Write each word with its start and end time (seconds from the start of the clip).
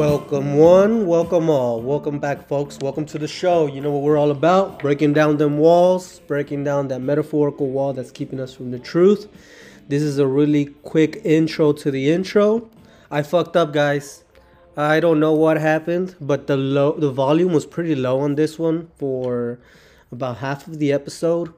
Welcome 0.00 0.54
one, 0.56 1.06
welcome 1.06 1.50
all. 1.50 1.82
Welcome 1.82 2.20
back, 2.20 2.48
folks. 2.48 2.78
Welcome 2.80 3.04
to 3.04 3.18
the 3.18 3.28
show. 3.28 3.66
You 3.66 3.82
know 3.82 3.90
what 3.90 4.00
we're 4.00 4.16
all 4.16 4.30
about 4.30 4.78
breaking 4.78 5.12
down 5.12 5.36
them 5.36 5.58
walls, 5.58 6.20
breaking 6.20 6.64
down 6.64 6.88
that 6.88 7.00
metaphorical 7.00 7.68
wall 7.68 7.92
that's 7.92 8.10
keeping 8.10 8.40
us 8.40 8.54
from 8.54 8.70
the 8.70 8.78
truth. 8.78 9.28
This 9.88 10.02
is 10.02 10.18
a 10.18 10.26
really 10.26 10.64
quick 10.64 11.20
intro 11.22 11.74
to 11.74 11.90
the 11.90 12.10
intro. 12.10 12.70
I 13.10 13.20
fucked 13.20 13.56
up, 13.56 13.74
guys. 13.74 14.24
I 14.74 15.00
don't 15.00 15.20
know 15.20 15.34
what 15.34 15.58
happened, 15.58 16.16
but 16.18 16.46
the 16.46 16.56
low 16.56 16.92
the 16.92 17.10
volume 17.10 17.52
was 17.52 17.66
pretty 17.66 17.94
low 17.94 18.20
on 18.20 18.36
this 18.36 18.58
one 18.58 18.88
for 18.96 19.58
about 20.10 20.38
half 20.38 20.66
of 20.66 20.78
the 20.78 20.94
episode. 20.94 21.52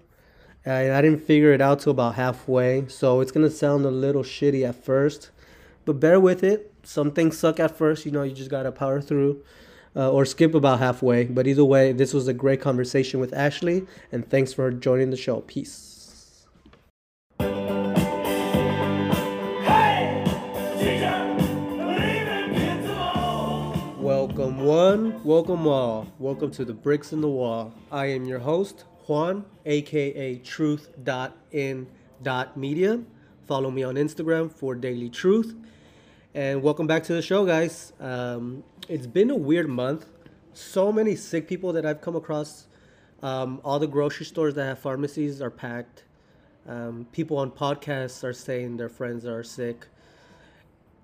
I, 0.66 0.92
I 0.92 1.00
didn't 1.00 1.24
figure 1.24 1.52
it 1.52 1.60
out 1.60 1.78
till 1.78 1.92
about 1.92 2.16
halfway, 2.16 2.88
so 2.88 3.20
it's 3.20 3.30
gonna 3.30 3.50
sound 3.50 3.84
a 3.84 3.90
little 3.92 4.24
shitty 4.24 4.68
at 4.68 4.84
first, 4.84 5.30
but 5.84 6.00
bear 6.00 6.18
with 6.18 6.42
it 6.42 6.71
some 6.82 7.12
things 7.12 7.38
suck 7.38 7.60
at 7.60 7.76
first. 7.76 8.04
You 8.04 8.12
know, 8.12 8.22
you 8.22 8.32
just 8.32 8.50
gotta 8.50 8.72
power 8.72 9.00
through. 9.00 9.42
Uh, 9.94 10.10
or 10.10 10.24
skip 10.24 10.54
about 10.54 10.78
halfway. 10.78 11.24
But 11.24 11.46
either 11.46 11.66
way, 11.66 11.92
this 11.92 12.14
was 12.14 12.26
a 12.26 12.32
great 12.32 12.62
conversation 12.62 13.20
with 13.20 13.34
Ashley, 13.34 13.86
and 14.10 14.26
thanks 14.26 14.54
for 14.54 14.70
joining 14.70 15.10
the 15.10 15.18
show. 15.18 15.42
Peace. 15.42 16.46
Welcome 23.98 24.64
one, 24.64 25.22
welcome 25.24 25.66
all. 25.66 26.06
Welcome 26.18 26.50
to 26.52 26.64
the 26.64 26.72
Bricks 26.72 27.12
in 27.12 27.20
the 27.20 27.28
Wall. 27.28 27.74
I 27.90 28.06
am 28.06 28.24
your 28.24 28.38
host, 28.38 28.84
Juan, 29.06 29.44
aka 29.66 30.38
Truth.in.media. 30.38 33.00
Follow 33.46 33.70
me 33.70 33.82
on 33.82 33.96
Instagram 33.96 34.50
for 34.50 34.74
daily 34.74 35.10
truth 35.10 35.54
and 36.34 36.62
welcome 36.62 36.86
back 36.86 37.02
to 37.04 37.12
the 37.12 37.20
show, 37.20 37.44
guys. 37.44 37.92
Um, 38.00 38.64
it's 38.88 39.06
been 39.06 39.30
a 39.30 39.36
weird 39.36 39.68
month. 39.68 40.06
So 40.54 40.90
many 40.90 41.14
sick 41.14 41.46
people 41.46 41.72
that 41.74 41.84
I've 41.84 42.00
come 42.00 42.16
across. 42.16 42.68
Um, 43.22 43.60
all 43.64 43.78
the 43.78 43.86
grocery 43.86 44.24
stores 44.24 44.54
that 44.54 44.64
have 44.64 44.78
pharmacies 44.78 45.42
are 45.42 45.50
packed. 45.50 46.04
Um, 46.66 47.06
people 47.12 47.36
on 47.36 47.50
podcasts 47.50 48.24
are 48.24 48.32
saying 48.32 48.78
their 48.78 48.88
friends 48.88 49.26
are 49.26 49.42
sick. 49.42 49.86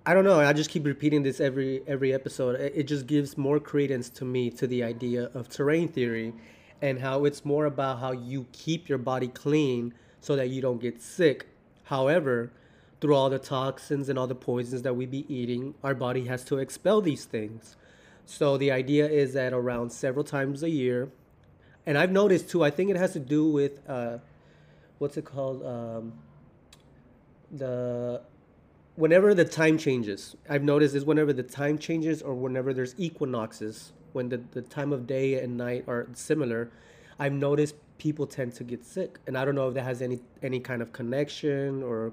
I 0.05 0.15
don't 0.15 0.23
know. 0.23 0.39
I 0.39 0.51
just 0.53 0.71
keep 0.71 0.85
repeating 0.85 1.21
this 1.21 1.39
every 1.39 1.83
every 1.85 2.11
episode. 2.13 2.59
It, 2.59 2.73
it 2.75 2.83
just 2.83 3.05
gives 3.05 3.37
more 3.37 3.59
credence 3.59 4.09
to 4.11 4.25
me 4.25 4.49
to 4.51 4.65
the 4.65 4.83
idea 4.83 5.29
of 5.35 5.47
terrain 5.47 5.87
theory, 5.89 6.33
and 6.81 6.99
how 6.99 7.25
it's 7.25 7.45
more 7.45 7.65
about 7.65 7.99
how 7.99 8.13
you 8.13 8.47
keep 8.51 8.89
your 8.89 8.97
body 8.97 9.27
clean 9.27 9.93
so 10.21 10.35
that 10.35 10.49
you 10.49 10.61
don't 10.61 10.81
get 10.81 11.01
sick. 11.01 11.47
However, 11.83 12.51
through 13.01 13.15
all 13.15 13.29
the 13.29 13.39
toxins 13.39 14.09
and 14.09 14.19
all 14.19 14.27
the 14.27 14.35
poisons 14.35 14.81
that 14.81 14.95
we 14.95 15.05
be 15.05 15.25
eating, 15.33 15.73
our 15.83 15.95
body 15.95 16.25
has 16.25 16.43
to 16.45 16.57
expel 16.57 17.01
these 17.01 17.25
things. 17.25 17.75
So 18.25 18.57
the 18.57 18.71
idea 18.71 19.07
is 19.07 19.33
that 19.33 19.53
around 19.53 19.91
several 19.91 20.23
times 20.23 20.63
a 20.63 20.69
year, 20.69 21.09
and 21.85 21.97
I've 21.97 22.11
noticed 22.11 22.49
too, 22.49 22.63
I 22.63 22.69
think 22.69 22.91
it 22.91 22.97
has 22.97 23.13
to 23.13 23.19
do 23.19 23.49
with 23.49 23.79
uh, 23.89 24.17
what's 24.99 25.17
it 25.17 25.25
called? 25.25 25.65
Um, 25.65 26.13
the 27.51 28.21
whenever 28.95 29.33
the 29.33 29.45
time 29.45 29.77
changes, 29.77 30.35
I've 30.47 30.63
noticed 30.63 30.93
is 30.93 31.05
whenever 31.05 31.33
the 31.33 31.43
time 31.43 31.77
changes 31.77 32.21
or 32.21 32.35
whenever 32.35 32.73
there's 32.73 32.93
equinoxes, 32.97 33.93
when 34.11 34.29
the, 34.29 34.41
the 34.51 34.61
time 34.61 34.91
of 34.91 35.07
day 35.07 35.41
and 35.41 35.57
night 35.57 35.85
are 35.87 36.07
similar, 36.13 36.69
I've 37.17 37.33
noticed 37.33 37.75
people 37.97 38.27
tend 38.27 38.53
to 38.55 38.63
get 38.63 38.85
sick. 38.85 39.17
And 39.25 39.37
I 39.37 39.45
don't 39.45 39.55
know 39.55 39.69
if 39.69 39.73
that 39.73 39.83
has 39.83 40.01
any 40.01 40.19
any 40.43 40.59
kind 40.59 40.81
of 40.81 40.93
connection 40.93 41.81
or 41.81 42.11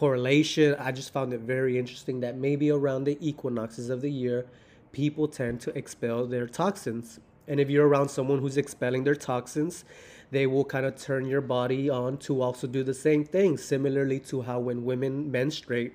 correlation. 0.00 0.74
I 0.78 0.92
just 0.92 1.12
found 1.12 1.34
it 1.34 1.40
very 1.40 1.78
interesting 1.78 2.20
that 2.20 2.34
maybe 2.34 2.70
around 2.70 3.04
the 3.04 3.18
equinoxes 3.20 3.90
of 3.90 4.00
the 4.00 4.10
year, 4.10 4.46
people 4.92 5.28
tend 5.28 5.60
to 5.60 5.76
expel 5.76 6.26
their 6.26 6.46
toxins. 6.46 7.20
And 7.46 7.60
if 7.60 7.68
you're 7.68 7.86
around 7.86 8.08
someone 8.08 8.38
who's 8.38 8.56
expelling 8.56 9.04
their 9.04 9.14
toxins, 9.14 9.84
they 10.30 10.46
will 10.46 10.64
kind 10.64 10.86
of 10.86 10.96
turn 10.96 11.26
your 11.26 11.42
body 11.42 11.90
on 11.90 12.16
to 12.20 12.40
also 12.40 12.66
do 12.66 12.82
the 12.82 12.94
same 12.94 13.26
thing, 13.26 13.58
similarly 13.58 14.18
to 14.20 14.40
how 14.40 14.58
when 14.58 14.86
women 14.86 15.30
menstruate, 15.30 15.92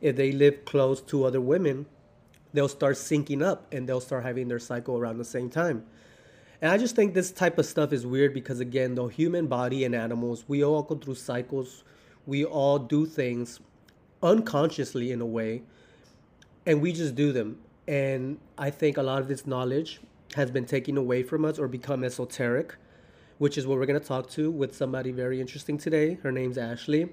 if 0.00 0.16
they 0.16 0.32
live 0.32 0.64
close 0.64 1.00
to 1.02 1.24
other 1.24 1.40
women, 1.40 1.86
they'll 2.52 2.66
start 2.66 2.96
syncing 2.96 3.40
up 3.40 3.72
and 3.72 3.88
they'll 3.88 4.00
start 4.00 4.24
having 4.24 4.48
their 4.48 4.58
cycle 4.58 4.98
around 4.98 5.18
the 5.18 5.24
same 5.24 5.48
time. 5.48 5.86
And 6.60 6.72
I 6.72 6.76
just 6.76 6.96
think 6.96 7.14
this 7.14 7.30
type 7.30 7.56
of 7.56 7.66
stuff 7.66 7.92
is 7.92 8.04
weird 8.04 8.34
because, 8.34 8.58
again, 8.58 8.96
the 8.96 9.06
human 9.06 9.46
body 9.46 9.84
and 9.84 9.94
animals, 9.94 10.44
we 10.48 10.64
all 10.64 10.82
go 10.82 10.96
through 10.96 11.14
cycles 11.14 11.84
we 12.28 12.44
all 12.44 12.78
do 12.78 13.06
things 13.06 13.58
unconsciously 14.22 15.10
in 15.10 15.20
a 15.22 15.26
way 15.26 15.62
and 16.66 16.82
we 16.82 16.92
just 16.92 17.14
do 17.14 17.32
them. 17.32 17.58
And 17.88 18.38
i 18.58 18.70
think 18.70 18.98
a 18.98 19.02
lot 19.02 19.22
of 19.22 19.28
this 19.28 19.46
knowledge 19.46 20.00
has 20.34 20.50
been 20.50 20.66
taken 20.66 20.98
away 20.98 21.22
from 21.22 21.44
us 21.46 21.58
or 21.58 21.66
become 21.66 22.04
esoteric 22.04 22.76
which 23.38 23.56
is 23.56 23.66
what 23.66 23.78
we're 23.78 23.86
going 23.86 24.00
to 24.00 24.06
talk 24.14 24.28
to 24.28 24.50
with 24.50 24.74
somebody 24.74 25.12
very 25.12 25.40
interesting 25.40 25.78
today. 25.78 26.18
Her 26.24 26.32
name's 26.32 26.58
ashley. 26.58 27.08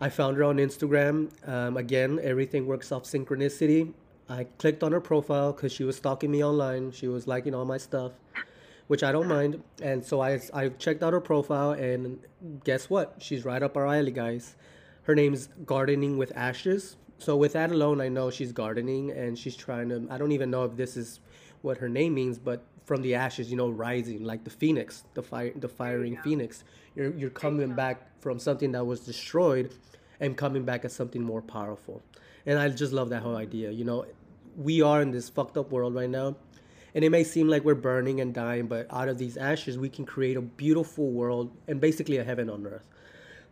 I 0.00 0.08
found 0.08 0.36
her 0.38 0.44
on 0.44 0.56
instagram. 0.56 1.16
Um, 1.46 1.76
again 1.76 2.18
everything 2.22 2.66
works 2.66 2.90
off 2.92 3.04
synchronicity. 3.04 3.92
I 4.28 4.44
clicked 4.62 4.82
on 4.82 4.92
her 4.92 5.00
profile 5.00 5.52
because 5.52 5.72
she 5.72 5.84
was 5.84 5.96
stalking 5.96 6.30
me 6.30 6.42
online. 6.42 6.92
She 6.92 7.08
was 7.08 7.26
liking 7.26 7.54
all 7.54 7.66
my 7.66 7.78
stuff 7.78 8.12
which 8.90 9.04
I 9.04 9.12
don't 9.12 9.28
mind. 9.28 9.62
And 9.80 10.04
so 10.04 10.20
I, 10.20 10.40
I 10.52 10.70
checked 10.70 11.04
out 11.04 11.12
her 11.12 11.20
profile, 11.20 11.70
and 11.70 12.18
guess 12.64 12.90
what? 12.90 13.14
She's 13.20 13.44
right 13.44 13.62
up 13.62 13.76
our 13.76 13.86
alley, 13.86 14.10
guys. 14.10 14.56
Her 15.02 15.14
name's 15.14 15.48
Gardening 15.64 16.18
with 16.18 16.32
Ashes. 16.34 16.96
So 17.18 17.36
with 17.36 17.52
that 17.52 17.70
alone, 17.70 18.00
I 18.00 18.08
know 18.08 18.32
she's 18.32 18.50
gardening 18.50 19.12
and 19.12 19.38
she's 19.38 19.54
trying 19.54 19.90
to. 19.90 20.08
I 20.10 20.18
don't 20.18 20.32
even 20.32 20.50
know 20.50 20.64
if 20.64 20.74
this 20.74 20.96
is 20.96 21.20
what 21.62 21.78
her 21.78 21.88
name 21.88 22.14
means, 22.14 22.40
but 22.40 22.64
from 22.84 23.00
the 23.02 23.14
ashes, 23.14 23.48
you 23.48 23.56
know, 23.56 23.68
rising 23.68 24.24
like 24.24 24.42
the 24.42 24.50
phoenix, 24.50 25.04
the 25.14 25.22
fire, 25.22 25.52
the 25.54 25.68
firing 25.68 26.16
phoenix. 26.24 26.64
You're 26.96 27.14
you're 27.14 27.30
coming 27.30 27.74
back 27.74 28.20
from 28.20 28.40
something 28.40 28.72
that 28.72 28.84
was 28.84 29.00
destroyed, 29.00 29.72
and 30.18 30.36
coming 30.36 30.64
back 30.64 30.84
as 30.84 30.92
something 30.92 31.22
more 31.22 31.42
powerful. 31.42 32.02
And 32.44 32.58
I 32.58 32.68
just 32.70 32.92
love 32.92 33.10
that 33.10 33.22
whole 33.22 33.36
idea. 33.36 33.70
You 33.70 33.84
know, 33.84 34.06
we 34.56 34.82
are 34.82 35.00
in 35.00 35.12
this 35.12 35.28
fucked 35.28 35.56
up 35.56 35.70
world 35.70 35.94
right 35.94 36.10
now, 36.10 36.34
and 36.94 37.04
it 37.04 37.10
may 37.10 37.24
seem 37.24 37.48
like 37.48 37.64
we're 37.64 37.74
burning 37.74 38.20
and 38.20 38.34
dying, 38.34 38.66
but 38.66 38.86
out 38.90 39.08
of 39.08 39.18
these 39.18 39.36
ashes, 39.36 39.78
we 39.78 39.88
can 39.88 40.04
create 40.04 40.36
a 40.36 40.40
beautiful 40.40 41.10
world 41.10 41.50
and 41.68 41.80
basically 41.80 42.18
a 42.18 42.24
heaven 42.24 42.50
on 42.50 42.66
earth. 42.66 42.86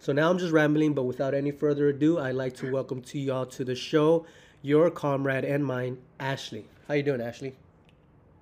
So 0.00 0.12
now 0.12 0.30
I'm 0.30 0.38
just 0.38 0.52
rambling, 0.52 0.94
but 0.94 1.04
without 1.04 1.34
any 1.34 1.50
further 1.50 1.88
ado, 1.88 2.18
I'd 2.18 2.34
like 2.34 2.54
to 2.56 2.70
welcome 2.70 3.02
to 3.02 3.18
y'all 3.18 3.46
to 3.46 3.64
the 3.64 3.74
show, 3.74 4.26
your 4.62 4.90
comrade 4.90 5.44
and 5.44 5.64
mine, 5.64 5.98
Ashley. 6.20 6.64
How 6.86 6.94
you 6.94 7.02
doing, 7.02 7.20
Ashley? 7.20 7.54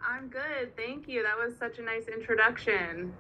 I'm 0.07 0.29
good, 0.29 0.77
thank 0.77 1.09
you. 1.09 1.23
That 1.23 1.37
was 1.37 1.57
such 1.59 1.79
a 1.79 1.83
nice 1.83 2.07
introduction. 2.09 3.13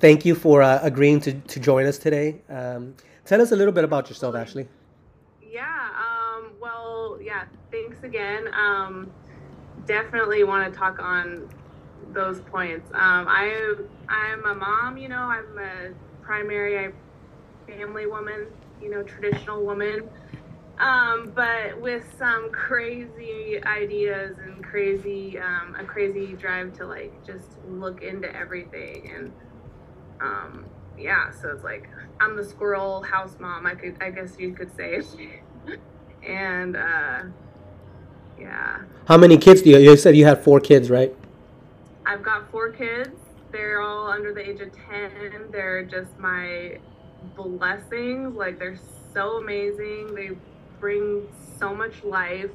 Thank 0.00 0.24
you 0.24 0.34
for 0.34 0.62
uh, 0.62 0.80
agreeing 0.82 1.20
to, 1.20 1.32
to 1.32 1.60
join 1.60 1.86
us 1.86 1.98
today. 1.98 2.40
Um, 2.48 2.94
tell 3.24 3.40
us 3.40 3.52
a 3.52 3.56
little 3.56 3.72
bit 3.72 3.84
about 3.84 4.08
yourself, 4.08 4.34
Ashley. 4.34 4.68
Yeah, 5.42 5.88
um, 5.96 6.52
well, 6.60 7.18
yeah, 7.22 7.44
thanks 7.70 8.02
again. 8.02 8.48
Um, 8.54 9.10
definitely 9.86 10.44
want 10.44 10.72
to 10.72 10.78
talk 10.78 10.98
on 11.00 11.48
those 12.12 12.40
points. 12.42 12.90
Um, 12.92 13.26
I 13.28 13.74
I'm 14.08 14.44
a 14.44 14.54
mom, 14.54 14.96
you 14.96 15.08
know, 15.08 15.22
I'm 15.22 15.58
a 15.58 15.90
primary 16.22 16.92
family 17.66 18.06
woman, 18.06 18.46
you 18.80 18.90
know, 18.90 19.02
traditional 19.02 19.64
woman. 19.64 20.08
Um, 20.78 21.32
but 21.34 21.80
with 21.80 22.04
some 22.18 22.50
crazy 22.50 23.62
ideas 23.64 24.38
and 24.38 24.64
crazy 24.64 25.38
um, 25.38 25.76
a 25.78 25.84
crazy 25.84 26.32
drive 26.32 26.72
to 26.78 26.86
like 26.86 27.12
just 27.24 27.58
look 27.68 28.02
into 28.02 28.34
everything 28.34 29.12
and 29.14 29.32
um, 30.20 30.64
yeah, 30.98 31.30
so 31.30 31.50
it's 31.50 31.64
like 31.64 31.88
I'm 32.20 32.36
the 32.36 32.44
squirrel 32.44 33.02
house 33.02 33.36
mom, 33.38 33.66
I 33.66 33.74
could 33.74 33.96
I 34.00 34.10
guess 34.10 34.36
you 34.38 34.54
could 34.54 34.74
say. 34.76 35.00
and 36.26 36.76
uh 36.76 37.22
yeah. 38.42 38.82
How 39.06 39.16
many 39.16 39.36
kids 39.36 39.62
do 39.62 39.70
you? 39.70 39.78
You 39.78 39.96
said 39.96 40.16
you 40.16 40.24
had 40.24 40.42
four 40.42 40.60
kids, 40.60 40.90
right? 40.90 41.14
I've 42.06 42.22
got 42.22 42.50
four 42.50 42.70
kids. 42.70 43.10
They're 43.50 43.80
all 43.80 44.08
under 44.08 44.32
the 44.32 44.48
age 44.48 44.60
of 44.60 44.70
ten. 44.72 45.48
They're 45.50 45.84
just 45.84 46.18
my 46.18 46.78
blessings. 47.36 48.34
Like 48.34 48.58
they're 48.58 48.78
so 49.12 49.38
amazing. 49.38 50.14
They 50.14 50.30
bring 50.80 51.28
so 51.58 51.74
much 51.74 52.02
life. 52.04 52.50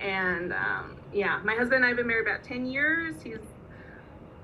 And 0.00 0.52
um, 0.52 0.96
yeah, 1.12 1.40
my 1.44 1.54
husband 1.54 1.76
and 1.76 1.84
I 1.84 1.88
have 1.88 1.96
been 1.96 2.06
married 2.06 2.26
about 2.26 2.44
ten 2.44 2.66
years. 2.66 3.16
He's 3.22 3.38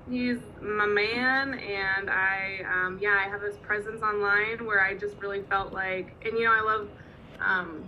he's 0.09 0.37
my 0.61 0.85
man 0.85 1.55
and 1.55 2.11
i 2.11 2.59
um, 2.71 2.99
yeah 3.01 3.23
i 3.25 3.27
have 3.27 3.41
this 3.41 3.55
presence 3.57 4.03
online 4.03 4.63
where 4.63 4.79
i 4.79 4.93
just 4.93 5.15
really 5.17 5.41
felt 5.49 5.73
like 5.73 6.13
and 6.23 6.37
you 6.37 6.43
know 6.43 6.51
i 6.51 6.61
love 6.61 6.87
um, 7.39 7.83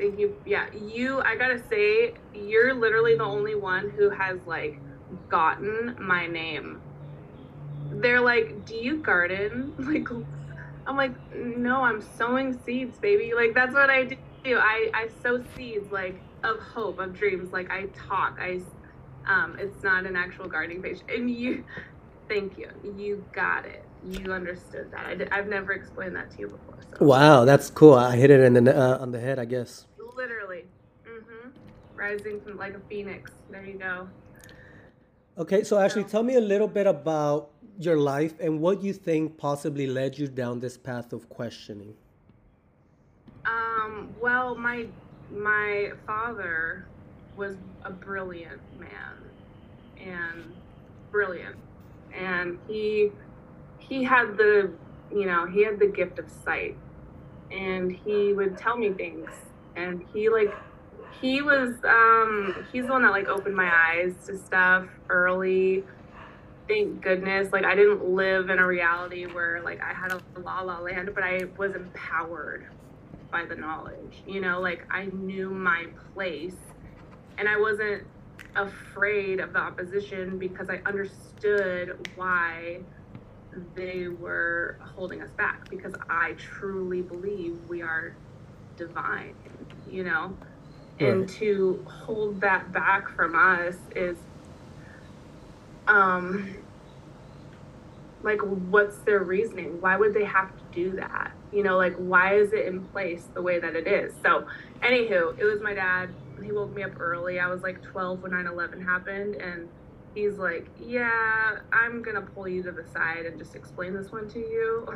Thank 0.00 0.18
you. 0.18 0.34
Yeah, 0.46 0.66
you. 0.72 1.20
I 1.20 1.36
gotta 1.36 1.62
say, 1.68 2.14
you're 2.34 2.72
literally 2.72 3.16
the 3.16 3.24
only 3.24 3.54
one 3.54 3.90
who 3.90 4.08
has 4.08 4.38
like 4.46 4.80
gotten 5.28 5.94
my 6.00 6.26
name. 6.26 6.80
They're 7.92 8.20
like, 8.20 8.64
"Do 8.64 8.76
you 8.76 8.96
garden?" 8.96 9.74
Like, 9.78 10.08
I'm 10.86 10.96
like, 10.96 11.12
"No, 11.36 11.82
I'm 11.82 12.00
sowing 12.00 12.58
seeds, 12.64 12.98
baby." 12.98 13.34
Like 13.36 13.52
that's 13.54 13.74
what 13.74 13.90
I 13.90 14.04
do. 14.04 14.56
I 14.58 14.90
I 14.94 15.08
sow 15.22 15.44
seeds. 15.54 15.92
Like 15.92 16.18
of 16.44 16.58
hope, 16.60 16.98
of 16.98 17.14
dreams. 17.14 17.52
Like 17.52 17.70
I 17.70 17.86
talk, 18.08 18.38
I, 18.40 18.60
um, 19.26 19.56
it's 19.58 19.82
not 19.82 20.06
an 20.06 20.16
actual 20.16 20.48
gardening 20.48 20.82
page. 20.82 21.00
And 21.08 21.30
you, 21.30 21.64
thank 22.28 22.58
you. 22.58 22.70
You 22.96 23.24
got 23.32 23.66
it. 23.66 23.84
You 24.04 24.32
understood 24.32 24.90
that. 24.92 25.06
I 25.06 25.14
did, 25.14 25.28
I've 25.30 25.48
never 25.48 25.72
explained 25.72 26.16
that 26.16 26.30
to 26.32 26.38
you 26.38 26.48
before. 26.48 26.78
So. 26.98 27.04
Wow, 27.04 27.44
that's 27.44 27.70
cool. 27.70 27.94
I 27.94 28.16
hit 28.16 28.30
it 28.30 28.40
in 28.40 28.64
the, 28.64 28.76
uh, 28.76 28.98
on 28.98 29.12
the 29.12 29.20
head, 29.20 29.38
I 29.38 29.44
guess. 29.44 29.86
Literally. 30.20 30.64
Mm-hmm. 31.08 31.48
Rising 31.96 32.42
from 32.42 32.58
like 32.58 32.74
a 32.74 32.80
phoenix. 32.90 33.30
There 33.50 33.64
you 33.64 33.78
go. 33.78 34.06
Okay, 35.38 35.64
so 35.64 35.78
Ashley, 35.78 36.04
tell 36.04 36.22
me 36.22 36.34
a 36.34 36.40
little 36.40 36.68
bit 36.68 36.86
about 36.86 37.48
your 37.78 37.96
life 37.96 38.34
and 38.38 38.60
what 38.60 38.82
you 38.82 38.92
think 38.92 39.38
possibly 39.38 39.86
led 39.86 40.18
you 40.18 40.28
down 40.28 40.60
this 40.60 40.76
path 40.76 41.14
of 41.14 41.30
questioning. 41.30 41.94
Um, 43.46 44.14
well, 44.20 44.54
my 44.54 44.88
my 45.32 45.92
father 46.06 46.84
was 47.34 47.56
a 47.84 47.90
brilliant 47.90 48.60
man 48.78 49.16
and 49.96 50.52
brilliant 51.10 51.56
and 52.14 52.58
he 52.68 53.10
he 53.78 54.04
had 54.04 54.36
the 54.36 54.70
you 55.10 55.24
know 55.24 55.46
he 55.46 55.64
had 55.64 55.78
the 55.78 55.86
gift 55.86 56.18
of 56.18 56.28
sight 56.44 56.76
and 57.50 57.92
he 57.92 58.32
would 58.32 58.58
tell 58.58 58.76
me 58.76 58.90
things 58.90 59.30
and 59.76 60.02
he 60.12 60.28
like 60.28 60.52
he 61.20 61.42
was 61.42 61.74
um 61.84 62.66
he's 62.72 62.86
the 62.86 62.92
one 62.92 63.02
that 63.02 63.10
like 63.10 63.28
opened 63.28 63.56
my 63.56 63.70
eyes 63.70 64.14
to 64.26 64.36
stuff 64.36 64.86
early. 65.08 65.84
Thank 66.68 67.02
goodness. 67.02 67.52
Like 67.52 67.64
i 67.64 67.74
didn't 67.74 68.04
live 68.04 68.50
in 68.50 68.58
a 68.58 68.66
reality 68.66 69.26
where 69.26 69.62
like 69.62 69.80
i 69.82 69.92
had 69.92 70.12
a 70.12 70.22
la 70.38 70.60
la 70.60 70.80
land 70.80 71.10
but 71.14 71.24
i 71.24 71.40
was 71.58 71.74
empowered 71.74 72.66
by 73.30 73.44
the 73.44 73.56
knowledge. 73.56 74.22
You 74.26 74.40
know, 74.40 74.60
like 74.60 74.86
I 74.90 75.06
knew 75.06 75.50
my 75.50 75.86
place 76.14 76.56
and 77.38 77.48
I 77.48 77.58
wasn't 77.58 78.04
afraid 78.56 79.40
of 79.40 79.52
the 79.52 79.60
opposition 79.60 80.38
because 80.38 80.68
I 80.68 80.80
understood 80.86 81.98
why 82.16 82.80
they 83.74 84.08
were 84.08 84.78
holding 84.80 85.22
us 85.22 85.30
back 85.36 85.68
because 85.70 85.94
I 86.08 86.34
truly 86.36 87.02
believe 87.02 87.58
we 87.68 87.82
are 87.82 88.16
divine, 88.76 89.34
you 89.90 90.04
know? 90.04 90.36
Right. 91.00 91.10
And 91.10 91.28
to 91.30 91.84
hold 91.88 92.40
that 92.40 92.72
back 92.72 93.08
from 93.14 93.34
us 93.34 93.76
is 93.96 94.18
um 95.86 96.54
like 98.22 98.40
what's 98.40 98.98
their 98.98 99.20
reasoning? 99.20 99.80
Why 99.80 99.96
would 99.96 100.14
they 100.14 100.24
have 100.24 100.56
to 100.56 100.62
do 100.72 100.96
that? 100.96 101.32
you 101.52 101.62
know, 101.62 101.76
like 101.76 101.94
why 101.96 102.34
is 102.34 102.52
it 102.52 102.66
in 102.66 102.84
place 102.86 103.24
the 103.34 103.42
way 103.42 103.58
that 103.58 103.74
it 103.74 103.86
is? 103.86 104.14
So, 104.22 104.46
anywho, 104.82 105.38
it 105.38 105.44
was 105.44 105.60
my 105.60 105.74
dad. 105.74 106.10
He 106.42 106.52
woke 106.52 106.74
me 106.74 106.82
up 106.82 106.98
early. 107.00 107.38
I 107.38 107.48
was 107.48 107.62
like 107.62 107.82
12 107.82 108.22
when 108.22 108.32
9 108.32 108.46
11 108.46 108.82
happened. 108.82 109.36
And 109.36 109.68
he's 110.14 110.38
like, 110.38 110.68
Yeah, 110.78 111.58
I'm 111.72 112.02
going 112.02 112.16
to 112.16 112.22
pull 112.22 112.48
you 112.48 112.62
to 112.62 112.72
the 112.72 112.84
side 112.92 113.26
and 113.26 113.38
just 113.38 113.54
explain 113.54 113.94
this 113.94 114.12
one 114.12 114.28
to 114.30 114.38
you. 114.38 114.86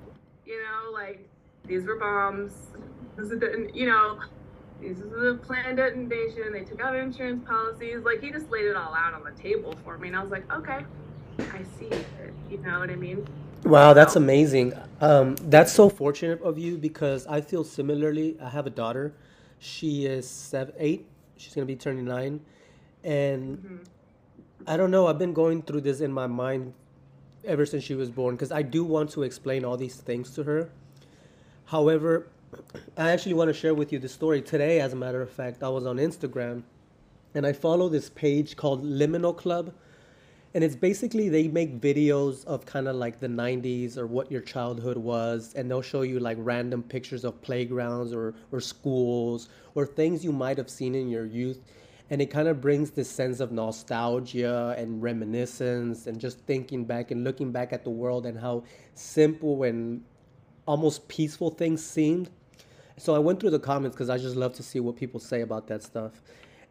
you 0.46 0.62
know, 0.62 0.92
like 0.92 1.28
these 1.66 1.84
were 1.84 1.98
bombs. 1.98 2.52
This 3.16 3.30
is 3.30 3.40
the, 3.40 3.70
you 3.74 3.86
know, 3.86 4.20
this 4.80 4.98
is 4.98 5.12
a 5.12 5.34
planned 5.34 5.76
detonation. 5.76 6.52
They 6.52 6.64
took 6.64 6.80
out 6.80 6.94
insurance 6.94 7.46
policies. 7.46 8.04
Like 8.04 8.20
he 8.20 8.30
just 8.30 8.50
laid 8.50 8.66
it 8.66 8.76
all 8.76 8.94
out 8.94 9.14
on 9.14 9.24
the 9.24 9.30
table 9.40 9.74
for 9.84 9.98
me. 9.98 10.08
And 10.08 10.16
I 10.16 10.22
was 10.22 10.30
like, 10.30 10.50
Okay, 10.52 10.84
I 11.38 11.62
see 11.78 11.86
it. 11.86 12.06
You 12.50 12.58
know 12.58 12.80
what 12.80 12.90
I 12.90 12.96
mean? 12.96 13.26
Wow, 13.64 13.94
that's 13.94 14.16
amazing. 14.16 14.74
Um, 15.00 15.36
that's 15.36 15.72
so 15.72 15.88
fortunate 15.88 16.42
of 16.42 16.58
you 16.58 16.76
because 16.76 17.26
I 17.26 17.40
feel 17.40 17.64
similarly. 17.64 18.36
I 18.40 18.50
have 18.50 18.66
a 18.66 18.70
daughter. 18.70 19.14
She 19.58 20.04
is 20.04 20.28
seven, 20.28 20.74
eight. 20.78 21.06
She's 21.38 21.54
gonna 21.54 21.64
be 21.64 21.76
turning 21.76 22.04
nine, 22.04 22.40
and 23.02 23.58
mm-hmm. 23.58 23.76
I 24.66 24.76
don't 24.76 24.90
know. 24.90 25.06
I've 25.06 25.18
been 25.18 25.32
going 25.32 25.62
through 25.62 25.80
this 25.80 26.00
in 26.00 26.12
my 26.12 26.26
mind 26.26 26.74
ever 27.44 27.64
since 27.64 27.84
she 27.84 27.94
was 27.94 28.10
born 28.10 28.34
because 28.34 28.52
I 28.52 28.62
do 28.62 28.84
want 28.84 29.10
to 29.12 29.22
explain 29.22 29.64
all 29.64 29.76
these 29.76 29.96
things 29.96 30.34
to 30.34 30.42
her. 30.44 30.70
However, 31.66 32.26
I 32.96 33.10
actually 33.10 33.34
want 33.34 33.48
to 33.48 33.54
share 33.54 33.74
with 33.74 33.92
you 33.92 33.98
the 33.98 34.08
story 34.08 34.42
today. 34.42 34.80
As 34.80 34.92
a 34.92 34.96
matter 34.96 35.22
of 35.22 35.30
fact, 35.30 35.62
I 35.62 35.68
was 35.68 35.86
on 35.86 35.96
Instagram, 35.96 36.62
and 37.34 37.46
I 37.46 37.52
follow 37.52 37.88
this 37.88 38.08
page 38.10 38.56
called 38.56 38.84
Liminal 38.84 39.36
Club 39.36 39.72
and 40.54 40.62
it's 40.62 40.76
basically 40.76 41.28
they 41.28 41.48
make 41.48 41.80
videos 41.80 42.44
of 42.44 42.64
kind 42.64 42.86
of 42.86 42.94
like 42.94 43.18
the 43.18 43.26
90s 43.26 43.98
or 43.98 44.06
what 44.06 44.30
your 44.30 44.40
childhood 44.40 44.96
was 44.96 45.52
and 45.54 45.68
they'll 45.68 45.82
show 45.82 46.02
you 46.02 46.20
like 46.20 46.38
random 46.40 46.82
pictures 46.82 47.24
of 47.24 47.42
playgrounds 47.42 48.12
or, 48.12 48.34
or 48.52 48.60
schools 48.60 49.48
or 49.74 49.84
things 49.84 50.24
you 50.24 50.32
might 50.32 50.56
have 50.56 50.70
seen 50.70 50.94
in 50.94 51.08
your 51.08 51.26
youth 51.26 51.58
and 52.10 52.22
it 52.22 52.26
kind 52.26 52.46
of 52.46 52.60
brings 52.60 52.92
this 52.92 53.10
sense 53.10 53.40
of 53.40 53.50
nostalgia 53.50 54.74
and 54.78 55.02
reminiscence 55.02 56.06
and 56.06 56.20
just 56.20 56.38
thinking 56.40 56.84
back 56.84 57.10
and 57.10 57.24
looking 57.24 57.50
back 57.50 57.72
at 57.72 57.82
the 57.82 57.90
world 57.90 58.24
and 58.24 58.38
how 58.38 58.62
simple 58.94 59.64
and 59.64 60.04
almost 60.66 61.08
peaceful 61.08 61.50
things 61.50 61.84
seemed 61.84 62.30
so 62.96 63.14
i 63.14 63.18
went 63.18 63.40
through 63.40 63.50
the 63.50 63.58
comments 63.58 63.94
because 63.96 64.10
i 64.10 64.18
just 64.18 64.36
love 64.36 64.52
to 64.52 64.62
see 64.62 64.80
what 64.80 64.96
people 64.96 65.20
say 65.20 65.40
about 65.40 65.66
that 65.66 65.82
stuff 65.82 66.20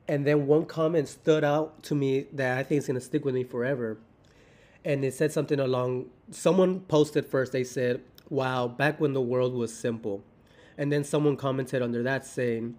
and 0.07 0.25
then 0.25 0.47
one 0.47 0.65
comment 0.65 1.07
stood 1.07 1.43
out 1.43 1.83
to 1.83 1.95
me 1.95 2.27
that 2.33 2.57
I 2.57 2.63
think 2.63 2.79
is 2.79 2.87
going 2.87 2.95
to 2.95 3.01
stick 3.01 3.23
with 3.23 3.35
me 3.35 3.43
forever. 3.43 3.97
And 4.83 5.05
it 5.05 5.13
said 5.13 5.31
something 5.31 5.59
along, 5.59 6.07
someone 6.29 6.81
posted 6.81 7.25
first, 7.25 7.53
they 7.53 7.63
said, 7.63 8.01
wow, 8.29 8.67
back 8.67 8.99
when 8.99 9.13
the 9.13 9.21
world 9.21 9.53
was 9.53 9.73
simple. 9.73 10.23
And 10.77 10.91
then 10.91 11.03
someone 11.03 11.37
commented 11.37 11.81
under 11.81 12.03
that 12.03 12.25
saying, 12.25 12.75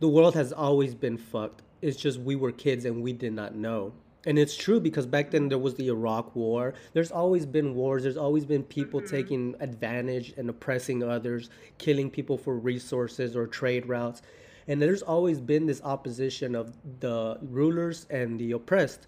the 0.00 0.08
world 0.08 0.34
has 0.34 0.52
always 0.52 0.94
been 0.94 1.16
fucked. 1.16 1.62
It's 1.80 1.96
just 1.96 2.18
we 2.18 2.34
were 2.34 2.50
kids 2.50 2.84
and 2.84 3.02
we 3.02 3.12
did 3.12 3.32
not 3.32 3.54
know. 3.54 3.92
And 4.26 4.38
it's 4.38 4.56
true 4.56 4.80
because 4.80 5.06
back 5.06 5.30
then 5.30 5.48
there 5.48 5.58
was 5.58 5.74
the 5.74 5.88
Iraq 5.88 6.34
War. 6.34 6.74
There's 6.94 7.12
always 7.12 7.44
been 7.44 7.74
wars. 7.74 8.02
There's 8.02 8.16
always 8.16 8.46
been 8.46 8.62
people 8.62 9.00
mm-hmm. 9.00 9.14
taking 9.14 9.54
advantage 9.60 10.32
and 10.36 10.48
oppressing 10.48 11.02
others, 11.02 11.50
killing 11.78 12.10
people 12.10 12.38
for 12.38 12.56
resources 12.56 13.36
or 13.36 13.46
trade 13.46 13.86
routes 13.86 14.22
and 14.66 14.80
there's 14.80 15.02
always 15.02 15.40
been 15.40 15.66
this 15.66 15.82
opposition 15.82 16.54
of 16.54 16.74
the 17.00 17.38
rulers 17.42 18.06
and 18.10 18.38
the 18.38 18.52
oppressed 18.52 19.06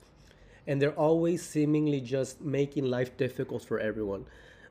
and 0.67 0.83
they're 0.83 0.99
always 0.99 1.43
seemingly 1.43 2.01
just 2.01 2.41
making 2.41 2.85
life 2.85 3.17
difficult 3.17 3.63
for 3.63 3.79
everyone 3.79 4.25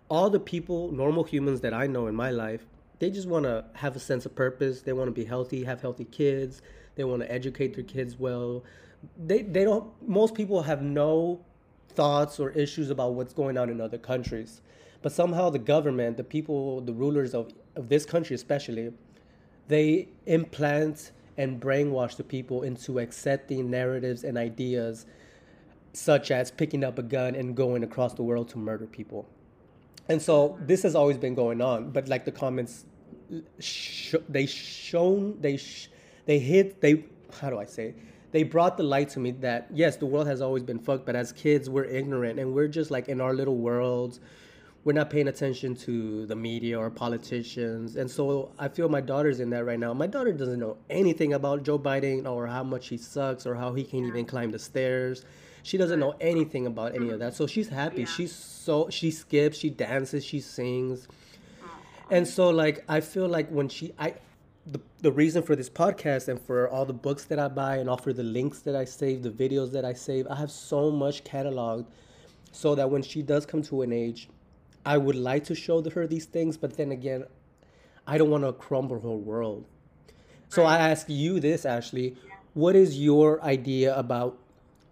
all 0.10 0.30
the 0.30 0.40
people 0.40 0.92
normal 0.92 1.24
humans 1.24 1.62
that 1.62 1.74
i 1.74 1.88
know 1.88 2.08
in 2.08 2.16
my 2.16 2.30
life 2.30 2.66
they 3.00 3.10
just 3.10 3.28
want 3.28 3.44
to 3.44 3.66
have 3.74 3.96
a 3.96 4.00
sense 4.00 4.26
of 4.26 4.36
purpose 4.36 4.82
they 4.82 4.94
want 4.94 5.08
to 5.08 5.12
be 5.12 5.26
healthy 5.26 5.64
have 5.64 5.82
healthy 5.82 6.06
kids 6.06 6.62
they 6.96 7.04
want 7.04 7.22
to 7.22 7.32
educate 7.32 7.74
their 7.74 7.84
kids 7.84 8.20
well 8.20 8.64
they, 9.18 9.42
they 9.42 9.64
don't 9.64 9.92
most 10.08 10.34
people 10.34 10.62
have 10.62 10.82
no 10.82 11.40
thoughts 11.90 12.40
or 12.40 12.52
issues 12.52 12.90
about 12.90 13.14
what's 13.14 13.34
going 13.34 13.58
on 13.58 13.70
in 13.70 13.80
other 13.80 13.98
countries 13.98 14.62
but 15.02 15.12
somehow 15.12 15.50
the 15.50 15.60
government 15.60 16.18
the 16.18 16.24
people 16.24 16.82
the 16.82 16.94
rulers 16.94 17.34
of, 17.34 17.54
of 17.76 17.90
this 17.90 18.06
country 18.06 18.36
especially 18.36 18.92
they 19.68 20.08
implant 20.26 21.12
and 21.38 21.60
brainwash 21.60 22.16
the 22.16 22.24
people 22.24 22.64
into 22.64 23.00
accepting 23.00 23.70
narratives 23.70 24.24
and 24.24 24.38
ideas 24.38 25.06
such 25.94 26.32
as 26.32 26.52
picking 26.52 26.84
up 26.84 27.00
a 27.00 27.04
gun 27.04 27.36
and 27.36 27.56
going 27.56 27.84
across 27.84 28.14
the 28.14 28.24
world 28.24 28.50
to 28.50 28.58
murder 28.58 28.86
people. 28.86 29.28
And 30.08 30.22
so 30.22 30.58
this 30.62 30.84
has 30.84 30.96
always 30.96 31.18
been 31.18 31.36
going 31.36 31.62
on, 31.62 31.92
but 31.92 32.08
like 32.08 32.26
the 32.26 32.32
comments 32.32 32.86
sh- 33.60 34.16
they 34.30 34.46
shown 34.46 35.38
they 35.42 35.58
sh- 35.58 35.90
they 36.26 36.38
hit 36.38 36.80
they 36.80 37.06
how 37.42 37.50
do 37.50 37.58
I 37.58 37.66
say 37.66 37.96
they 38.36 38.44
brought 38.44 38.76
the 38.76 38.84
light 38.84 39.10
to 39.10 39.20
me 39.20 39.32
that 39.32 39.68
yes 39.74 39.96
the 39.96 40.06
world 40.06 40.28
has 40.28 40.42
always 40.42 40.62
been 40.62 40.78
fucked 40.78 41.06
but 41.06 41.16
as 41.16 41.32
kids 41.32 41.70
we're 41.70 41.86
ignorant 41.86 42.38
and 42.40 42.54
we're 42.54 42.68
just 42.68 42.92
like 42.92 43.08
in 43.08 43.22
our 43.22 43.34
little 43.34 43.56
worlds 43.56 44.20
we're 44.86 44.94
not 44.94 45.10
paying 45.10 45.28
attention 45.28 45.76
to 45.76 46.28
the 46.28 46.36
media 46.36 46.78
or 46.80 46.92
politicians. 46.92 47.96
And 47.96 48.10
so 48.10 48.52
I 48.60 48.68
feel 48.68 48.88
my 48.88 49.02
daughter's 49.02 49.40
in 49.40 49.50
that 49.50 49.66
right 49.66 49.80
now. 49.80 49.96
My 49.96 50.06
daughter 50.06 50.32
doesn't 50.32 50.60
know 50.60 50.78
anything 50.92 51.34
about 51.34 51.64
Joe 51.64 51.80
Biden 51.80 52.30
or 52.30 52.46
how 52.46 52.64
much 52.64 52.88
he 52.88 52.98
sucks 52.98 53.48
or 53.48 53.56
how 53.56 53.74
he 53.74 53.84
can't 53.84 54.06
even 54.06 54.26
climb 54.26 54.52
the 54.52 54.60
stairs. 54.60 55.26
She 55.64 55.80
doesn't 55.80 56.00
know 56.00 56.14
anything 56.22 56.68
about 56.68 56.94
any 56.94 57.10
of 57.10 57.18
that. 57.18 57.34
So 57.34 57.48
she's 57.48 57.68
happy. 57.68 58.02
Yeah. 58.02 58.06
She's 58.16 58.32
so 58.32 58.88
she 58.92 59.10
skips, 59.10 59.58
she 59.58 59.72
dances, 59.72 60.24
she 60.24 60.40
sings. 60.40 61.08
And 62.12 62.28
so 62.28 62.52
like 62.52 62.86
I 62.88 63.00
feel 63.02 63.28
like 63.28 63.50
when 63.50 63.70
she 63.70 63.92
I 63.98 64.14
the, 64.66 64.80
the 65.02 65.12
reason 65.12 65.44
for 65.44 65.56
this 65.56 65.70
podcast 65.70 66.28
and 66.28 66.42
for 66.42 66.68
all 66.70 66.86
the 66.86 66.94
books 66.94 67.26
that 67.26 67.40
I 67.40 67.48
buy 67.48 67.78
and 67.78 67.90
all 67.90 67.98
for 67.98 68.14
the 68.14 68.24
links 68.24 68.60
that 68.60 68.76
I 68.76 68.86
save, 68.86 69.24
the 69.24 69.30
videos 69.30 69.72
that 69.74 69.86
I 69.86 69.94
save, 69.94 70.28
I 70.28 70.36
have 70.36 70.52
so 70.52 70.92
much 70.92 71.24
cataloged 71.24 71.86
so 72.52 72.74
that 72.76 72.90
when 72.90 73.04
she 73.04 73.22
does 73.22 73.46
come 73.46 73.62
to 73.64 73.82
an 73.82 73.92
age 73.92 74.30
I 74.86 74.98
would 74.98 75.16
like 75.16 75.44
to 75.46 75.56
show 75.56 75.82
her 75.90 76.06
these 76.06 76.26
things, 76.26 76.58
but 76.58 76.78
then 76.78 76.92
again, 76.92 77.26
I 78.06 78.20
don't 78.20 78.30
want 78.30 78.44
to 78.44 78.54
crumble 78.54 79.00
her 79.00 79.10
world. 79.10 79.66
So 80.50 80.64
I 80.64 80.78
ask 80.78 81.08
you 81.10 81.40
this, 81.40 81.66
Ashley. 81.66 82.16
What 82.54 82.76
is 82.76 83.00
your 83.00 83.44
idea 83.44 83.98
about 83.98 84.38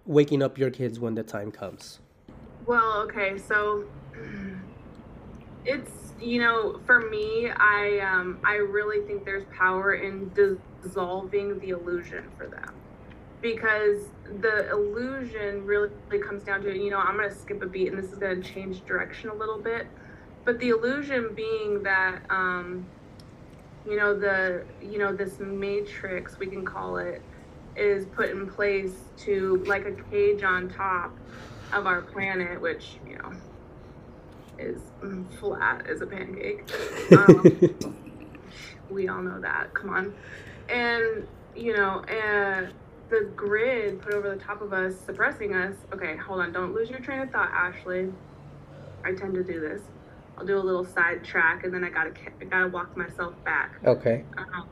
waking 0.05 0.41
up 0.41 0.57
your 0.57 0.71
kids 0.71 0.99
when 0.99 1.13
the 1.13 1.21
time 1.21 1.51
comes? 1.51 1.99
Well, 2.65 3.03
okay, 3.03 3.37
so 3.37 3.85
it's 5.65 6.02
you 6.21 6.39
know, 6.41 6.79
for 6.85 7.01
me, 7.09 7.49
I 7.49 7.99
um, 7.99 8.39
I 8.43 8.55
really 8.55 9.05
think 9.05 9.25
there's 9.25 9.45
power 9.55 9.93
in 9.95 10.31
dissolving 10.33 11.59
the 11.59 11.69
illusion 11.69 12.29
for 12.37 12.47
them, 12.47 12.73
because 13.41 14.05
the 14.41 14.69
illusion 14.71 15.65
really 15.65 15.89
comes 16.25 16.43
down 16.43 16.61
to 16.63 16.77
you 16.77 16.89
know 16.89 16.97
I'm 16.97 17.17
gonna 17.17 17.33
skip 17.33 17.61
a 17.61 17.65
beat 17.65 17.89
and 17.89 18.01
this 18.01 18.11
is 18.11 18.17
gonna 18.17 18.41
change 18.41 18.85
direction 18.85 19.29
a 19.29 19.33
little 19.33 19.59
bit, 19.59 19.87
but 20.45 20.59
the 20.59 20.69
illusion 20.69 21.33
being 21.35 21.83
that 21.83 22.21
um, 22.29 22.85
you 23.87 23.97
know 23.97 24.17
the 24.17 24.63
you 24.81 24.97
know 24.97 25.13
this 25.13 25.39
matrix 25.39 26.39
we 26.39 26.47
can 26.47 26.63
call 26.63 26.97
it 26.97 27.21
is 27.75 28.05
put 28.05 28.29
in 28.29 28.47
place 28.47 28.93
to 29.17 29.63
like 29.65 29.85
a 29.85 29.91
cage 30.11 30.43
on 30.43 30.69
top 30.69 31.11
of 31.73 31.87
our 31.87 32.01
planet, 32.01 32.61
which 32.61 32.97
you 33.07 33.17
know 33.17 33.31
is 34.63 34.81
flat 35.39 35.87
as 35.87 36.01
a 36.01 36.05
pancake. 36.05 36.69
Um, 37.11 37.85
we 38.89 39.07
all 39.07 39.21
know 39.21 39.39
that. 39.39 39.73
Come 39.73 39.89
on, 39.89 40.13
and 40.69 41.27
you 41.55 41.75
know, 41.75 42.01
and 42.01 42.73
the 43.09 43.29
grid 43.35 44.01
put 44.01 44.13
over 44.13 44.29
the 44.29 44.41
top 44.41 44.61
of 44.61 44.73
us, 44.73 44.95
suppressing 45.05 45.53
us. 45.53 45.75
Okay, 45.93 46.15
hold 46.15 46.41
on. 46.41 46.51
Don't 46.51 46.73
lose 46.73 46.89
your 46.89 46.99
train 46.99 47.19
of 47.21 47.29
thought, 47.31 47.51
Ashley. 47.51 48.11
I 49.03 49.13
tend 49.13 49.33
to 49.35 49.43
do 49.43 49.59
this. 49.59 49.81
I'll 50.37 50.45
do 50.45 50.57
a 50.57 50.59
little 50.59 50.85
side 50.85 51.23
track, 51.23 51.63
and 51.63 51.73
then 51.73 51.83
I 51.83 51.89
gotta 51.89 52.13
I 52.41 52.45
gotta 52.45 52.67
walk 52.67 52.95
myself 52.97 53.33
back. 53.43 53.75
Okay. 53.85 54.23
Um, 54.37 54.67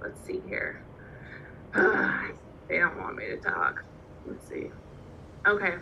let's 0.00 0.18
see 0.26 0.42
here. 0.48 0.82
Uh, 1.74 2.28
they 2.68 2.78
don't 2.78 2.98
want 2.98 3.16
me 3.16 3.26
to 3.26 3.36
talk. 3.36 3.84
Let's 4.26 4.48
see. 4.48 4.70
Okay, 5.46 5.74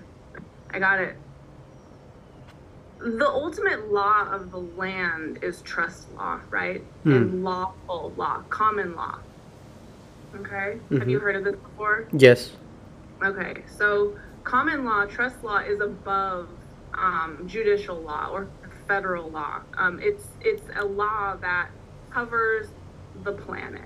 I 0.71 0.79
got 0.79 1.01
it. 1.01 1.17
The 3.03 3.27
ultimate 3.27 3.91
law 3.91 4.29
of 4.31 4.51
the 4.51 4.59
land 4.59 5.39
is 5.43 5.63
trust 5.63 6.13
law, 6.17 6.39
right? 6.51 6.83
Hmm. 7.05 7.13
And 7.13 7.45
lawful 7.45 8.13
law, 8.17 8.43
common 8.51 8.95
law. 8.95 9.19
Okay, 10.37 10.79
have 10.99 11.09
you 11.09 11.19
Mhm. 11.19 11.23
heard 11.23 11.37
of 11.37 11.45
this 11.45 11.57
before? 11.57 12.07
Yes. 12.13 12.53
Okay, 13.23 13.63
so 13.67 14.17
common 14.45 14.85
law, 14.85 15.05
trust 15.07 15.43
law 15.43 15.59
is 15.59 15.81
above 15.81 16.49
um, 16.95 17.47
judicial 17.47 17.97
law 18.01 18.29
or 18.33 18.47
federal 18.89 19.31
law. 19.31 19.61
Um, 19.79 20.01
it's 20.03 20.27
it's 20.41 20.63
a 20.77 20.85
law 20.85 21.37
that 21.37 21.69
covers 22.11 22.67
the 23.25 23.33
planet. 23.33 23.83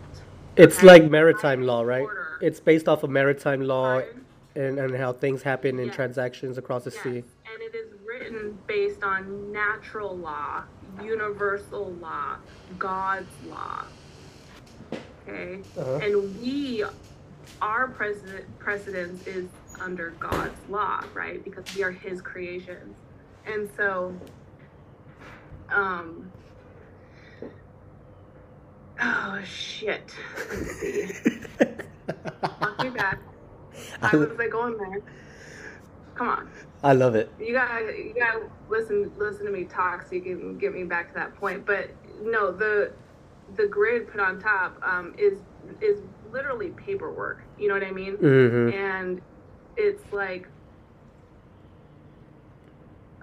It's 0.56 0.78
Okay. 0.78 0.86
like 0.86 1.10
maritime 1.10 1.62
law, 1.62 1.82
right? 1.82 2.02
Order. 2.02 2.38
It's 2.40 2.60
based 2.60 2.88
off 2.88 3.02
of 3.02 3.10
maritime 3.10 3.60
law 3.60 4.00
and, 4.56 4.78
and 4.78 4.94
how 4.96 5.12
things 5.12 5.42
happen 5.42 5.78
in 5.78 5.86
Yes. 5.86 5.94
transactions 5.94 6.56
across 6.58 6.84
the 6.84 6.90
Yes, 6.90 7.02
sea. 7.02 7.24
And 8.24 8.36
it 8.36 8.38
is 8.38 8.44
written 8.44 8.58
based 8.68 9.04
on 9.04 9.52
natural 9.52 10.18
law, 10.18 10.64
universal 10.80 11.96
law, 11.98 12.38
God's 12.78 13.34
law. 13.42 13.88
Okay, 15.28 15.64
Uh-huh. 15.76 15.98
and 16.02 16.38
we, 16.38 16.84
our 17.62 17.92
precedent 17.92 18.58
precedence 18.58 19.22
is 19.26 19.52
under 19.80 20.12
God's 20.20 20.60
law, 20.68 21.02
right? 21.14 21.44
Because 21.44 21.66
we 21.74 21.82
are 21.84 21.92
His 21.92 22.22
creations, 22.22 22.98
and 23.44 23.70
so, 23.76 24.22
um, 25.74 26.32
oh 29.00 29.40
shit. 29.44 30.14
Let's 30.50 30.72
see. 30.80 31.12
Walk 32.60 32.80
me 32.80 32.90
back. 32.90 33.20
I 34.02 34.16
was 34.16 34.30
like 34.38 34.52
going 34.52 34.76
there. 34.78 35.02
Come 36.16 36.28
on. 36.28 36.50
I 36.84 36.92
love 36.92 37.14
it. 37.14 37.32
You 37.40 37.54
gotta, 37.54 37.80
you 37.96 38.14
gotta 38.16 38.50
listen, 38.68 39.10
listen 39.16 39.46
to 39.46 39.50
me 39.50 39.64
talk 39.64 40.02
so 40.06 40.14
you 40.14 40.20
can 40.20 40.58
get 40.58 40.74
me 40.74 40.84
back 40.84 41.08
to 41.08 41.14
that 41.14 41.34
point. 41.34 41.64
But 41.64 41.90
no, 42.22 42.52
the 42.52 42.92
the 43.56 43.66
grid 43.66 44.08
put 44.10 44.20
on 44.20 44.38
top 44.38 44.80
um, 44.82 45.14
is 45.18 45.38
is 45.80 46.00
literally 46.30 46.70
paperwork. 46.70 47.42
You 47.58 47.68
know 47.68 47.74
what 47.74 47.84
I 47.84 47.90
mean? 47.90 48.16
hmm 48.16 48.68
And 48.68 49.22
it's 49.78 50.04
like, 50.12 50.46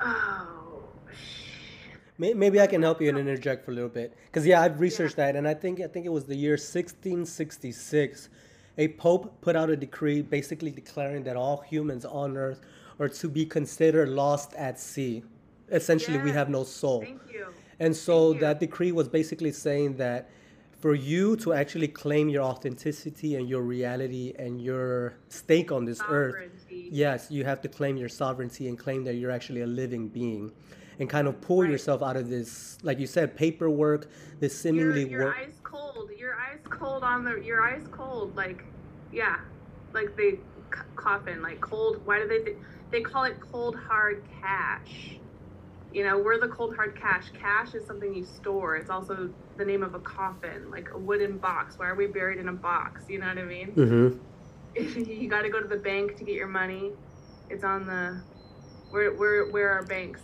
oh, 0.01 0.84
shit. 1.13 1.98
Maybe 2.18 2.60
I 2.60 2.68
can 2.68 2.82
help 2.82 3.01
you 3.01 3.10
and 3.10 3.18
interject 3.18 3.65
for 3.65 3.72
a 3.72 3.74
little 3.75 3.89
bit, 3.89 4.15
because 4.25 4.46
yeah, 4.46 4.62
I've 4.62 4.80
researched 4.80 5.18
that, 5.18 5.36
and 5.36 5.48
I 5.48 5.53
think 5.53 5.80
I 5.82 5.88
think 5.88 6.06
it 6.06 6.12
was 6.12 6.25
the 6.25 6.36
year 6.36 6.53
1666. 6.53 8.30
A 8.77 8.88
pope 8.89 9.39
put 9.41 9.56
out 9.56 9.70
a 9.70 9.75
decree 9.75 10.22
basically 10.22 10.72
declaring 10.72 11.24
that 11.25 11.36
all 11.36 11.58
humans 11.58 12.06
on 12.06 12.38
Earth 12.38 12.62
are 13.01 13.10
to 13.10 13.27
be 13.27 13.46
considered 13.46 14.08
lost 14.10 14.53
at 14.53 14.79
sea. 14.79 15.24
Essentially, 15.72 16.20
we 16.20 16.31
have 16.31 16.50
no 16.50 16.63
soul. 16.63 17.01
Thank 17.01 17.22
you. 17.34 17.48
And 17.79 17.96
so 17.96 18.34
that 18.34 18.60
decree 18.60 18.91
was 18.91 19.08
basically 19.10 19.51
saying 19.51 19.98
that 19.98 20.29
for 20.79 20.93
you 20.93 21.36
to 21.38 21.53
actually 21.53 21.88
claim 21.88 22.29
your 22.29 22.43
authenticity 22.43 23.36
and 23.38 23.50
your 23.50 23.62
reality 23.63 24.34
and 24.38 24.62
your 24.62 25.15
stake 25.29 25.72
on 25.72 25.86
this 25.86 26.00
earth, 26.08 26.36
yes, 26.70 27.27
you 27.31 27.43
have 27.43 27.60
to 27.62 27.67
claim 27.67 27.98
your 27.98 28.10
sovereignty 28.10 28.67
and 28.67 28.77
claim 28.77 29.03
that 29.05 29.15
you're 29.15 29.31
actually 29.31 29.62
a 29.62 29.67
living 29.67 30.08
being 30.08 30.51
and 31.00 31.10
kind 31.10 31.27
of 31.27 31.41
pull 31.41 31.62
Right. 31.62 31.72
yourself 31.72 32.03
out 32.03 32.17
of 32.17 32.29
this, 32.29 32.77
like 32.84 33.00
you 33.00 33.08
said, 33.08 33.36
paperwork, 33.36 34.08
this 34.39 34.55
seemingly 34.60 35.10
you're 35.10 35.25
work. 35.25 35.36
ice 35.39 35.60
cold. 35.63 36.10
You're 36.17 36.36
ice 36.36 36.60
cold 36.70 37.03
on 37.03 37.24
the. 37.24 37.34
You're 37.43 37.62
ice 37.63 37.88
cold. 37.91 38.36
Like, 38.36 38.63
yeah, 39.12 39.38
like 39.93 40.15
they 40.15 40.31
c- 40.31 40.81
coffin. 40.96 41.41
Like 41.41 41.60
cold. 41.62 42.01
Why 42.05 42.20
do 42.20 42.27
they? 42.27 42.39
Th- 42.43 42.58
they 42.91 43.01
call 43.01 43.24
it 43.25 43.38
cold 43.51 43.75
hard 43.88 44.17
cash. 44.41 45.21
You 45.91 46.05
know, 46.05 46.19
we're 46.19 46.39
the 46.39 46.48
cold 46.48 46.75
hard 46.75 46.98
cash. 47.00 47.31
Cash 47.39 47.75
is 47.75 47.86
something 47.86 48.13
you 48.13 48.24
store. 48.24 48.77
It's 48.77 48.89
also 48.89 49.29
the 49.57 49.65
name 49.65 49.83
of 49.83 49.93
a 49.93 50.00
coffin, 50.00 50.69
like 50.71 50.88
a 50.95 51.00
wooden 51.00 51.38
box. 51.38 51.75
Why 51.77 51.88
are 51.88 51.95
we 51.95 52.07
buried 52.07 52.39
in 52.39 52.48
a 52.48 52.53
box? 52.53 53.03
You 53.10 53.19
know 53.19 53.27
what 53.27 53.38
I 53.38 53.43
mean? 53.43 53.71
hmm 53.74 54.07
you 54.75 55.29
got 55.29 55.41
to 55.41 55.50
go 55.50 55.62
to 55.62 55.67
the 55.67 55.77
bank 55.77 56.15
to 56.17 56.24
get 56.24 56.36
your 56.36 56.48
money. 56.48 56.91
It's 57.50 57.63
on 57.63 57.88
the 57.88 58.24
where 58.89 59.15
where 59.17 59.51
where 59.51 59.69
are 59.69 59.83
banks? 59.83 60.21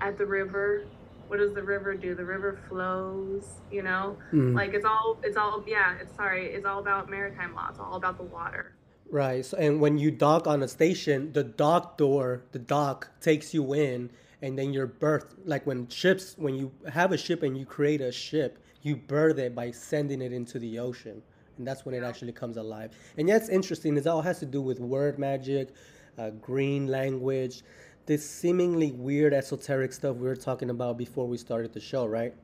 At 0.00 0.16
the 0.16 0.26
river. 0.26 0.84
What 1.28 1.38
does 1.38 1.54
the 1.54 1.62
river 1.62 1.94
do? 1.94 2.14
The 2.14 2.24
river 2.24 2.58
flows, 2.68 3.60
you 3.70 3.82
know? 3.82 4.18
Mhm. 4.32 4.54
Like 4.56 4.74
it's 4.74 4.86
all 4.86 5.20
it's 5.22 5.36
all 5.36 5.64
yeah, 5.66 5.94
it's 6.00 6.16
sorry, 6.16 6.46
it's 6.46 6.64
all 6.66 6.80
about 6.80 7.10
maritime 7.10 7.54
law. 7.54 7.68
It's 7.70 7.78
all 7.78 7.96
about 7.96 8.16
the 8.16 8.24
water. 8.24 8.74
Right. 9.10 9.44
So, 9.44 9.56
and 9.56 9.80
when 9.80 9.98
you 9.98 10.10
dock 10.10 10.46
on 10.46 10.62
a 10.62 10.68
station, 10.68 11.32
the 11.32 11.42
dock 11.42 11.98
door, 11.98 12.44
the 12.52 12.60
dock 12.60 13.08
takes 13.20 13.52
you 13.52 13.74
in, 13.74 14.10
and 14.40 14.56
then 14.58 14.72
you're 14.72 14.86
birthed. 14.86 15.34
Like 15.44 15.66
when 15.66 15.88
ships, 15.88 16.36
when 16.38 16.54
you 16.54 16.70
have 16.92 17.10
a 17.12 17.18
ship 17.18 17.42
and 17.42 17.58
you 17.58 17.66
create 17.66 18.00
a 18.00 18.12
ship, 18.12 18.58
you 18.82 18.96
birth 18.96 19.38
it 19.38 19.54
by 19.54 19.72
sending 19.72 20.22
it 20.22 20.32
into 20.32 20.58
the 20.58 20.78
ocean, 20.78 21.22
and 21.58 21.66
that's 21.66 21.84
when 21.84 21.94
it 21.94 22.04
actually 22.04 22.32
comes 22.32 22.56
alive. 22.56 22.92
And 23.18 23.28
it's 23.28 23.48
interesting. 23.48 23.96
It 23.96 24.06
all 24.06 24.22
has 24.22 24.38
to 24.40 24.46
do 24.46 24.62
with 24.62 24.78
word 24.78 25.18
magic, 25.18 25.74
uh, 26.16 26.30
green 26.30 26.86
language, 26.86 27.62
this 28.06 28.28
seemingly 28.28 28.92
weird 28.92 29.34
esoteric 29.34 29.92
stuff 29.92 30.16
we 30.16 30.26
were 30.26 30.36
talking 30.36 30.70
about 30.70 30.98
before 30.98 31.26
we 31.26 31.36
started 31.36 31.72
the 31.72 31.80
show, 31.80 32.06
right? 32.06 32.34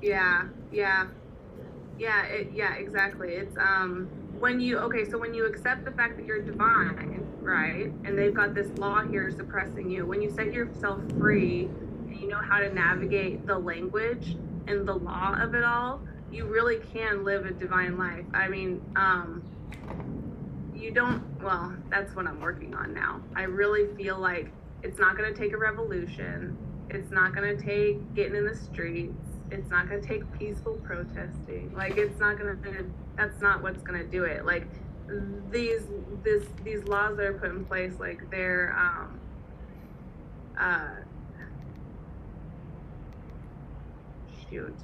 Yeah, 0.00 0.44
yeah. 0.72 1.06
Yeah, 1.98 2.24
it, 2.24 2.50
yeah, 2.54 2.74
exactly. 2.74 3.30
It's 3.34 3.56
um 3.58 4.08
when 4.38 4.60
you 4.60 4.78
okay, 4.78 5.08
so 5.08 5.18
when 5.18 5.34
you 5.34 5.46
accept 5.46 5.84
the 5.84 5.90
fact 5.90 6.16
that 6.16 6.26
you're 6.26 6.42
divine, 6.42 7.26
right? 7.40 7.92
And 8.04 8.18
they've 8.18 8.34
got 8.34 8.54
this 8.54 8.68
law 8.78 9.02
here 9.02 9.30
suppressing 9.30 9.90
you. 9.90 10.06
When 10.06 10.20
you 10.20 10.30
set 10.30 10.52
yourself 10.52 11.00
free 11.18 11.68
and 12.08 12.16
you 12.16 12.28
know 12.28 12.40
how 12.40 12.58
to 12.58 12.72
navigate 12.72 13.46
the 13.46 13.58
language 13.58 14.36
and 14.66 14.86
the 14.86 14.94
law 14.94 15.34
of 15.40 15.54
it 15.54 15.64
all, 15.64 16.00
you 16.32 16.46
really 16.46 16.78
can 16.92 17.24
live 17.24 17.46
a 17.46 17.52
divine 17.52 17.96
life. 17.96 18.24
I 18.32 18.48
mean, 18.48 18.82
um 18.96 19.42
you 20.74 20.90
don't 20.90 21.22
well, 21.42 21.74
that's 21.90 22.14
what 22.14 22.26
I'm 22.26 22.40
working 22.40 22.74
on 22.74 22.92
now. 22.94 23.20
I 23.36 23.42
really 23.42 23.94
feel 23.96 24.18
like 24.18 24.50
it's 24.82 24.98
not 24.98 25.16
going 25.16 25.32
to 25.32 25.38
take 25.38 25.52
a 25.52 25.56
revolution. 25.56 26.56
It's 26.90 27.10
not 27.10 27.34
going 27.34 27.56
to 27.56 27.62
take 27.62 28.14
getting 28.14 28.36
in 28.36 28.44
the 28.44 28.54
streets. 28.54 29.33
It's 29.54 29.70
not 29.70 29.88
going 29.88 30.02
to 30.02 30.06
take 30.06 30.30
peaceful 30.36 30.74
protesting. 30.82 31.72
Like 31.76 31.96
it's 31.96 32.18
not 32.18 32.38
going 32.38 32.60
to 32.60 32.90
that's 33.16 33.40
not 33.40 33.62
what's 33.62 33.84
going 33.84 34.00
to 34.00 34.06
do 34.06 34.24
it. 34.24 34.44
Like 34.44 34.66
these 35.50 35.82
this 36.24 36.42
these 36.64 36.82
laws 36.84 37.16
that 37.18 37.26
are 37.26 37.34
put 37.34 37.50
in 37.50 37.64
place 37.64 37.92
like 38.00 38.28
they're 38.30 38.74
um 38.76 39.20
uh 40.58 40.88
shoot. 44.50 44.74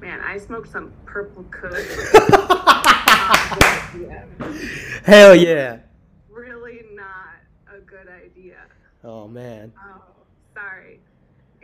Man, 0.00 0.20
I 0.20 0.38
smoked 0.38 0.72
some 0.72 0.92
purple 1.04 1.44
kush. 1.44 1.86
Hell 5.04 5.36
yeah! 5.36 5.78
Really 6.28 6.82
not 6.92 7.36
a 7.72 7.78
good 7.78 8.08
idea. 8.08 8.56
Oh 9.04 9.28
man. 9.28 9.72
Oh, 9.78 10.02
sorry. 10.54 10.98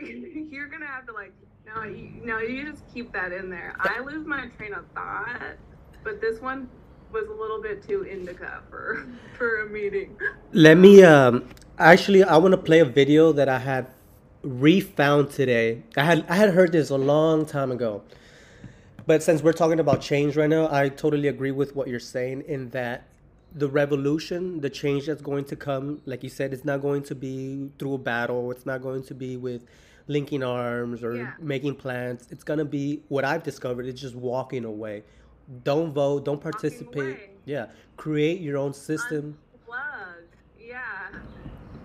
You're 0.51 0.67
gonna 0.67 0.87
have 0.87 1.05
to 1.07 1.13
like 1.13 1.33
no, 1.65 1.83
you, 1.83 2.11
no, 2.23 2.39
you 2.39 2.69
just 2.69 2.83
keep 2.93 3.13
that 3.13 3.31
in 3.31 3.49
there. 3.49 3.73
I 3.79 4.01
lose 4.01 4.25
my 4.25 4.47
train 4.57 4.73
of 4.73 4.85
thought, 4.93 5.55
but 6.03 6.19
this 6.19 6.41
one 6.41 6.69
was 7.11 7.27
a 7.27 7.33
little 7.33 7.61
bit 7.61 7.87
too 7.87 8.05
indica 8.05 8.61
for 8.69 9.07
for 9.37 9.61
a 9.61 9.69
meeting. 9.69 10.17
Let 10.51 10.77
me 10.77 11.03
um 11.03 11.47
actually 11.77 12.23
I 12.23 12.37
want 12.37 12.53
to 12.53 12.57
play 12.57 12.79
a 12.79 12.85
video 12.85 13.31
that 13.33 13.49
I 13.49 13.59
had 13.59 13.87
refound 14.43 15.31
today. 15.31 15.83
I 15.95 16.03
had 16.03 16.25
I 16.27 16.35
had 16.35 16.53
heard 16.53 16.71
this 16.71 16.89
a 16.89 16.97
long 16.97 17.45
time 17.45 17.71
ago. 17.71 18.03
But 19.05 19.21
since 19.21 19.41
we're 19.41 19.53
talking 19.53 19.79
about 19.79 20.01
change 20.01 20.37
right 20.37 20.49
now, 20.49 20.69
I 20.71 20.87
totally 20.87 21.27
agree 21.27 21.51
with 21.51 21.75
what 21.75 21.87
you're 21.89 21.99
saying 21.99 22.43
in 22.47 22.69
that 22.69 23.03
the 23.53 23.67
revolution, 23.67 24.61
the 24.61 24.69
change 24.69 25.05
that's 25.05 25.21
going 25.21 25.45
to 25.45 25.55
come, 25.55 26.01
like 26.05 26.23
you 26.23 26.29
said, 26.29 26.53
it's 26.53 26.65
not 26.65 26.81
going 26.81 27.03
to 27.03 27.15
be 27.15 27.69
through 27.77 27.95
a 27.95 27.97
battle. 27.97 28.49
It's 28.51 28.65
not 28.65 28.81
going 28.81 29.03
to 29.03 29.13
be 29.13 29.37
with 29.37 29.63
linking 30.07 30.43
arms 30.43 31.03
or 31.03 31.15
Yeah. 31.15 31.33
making 31.39 31.75
plans. 31.75 32.27
It's 32.29 32.43
gonna 32.43 32.65
be 32.65 33.01
what 33.07 33.23
I've 33.25 33.43
discovered. 33.43 33.85
It's 33.85 34.01
just 34.01 34.15
walking 34.15 34.65
away. 34.65 35.03
Don't 35.63 35.93
vote. 35.93 36.25
Don't 36.25 36.41
participate. 36.41 37.31
Yeah, 37.45 37.67
create 37.97 38.39
your 38.41 38.57
own 38.57 38.73
system. 38.73 39.37
Unplug. 39.67 40.23
Yeah. 40.59 40.79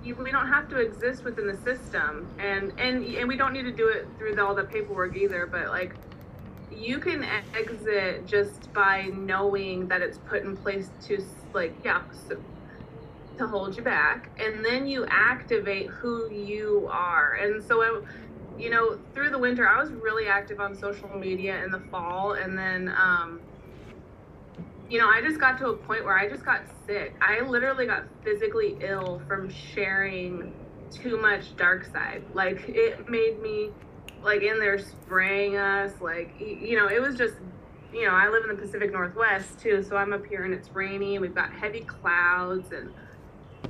You, 0.05 0.15
we 0.15 0.31
don't 0.31 0.47
have 0.49 0.69
to 0.71 0.79
exist 0.79 1.25
within 1.25 1.47
the 1.47 1.57
system, 1.57 2.29
and 2.39 2.73
and 2.79 3.05
and 3.05 3.29
we 3.29 3.37
don't 3.37 3.53
need 3.53 3.65
to 3.65 3.73
do 3.73 3.89
it 3.89 4.07
through 4.17 4.37
the, 4.37 4.45
all 4.45 4.55
the 4.55 4.65
paperwork 4.65 5.17
either. 5.17 5.47
But 5.47 5.69
like, 5.69 5.95
you 6.73 6.99
can 6.99 7.25
exit 7.55 8.27
just 8.27 8.73
by 8.73 9.11
knowing 9.15 9.89
that 9.89 10.01
it's 10.01 10.19
put 10.19 10.43
in 10.45 10.57
place 10.57 10.91
to 11.07 11.23
like 11.53 11.75
yeah. 11.85 12.03
So, 12.29 12.37
to 13.39 13.47
hold 13.47 13.77
you 13.77 13.83
back 13.83 14.31
and 14.39 14.65
then 14.65 14.87
you 14.87 15.07
activate 15.09 15.87
who 15.89 16.31
you 16.31 16.89
are. 16.91 17.35
And 17.35 17.63
so 17.63 17.83
I, 17.83 18.01
you 18.59 18.71
know 18.71 18.99
through 19.15 19.31
the 19.31 19.39
winter 19.39 19.69
i 19.69 19.81
was 19.81 19.93
really 19.93 20.27
active 20.27 20.59
on 20.59 20.75
social 20.75 21.09
media 21.17 21.63
in 21.63 21.71
the 21.71 21.79
fall 21.93 22.33
and 22.33 22.59
then 22.59 22.93
um 22.99 23.41
you 24.91 24.99
know 24.99 25.09
i 25.09 25.23
just 25.23 25.39
got 25.39 25.57
to 25.57 25.69
a 25.69 25.77
point 25.77 26.05
where 26.05 26.19
i 26.19 26.29
just 26.29 26.45
got 26.45 26.63
sick. 26.89 27.15
I 27.21 27.41
literally 27.41 27.87
got 27.87 28.05
physically 28.25 28.77
ill 28.81 29.23
from 29.29 29.51
sharing 29.51 30.55
too 30.91 31.21
much 31.21 31.55
dark 31.57 31.85
side. 31.85 32.25
Like 32.33 32.65
it 32.69 33.09
made 33.09 33.41
me 33.41 33.71
like 34.23 34.43
in 34.43 34.59
there 34.59 34.79
spraying 34.79 35.57
us 35.57 35.93
like 36.01 36.35
you 36.41 36.77
know 36.77 36.89
it 36.89 37.01
was 37.01 37.17
just 37.17 37.35
you 37.93 38.05
know 38.05 38.11
i 38.11 38.29
live 38.29 38.43
in 38.43 38.49
the 38.49 38.61
pacific 38.61 38.91
northwest 38.91 39.61
too 39.61 39.81
so 39.81 39.97
i'm 39.97 40.13
up 40.13 40.27
here 40.27 40.43
and 40.43 40.53
it's 40.53 40.69
rainy 40.71 41.15
and 41.15 41.23
we've 41.23 41.37
got 41.37 41.53
heavy 41.53 41.83
clouds 41.83 42.73
and 42.73 42.93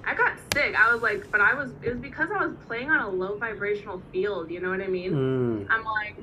I 0.05 0.15
got 0.15 0.39
sick. 0.55 0.75
I 0.75 0.93
was 0.93 1.03
like, 1.03 1.31
but 1.31 1.41
I 1.41 1.55
was, 1.55 1.71
it 1.83 1.91
was 1.91 1.99
because 1.99 2.31
I 2.31 2.45
was 2.47 2.57
playing 2.67 2.91
on 2.91 3.01
a 3.01 3.09
low 3.09 3.37
vibrational 3.37 4.03
field. 4.13 4.51
You 4.51 4.61
know 4.61 4.71
what 4.71 4.81
I 4.81 4.87
mean? 4.87 5.13
Mm. 5.13 5.67
I'm 5.71 5.85
like, 5.85 6.17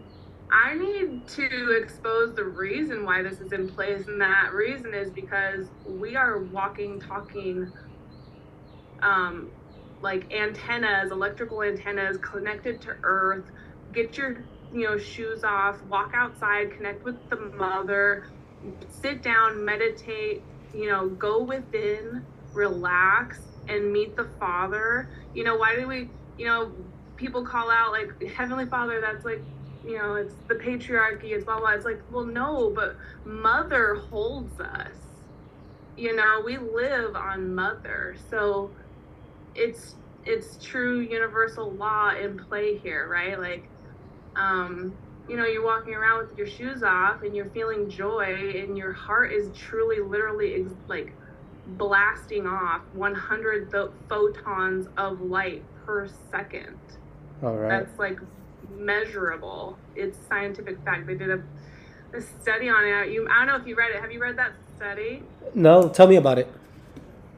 I 0.52 0.76
need 0.76 1.28
to 1.30 1.72
expose 1.82 2.36
the 2.36 2.44
reason 2.44 3.06
why 3.06 3.22
this 3.22 3.40
is 3.40 3.52
in 3.52 3.70
place. 3.70 4.08
And 4.08 4.20
that 4.22 4.54
reason 4.54 4.94
is 4.94 5.10
because 5.10 5.68
we 5.86 6.16
are 6.16 6.40
walking, 6.40 7.00
talking, 7.00 7.72
um, 9.02 9.50
like 10.02 10.32
antennas, 10.34 11.12
electrical 11.12 11.64
antennas 11.64 12.18
connected 12.18 12.82
to 12.82 12.96
Earth. 13.04 13.46
Get 13.94 14.18
your, 14.18 14.44
you 14.74 14.84
know, 14.84 14.98
shoes 14.98 15.44
off, 15.44 15.82
walk 15.84 16.12
outside, 16.14 16.72
connect 16.72 17.04
with 17.04 17.18
the 17.30 17.38
mother, 17.38 18.28
sit 18.90 19.22
down, 19.22 19.64
meditate, 19.64 20.44
you 20.74 20.88
know, 20.88 21.10
go 21.10 21.42
within, 21.42 22.26
relax, 22.54 23.40
and 23.68 23.92
meet 23.92 24.16
the 24.16 24.28
Father. 24.40 25.10
You 25.34 25.44
know, 25.44 25.56
why 25.56 25.76
do 25.76 25.88
we, 25.88 26.10
you 26.38 26.46
know, 26.46 26.72
people 27.16 27.46
call 27.46 27.70
out 27.70 27.92
like 27.92 28.22
Heavenly 28.32 28.66
Father, 28.66 29.02
that's 29.02 29.26
like, 29.26 29.42
you 29.86 29.98
know, 29.98 30.16
it's 30.16 30.34
the 30.48 30.56
patriarchy, 30.56 31.32
it's 31.32 31.46
blah 31.46 31.60
blah. 31.60 31.72
It's 31.72 31.86
like, 31.86 32.02
well, 32.12 32.26
no, 32.26 32.72
but 32.76 32.96
Mother 33.26 33.96
holds 33.96 34.60
us. 34.60 34.98
You 35.98 36.16
know, 36.16 36.42
we 36.46 36.58
live 36.58 37.16
on 37.16 37.54
Mother, 37.56 38.16
so 38.30 38.72
it's 39.54 39.96
it's 40.26 40.58
true 40.64 41.00
universal 41.00 41.72
law 41.72 42.10
in 42.16 42.38
play 42.38 42.78
here, 42.78 43.08
right? 43.08 43.40
Like, 43.40 43.70
um, 44.36 44.98
you 45.30 45.38
know, 45.38 45.46
you're 45.46 45.64
walking 45.64 45.94
around 45.94 46.28
with 46.28 46.38
your 46.38 46.48
shoes 46.48 46.84
off 46.84 47.22
and 47.22 47.36
you're 47.36 47.50
feeling 47.52 47.90
joy, 47.90 48.54
and 48.58 48.78
your 48.78 48.92
heart 48.92 49.32
is 49.32 49.56
truly, 49.56 50.02
literally, 50.02 50.56
ex- 50.56 50.74
like 50.88 51.14
blasting 51.68 52.46
off 52.48 52.82
100 52.94 53.72
th- 53.72 53.88
photons 54.10 54.88
of 54.98 55.22
light 55.22 55.64
per 55.86 56.08
second. 56.08 56.78
All 57.44 57.56
right. 57.56 57.70
That's 57.70 57.98
like 58.00 58.20
measurable. 58.70 59.78
It's 59.96 60.18
scientific 60.28 60.84
fact. 60.84 61.08
They 61.08 61.16
did 61.16 61.30
a, 61.32 61.44
a 62.14 62.22
study 62.22 62.70
on 62.70 62.86
it. 62.86 63.12
You, 63.12 63.28
I 63.30 63.40
don't 63.40 63.48
know 63.48 63.56
if 63.56 63.68
you 63.68 63.76
read 63.76 63.92
it. 63.96 64.02
Have 64.02 64.12
you 64.12 64.20
read 64.22 64.38
that 64.38 64.54
study? 64.76 65.24
No, 65.54 65.90
tell 65.90 66.08
me 66.08 66.16
about 66.16 66.40
it. 66.40 66.48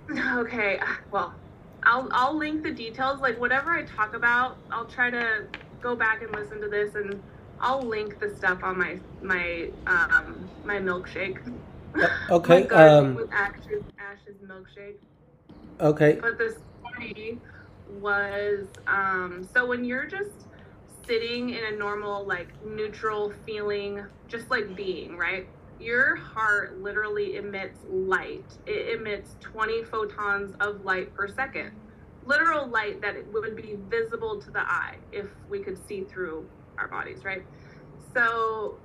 Okay, 0.38 0.80
well, 1.12 1.34
I'll 1.84 2.08
I'll 2.14 2.38
link 2.38 2.64
the 2.64 2.72
details. 2.72 3.20
Like 3.20 3.38
whatever 3.40 3.72
I 3.72 3.84
talk 3.84 4.14
about, 4.16 4.56
I'll 4.72 4.86
try 4.86 5.10
to 5.10 5.44
go 5.82 5.96
back 5.98 6.22
and 6.22 6.34
listen 6.34 6.62
to 6.62 6.70
this, 6.70 6.96
and 6.96 7.22
I'll 7.60 7.82
link 7.82 8.18
the 8.20 8.34
stuff 8.38 8.64
on 8.64 8.78
my 8.78 9.00
my 9.22 9.70
um 9.86 10.50
my 10.64 10.78
milkshake. 10.78 11.40
Okay, 12.30 12.68
my 12.72 12.88
um, 12.90 13.16
with 13.16 13.32
ashes, 13.34 13.84
ashes 14.00 14.36
milkshake. 14.44 14.98
Okay. 15.80 16.18
But 16.22 16.38
the 16.38 16.56
study 16.94 17.40
was 17.90 18.68
um 18.88 19.48
so 19.54 19.66
when 19.66 19.86
you're 19.86 20.08
just 20.08 20.48
sitting 21.06 21.52
in 21.52 21.74
a 21.74 21.78
normal 21.78 22.28
like 22.28 22.50
neutral 22.66 23.32
feeling, 23.46 24.06
just 24.28 24.50
like 24.52 24.76
being 24.76 25.18
right. 25.18 25.48
Your 25.80 26.16
heart 26.16 26.80
literally 26.82 27.38
emits 27.38 27.80
light. 27.88 28.46
It 28.66 29.00
emits 29.00 29.36
20 29.42 29.84
photons 29.86 30.56
of 30.60 30.84
light 30.84 31.14
per 31.14 31.28
second. 31.28 31.72
Literal 32.26 32.68
light 32.68 33.02
that 33.02 33.16
it 33.16 33.32
would 33.32 33.56
be 33.56 33.78
visible 33.88 34.42
to 34.42 34.52
the 34.52 34.60
eye 34.62 34.98
if 35.12 35.28
we 35.50 35.64
could 35.64 35.78
see 35.88 36.04
through 36.04 36.50
our 36.80 36.88
bodies, 36.88 37.24
right? 37.24 37.44
So 38.14 38.80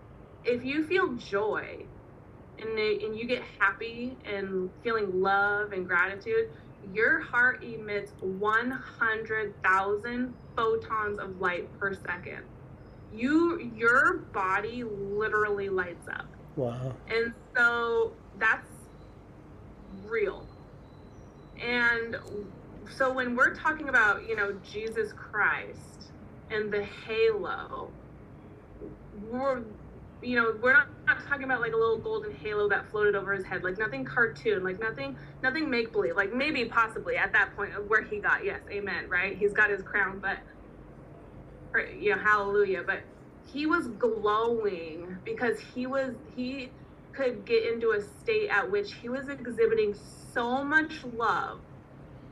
if 0.45 0.65
you 0.65 0.85
feel 0.87 1.15
joy 1.17 1.87
and, 2.63 2.79
it, 2.79 3.03
and 3.03 3.19
you 3.19 3.27
get 3.27 3.43
happy 3.59 4.17
and 4.25 4.71
feeling 4.83 5.21
love 5.21 5.73
and 5.73 5.87
gratitude, 5.87 6.49
your 6.93 7.21
heart 7.21 7.63
emits 7.63 8.13
100,000 8.21 10.35
photons 10.57 11.19
of 11.19 11.41
light 11.41 11.69
per 11.79 11.95
second. 11.95 12.43
You 13.15 13.71
your 13.77 14.15
body 14.33 14.85
literally 14.85 15.69
lights 15.69 16.09
up. 16.09 16.27
Wow. 16.57 16.95
And 17.09 17.35
so 17.55 18.13
that's 18.39 18.67
real. 20.07 20.47
And 21.61 22.17
so 22.97 23.13
when 23.13 23.37
we're 23.37 23.55
talking 23.55 23.89
about, 23.89 24.29
you 24.29 24.35
know, 24.35 24.59
Jesus 24.71 25.13
Christ 25.13 26.11
and 26.51 26.73
the 26.73 26.85
halo, 26.85 27.91
we're 29.31 29.63
you 30.23 30.37
know, 30.37 30.55
we're 30.63 30.73
not, 30.73 30.87
not 31.07 31.19
talking 31.29 31.45
about 31.45 31.61
like 31.61 31.73
a 31.73 31.77
little 31.77 31.99
golden 31.99 32.33
halo 32.33 32.69
that 32.69 32.89
floated 32.91 33.15
over 33.15 33.33
his 33.33 33.45
head, 33.45 33.65
like 33.65 33.79
nothing 33.79 34.05
cartoon, 34.05 34.63
like 34.63 34.81
nothing 34.81 35.17
nothing 35.43 35.69
make 35.69 35.93
believe. 35.93 36.17
Like 36.17 36.33
maybe 36.33 36.65
possibly 36.67 37.17
at 37.17 37.33
that 37.33 37.55
point 37.57 37.75
of 37.75 37.87
where 37.89 38.03
he 38.05 38.21
got, 38.21 38.45
yes, 38.45 38.61
amen, 38.71 39.09
right? 39.11 39.37
He's 39.37 39.53
got 39.53 39.71
his 39.71 39.83
crown, 39.83 40.21
but 40.21 40.39
or, 41.75 41.81
you 41.81 42.15
know, 42.15 42.23
hallelujah. 42.23 42.83
But 42.87 43.01
he 43.53 43.67
was 43.67 43.89
glowing 43.89 45.19
because 45.25 45.59
he 45.75 45.87
was 45.87 46.15
he 46.35 46.71
could 47.15 47.45
get 47.45 47.65
into 47.73 47.91
a 47.91 48.01
state 48.01 48.49
at 48.49 48.71
which 48.71 48.95
he 48.95 49.09
was 49.09 49.29
exhibiting 49.29 49.95
so 50.33 50.65
much 50.65 51.05
love 51.05 51.61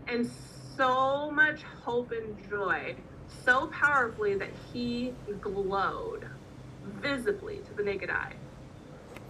and 0.07 0.26
so 0.76 1.31
much 1.31 1.62
hope 1.62 2.12
and 2.12 2.48
joy 2.48 2.96
so 3.44 3.68
powerfully 3.68 4.37
that 4.37 4.50
he 4.72 5.12
glowed 5.40 6.24
visibly 7.00 7.59
to 7.59 7.74
the 7.74 7.83
naked 7.83 8.11
eye. 8.11 8.35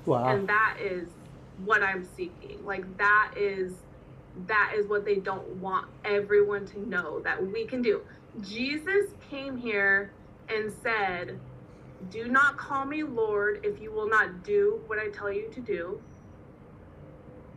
Wow. 0.06 0.28
and 0.28 0.48
that 0.48 0.78
is 0.80 1.08
what 1.64 1.82
i'm 1.82 2.06
seeking. 2.16 2.64
Like 2.64 2.96
that 2.96 3.34
is 3.36 3.72
that 4.46 4.72
is 4.76 4.86
what 4.86 5.04
they 5.04 5.16
don't 5.16 5.46
want 5.56 5.88
everyone 6.04 6.64
to 6.66 6.88
know 6.88 7.20
that 7.20 7.44
we 7.44 7.64
can 7.66 7.82
do. 7.82 8.00
Jesus 8.40 9.10
came 9.28 9.56
here 9.56 10.12
and 10.48 10.72
said 10.82 11.38
do 12.10 12.28
not 12.28 12.56
call 12.56 12.86
me 12.86 13.02
lord 13.02 13.60
if 13.62 13.78
you 13.78 13.92
will 13.92 14.08
not 14.08 14.42
do 14.42 14.80
what 14.86 14.98
i 14.98 15.08
tell 15.08 15.32
you 15.32 15.48
to 15.52 15.60
do. 15.60 16.00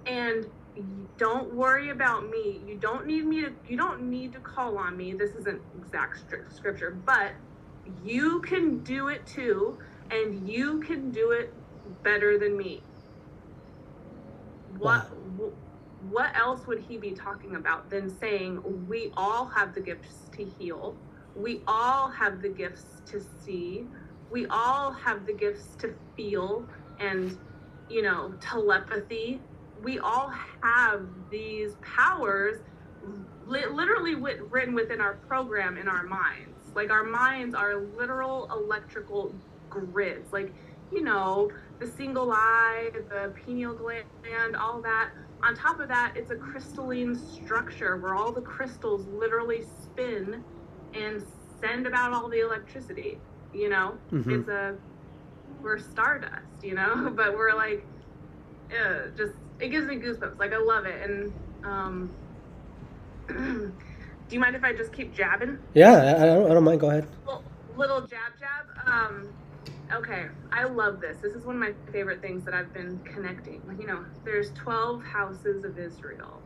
And 0.05 0.45
don't 1.17 1.53
worry 1.53 1.91
about 1.91 2.29
me. 2.29 2.59
You 2.67 2.75
don't 2.75 3.05
need 3.05 3.25
me 3.25 3.41
to 3.41 3.53
you 3.67 3.77
don't 3.77 4.09
need 4.09 4.33
to 4.33 4.39
call 4.39 4.77
on 4.77 4.97
me. 4.97 5.13
This 5.13 5.31
isn't 5.35 5.61
exact 5.79 6.19
scripture 6.53 6.91
but 7.05 7.31
you 8.03 8.41
can 8.41 8.79
do 8.79 9.07
it 9.07 9.25
too 9.25 9.77
and 10.11 10.47
you 10.47 10.81
can 10.81 11.11
do 11.11 11.31
it 11.31 11.55
better 12.03 12.39
than 12.39 12.57
me. 12.57 12.85
What 14.67 15.07
wh- 15.39 15.57
what 16.03 16.35
else 16.37 16.67
would 16.67 16.79
he 16.81 16.97
be 16.97 17.13
talking 17.13 17.55
about 17.55 17.89
than 17.89 18.09
saying 18.09 18.61
we 18.87 19.11
all 19.17 19.47
have 19.47 19.73
the 19.73 19.81
gifts 19.81 20.29
to 20.33 20.43
heal. 20.45 21.01
We 21.35 21.63
all 21.67 22.09
have 22.11 22.41
the 22.41 22.49
gifts 22.49 23.01
to 23.07 23.21
see. 23.21 23.89
We 24.29 24.47
all 24.47 24.93
have 24.93 25.25
the 25.25 25.35
gifts 25.35 25.75
to 25.77 25.95
feel 26.15 26.69
and 26.99 27.37
you 27.89 28.01
know 28.03 28.35
telepathy. 28.41 29.45
We 29.77 29.99
all 29.99 30.31
have 30.63 31.09
these 31.29 31.75
powers 31.97 32.57
li- 33.01 33.67
literally 33.71 34.15
wit- 34.15 34.51
written 34.51 34.75
within 34.75 35.01
our 35.01 35.15
program 35.15 35.77
in 35.77 35.87
our 35.87 36.03
minds. 36.03 36.71
Like 36.75 36.91
our 36.91 37.03
minds 37.05 37.55
are 37.55 37.75
literal 37.97 38.49
electrical 38.53 39.39
grids. 39.81 40.31
Like, 40.31 40.53
you 40.91 41.01
know, 41.03 41.49
the 41.79 41.87
single 41.87 42.31
eye, 42.31 42.91
the 43.09 43.33
pineal 43.45 43.73
gland, 43.73 44.55
all 44.55 44.81
that. 44.81 45.11
On 45.43 45.55
top 45.55 45.79
of 45.79 45.87
that, 45.89 46.13
it's 46.15 46.31
a 46.31 46.35
crystalline 46.35 47.15
structure 47.15 47.97
where 47.97 48.15
all 48.15 48.31
the 48.31 48.41
crystals 48.41 49.05
literally 49.07 49.61
spin 49.61 50.43
and 50.93 51.21
send 51.59 51.85
about 51.87 52.13
all 52.13 52.29
the 52.29 52.39
electricity. 52.39 53.19
You 53.53 53.69
know, 53.69 53.97
Mhm. 54.11 54.39
it's 54.39 54.49
a 54.49 54.75
we're 55.61 55.77
stardust, 55.79 56.63
you 56.63 56.75
know, 56.75 57.09
but 57.15 57.33
we're 57.37 57.53
like, 57.53 57.85
uh, 58.71 59.07
just 59.15 59.33
it 59.59 59.69
gives 59.69 59.87
me 59.87 59.95
goosebumps. 59.97 60.39
Like 60.39 60.53
I 60.53 60.57
love 60.57 60.85
it. 60.85 61.09
And 61.09 61.33
um, 61.63 62.09
do 63.27 63.71
you 64.29 64.39
mind 64.39 64.55
if 64.55 64.63
I 64.63 64.73
just 64.73 64.91
keep 64.93 65.13
jabbing? 65.13 65.57
Yeah, 65.73 65.93
I, 65.93 66.23
I, 66.23 66.25
don't, 66.25 66.51
I 66.51 66.53
don't 66.53 66.63
mind. 66.63 66.79
Go 66.79 66.89
ahead. 66.89 67.07
Little, 67.25 67.43
little 67.75 68.01
jab 68.01 68.31
jab. 68.39 68.65
Um, 68.85 69.29
okay, 69.91 70.27
I 70.51 70.63
love 70.65 71.01
this. 71.01 71.17
This 71.21 71.33
is 71.33 71.45
one 71.45 71.55
of 71.55 71.61
my 71.61 71.73
favorite 71.91 72.21
things 72.21 72.45
that 72.45 72.53
I've 72.53 72.73
been 72.73 72.99
connecting. 72.99 73.61
Like 73.67 73.79
you 73.79 73.87
know, 73.87 74.05
there's 74.23 74.51
12 74.51 75.03
houses 75.03 75.63
of 75.63 75.77
Israel, 75.77 76.41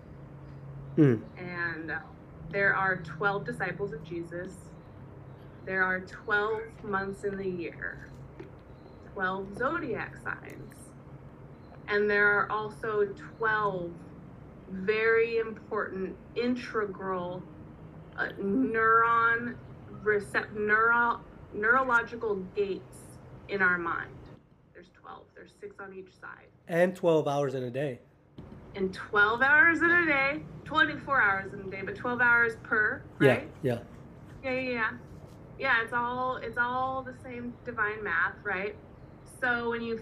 Mm. 0.98 1.22
and 1.38 1.92
uh, 1.92 2.00
there 2.50 2.74
are 2.76 2.98
12 2.98 3.46
disciples 3.46 3.94
of 3.94 4.04
Jesus. 4.04 4.52
There 5.66 5.84
are 5.84 6.00
12 6.00 6.62
months 6.84 7.24
in 7.24 7.38
the 7.38 7.48
year, 7.48 8.10
12 9.14 9.58
zodiac 9.58 10.16
signs, 10.24 10.74
and 11.88 12.10
there 12.10 12.28
are 12.28 12.52
also 12.52 13.06
12 13.38 13.92
very 14.72 15.38
important, 15.38 16.16
integral 16.36 17.44
uh, 18.18 18.30
neuron 18.42 19.56
recept 20.04 20.54
neural 20.56 21.20
neurological 21.54 22.36
gates 22.56 22.98
in 23.50 23.62
our 23.62 23.78
mind. 23.78 24.12
There's 24.74 24.90
12. 25.02 25.22
There's 25.36 25.52
six 25.60 25.76
on 25.80 25.94
each 25.94 26.12
side. 26.20 26.48
And 26.68 26.96
12 26.96 27.28
hours 27.28 27.56
in 27.56 27.64
a 27.64 27.72
day. 27.72 28.00
And 28.76 28.94
12 28.94 29.42
hours 29.42 29.82
in 29.82 29.90
a 29.90 30.06
day, 30.06 30.44
24 30.66 31.22
hours 31.22 31.54
in 31.54 31.62
a 31.62 31.64
day, 31.64 31.82
but 31.84 31.96
12 31.96 32.22
hours 32.22 32.54
per, 32.62 33.02
right? 33.20 33.50
Yeah, 33.64 33.80
Yeah, 34.44 34.52
yeah, 34.52 34.70
yeah. 34.70 34.90
Yeah, 35.60 35.84
it's 35.84 35.94
all 35.94 36.36
it's 36.36 36.60
all 36.60 37.02
the 37.02 37.16
same 37.24 37.52
divine 37.66 38.04
math, 38.04 38.36
right? 38.44 38.76
So 39.42 39.72
when 39.72 39.82
you 39.82 40.00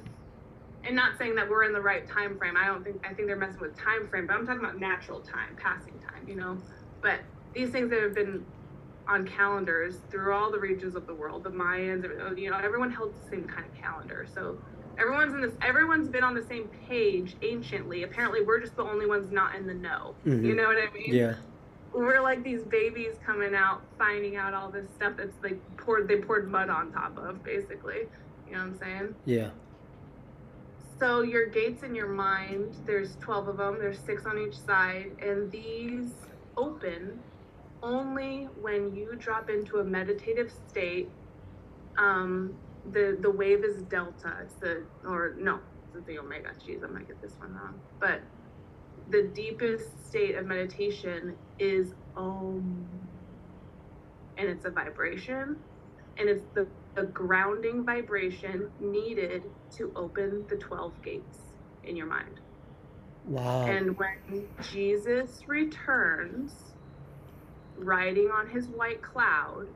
and 0.83 0.95
not 0.95 1.17
saying 1.17 1.35
that 1.35 1.49
we're 1.49 1.63
in 1.63 1.73
the 1.73 1.81
right 1.81 2.07
time 2.07 2.37
frame. 2.37 2.55
I 2.57 2.67
don't 2.67 2.83
think 2.83 3.05
I 3.07 3.13
think 3.13 3.27
they're 3.27 3.37
messing 3.37 3.61
with 3.61 3.77
time 3.77 4.07
frame, 4.07 4.27
but 4.27 4.35
I'm 4.35 4.45
talking 4.45 4.63
about 4.63 4.79
natural 4.79 5.19
time, 5.21 5.55
passing 5.57 5.97
time, 5.99 6.27
you 6.27 6.35
know. 6.35 6.57
But 7.01 7.19
these 7.53 7.69
things 7.69 7.89
that 7.89 8.01
have 8.01 8.13
been 8.13 8.45
on 9.07 9.27
calendars 9.27 9.97
through 10.09 10.33
all 10.33 10.51
the 10.51 10.59
regions 10.59 10.95
of 10.95 11.05
the 11.07 11.13
world, 11.13 11.43
the 11.43 11.49
Mayans, 11.49 12.03
you 12.37 12.49
know, 12.49 12.57
everyone 12.57 12.91
held 12.91 13.13
the 13.13 13.29
same 13.29 13.43
kind 13.45 13.65
of 13.65 13.73
calendar. 13.75 14.25
So 14.33 14.57
everyone's 14.97 15.33
in 15.33 15.41
this 15.41 15.53
everyone's 15.61 16.07
been 16.07 16.23
on 16.23 16.33
the 16.33 16.43
same 16.45 16.69
page 16.87 17.35
anciently. 17.41 18.03
Apparently 18.03 18.41
we're 18.43 18.59
just 18.59 18.75
the 18.75 18.83
only 18.83 19.05
ones 19.05 19.31
not 19.31 19.55
in 19.55 19.67
the 19.67 19.73
know. 19.73 20.15
Mhm. 20.25 20.43
You 20.43 20.55
know 20.55 20.67
what 20.67 20.77
I 20.77 20.91
mean? 20.93 21.13
yeah, 21.13 21.35
we're 21.95 22.21
like 22.21 22.43
these 22.43 22.63
babies 22.63 23.15
coming 23.25 23.55
out 23.55 23.81
finding 23.97 24.35
out 24.35 24.53
all 24.53 24.69
this 24.69 24.87
stuff 24.95 25.13
that's 25.17 25.35
like 25.43 25.59
poured 25.77 26.07
they 26.07 26.17
poured 26.17 26.49
mud 26.49 26.69
on 26.69 26.91
top 26.91 27.17
of 27.17 27.41
basically 27.43 28.07
you 28.47 28.53
know 28.53 28.59
what 28.59 28.67
i'm 28.67 28.79
saying 28.79 29.15
yeah. 29.25 29.49
so 30.99 31.21
your 31.21 31.45
gates 31.47 31.83
in 31.83 31.95
your 31.95 32.07
mind 32.09 32.75
there's 32.85 33.15
12 33.17 33.47
of 33.47 33.57
them 33.57 33.77
there's 33.79 33.99
six 33.99 34.25
on 34.25 34.37
each 34.37 34.57
side 34.57 35.11
and 35.21 35.49
these 35.51 36.11
open 36.57 37.17
only 37.85 38.45
when 38.61 38.95
you 38.95 39.15
drop 39.17 39.49
into 39.49 39.77
a 39.77 39.85
meditative 39.85 40.51
state 40.69 41.13
um 41.99 42.59
the 42.85 43.17
the 43.21 43.31
wave 43.31 43.63
is 43.65 43.83
delta. 43.83 44.33
It's 44.43 44.55
the 44.55 44.87
or 45.05 45.35
no 45.39 45.61
it's 45.95 46.05
the 46.07 46.19
omega. 46.19 46.49
Jeez 46.65 46.83
i 46.83 46.87
might 46.87 47.07
get 47.07 47.21
this 47.21 47.35
one 47.39 47.53
wrong. 47.53 47.81
But 48.01 48.23
the 49.09 49.31
deepest 49.35 50.05
state 50.07 50.35
of 50.35 50.47
meditation 50.47 51.37
is 51.59 51.93
om. 52.15 53.09
And 54.37 54.49
it's 54.49 54.65
a 54.65 54.71
vibration. 54.71 55.57
And 56.17 56.29
it's 56.29 56.45
the, 56.55 56.69
the 56.95 57.03
grounding 57.05 57.85
vibration 57.85 58.71
needed 58.79 59.43
to 59.77 59.93
open 59.95 60.45
the 60.49 60.57
12 60.57 61.01
gates 61.03 61.39
in 61.83 61.97
your 61.97 62.07
mind. 62.07 62.41
Wow. 63.23 63.65
and 63.65 63.97
when 63.97 64.49
jesus 64.61 65.47
returns 65.47 66.74
riding 67.77 68.29
on 68.29 68.47
his 68.47 68.67
white 68.67 69.01
cloud 69.01 69.67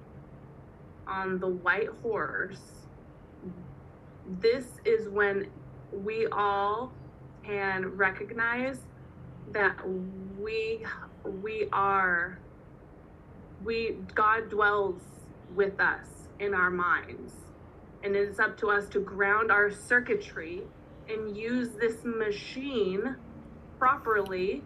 on 1.07 1.39
the 1.39 1.47
white 1.47 1.89
horse. 2.01 2.61
This 4.39 4.65
is 4.85 5.09
when 5.09 5.47
we 5.91 6.27
all 6.27 6.93
can 7.43 7.87
recognize 7.95 8.79
that 9.51 9.75
we 10.39 10.85
we 11.41 11.67
are 11.73 12.37
we 13.63 13.97
God 14.13 14.49
dwells 14.49 15.01
with 15.55 15.79
us 15.79 16.07
in 16.39 16.53
our 16.53 16.69
minds. 16.69 17.33
And 18.03 18.15
it's 18.15 18.39
up 18.39 18.57
to 18.59 18.69
us 18.69 18.87
to 18.89 18.99
ground 18.99 19.51
our 19.51 19.69
circuitry 19.71 20.61
and 21.09 21.35
use 21.35 21.69
this 21.79 22.05
machine 22.05 23.15
properly 23.77 24.63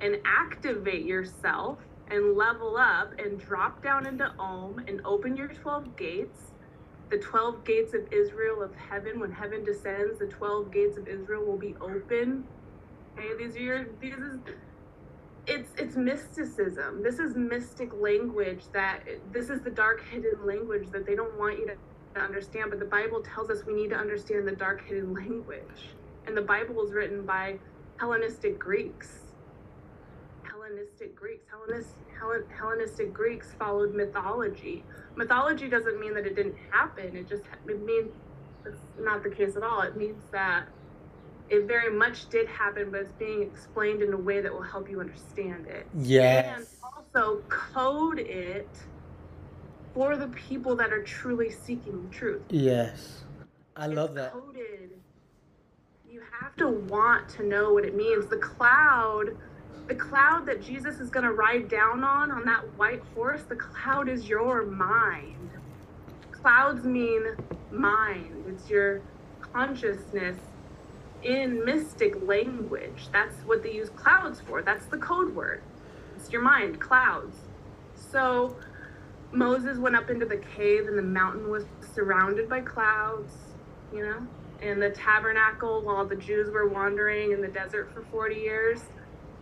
and 0.00 0.18
activate 0.24 1.04
yourself 1.04 1.78
and 2.10 2.36
level 2.36 2.76
up 2.76 3.12
and 3.18 3.38
drop 3.38 3.82
down 3.82 4.06
into 4.06 4.30
Om 4.38 4.84
and 4.86 5.00
open 5.04 5.36
your 5.36 5.48
12 5.48 5.96
gates. 5.96 6.52
The 7.10 7.18
12 7.18 7.64
gates 7.64 7.94
of 7.94 8.12
Israel 8.12 8.62
of 8.62 8.74
heaven 8.74 9.18
when 9.20 9.32
heaven 9.32 9.64
descends 9.64 10.18
the 10.18 10.26
12 10.26 10.70
gates 10.70 10.98
of 10.98 11.08
Israel 11.08 11.44
will 11.44 11.56
be 11.56 11.74
open. 11.80 12.44
Okay 13.18 13.28
these 13.38 13.56
are 13.56 13.60
your 13.60 13.86
these 14.00 14.14
is 14.14 14.38
it's 15.46 15.70
it's 15.78 15.96
mysticism. 15.96 17.02
This 17.02 17.18
is 17.18 17.34
mystic 17.34 17.94
language 17.94 18.64
that 18.72 19.00
this 19.32 19.48
is 19.48 19.62
the 19.62 19.70
dark 19.70 20.04
hidden 20.10 20.44
language 20.44 20.90
that 20.90 21.06
they 21.06 21.14
don't 21.14 21.38
want 21.38 21.58
you 21.58 21.66
to 21.68 21.74
to 22.14 22.20
understand 22.20 22.70
but 22.70 22.78
the 22.78 22.86
bible 22.86 23.20
tells 23.22 23.50
us 23.50 23.66
we 23.66 23.74
need 23.74 23.90
to 23.90 23.96
understand 23.96 24.46
the 24.46 24.56
dark 24.56 24.84
hidden 24.86 25.14
language. 25.14 25.94
And 26.26 26.36
the 26.36 26.42
bible 26.42 26.74
was 26.74 26.92
written 26.92 27.24
by 27.24 27.58
hellenistic 27.98 28.58
greeks 28.58 29.27
hellenistic 30.98 31.16
greeks 31.16 31.44
Hellenist, 31.50 31.94
Hellen, 32.18 32.44
hellenistic 32.56 33.12
greeks 33.12 33.52
followed 33.58 33.94
mythology 33.94 34.84
mythology 35.16 35.68
doesn't 35.68 36.00
mean 36.00 36.14
that 36.14 36.26
it 36.26 36.34
didn't 36.34 36.56
happen 36.70 37.16
it 37.16 37.28
just 37.28 37.44
it 37.66 37.84
means 37.84 38.10
that's 38.64 38.78
not 38.98 39.22
the 39.22 39.30
case 39.30 39.56
at 39.56 39.62
all 39.62 39.82
it 39.82 39.96
means 39.96 40.22
that 40.32 40.66
it 41.48 41.66
very 41.66 41.92
much 41.92 42.28
did 42.28 42.46
happen 42.48 42.90
but 42.90 43.00
it's 43.02 43.12
being 43.12 43.42
explained 43.42 44.02
in 44.02 44.12
a 44.12 44.16
way 44.16 44.40
that 44.40 44.52
will 44.52 44.62
help 44.62 44.90
you 44.90 45.00
understand 45.00 45.66
it 45.66 45.86
Yes. 45.98 46.58
and 46.58 46.66
also 46.82 47.42
code 47.48 48.18
it 48.18 48.68
for 49.94 50.16
the 50.16 50.28
people 50.28 50.74
that 50.76 50.92
are 50.92 51.02
truly 51.02 51.50
seeking 51.50 52.02
the 52.08 52.14
truth 52.14 52.42
Yes. 52.50 53.24
I 53.76 53.86
love 53.86 54.14
that. 54.14 54.32
coded. 54.32 54.90
You 56.10 56.20
have 56.40 56.56
to 56.56 56.66
want 56.68 57.28
to 57.30 57.44
know 57.44 57.72
what 57.72 57.84
it 57.84 57.94
means. 57.94 58.26
The 58.26 58.38
cloud, 58.38 59.36
the 59.88 59.94
cloud 59.94 60.44
that 60.46 60.62
Jesus 60.62 61.00
is 61.00 61.08
going 61.08 61.24
to 61.24 61.32
ride 61.32 61.68
down 61.68 62.04
on, 62.04 62.30
on 62.30 62.44
that 62.44 62.62
white 62.76 63.02
horse, 63.14 63.42
the 63.48 63.56
cloud 63.56 64.08
is 64.08 64.28
your 64.28 64.64
mind. 64.66 65.50
Clouds 66.30 66.84
mean 66.84 67.24
mind, 67.70 68.44
it's 68.48 68.68
your 68.68 69.00
consciousness 69.40 70.36
in 71.22 71.64
mystic 71.64 72.14
language. 72.22 73.08
That's 73.12 73.34
what 73.46 73.62
they 73.62 73.72
use 73.72 73.88
clouds 73.90 74.40
for. 74.40 74.62
That's 74.62 74.86
the 74.86 74.98
code 74.98 75.34
word. 75.34 75.62
It's 76.16 76.30
your 76.30 76.42
mind, 76.42 76.80
clouds. 76.80 77.36
So 77.94 78.56
Moses 79.32 79.78
went 79.78 79.96
up 79.96 80.10
into 80.10 80.26
the 80.26 80.36
cave 80.36 80.86
and 80.86 80.98
the 80.98 81.02
mountain 81.02 81.48
was 81.48 81.64
surrounded 81.94 82.48
by 82.48 82.60
clouds, 82.60 83.32
you 83.92 84.02
know? 84.02 84.26
And 84.60 84.82
the 84.82 84.90
tabernacle, 84.90 85.80
while 85.80 86.04
the 86.04 86.16
Jews 86.16 86.50
were 86.50 86.68
wandering 86.68 87.32
in 87.32 87.40
the 87.40 87.48
desert 87.48 87.90
for 87.94 88.02
40 88.02 88.34
years, 88.34 88.80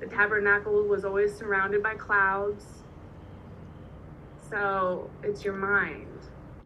the 0.00 0.06
tabernacle 0.06 0.82
was 0.84 1.04
always 1.04 1.34
surrounded 1.34 1.82
by 1.82 1.94
clouds. 1.94 2.64
So 4.50 5.10
it's 5.22 5.44
your 5.44 5.54
mind. 5.54 6.06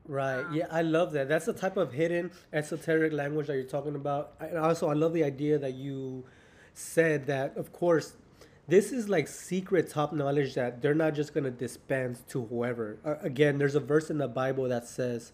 Right. 0.07 0.45
Yeah, 0.53 0.67
I 0.73 0.83
love 0.83 1.13
that. 1.13 1.29
That's 1.29 1.47
the 1.47 1.53
type 1.53 1.77
of 1.77 1.93
hidden 1.93 2.33
esoteric 2.53 3.13
language 3.13 3.47
that 3.47 3.55
you're 3.55 3.63
talking 3.63 3.95
about. 3.95 4.33
And 4.41 4.59
also, 4.59 4.89
I 4.89 4.95
love 4.95 5.13
the 5.13 5.23
idea 5.23 5.59
that 5.59 5.75
you 5.75 6.25
said 6.75 7.27
that, 7.27 7.57
of 7.57 7.73
course, 7.73 8.15
this 8.67 8.93
is 8.93 9.09
like 9.09 9.29
secret 9.29 9.89
top 9.89 10.13
knowledge 10.13 10.55
that 10.55 10.83
they're 10.83 10.95
not 10.95 11.15
just 11.15 11.33
going 11.33 11.45
to 11.45 11.51
dispense 11.51 12.23
to 12.29 12.45
whoever. 12.47 12.99
Uh, 13.05 13.15
again, 13.23 13.59
there's 13.59 13.75
a 13.77 13.81
verse 13.81 14.11
in 14.11 14.19
the 14.19 14.29
Bible 14.29 14.69
that 14.69 14.89
says, 14.89 15.33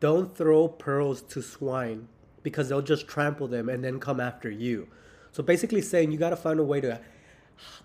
Don't 0.00 0.34
throw 0.34 0.68
pearls 0.68 1.20
to 1.22 1.42
swine 1.42 2.08
because 2.42 2.68
they'll 2.68 2.82
just 2.82 3.06
trample 3.06 3.48
them 3.48 3.68
and 3.68 3.84
then 3.84 4.00
come 4.00 4.20
after 4.20 4.50
you. 4.50 4.88
So 5.32 5.42
basically, 5.42 5.82
saying 5.82 6.12
you 6.12 6.18
got 6.18 6.30
to 6.30 6.36
find 6.36 6.60
a 6.60 6.64
way 6.64 6.80
to 6.80 7.00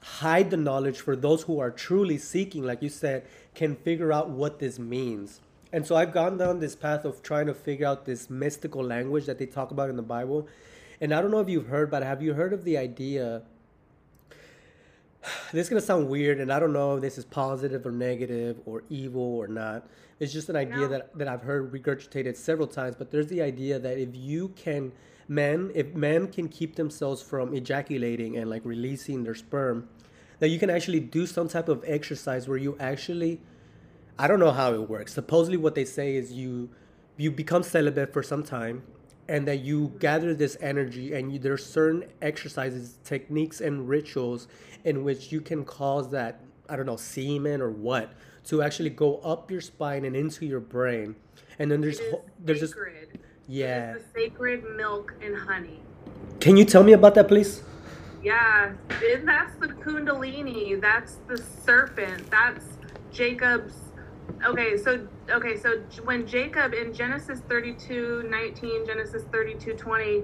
hide 0.01 0.49
the 0.49 0.57
knowledge 0.57 0.99
for 0.99 1.15
those 1.15 1.43
who 1.43 1.59
are 1.59 1.71
truly 1.71 2.17
seeking, 2.17 2.63
like 2.63 2.81
you 2.81 2.89
said, 2.89 3.25
can 3.55 3.75
figure 3.75 4.11
out 4.11 4.29
what 4.29 4.59
this 4.59 4.79
means. 4.79 5.41
And 5.71 5.85
so 5.85 5.95
I've 5.95 6.11
gone 6.13 6.37
down 6.37 6.59
this 6.59 6.75
path 6.75 7.05
of 7.05 7.21
trying 7.21 7.45
to 7.45 7.53
figure 7.53 7.85
out 7.85 8.05
this 8.05 8.29
mystical 8.29 8.83
language 8.83 9.25
that 9.25 9.37
they 9.37 9.45
talk 9.45 9.71
about 9.71 9.89
in 9.89 9.95
the 9.95 10.01
Bible. 10.01 10.47
And 10.99 11.13
I 11.13 11.21
don't 11.21 11.31
know 11.31 11.39
if 11.39 11.49
you've 11.49 11.67
heard, 11.67 11.91
but 11.91 12.03
have 12.03 12.21
you 12.21 12.33
heard 12.33 12.53
of 12.53 12.63
the 12.63 12.77
idea? 12.77 13.43
This 15.51 15.65
is 15.65 15.69
gonna 15.69 15.81
sound 15.81 16.09
weird, 16.09 16.39
and 16.39 16.51
I 16.51 16.59
don't 16.59 16.73
know 16.73 16.95
if 16.95 17.01
this 17.01 17.17
is 17.17 17.25
positive 17.25 17.85
or 17.85 17.91
negative 17.91 18.57
or 18.65 18.83
evil 18.89 19.21
or 19.21 19.47
not. 19.47 19.87
It's 20.19 20.33
just 20.33 20.49
an 20.49 20.55
idea 20.55 20.77
No. 20.77 20.87
that, 20.87 21.17
that 21.17 21.27
I've 21.27 21.41
heard 21.43 21.71
regurgitated 21.71 22.35
several 22.35 22.67
times. 22.67 22.95
But 22.97 23.11
there's 23.11 23.27
the 23.27 23.41
idea 23.41 23.79
that 23.79 23.97
if 23.97 24.15
you 24.15 24.49
can, 24.49 24.91
men, 25.29 25.71
if 25.75 25.93
men 25.93 26.27
can 26.27 26.49
keep 26.49 26.75
themselves 26.75 27.21
from 27.21 27.53
ejaculating 27.53 28.35
and 28.35 28.49
like 28.49 28.65
releasing 28.65 29.23
their 29.23 29.35
sperm, 29.35 29.87
that 30.39 30.49
you 30.49 30.59
can 30.59 30.69
actually 30.69 30.99
do 30.99 31.25
some 31.25 31.47
type 31.47 31.69
of 31.69 31.83
exercise 31.87 32.47
where 32.47 32.57
you 32.57 32.75
actually 32.79 33.39
I 34.19 34.27
don't 34.27 34.39
know 34.41 34.51
how 34.51 34.73
it 34.73 34.89
works. 34.89 35.13
Supposedly, 35.13 35.55
what 35.55 35.75
they 35.75 35.85
say 35.85 36.17
is 36.17 36.33
you 36.33 36.69
you 37.15 37.31
become 37.31 37.63
celibate 37.63 38.11
for 38.11 38.21
some 38.21 38.43
time, 38.43 38.83
and 39.29 39.47
that 39.47 39.59
you 39.59 39.93
gather 39.99 40.33
this 40.33 40.57
energy, 40.59 41.13
and 41.13 41.31
you, 41.31 41.39
there's 41.39 41.65
certain 41.65 42.03
exercises, 42.21 42.97
techniques, 43.05 43.61
and 43.61 43.87
rituals 43.87 44.49
in 44.83 45.05
which 45.05 45.31
you 45.31 45.39
can 45.39 45.63
cause 45.63 46.09
that 46.11 46.41
I 46.67 46.75
don't 46.75 46.85
know 46.85 46.97
semen 46.97 47.61
or 47.61 47.69
what 47.69 48.11
to 48.45 48.61
actually 48.61 48.89
go 48.89 49.17
up 49.19 49.49
your 49.49 49.61
spine 49.61 50.03
and 50.03 50.17
into 50.17 50.45
your 50.45 50.59
brain, 50.59 51.15
and 51.57 51.71
then 51.71 51.79
there's 51.79 52.01
ho- 52.11 52.25
there's 52.43 52.59
just 52.59 52.75
yeah. 53.49 53.95
is 53.95 54.03
the 54.03 54.19
sacred 54.21 54.63
milk 54.77 55.13
and 55.21 55.35
honey. 55.35 55.81
Can 56.39 56.55
you 56.55 56.63
tell 56.63 56.83
me 56.83 56.93
about 56.93 57.15
that, 57.15 57.27
please? 57.27 57.63
Yeah, 58.23 58.71
and 58.89 59.27
that's 59.27 59.55
the 59.55 59.67
Kundalini. 59.67 60.79
That's 60.79 61.17
the 61.27 61.37
serpent. 61.37 62.29
That's 62.29 62.65
Jacob's. 63.11 63.75
Okay, 64.45 64.77
so 64.77 65.07
okay, 65.31 65.57
so 65.57 65.81
when 66.03 66.27
Jacob 66.27 66.73
in 66.73 66.93
Genesis 66.93 67.41
32, 67.49 68.23
19, 68.29 68.85
Genesis 68.85 69.23
32, 69.31 69.73
20, 69.73 70.23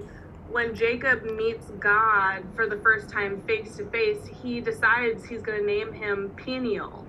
when 0.50 0.74
Jacob 0.74 1.24
meets 1.24 1.66
God 1.80 2.44
for 2.54 2.68
the 2.68 2.76
first 2.78 3.10
time 3.10 3.42
face 3.42 3.76
to 3.76 3.86
face, 3.86 4.26
he 4.42 4.60
decides 4.60 5.24
he's 5.24 5.42
going 5.42 5.58
to 5.58 5.66
name 5.66 5.92
him 5.92 6.30
Peniel. 6.36 7.04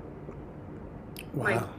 Like, 1.34 1.62
Wow. 1.62 1.70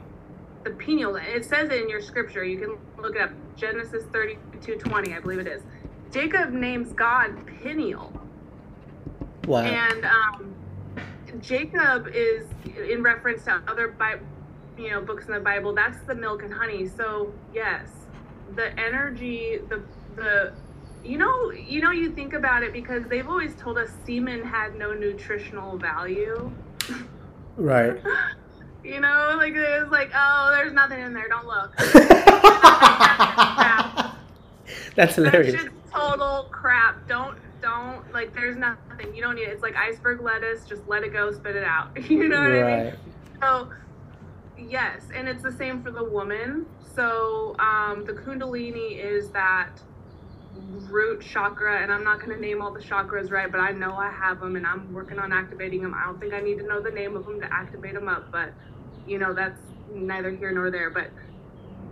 The 0.63 0.71
Peniel. 0.71 1.15
It 1.15 1.45
says 1.45 1.69
it 1.69 1.81
in 1.81 1.89
your 1.89 2.01
scripture. 2.01 2.43
You 2.43 2.59
can 2.59 2.77
look 3.01 3.15
it 3.15 3.21
up. 3.21 3.31
Genesis 3.55 4.03
32, 4.13 4.75
20, 4.75 5.13
I 5.13 5.19
believe 5.19 5.39
it 5.39 5.47
is. 5.47 5.61
Jacob 6.11 6.51
names 6.51 6.93
God 6.93 7.35
Peniel. 7.45 8.11
Wow. 9.45 9.63
And 9.63 10.05
um, 10.05 10.55
Jacob 11.41 12.07
is 12.13 12.45
in 12.89 13.03
reference 13.03 13.43
to 13.45 13.61
other 13.67 13.89
Bi- 13.89 14.19
you 14.77 14.91
know 14.91 15.01
books 15.01 15.25
in 15.25 15.33
the 15.33 15.39
Bible. 15.39 15.73
That's 15.73 15.99
the 16.07 16.15
milk 16.15 16.43
and 16.43 16.53
honey. 16.53 16.87
So 16.87 17.33
yes, 17.53 17.89
the 18.55 18.77
energy, 18.79 19.59
the 19.69 19.83
the 20.15 20.53
you 21.03 21.17
know 21.17 21.51
you 21.51 21.81
know 21.81 21.91
you 21.91 22.11
think 22.11 22.33
about 22.33 22.63
it 22.63 22.73
because 22.73 23.03
they've 23.05 23.27
always 23.27 23.55
told 23.55 23.77
us 23.77 23.89
semen 24.05 24.43
had 24.43 24.75
no 24.75 24.93
nutritional 24.93 25.77
value. 25.77 26.51
right. 27.57 28.01
You 28.83 28.99
know, 29.01 29.35
like 29.37 29.53
it 29.53 29.81
was 29.81 29.91
like, 29.91 30.11
oh, 30.15 30.51
there's 30.55 30.73
nothing 30.73 30.99
in 31.01 31.13
there. 31.13 31.27
Don't 31.27 31.45
look. 31.45 31.75
That's 34.95 35.15
That 35.15 35.15
hilarious. 35.15 35.61
shit's 35.61 35.73
total 35.93 36.47
crap. 36.51 37.07
Don't 37.07 37.37
don't 37.61 38.09
like. 38.13 38.33
There's 38.33 38.55
nothing. 38.57 39.13
You 39.13 39.21
don't 39.21 39.35
need 39.35 39.43
it. 39.43 39.49
It's 39.49 39.61
like 39.61 39.75
iceberg 39.75 40.21
lettuce. 40.21 40.65
Just 40.65 40.87
let 40.87 41.03
it 41.03 41.11
go. 41.13 41.31
Spit 41.31 41.55
it 41.55 41.63
out. 41.63 41.89
You 42.09 42.27
know 42.29 42.41
what 42.41 42.51
I 42.51 42.53
mean? 42.53 42.85
Right. 42.85 42.93
So, 43.41 43.69
yes, 44.57 45.03
and 45.15 45.27
it's 45.27 45.43
the 45.43 45.51
same 45.51 45.81
for 45.83 45.91
the 45.91 46.03
woman. 46.03 46.65
So, 46.95 47.55
um, 47.59 48.03
the 48.05 48.13
Kundalini 48.13 48.97
is 48.97 49.29
that 49.31 49.71
root 50.89 51.21
chakra, 51.21 51.81
and 51.81 51.91
I'm 51.91 52.03
not 52.03 52.19
going 52.19 52.31
to 52.31 52.39
name 52.39 52.61
all 52.61 52.73
the 52.73 52.79
chakras 52.79 53.31
right, 53.31 53.51
but 53.51 53.59
I 53.59 53.71
know 53.71 53.93
I 53.95 54.11
have 54.11 54.39
them, 54.39 54.55
and 54.55 54.65
I'm 54.65 54.93
working 54.93 55.19
on 55.19 55.31
activating 55.31 55.81
them. 55.81 55.93
I 55.93 56.05
don't 56.05 56.19
think 56.19 56.33
I 56.33 56.39
need 56.39 56.57
to 56.59 56.67
know 56.67 56.81
the 56.81 56.91
name 56.91 57.15
of 57.15 57.25
them 57.25 57.39
to 57.41 57.53
activate 57.53 57.93
them 57.93 58.07
up, 58.07 58.31
but 58.31 58.53
you 59.07 59.17
know 59.17 59.33
that's 59.33 59.59
neither 59.93 60.31
here 60.31 60.51
nor 60.51 60.71
there. 60.71 60.89
But 60.89 61.11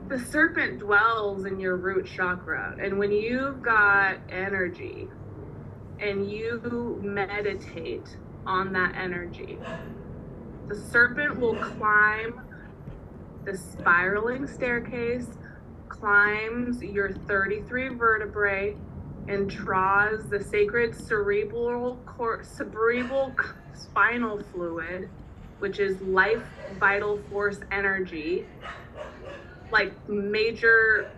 the 0.07 0.19
serpent 0.19 0.79
dwells 0.79 1.45
in 1.45 1.59
your 1.59 1.75
root 1.75 2.05
chakra, 2.05 2.75
and 2.81 2.97
when 2.97 3.11
you've 3.11 3.61
got 3.61 4.17
energy 4.29 5.07
and 5.99 6.29
you 6.29 6.99
meditate 7.03 8.17
on 8.45 8.71
that 8.73 8.95
energy, 8.95 9.57
the 10.67 10.75
serpent 10.75 11.39
will 11.39 11.55
climb 11.55 12.41
the 13.45 13.57
spiraling 13.57 14.45
staircase, 14.45 15.27
climbs 15.99 16.81
your 16.81 17.11
33 17.27 17.95
vertebrae, 17.95 18.75
and 19.27 19.49
draws 19.49 20.29
the 20.29 20.39
sacred 20.39 20.95
cerebral 20.95 21.97
cor- 22.05 22.43
cerebral 22.43 23.35
spinal 23.73 24.39
fluid, 24.51 25.09
which 25.59 25.79
is 25.79 26.01
life 26.01 26.43
vital 26.79 27.19
force 27.29 27.59
energy, 27.71 28.45
like 29.71 29.93
major 30.09 31.11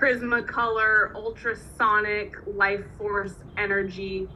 prismacolor 0.00 1.14
ultrasonic 1.14 2.34
life 2.46 2.84
force 2.98 3.34
energy 3.58 4.26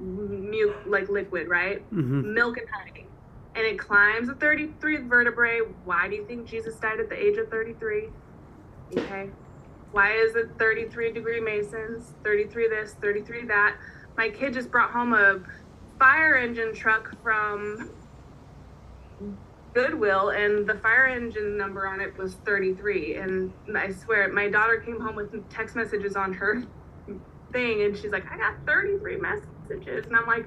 mu- 0.00 0.74
like 0.86 1.08
liquid 1.08 1.48
right 1.48 1.82
hmm 1.90 2.34
milk 2.34 2.56
and 2.58 2.66
honey. 2.72 3.06
And 3.56 3.66
it 3.66 3.78
climbs 3.78 4.28
the 4.28 4.34
33 4.34 5.08
vertebrae. 5.08 5.60
Why 5.84 6.08
do 6.08 6.14
you 6.14 6.26
think 6.26 6.48
Jesus 6.48 6.78
died 6.78 7.00
at 7.00 7.08
the 7.08 7.16
age 7.16 7.36
of 7.38 7.48
33? 7.48 8.08
Okay. 8.96 9.30
Why 9.92 10.12
is 10.12 10.36
it 10.36 10.50
33 10.58 11.12
degree 11.12 11.40
Masons, 11.40 12.14
33 12.24 12.68
this, 12.68 12.94
33 13.00 13.46
that? 13.46 13.76
My 14.16 14.30
kid 14.30 14.54
just 14.54 14.70
brought 14.70 14.90
home 14.90 15.14
a 15.14 15.40
fire 15.98 16.36
engine 16.36 16.74
truck 16.74 17.14
from 17.22 17.90
Goodwill, 19.74 20.30
and 20.30 20.66
the 20.66 20.74
fire 20.74 21.06
engine 21.06 21.56
number 21.56 21.86
on 21.86 22.00
it 22.00 22.16
was 22.16 22.34
33. 22.44 23.16
And 23.16 23.52
I 23.76 23.92
swear, 23.92 24.32
my 24.32 24.48
daughter 24.48 24.78
came 24.78 25.00
home 25.00 25.16
with 25.16 25.48
text 25.50 25.76
messages 25.76 26.16
on 26.16 26.32
her 26.32 26.62
thing, 27.52 27.82
and 27.82 27.96
she's 27.96 28.10
like, 28.10 28.30
I 28.30 28.36
got 28.36 28.54
33 28.66 29.16
messages. 29.16 30.06
And 30.06 30.16
I'm 30.16 30.26
like, 30.26 30.46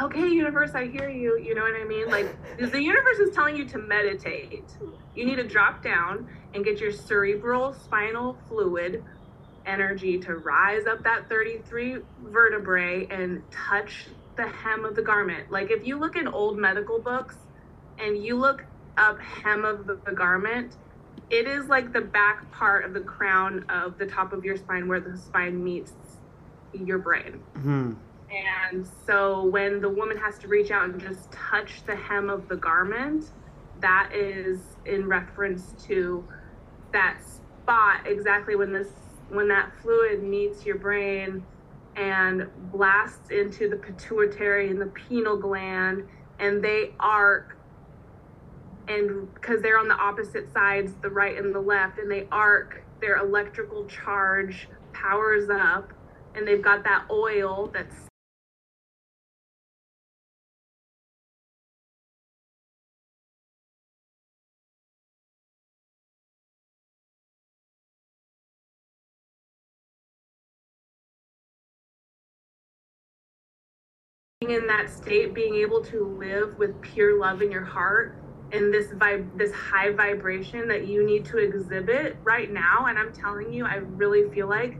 okay, 0.00 0.28
universe, 0.28 0.72
I 0.74 0.86
hear 0.86 1.08
you. 1.08 1.38
You 1.38 1.54
know 1.54 1.62
what 1.62 1.74
I 1.74 1.84
mean? 1.84 2.08
Like, 2.08 2.36
the 2.58 2.82
universe 2.82 3.18
is 3.18 3.34
telling 3.34 3.56
you 3.56 3.64
to 3.66 3.78
meditate. 3.78 4.64
You 5.14 5.24
need 5.24 5.36
to 5.36 5.46
drop 5.46 5.82
down 5.82 6.28
and 6.54 6.64
get 6.64 6.80
your 6.80 6.92
cerebral 6.92 7.72
spinal 7.72 8.36
fluid 8.48 9.04
energy 9.66 10.18
to 10.18 10.36
rise 10.36 10.86
up 10.86 11.02
that 11.04 11.28
33 11.28 11.98
vertebrae 12.24 13.06
and 13.10 13.42
touch 13.50 14.08
the 14.36 14.46
hem 14.46 14.84
of 14.84 14.96
the 14.96 15.02
garment. 15.02 15.50
Like, 15.50 15.70
if 15.70 15.86
you 15.86 15.98
look 15.98 16.16
in 16.16 16.28
old 16.28 16.58
medical 16.58 17.00
books 17.00 17.36
and 17.98 18.22
you 18.22 18.36
look 18.36 18.64
up 18.96 19.20
hem 19.20 19.64
of 19.64 19.86
the, 19.86 20.00
the 20.04 20.12
garment, 20.12 20.76
it 21.30 21.46
is 21.46 21.68
like 21.68 21.92
the 21.92 22.00
back 22.00 22.50
part 22.52 22.84
of 22.84 22.92
the 22.92 23.00
crown 23.00 23.64
of 23.68 23.96
the 23.98 24.06
top 24.06 24.32
of 24.32 24.44
your 24.44 24.56
spine 24.56 24.88
where 24.88 25.00
the 25.00 25.16
spine 25.16 25.62
meets 25.62 25.92
your 26.72 26.98
brain. 26.98 27.40
hmm 27.54 27.92
And 28.34 28.86
so 29.06 29.44
when 29.44 29.80
the 29.80 29.88
woman 29.88 30.16
has 30.16 30.38
to 30.38 30.48
reach 30.48 30.70
out 30.70 30.88
and 30.88 31.00
just 31.00 31.30
touch 31.30 31.84
the 31.86 31.94
hem 31.94 32.30
of 32.30 32.48
the 32.48 32.56
garment, 32.56 33.30
that 33.80 34.10
is 34.14 34.60
in 34.86 35.06
reference 35.06 35.74
to 35.86 36.26
that 36.92 37.18
spot 37.22 38.06
exactly 38.06 38.56
when 38.56 38.72
this 38.72 38.88
when 39.30 39.48
that 39.48 39.72
fluid 39.82 40.22
meets 40.22 40.64
your 40.64 40.78
brain 40.78 41.44
and 41.96 42.48
blasts 42.72 43.30
into 43.30 43.68
the 43.68 43.76
pituitary 43.76 44.70
and 44.70 44.80
the 44.80 44.86
pineal 44.86 45.36
gland 45.36 46.04
and 46.38 46.62
they 46.62 46.92
arc 47.00 47.56
and 48.88 49.32
because 49.34 49.62
they're 49.62 49.78
on 49.78 49.88
the 49.88 49.94
opposite 49.94 50.52
sides 50.52 50.92
the 51.02 51.10
right 51.10 51.38
and 51.38 51.54
the 51.54 51.60
left 51.60 51.98
and 51.98 52.10
they 52.10 52.26
arc 52.30 52.82
their 53.00 53.16
electrical 53.16 53.86
charge 53.86 54.68
powers 54.92 55.48
up 55.50 55.92
and 56.34 56.46
they've 56.46 56.62
got 56.62 56.84
that 56.84 57.04
oil 57.10 57.70
that's 57.72 58.03
in 74.50 74.66
that 74.66 74.90
state 74.90 75.34
being 75.34 75.54
able 75.56 75.82
to 75.84 76.16
live 76.18 76.56
with 76.58 76.80
pure 76.80 77.18
love 77.18 77.42
in 77.42 77.50
your 77.50 77.64
heart 77.64 78.16
and 78.52 78.72
this 78.72 78.88
vibe 78.92 79.36
this 79.36 79.52
high 79.52 79.90
vibration 79.90 80.68
that 80.68 80.86
you 80.86 81.04
need 81.04 81.24
to 81.24 81.38
exhibit 81.38 82.16
right 82.24 82.52
now 82.52 82.86
and 82.86 82.98
i'm 82.98 83.12
telling 83.12 83.52
you 83.52 83.64
i 83.64 83.76
really 83.76 84.30
feel 84.30 84.48
like 84.48 84.78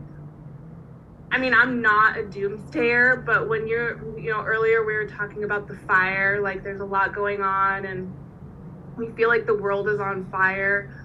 I 1.35 1.39
mean, 1.39 1.53
I'm 1.53 1.83
not 1.83 2.17
a 2.17 2.23
doomsayer, 2.23 3.27
but 3.27 3.49
when 3.49 3.67
you're, 3.67 3.99
you 4.17 4.31
know, 4.31 4.45
earlier 4.45 4.85
we 4.85 4.95
were 4.95 5.09
talking 5.09 5.43
about 5.43 5.67
the 5.67 5.75
fire, 5.79 6.41
like 6.41 6.63
there's 6.63 6.79
a 6.79 6.85
lot 6.85 7.13
going 7.13 7.43
on 7.43 7.87
and 7.87 8.15
we 8.97 9.11
feel 9.17 9.29
like 9.29 9.45
the 9.45 9.57
world 9.57 9.89
is 9.89 9.99
on 9.99 10.31
fire. 10.31 11.04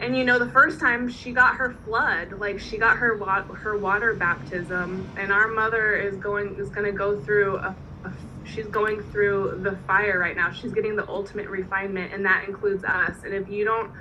And 0.00 0.16
you 0.16 0.24
know, 0.24 0.38
the 0.38 0.50
first 0.50 0.80
time 0.80 1.08
she 1.08 1.32
got 1.32 1.56
her 1.56 1.72
flood, 1.84 2.32
like 2.38 2.58
she 2.58 2.78
got 2.78 2.96
her 2.98 3.18
wa- 3.18 3.44
her 3.54 3.78
water 3.78 4.16
baptism, 4.18 5.12
and 5.18 5.30
our 5.30 5.48
mother 5.48 5.94
is 5.94 6.18
going 6.18 6.56
is 6.58 6.70
going 6.70 6.86
to 6.86 6.92
go 6.92 7.20
through 7.20 7.58
a, 7.58 7.76
a 8.04 8.14
she's 8.44 8.68
going 8.68 9.02
through 9.02 9.60
the 9.62 9.76
fire 9.86 10.18
right 10.18 10.36
now. 10.36 10.50
She's 10.52 10.72
getting 10.72 10.96
the 10.96 11.06
ultimate 11.08 11.48
refinement, 11.50 12.14
and 12.14 12.24
that 12.26 12.48
includes 12.48 12.82
us. 12.84 13.24
And 13.24 13.34
if 13.34 13.48
you 13.50 13.66
don't 13.66 13.92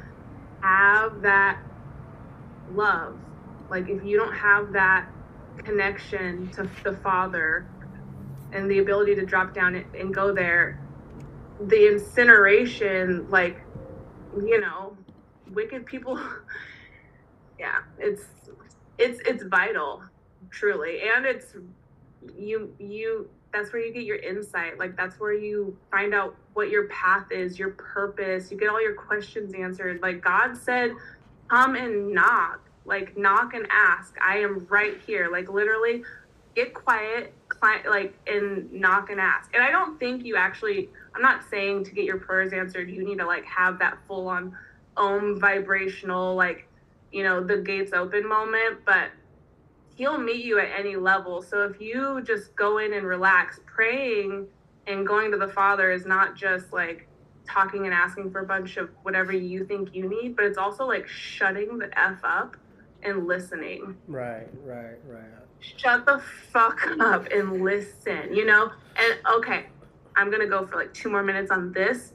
have 0.64 1.22
that 1.24 1.60
love, 2.70 3.20
like 3.70 3.90
if 3.90 4.04
you 4.04 4.18
don't 4.18 4.36
have 4.36 4.74
that 4.74 5.10
connection 5.66 6.50
to 6.52 6.72
the 6.86 6.96
Father 7.04 7.72
and 8.54 8.72
the 8.72 8.80
ability 8.80 9.16
to 9.16 9.26
drop 9.26 9.54
down 9.54 9.76
and 10.00 10.16
go 10.16 10.34
there, 10.34 10.80
the 11.60 11.90
incineration, 11.94 13.28
like, 13.30 13.60
you 14.34 14.62
know, 14.62 14.99
wicked 15.54 15.86
people. 15.86 16.20
yeah, 17.60 17.80
it's 17.98 18.26
it's 18.98 19.20
it's 19.26 19.44
vital, 19.44 20.04
truly, 20.50 21.02
and 21.16 21.26
it's 21.26 21.56
you 22.38 22.74
you 22.80 23.30
that's 23.52 23.74
where 23.74 23.84
you 23.84 23.94
get 23.94 24.04
your 24.04 24.18
insight. 24.18 24.78
Like 24.78 24.96
that's 24.96 25.20
where 25.20 25.34
you 25.34 25.78
find 25.92 26.14
out 26.14 26.36
what 26.54 26.70
your 26.70 26.88
path 26.88 27.32
is 27.32 27.58
your 27.58 27.72
purpose. 27.72 28.52
You 28.52 28.58
get 28.58 28.70
all 28.70 28.82
your 28.82 28.96
questions 28.96 29.54
answered. 29.54 30.02
Like 30.02 30.22
god 30.22 30.56
said 30.56 30.92
come 31.50 31.76
and 31.76 32.14
knock. 32.14 32.62
Like 32.86 33.18
knock 33.18 33.54
and 33.54 33.68
ask. 33.72 34.16
I 34.22 34.38
am 34.38 34.68
right 34.70 35.00
here. 35.06 35.30
Like 35.32 35.50
literally 35.50 36.04
get 36.56 36.74
quiet 36.74 37.34
like 37.90 38.14
and 38.28 38.72
knock 38.72 39.10
and 39.10 39.20
ask. 39.20 39.54
And 39.54 39.64
i 39.64 39.72
don't 39.72 40.00
think 40.00 40.24
you 40.24 40.36
actually 40.36 40.90
i'm 41.16 41.22
not 41.22 41.44
saying 41.50 41.84
to 41.86 41.92
get 41.92 42.06
your 42.06 42.18
prayers 42.18 42.54
answered 42.54 42.90
you 42.90 43.04
need 43.04 43.18
to 43.18 43.26
like 43.26 43.46
have 43.46 43.80
that 43.80 43.98
full 44.08 44.28
on 44.28 44.56
om 45.00 45.40
vibrational 45.40 46.36
like 46.36 46.68
you 47.12 47.24
know 47.24 47.44
the 47.44 47.58
gates 47.58 47.94
open 47.94 48.28
moment 48.28 48.78
but 48.86 49.10
he'll 49.96 50.18
meet 50.18 50.46
you 50.46 50.60
at 50.60 50.70
any 50.78 50.96
level 50.96 51.42
so 51.42 51.64
if 51.64 51.82
you 51.82 52.22
just 52.24 52.56
go 52.56 52.78
in 52.78 52.94
and 52.94 53.08
relax 53.08 53.60
praying 53.66 54.46
and 54.88 55.08
going 55.08 55.32
to 55.32 55.38
the 55.38 55.48
father 55.48 55.92
is 55.92 56.06
not 56.06 56.36
just 56.36 56.72
like 56.72 57.08
talking 57.48 57.86
and 57.86 57.94
asking 57.94 58.30
for 58.30 58.42
a 58.42 58.46
bunch 58.46 58.78
of 58.78 58.90
whatever 59.02 59.32
you 59.32 59.66
think 59.66 59.96
you 59.96 60.08
need 60.08 60.36
but 60.36 60.46
it's 60.46 60.58
also 60.58 60.86
like 60.86 61.08
shutting 61.08 61.80
the 61.80 61.90
f 62.00 62.20
up 62.24 62.56
and 63.04 63.28
listening. 63.28 63.96
Right, 64.08 64.48
right, 64.64 64.98
right. 65.08 65.24
Shut 65.60 66.06
the 66.06 66.22
fuck 66.52 66.80
up 67.00 67.28
and 67.32 67.64
listen, 67.64 68.34
you 68.34 68.46
know? 68.46 68.72
And 68.98 69.20
okay, 69.36 69.66
I'm 70.16 70.32
gonna 70.32 70.48
go 70.48 70.66
for 70.66 70.78
like 70.78 70.94
two 70.94 71.10
more 71.10 71.24
minutes 71.24 71.52
on 71.52 71.72
this. 71.72 72.14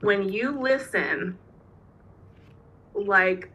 When 0.00 0.28
you 0.28 0.58
listen, 0.58 1.38
like 2.94 3.50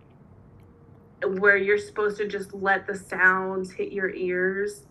where 1.24 1.58
you're 1.58 1.78
supposed 1.78 2.18
to 2.18 2.28
just 2.28 2.54
let 2.54 2.86
the 2.86 2.96
sounds 2.96 3.72
hit 3.72 3.92
your 3.92 4.10
ears 4.10 4.86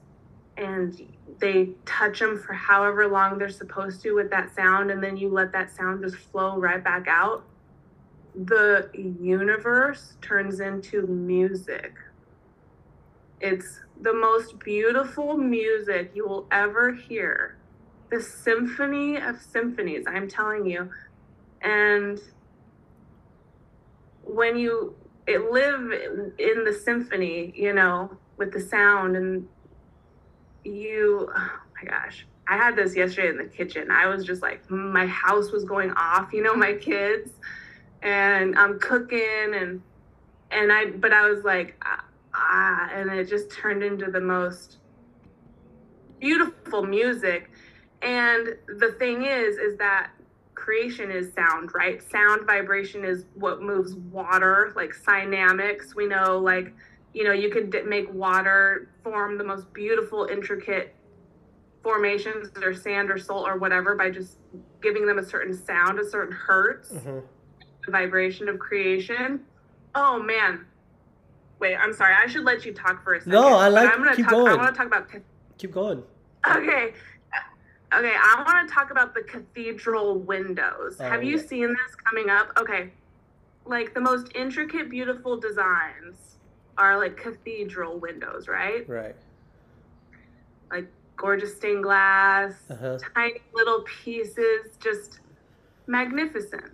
and 0.56 1.06
they 1.38 1.70
touch 1.84 2.20
them 2.20 2.38
for 2.38 2.52
however 2.52 3.06
long 3.08 3.38
they're 3.38 3.48
supposed 3.48 4.02
to 4.02 4.12
with 4.12 4.30
that 4.30 4.54
sound, 4.54 4.90
and 4.90 5.02
then 5.02 5.16
you 5.16 5.28
let 5.28 5.50
that 5.52 5.74
sound 5.74 6.02
just 6.02 6.16
flow 6.16 6.56
right 6.58 6.82
back 6.82 7.06
out 7.08 7.44
the 8.34 8.90
universe 9.20 10.16
turns 10.20 10.60
into 10.60 11.06
music. 11.06 11.94
It's 13.40 13.80
the 14.00 14.12
most 14.12 14.58
beautiful 14.58 15.36
music 15.36 16.10
you 16.14 16.26
will 16.26 16.46
ever 16.50 16.92
hear. 16.92 17.56
The 18.10 18.20
symphony 18.20 19.16
of 19.16 19.40
symphonies, 19.40 20.04
I'm 20.06 20.28
telling 20.28 20.66
you. 20.66 20.90
And 21.62 22.20
when 24.26 24.56
you 24.56 24.94
it 25.26 25.50
live 25.50 25.90
in 26.38 26.64
the 26.64 26.72
symphony, 26.84 27.52
you 27.56 27.72
know, 27.72 28.10
with 28.36 28.52
the 28.52 28.60
sound 28.60 29.16
and 29.16 29.48
you 30.64 31.30
oh 31.34 31.60
my 31.82 31.90
gosh. 31.90 32.26
I 32.46 32.58
had 32.58 32.76
this 32.76 32.94
yesterday 32.94 33.28
in 33.28 33.38
the 33.38 33.46
kitchen. 33.46 33.90
I 33.90 34.06
was 34.06 34.24
just 34.24 34.42
like 34.42 34.70
my 34.70 35.06
house 35.06 35.50
was 35.50 35.64
going 35.64 35.92
off, 35.92 36.32
you 36.32 36.42
know, 36.42 36.54
my 36.54 36.74
kids 36.74 37.30
and 38.02 38.56
I'm 38.58 38.78
cooking 38.78 39.54
and 39.54 39.82
and 40.50 40.72
I 40.72 40.90
but 40.90 41.12
I 41.12 41.28
was 41.28 41.42
like 41.44 41.82
ah, 41.84 42.04
ah 42.34 42.90
and 42.92 43.10
it 43.10 43.28
just 43.28 43.50
turned 43.50 43.82
into 43.82 44.10
the 44.10 44.20
most 44.20 44.78
beautiful 46.20 46.84
music 46.84 47.50
and 48.02 48.48
the 48.78 48.94
thing 48.98 49.24
is 49.24 49.56
is 49.56 49.78
that 49.78 50.10
creation 50.64 51.10
is 51.10 51.32
sound 51.34 51.70
right 51.74 52.02
sound 52.10 52.46
vibration 52.46 53.04
is 53.04 53.26
what 53.34 53.60
moves 53.60 53.94
water 53.94 54.72
like 54.76 54.94
dynamics 55.04 55.94
we 55.94 56.06
know 56.06 56.38
like 56.38 56.72
you 57.12 57.22
know 57.22 57.32
you 57.32 57.50
could 57.50 57.74
make 57.86 58.12
water 58.12 58.90
form 59.02 59.36
the 59.36 59.44
most 59.44 59.70
beautiful 59.72 60.26
intricate 60.30 60.94
formations 61.82 62.48
or 62.62 62.72
sand 62.72 63.10
or 63.10 63.18
salt 63.18 63.46
or 63.46 63.58
whatever 63.58 63.94
by 63.94 64.08
just 64.08 64.38
giving 64.80 65.06
them 65.06 65.18
a 65.18 65.24
certain 65.24 65.52
sound 65.54 65.98
a 65.98 66.08
certain 66.08 66.34
hertz 66.34 66.92
mm-hmm 66.92 67.18
vibration 67.90 68.48
of 68.48 68.58
creation. 68.58 69.40
Oh 69.94 70.22
man. 70.22 70.66
Wait, 71.60 71.76
I'm 71.76 71.92
sorry. 71.92 72.14
I 72.14 72.26
should 72.26 72.44
let 72.44 72.64
you 72.64 72.72
talk 72.72 73.02
for 73.02 73.14
a 73.14 73.20
second. 73.20 73.32
No, 73.32 73.56
I 73.56 73.68
like. 73.68 73.90
I'm 73.90 73.98
gonna 73.98 74.16
keep 74.16 74.24
talk, 74.24 74.32
going. 74.32 74.52
I 74.52 74.56
want 74.56 74.68
to 74.68 74.76
talk 74.76 74.86
about. 74.86 75.08
Keep 75.58 75.72
going. 75.72 76.02
Okay. 76.46 76.92
Okay, 77.94 78.14
I 78.14 78.44
want 78.46 78.68
to 78.68 78.74
talk 78.74 78.90
about 78.90 79.14
the 79.14 79.22
cathedral 79.22 80.18
windows. 80.18 80.96
Oh, 81.00 81.04
Have 81.04 81.22
you 81.22 81.36
yeah. 81.36 81.46
seen 81.46 81.68
this 81.68 81.94
coming 81.94 82.30
up? 82.30 82.48
Okay. 82.58 82.90
Like 83.66 83.94
the 83.94 84.00
most 84.00 84.30
intricate, 84.34 84.90
beautiful 84.90 85.36
designs 85.36 86.36
are 86.76 86.98
like 86.98 87.16
cathedral 87.16 87.98
windows, 87.98 88.48
right? 88.48 88.88
Right. 88.88 89.16
Like 90.70 90.86
gorgeous 91.16 91.56
stained 91.56 91.84
glass, 91.84 92.52
uh-huh. 92.68 92.98
tiny 93.14 93.40
little 93.54 93.84
pieces, 94.02 94.76
just 94.80 95.20
magnificent 95.86 96.72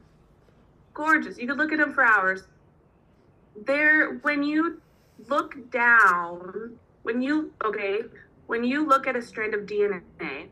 gorgeous. 1.01 1.39
You 1.39 1.47
could 1.47 1.57
look 1.57 1.73
at 1.73 1.79
them 1.79 1.93
for 1.93 2.05
hours. 2.05 2.45
There, 3.65 4.17
when 4.17 4.43
you 4.43 4.81
look 5.29 5.71
down, 5.71 6.77
when 7.03 7.23
you, 7.23 7.53
okay, 7.65 8.01
when 8.47 8.65
you 8.65 8.87
look 8.87 9.07
at 9.07 9.17
a 9.17 9.23
strand 9.23 9.55
of 9.55 9.63
DNA, 9.63 10.49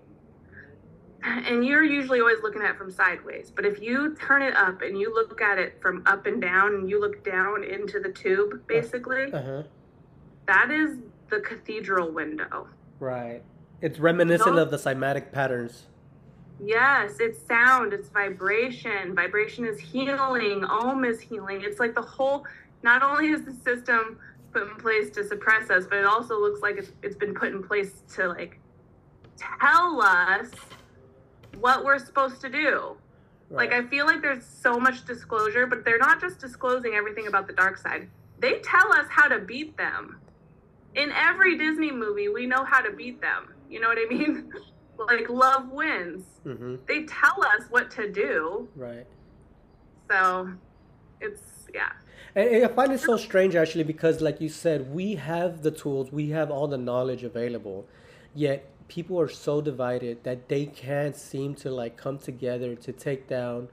and 1.22 1.64
you're 1.64 1.84
usually 1.84 2.20
always 2.20 2.38
looking 2.42 2.62
at 2.62 2.70
it 2.70 2.78
from 2.78 2.90
sideways, 2.90 3.50
but 3.54 3.64
if 3.64 3.80
you 3.80 4.14
turn 4.14 4.42
it 4.42 4.54
up 4.54 4.82
and 4.82 4.98
you 4.98 5.12
look 5.12 5.40
at 5.40 5.58
it 5.58 5.80
from 5.80 6.02
up 6.06 6.26
and 6.26 6.40
down 6.40 6.74
and 6.74 6.88
you 6.88 7.00
look 7.00 7.24
down 7.24 7.64
into 7.64 8.00
the 8.00 8.10
tube, 8.10 8.66
basically, 8.66 9.32
uh-huh. 9.32 9.62
that 10.46 10.70
is 10.70 10.98
the 11.28 11.40
cathedral 11.40 12.10
window. 12.10 12.68
Right. 13.00 13.42
It's 13.80 13.98
reminiscent 13.98 14.58
of 14.58 14.70
the 14.70 14.76
cymatic 14.76 15.32
patterns. 15.32 15.86
Yes, 16.60 17.16
it's 17.20 17.40
sound, 17.46 17.92
it's 17.92 18.08
vibration. 18.08 19.14
Vibration 19.14 19.64
is 19.64 19.78
healing, 19.78 20.64
Om 20.64 21.04
is 21.04 21.20
healing. 21.20 21.62
It's 21.62 21.78
like 21.78 21.94
the 21.94 22.02
whole, 22.02 22.44
not 22.82 23.02
only 23.02 23.28
is 23.28 23.42
the 23.42 23.54
system 23.64 24.18
put 24.52 24.62
in 24.62 24.76
place 24.76 25.10
to 25.10 25.26
suppress 25.26 25.70
us, 25.70 25.86
but 25.88 25.98
it 25.98 26.04
also 26.04 26.40
looks 26.40 26.60
like 26.60 26.76
it's, 26.76 26.90
it's 27.02 27.16
been 27.16 27.34
put 27.34 27.48
in 27.48 27.62
place 27.62 28.02
to 28.14 28.28
like 28.28 28.58
tell 29.36 30.02
us 30.02 30.50
what 31.60 31.84
we're 31.84 31.98
supposed 31.98 32.40
to 32.42 32.48
do. 32.48 32.96
Right. 33.50 33.70
Like, 33.70 33.72
I 33.72 33.88
feel 33.88 34.06
like 34.06 34.20
there's 34.20 34.44
so 34.44 34.78
much 34.78 35.04
disclosure, 35.06 35.66
but 35.66 35.84
they're 35.84 35.98
not 35.98 36.20
just 36.20 36.38
disclosing 36.38 36.94
everything 36.94 37.26
about 37.26 37.46
the 37.46 37.54
dark 37.54 37.78
side. 37.78 38.08
They 38.40 38.60
tell 38.60 38.92
us 38.92 39.06
how 39.08 39.26
to 39.28 39.38
beat 39.38 39.76
them. 39.76 40.20
In 40.94 41.10
every 41.12 41.56
Disney 41.56 41.90
movie, 41.90 42.28
we 42.28 42.46
know 42.46 42.64
how 42.64 42.80
to 42.80 42.92
beat 42.92 43.20
them. 43.20 43.54
You 43.68 43.80
know 43.80 43.88
what 43.88 43.98
I 43.98 44.08
mean? 44.08 44.52
like 44.98 45.28
love 45.28 45.70
wins. 45.70 46.24
Mm-hmm. 46.44 46.76
They 46.86 47.04
tell 47.04 47.44
us 47.44 47.64
what 47.70 47.90
to 47.92 48.10
do. 48.10 48.68
Right. 48.74 49.06
So 50.10 50.52
it's 51.20 51.42
yeah. 51.72 51.92
And 52.34 52.64
I 52.64 52.68
find 52.68 52.92
it 52.92 53.00
so 53.00 53.16
strange 53.16 53.54
actually 53.54 53.84
because 53.84 54.20
like 54.20 54.40
you 54.40 54.48
said, 54.48 54.92
we 54.92 55.14
have 55.16 55.62
the 55.62 55.70
tools, 55.70 56.12
we 56.12 56.30
have 56.30 56.50
all 56.50 56.66
the 56.66 56.78
knowledge 56.78 57.22
available, 57.22 57.86
yet 58.34 58.68
people 58.88 59.20
are 59.20 59.28
so 59.28 59.60
divided 59.60 60.24
that 60.24 60.48
they 60.48 60.66
can't 60.66 61.16
seem 61.16 61.54
to 61.54 61.70
like 61.70 61.96
come 61.96 62.18
together 62.18 62.74
to 62.74 62.92
take 62.92 63.28
down 63.28 63.68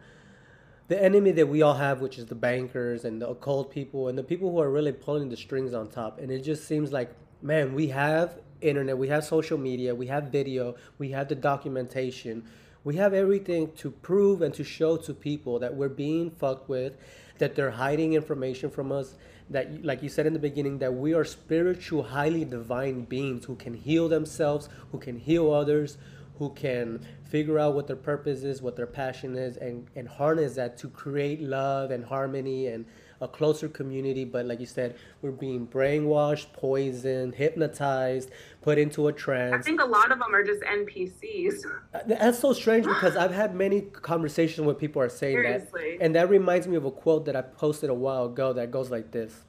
the 0.88 1.01
enemy 1.01 1.32
that 1.32 1.47
we 1.47 1.61
all 1.61 1.74
have, 1.74 2.01
which 2.01 2.20
is 2.20 2.28
the 2.28 2.36
bankers 2.36 3.05
and 3.05 3.22
the 3.22 3.28
occult 3.28 3.72
people 3.72 4.07
and 4.07 4.18
the 4.18 4.24
people 4.24 4.51
who 4.51 4.59
are 4.59 4.70
really 4.70 4.91
pulling 4.91 5.30
the 5.30 5.38
strings 5.38 5.74
on 5.74 5.88
top. 5.89 6.20
And 6.20 6.30
it 6.30 6.41
just 6.41 6.68
seems 6.68 6.91
like, 6.91 7.11
man, 7.41 7.74
we 7.74 7.88
have 7.88 8.39
internet, 8.61 8.97
we 8.97 9.07
have 9.07 9.24
social 9.24 9.57
media, 9.57 9.95
we 9.95 10.07
have 10.07 10.26
video, 10.26 10.76
we 10.99 11.09
have 11.11 11.28
the 11.28 11.36
documentation, 11.36 12.43
we 12.84 12.95
have 12.97 13.13
everything 13.13 13.72
to 13.78 13.89
prove 13.89 14.41
and 14.41 14.53
to 14.53 14.63
show 14.63 14.95
to 14.97 15.13
people 15.13 15.57
that 15.59 15.74
we're 15.74 15.89
being 15.89 16.30
fucked 16.30 16.70
with, 16.70 16.93
that 17.39 17.55
they're 17.55 17.72
hiding 17.72 18.13
information 18.13 18.70
from 18.70 18.91
us, 18.91 19.16
that 19.49 19.83
like 19.85 20.01
you 20.01 20.09
said 20.09 20.25
in 20.25 20.33
the 20.33 20.39
beginning 20.39 20.79
that 20.79 20.93
we 20.93 21.13
are 21.13 21.25
spiritual 21.25 22.03
highly 22.03 22.43
divine 22.45 23.03
beings 23.03 23.45
who 23.45 23.55
can 23.55 23.73
heal 23.73 24.09
themselves 24.09 24.69
who 24.91 24.97
can 24.97 25.17
heal 25.17 25.51
others 25.51 25.97
who 26.39 26.49
can 26.51 26.99
figure 27.23 27.59
out 27.59 27.73
what 27.73 27.87
their 27.87 27.95
purpose 27.95 28.43
is 28.43 28.61
what 28.61 28.75
their 28.75 28.87
passion 28.87 29.35
is 29.37 29.57
and 29.57 29.87
and 29.95 30.07
harness 30.07 30.55
that 30.55 30.77
to 30.77 30.87
create 30.89 31.41
love 31.41 31.91
and 31.91 32.05
harmony 32.05 32.67
and 32.67 32.85
a 33.21 33.27
closer 33.27 33.67
community. 33.67 34.25
But 34.25 34.45
like 34.45 34.59
you 34.59 34.65
said 34.65 34.95
we're 35.21 35.31
being 35.31 35.67
brainwashed 35.67 36.53
poisoned 36.53 37.35
hypnotized 37.35 38.29
put 38.66 38.80
into 38.80 39.07
a 39.07 39.13
trance. 39.13 39.53
I 39.53 39.61
think 39.61 39.80
a 39.80 39.86
lot 39.86 40.11
of 40.11 40.18
them 40.18 40.34
are 40.34 40.43
just 40.43 40.61
npcs 40.63 41.66
uh, 41.93 41.99
that's 42.07 42.39
so 42.39 42.51
strange 42.51 42.84
because 42.84 43.16
i've 43.16 43.32
had 43.32 43.53
many 43.53 43.82
conversations 43.82 44.66
where 44.66 44.74
people 44.74 44.99
are 45.03 45.13
saying 45.22 45.36
Seriously. 45.36 45.97
that 45.97 46.03
and 46.03 46.16
that 46.16 46.32
reminds 46.32 46.68
me 46.68 46.76
of 46.76 46.84
a 46.84 46.89
quote 46.89 47.26
that 47.26 47.36
i 47.36 47.43
posted 47.43 47.91
a 47.91 47.93
while 47.93 48.26
ago 48.26 48.53
that 48.53 48.72
goes 48.72 48.89
like 48.89 49.11
this. 49.11 49.43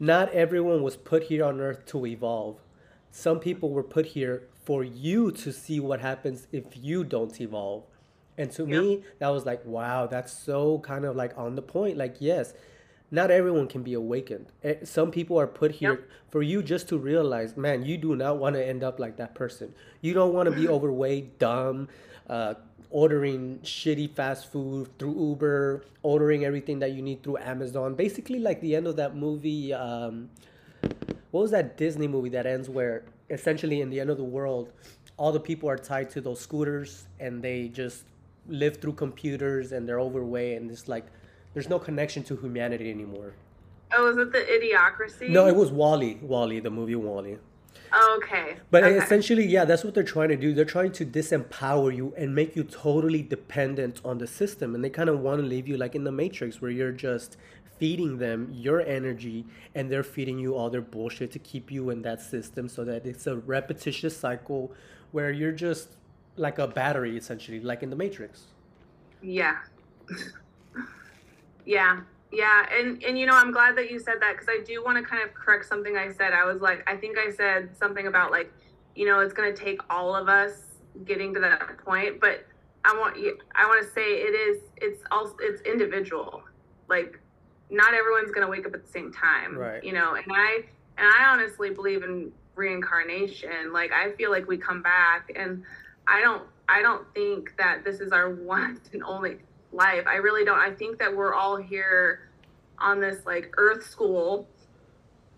Not 0.00 0.32
everyone 0.32 0.82
was 0.82 0.96
put 0.96 1.22
here 1.30 1.44
on 1.44 1.60
earth 1.60 1.86
to 1.92 2.04
evolve. 2.04 2.58
Some 3.12 3.38
people 3.38 3.70
were 3.70 3.84
put 3.84 4.06
here 4.06 4.48
for 4.64 4.82
you 4.82 5.30
to 5.42 5.52
see 5.52 5.78
what 5.78 6.00
happens 6.00 6.48
if 6.50 6.64
you 6.76 7.04
don't 7.04 7.40
evolve. 7.40 7.84
And 8.36 8.50
to 8.56 8.66
me 8.66 9.04
that 9.20 9.28
was 9.28 9.46
like 9.46 9.62
wow 9.64 10.08
that's 10.08 10.32
so 10.32 10.80
kind 10.80 11.04
of 11.04 11.14
like 11.14 11.32
on 11.38 11.54
the 11.54 11.62
point. 11.62 11.96
Like 11.96 12.16
yes 12.18 12.54
not 13.12 13.30
everyone 13.30 13.68
can 13.68 13.82
be 13.82 13.92
awakened. 13.92 14.46
Eh, 14.64 14.76
some 14.84 15.10
people 15.10 15.38
are 15.38 15.46
put 15.46 15.70
here 15.70 15.90
yep. 15.92 16.08
for 16.30 16.42
you 16.42 16.62
just 16.62 16.88
to 16.88 16.96
realize, 16.98 17.58
man, 17.58 17.84
you 17.84 17.98
do 17.98 18.16
not 18.16 18.38
want 18.38 18.56
to 18.56 18.66
end 18.66 18.82
up 18.82 18.98
like 18.98 19.18
that 19.18 19.34
person. 19.34 19.74
You 20.00 20.14
don't 20.14 20.32
want 20.32 20.48
to 20.48 20.54
be 20.56 20.66
overweight, 20.76 21.38
dumb, 21.38 21.88
uh, 22.28 22.54
ordering 22.90 23.58
shitty 23.62 24.10
fast 24.14 24.50
food 24.50 24.88
through 24.98 25.14
Uber, 25.14 25.84
ordering 26.02 26.46
everything 26.46 26.78
that 26.78 26.92
you 26.92 27.02
need 27.02 27.22
through 27.22 27.36
Amazon. 27.36 27.94
Basically, 27.94 28.38
like 28.38 28.62
the 28.62 28.74
end 28.74 28.86
of 28.86 28.96
that 28.96 29.14
movie. 29.14 29.74
Um, 29.74 30.30
what 31.32 31.42
was 31.42 31.50
that 31.50 31.76
Disney 31.76 32.08
movie 32.08 32.30
that 32.30 32.46
ends 32.46 32.68
where 32.68 33.04
essentially 33.28 33.82
in 33.82 33.90
the 33.90 34.00
end 34.00 34.08
of 34.08 34.16
the 34.16 34.24
world, 34.24 34.72
all 35.18 35.32
the 35.32 35.40
people 35.40 35.68
are 35.68 35.76
tied 35.76 36.08
to 36.10 36.20
those 36.22 36.40
scooters 36.40 37.06
and 37.20 37.42
they 37.42 37.68
just 37.68 38.04
live 38.48 38.78
through 38.78 38.94
computers 38.94 39.72
and 39.72 39.88
they're 39.88 40.00
overweight 40.00 40.56
and 40.56 40.70
it's 40.70 40.88
like 40.88 41.06
there's 41.54 41.68
no 41.68 41.78
connection 41.78 42.22
to 42.24 42.36
humanity 42.36 42.90
anymore. 42.90 43.34
Oh, 43.94 44.10
is 44.10 44.16
it 44.16 44.32
the 44.32 44.38
Idiocracy? 44.38 45.28
No, 45.28 45.46
it 45.46 45.54
was 45.54 45.70
WALL-E. 45.70 46.18
WALL-E, 46.22 46.60
the 46.60 46.70
movie 46.70 46.94
WALL-E. 46.94 47.36
Oh, 47.94 48.20
okay. 48.22 48.56
But 48.70 48.84
okay. 48.84 48.96
essentially, 48.96 49.46
yeah, 49.46 49.66
that's 49.66 49.84
what 49.84 49.94
they're 49.94 50.02
trying 50.02 50.30
to 50.30 50.36
do. 50.36 50.54
They're 50.54 50.64
trying 50.64 50.92
to 50.92 51.04
disempower 51.04 51.94
you 51.94 52.14
and 52.16 52.34
make 52.34 52.56
you 52.56 52.64
totally 52.64 53.22
dependent 53.22 54.00
on 54.02 54.16
the 54.16 54.26
system. 54.26 54.74
And 54.74 54.82
they 54.82 54.88
kind 54.88 55.10
of 55.10 55.20
want 55.20 55.42
to 55.42 55.46
leave 55.46 55.68
you 55.68 55.76
like 55.76 55.94
in 55.94 56.04
the 56.04 56.12
Matrix, 56.12 56.62
where 56.62 56.70
you're 56.70 56.92
just 56.92 57.36
feeding 57.78 58.18
them 58.18 58.48
your 58.52 58.80
energy 58.80 59.44
and 59.74 59.90
they're 59.90 60.02
feeding 60.04 60.38
you 60.38 60.54
all 60.54 60.70
their 60.70 60.80
bullshit 60.80 61.32
to 61.32 61.38
keep 61.38 61.70
you 61.70 61.90
in 61.90 62.00
that 62.02 62.22
system 62.22 62.68
so 62.68 62.84
that 62.84 63.04
it's 63.04 63.26
a 63.26 63.36
repetitious 63.36 64.16
cycle 64.16 64.72
where 65.10 65.30
you're 65.30 65.52
just 65.52 65.96
like 66.36 66.58
a 66.58 66.66
battery, 66.66 67.16
essentially, 67.16 67.60
like 67.60 67.82
in 67.82 67.90
the 67.90 67.96
Matrix. 67.96 68.44
Yeah. 69.20 69.58
Yeah. 71.64 72.00
Yeah, 72.32 72.66
and 72.72 73.02
and 73.02 73.18
you 73.18 73.26
know, 73.26 73.34
I'm 73.34 73.52
glad 73.52 73.76
that 73.76 73.90
you 73.90 73.98
said 73.98 74.14
that 74.20 74.32
because 74.32 74.48
I 74.48 74.64
do 74.64 74.82
want 74.82 74.96
to 74.96 75.04
kind 75.04 75.22
of 75.22 75.34
correct 75.34 75.66
something 75.66 75.98
I 75.98 76.10
said. 76.10 76.32
I 76.32 76.46
was 76.46 76.62
like, 76.62 76.82
I 76.88 76.96
think 76.96 77.18
I 77.18 77.30
said 77.30 77.76
something 77.76 78.06
about 78.06 78.30
like, 78.30 78.50
you 78.94 79.04
know, 79.04 79.20
it's 79.20 79.34
going 79.34 79.54
to 79.54 79.64
take 79.64 79.80
all 79.90 80.16
of 80.16 80.30
us 80.30 80.52
getting 81.04 81.34
to 81.34 81.40
that 81.40 81.76
point, 81.84 82.20
but 82.20 82.46
I 82.84 82.96
want 82.98 83.18
you 83.18 83.38
I 83.54 83.66
want 83.66 83.86
to 83.86 83.92
say 83.92 84.02
it 84.02 84.34
is 84.34 84.62
it's 84.78 85.02
also 85.10 85.34
it's 85.40 85.60
individual. 85.62 86.42
Like 86.88 87.20
not 87.70 87.94
everyone's 87.94 88.30
going 88.30 88.46
to 88.46 88.50
wake 88.50 88.66
up 88.66 88.74
at 88.74 88.84
the 88.84 88.90
same 88.90 89.12
time, 89.12 89.56
right. 89.56 89.84
you 89.84 89.92
know. 89.92 90.14
And 90.14 90.24
I 90.30 90.64
and 90.98 91.06
I 91.06 91.26
honestly 91.26 91.70
believe 91.70 92.02
in 92.02 92.32
reincarnation. 92.54 93.72
Like 93.72 93.92
I 93.92 94.12
feel 94.12 94.30
like 94.30 94.48
we 94.48 94.56
come 94.56 94.82
back 94.82 95.30
and 95.36 95.62
I 96.06 96.20
don't 96.20 96.44
I 96.68 96.82
don't 96.82 97.06
think 97.14 97.54
that 97.58 97.84
this 97.84 98.00
is 98.00 98.10
our 98.10 98.30
one 98.34 98.80
and 98.92 99.02
only 99.02 99.38
life. 99.72 100.04
I 100.06 100.16
really 100.16 100.44
don't. 100.44 100.58
I 100.58 100.70
think 100.70 100.98
that 100.98 101.14
we're 101.14 101.34
all 101.34 101.56
here 101.56 102.30
on 102.78 103.00
this 103.00 103.24
like 103.26 103.52
Earth 103.56 103.84
School, 103.86 104.48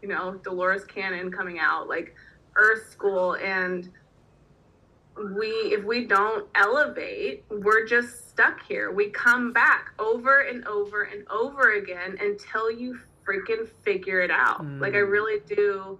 you 0.02 0.08
know, 0.08 0.34
Dolores 0.42 0.84
Cannon 0.84 1.30
coming 1.30 1.58
out, 1.58 1.88
like 1.88 2.14
Earth 2.56 2.90
School, 2.90 3.36
and 3.36 3.90
we 5.36 5.46
if 5.46 5.84
we 5.84 6.06
don't 6.06 6.46
elevate, 6.54 7.44
we're 7.50 7.86
just 7.86 8.28
stuck 8.28 8.62
here. 8.66 8.90
We 8.90 9.10
come 9.10 9.52
back 9.52 9.92
over 9.98 10.40
and 10.40 10.66
over 10.66 11.04
and 11.04 11.26
over 11.28 11.74
again 11.74 12.16
until 12.20 12.70
you 12.70 12.98
freaking 13.26 13.68
figure 13.82 14.20
it 14.20 14.30
out. 14.30 14.62
Mm. 14.62 14.80
Like 14.80 14.94
I 14.94 14.98
mm. 14.98 15.10
really 15.10 15.40
do 15.46 15.98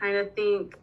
kind 0.00 0.16
of 0.16 0.34
think 0.34 0.78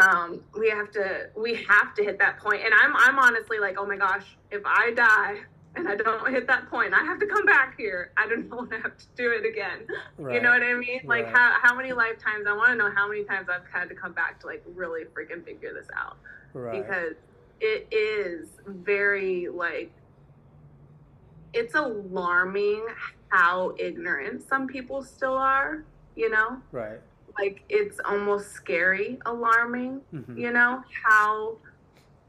um, 0.00 0.40
we 0.58 0.70
have 0.70 0.90
to 0.92 1.30
we 1.36 1.54
have 1.54 1.94
to 1.94 2.04
hit 2.04 2.18
that 2.18 2.38
point. 2.38 2.62
and 2.64 2.72
i'm 2.74 2.94
i'm 2.96 3.18
honestly 3.18 3.58
like 3.58 3.76
oh 3.78 3.86
my 3.86 3.96
gosh 3.96 4.36
if 4.50 4.62
i 4.64 4.90
die 4.92 5.36
and 5.76 5.88
i 5.88 5.94
don't 5.94 6.30
hit 6.30 6.46
that 6.46 6.68
point 6.70 6.94
i 6.94 7.02
have 7.04 7.18
to 7.18 7.26
come 7.26 7.44
back 7.44 7.74
here 7.76 8.12
i 8.16 8.26
don't 8.28 8.48
want 8.54 8.70
to 8.70 8.78
have 8.78 8.96
to 8.96 9.04
do 9.16 9.30
it 9.30 9.46
again 9.46 9.86
right. 10.18 10.34
you 10.34 10.40
know 10.40 10.50
what 10.50 10.62
i 10.62 10.74
mean 10.74 11.00
like 11.04 11.24
right. 11.26 11.36
how, 11.36 11.58
how 11.62 11.74
many 11.74 11.92
lifetimes 11.92 12.46
i 12.46 12.52
want 12.52 12.70
to 12.70 12.76
know 12.76 12.90
how 12.94 13.08
many 13.08 13.24
times 13.24 13.48
i've 13.48 13.66
had 13.72 13.88
to 13.88 13.94
come 13.94 14.12
back 14.12 14.40
to 14.40 14.46
like 14.46 14.62
really 14.74 15.04
freaking 15.04 15.44
figure 15.44 15.72
this 15.72 15.88
out 15.96 16.16
right. 16.54 16.82
because 16.82 17.14
it 17.60 17.86
is 17.90 18.48
very 18.66 19.48
like 19.48 19.92
it's 21.54 21.74
alarming 21.74 22.84
how 23.30 23.74
ignorant 23.78 24.46
some 24.48 24.66
people 24.66 25.02
still 25.02 25.34
are 25.34 25.84
you 26.14 26.30
know 26.30 26.60
right 26.72 27.00
like 27.38 27.62
it's 27.68 27.98
almost 28.04 28.52
scary 28.52 29.18
alarming 29.26 30.00
mm-hmm. 30.12 30.36
you 30.36 30.52
know 30.52 30.82
how 31.04 31.56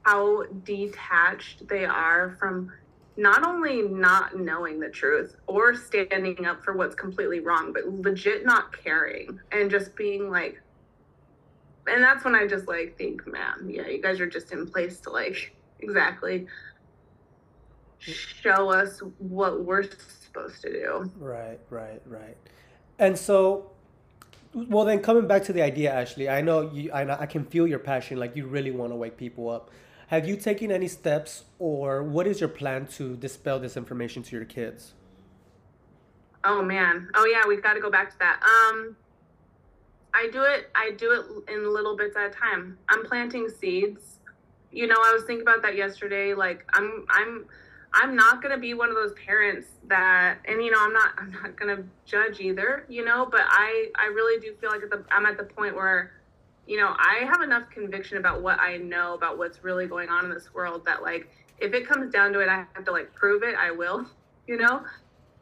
how 0.03 0.43
detached 0.63 1.67
they 1.67 1.85
are 1.85 2.35
from 2.39 2.71
not 3.17 3.45
only 3.45 3.81
not 3.81 4.37
knowing 4.37 4.79
the 4.79 4.89
truth 4.89 5.35
or 5.47 5.75
standing 5.75 6.45
up 6.45 6.63
for 6.63 6.75
what's 6.75 6.95
completely 6.95 7.39
wrong 7.39 7.73
but 7.73 7.87
legit 7.87 8.45
not 8.45 8.71
caring 8.71 9.39
and 9.51 9.69
just 9.69 9.95
being 9.95 10.29
like 10.29 10.61
and 11.87 12.03
that's 12.03 12.23
when 12.23 12.35
i 12.35 12.47
just 12.47 12.67
like 12.67 12.97
think 12.97 13.25
man 13.27 13.67
yeah 13.67 13.87
you 13.87 14.01
guys 14.01 14.19
are 14.19 14.27
just 14.27 14.51
in 14.51 14.65
place 14.65 14.99
to 14.99 15.09
like 15.09 15.55
exactly 15.79 16.45
show 17.99 18.69
us 18.69 19.01
what 19.17 19.65
we're 19.65 19.83
supposed 19.83 20.61
to 20.61 20.71
do 20.71 21.11
right 21.17 21.59
right 21.69 22.01
right 22.05 22.37
and 22.97 23.17
so 23.17 23.69
well, 24.53 24.85
then 24.85 24.99
coming 25.01 25.27
back 25.27 25.43
to 25.43 25.53
the 25.53 25.61
idea, 25.61 25.93
Ashley, 25.93 26.27
I 26.29 26.41
know 26.41 26.71
you. 26.71 26.91
I, 26.91 27.03
know, 27.03 27.17
I 27.19 27.25
can 27.25 27.45
feel 27.45 27.67
your 27.67 27.79
passion. 27.79 28.17
Like 28.17 28.35
you 28.35 28.47
really 28.47 28.71
want 28.71 28.91
to 28.91 28.95
wake 28.95 29.17
people 29.17 29.49
up. 29.49 29.69
Have 30.07 30.27
you 30.27 30.35
taken 30.35 30.71
any 30.71 30.87
steps, 30.87 31.43
or 31.59 32.01
what 32.03 32.25
is 32.25 32.39
your 32.39 32.49
plan 32.49 32.87
to 32.97 33.15
dispel 33.15 33.59
this 33.59 33.77
information 33.77 34.23
to 34.23 34.35
your 34.35 34.45
kids? 34.45 34.93
Oh 36.43 36.63
man. 36.63 37.09
Oh 37.13 37.25
yeah, 37.25 37.43
we've 37.47 37.61
got 37.61 37.73
to 37.73 37.79
go 37.79 37.91
back 37.91 38.09
to 38.11 38.19
that. 38.19 38.41
Um, 38.41 38.95
I 40.13 40.29
do 40.31 40.41
it. 40.41 40.69
I 40.73 40.91
do 40.97 41.11
it 41.11 41.53
in 41.53 41.71
little 41.71 41.95
bits 41.95 42.15
at 42.17 42.25
a 42.25 42.29
time. 42.29 42.77
I'm 42.89 43.05
planting 43.05 43.49
seeds. 43.49 44.19
You 44.71 44.87
know, 44.87 44.95
I 44.97 45.13
was 45.13 45.23
thinking 45.23 45.43
about 45.43 45.61
that 45.61 45.75
yesterday. 45.75 46.33
Like 46.33 46.65
I'm, 46.73 47.05
I'm 47.09 47.45
I'm 47.93 48.15
not 48.15 48.41
gonna 48.41 48.57
be 48.57 48.73
one 48.73 48.89
of 48.89 48.95
those 48.95 49.13
parents 49.13 49.67
that, 49.87 50.37
and 50.45 50.63
you 50.63 50.71
know, 50.71 50.77
I'm 50.79 50.93
not, 50.93 51.13
I'm 51.17 51.31
not 51.31 51.55
gonna 51.55 51.83
judge 52.05 52.39
either, 52.39 52.85
you 52.87 53.03
know. 53.03 53.27
But 53.29 53.41
I, 53.47 53.89
I 53.97 54.07
really 54.07 54.39
do 54.39 54.53
feel 54.55 54.69
like 54.69 54.83
at 54.83 54.89
the, 54.89 55.03
I'm 55.11 55.25
at 55.25 55.37
the 55.37 55.43
point 55.43 55.75
where, 55.75 56.11
you 56.67 56.77
know, 56.77 56.95
I 56.97 57.25
have 57.25 57.41
enough 57.41 57.69
conviction 57.71 58.17
about 58.17 58.41
what 58.41 58.59
I 58.59 58.77
know 58.77 59.15
about 59.15 59.37
what's 59.37 59.63
really 59.63 59.87
going 59.87 60.09
on 60.09 60.25
in 60.25 60.31
this 60.31 60.53
world 60.53 60.85
that, 60.85 61.01
like, 61.01 61.29
if 61.59 61.73
it 61.73 61.87
comes 61.87 62.11
down 62.11 62.31
to 62.33 62.39
it, 62.39 62.49
I 62.49 62.65
have 62.73 62.85
to 62.85 62.91
like 62.91 63.13
prove 63.13 63.43
it. 63.43 63.55
I 63.55 63.71
will, 63.71 64.05
you 64.47 64.57
know. 64.57 64.83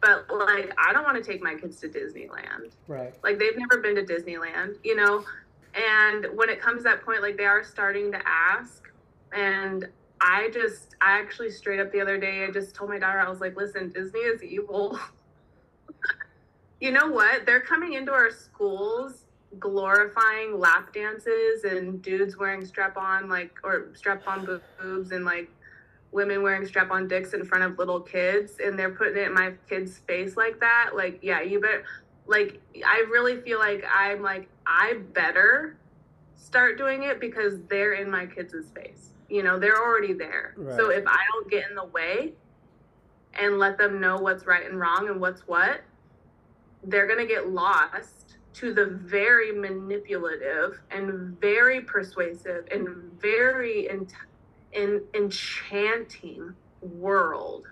But 0.01 0.29
like, 0.29 0.71
I 0.77 0.93
don't 0.93 1.03
want 1.03 1.23
to 1.23 1.23
take 1.23 1.41
my 1.41 1.55
kids 1.55 1.79
to 1.81 1.89
Disneyland. 1.89 2.71
Right. 2.87 3.13
Like 3.23 3.39
they've 3.39 3.57
never 3.57 3.81
been 3.81 3.95
to 3.95 4.03
Disneyland, 4.03 4.75
you 4.83 4.95
know. 4.95 5.25
And 5.75 6.27
when 6.35 6.49
it 6.49 6.61
comes 6.61 6.79
to 6.79 6.83
that 6.83 7.03
point, 7.03 7.21
like 7.21 7.37
they 7.37 7.45
are 7.45 7.63
starting 7.63 8.11
to 8.11 8.19
ask, 8.25 8.83
and 9.33 9.87
I 10.21 10.49
just, 10.53 10.95
I 11.01 11.19
actually 11.19 11.51
straight 11.51 11.79
up 11.79 11.91
the 11.91 12.01
other 12.01 12.17
day, 12.17 12.45
I 12.45 12.51
just 12.51 12.75
told 12.75 12.89
my 12.89 12.99
daughter, 12.99 13.19
I 13.19 13.29
was 13.29 13.41
like, 13.41 13.55
listen, 13.55 13.89
Disney 13.89 14.19
is 14.21 14.43
evil. 14.43 14.99
you 16.79 16.91
know 16.91 17.07
what? 17.07 17.45
They're 17.45 17.61
coming 17.61 17.93
into 17.93 18.11
our 18.11 18.31
schools 18.31 19.25
glorifying 19.59 20.59
lap 20.59 20.93
dances 20.93 21.63
and 21.63 22.01
dudes 22.01 22.37
wearing 22.37 22.65
strap 22.65 22.97
on, 22.97 23.29
like, 23.29 23.57
or 23.63 23.89
strap 23.93 24.27
on 24.27 24.45
boobs 24.45 25.11
and 25.11 25.23
like 25.23 25.49
women 26.11 26.43
wearing 26.43 26.65
strap 26.65 26.91
on 26.91 27.07
dicks 27.07 27.33
in 27.33 27.45
front 27.45 27.63
of 27.63 27.77
little 27.77 28.01
kids. 28.01 28.53
And 28.63 28.77
they're 28.77 28.91
putting 28.91 29.17
it 29.17 29.27
in 29.27 29.33
my 29.33 29.53
kid's 29.69 29.99
face 29.99 30.35
like 30.35 30.59
that. 30.59 30.91
Like, 30.95 31.19
yeah, 31.21 31.41
you 31.41 31.61
better, 31.61 31.83
like, 32.27 32.61
I 32.85 33.05
really 33.09 33.39
feel 33.41 33.59
like 33.59 33.85
I'm 33.93 34.21
like, 34.21 34.49
I 34.65 34.99
better 35.13 35.77
start 36.35 36.77
doing 36.77 37.03
it 37.03 37.19
because 37.19 37.61
they're 37.69 37.93
in 37.93 38.11
my 38.11 38.25
kids' 38.25 38.69
face 38.75 39.13
you 39.29 39.43
know 39.43 39.59
they're 39.59 39.81
already 39.81 40.13
there 40.13 40.53
right. 40.57 40.77
so 40.77 40.89
if 40.89 41.05
i 41.07 41.19
don't 41.33 41.49
get 41.49 41.69
in 41.69 41.75
the 41.75 41.85
way 41.85 42.33
and 43.33 43.59
let 43.59 43.77
them 43.77 43.99
know 43.99 44.17
what's 44.17 44.45
right 44.45 44.65
and 44.69 44.79
wrong 44.79 45.09
and 45.09 45.19
what's 45.19 45.41
what 45.47 45.81
they're 46.83 47.07
going 47.07 47.19
to 47.19 47.25
get 47.25 47.49
lost 47.49 48.37
to 48.53 48.73
the 48.73 48.85
very 48.85 49.51
manipulative 49.51 50.81
and 50.89 51.39
very 51.39 51.81
persuasive 51.81 52.65
and 52.71 52.87
very 53.21 53.87
in, 53.87 54.07
in, 54.71 55.03
enchanting 55.13 56.55
world 56.81 57.67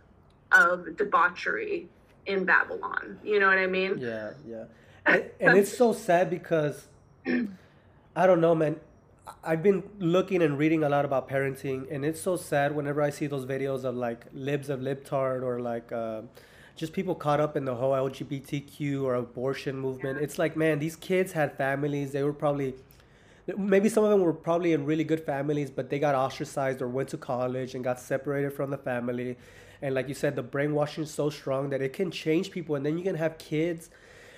of 0.51 0.95
debauchery 0.95 1.87
in 2.27 2.45
Babylon. 2.45 3.19
You 3.23 3.39
know 3.39 3.47
what 3.47 3.57
I 3.57 3.67
mean? 3.67 3.97
Yeah, 3.97 4.31
yeah. 4.47 4.65
And, 5.07 5.23
and 5.39 5.57
it's 5.59 5.75
so 5.77 5.93
sad 5.93 6.31
because 6.31 6.87
I 7.27 8.25
don't 8.25 8.41
know, 8.41 8.55
man. 8.55 8.79
I've 9.43 9.63
been 9.63 9.83
looking 9.99 10.41
and 10.41 10.57
reading 10.57 10.83
a 10.83 10.89
lot 10.89 11.03
about 11.03 11.27
parenting, 11.27 11.87
and 11.91 12.05
it's 12.05 12.21
so 12.21 12.35
sad 12.35 12.75
whenever 12.75 13.01
I 13.01 13.09
see 13.09 13.25
those 13.27 13.45
videos 13.45 13.83
of 13.83 13.95
like 13.95 14.25
libs 14.33 14.69
of 14.69 14.81
libtard 14.81 15.41
or 15.41 15.59
like 15.59 15.91
uh, 15.91 16.21
just 16.75 16.93
people 16.93 17.15
caught 17.15 17.39
up 17.39 17.57
in 17.57 17.65
the 17.65 17.73
whole 17.73 17.93
LGBTQ 17.93 19.03
or 19.03 19.15
abortion 19.15 19.77
movement. 19.77 20.19
It's 20.21 20.37
like, 20.37 20.55
man, 20.55 20.77
these 20.77 20.95
kids 20.95 21.31
had 21.31 21.57
families. 21.57 22.11
They 22.11 22.21
were 22.21 22.33
probably, 22.33 22.75
maybe 23.57 23.89
some 23.89 24.03
of 24.03 24.11
them 24.11 24.21
were 24.21 24.33
probably 24.33 24.73
in 24.73 24.85
really 24.85 25.03
good 25.03 25.25
families, 25.25 25.71
but 25.71 25.89
they 25.89 25.97
got 25.97 26.13
ostracized 26.13 26.81
or 26.81 26.87
went 26.87 27.09
to 27.09 27.17
college 27.17 27.73
and 27.73 27.83
got 27.83 27.99
separated 27.99 28.53
from 28.53 28.69
the 28.69 28.77
family. 28.77 29.37
And 29.81 29.95
like 29.95 30.07
you 30.07 30.13
said, 30.13 30.35
the 30.35 30.43
brainwashing 30.43 31.05
is 31.05 31.13
so 31.13 31.31
strong 31.31 31.69
that 31.71 31.81
it 31.81 31.93
can 31.93 32.11
change 32.11 32.51
people. 32.51 32.75
And 32.75 32.85
then 32.85 32.97
you 32.97 33.03
can 33.03 33.15
have 33.15 33.37
kids 33.39 33.89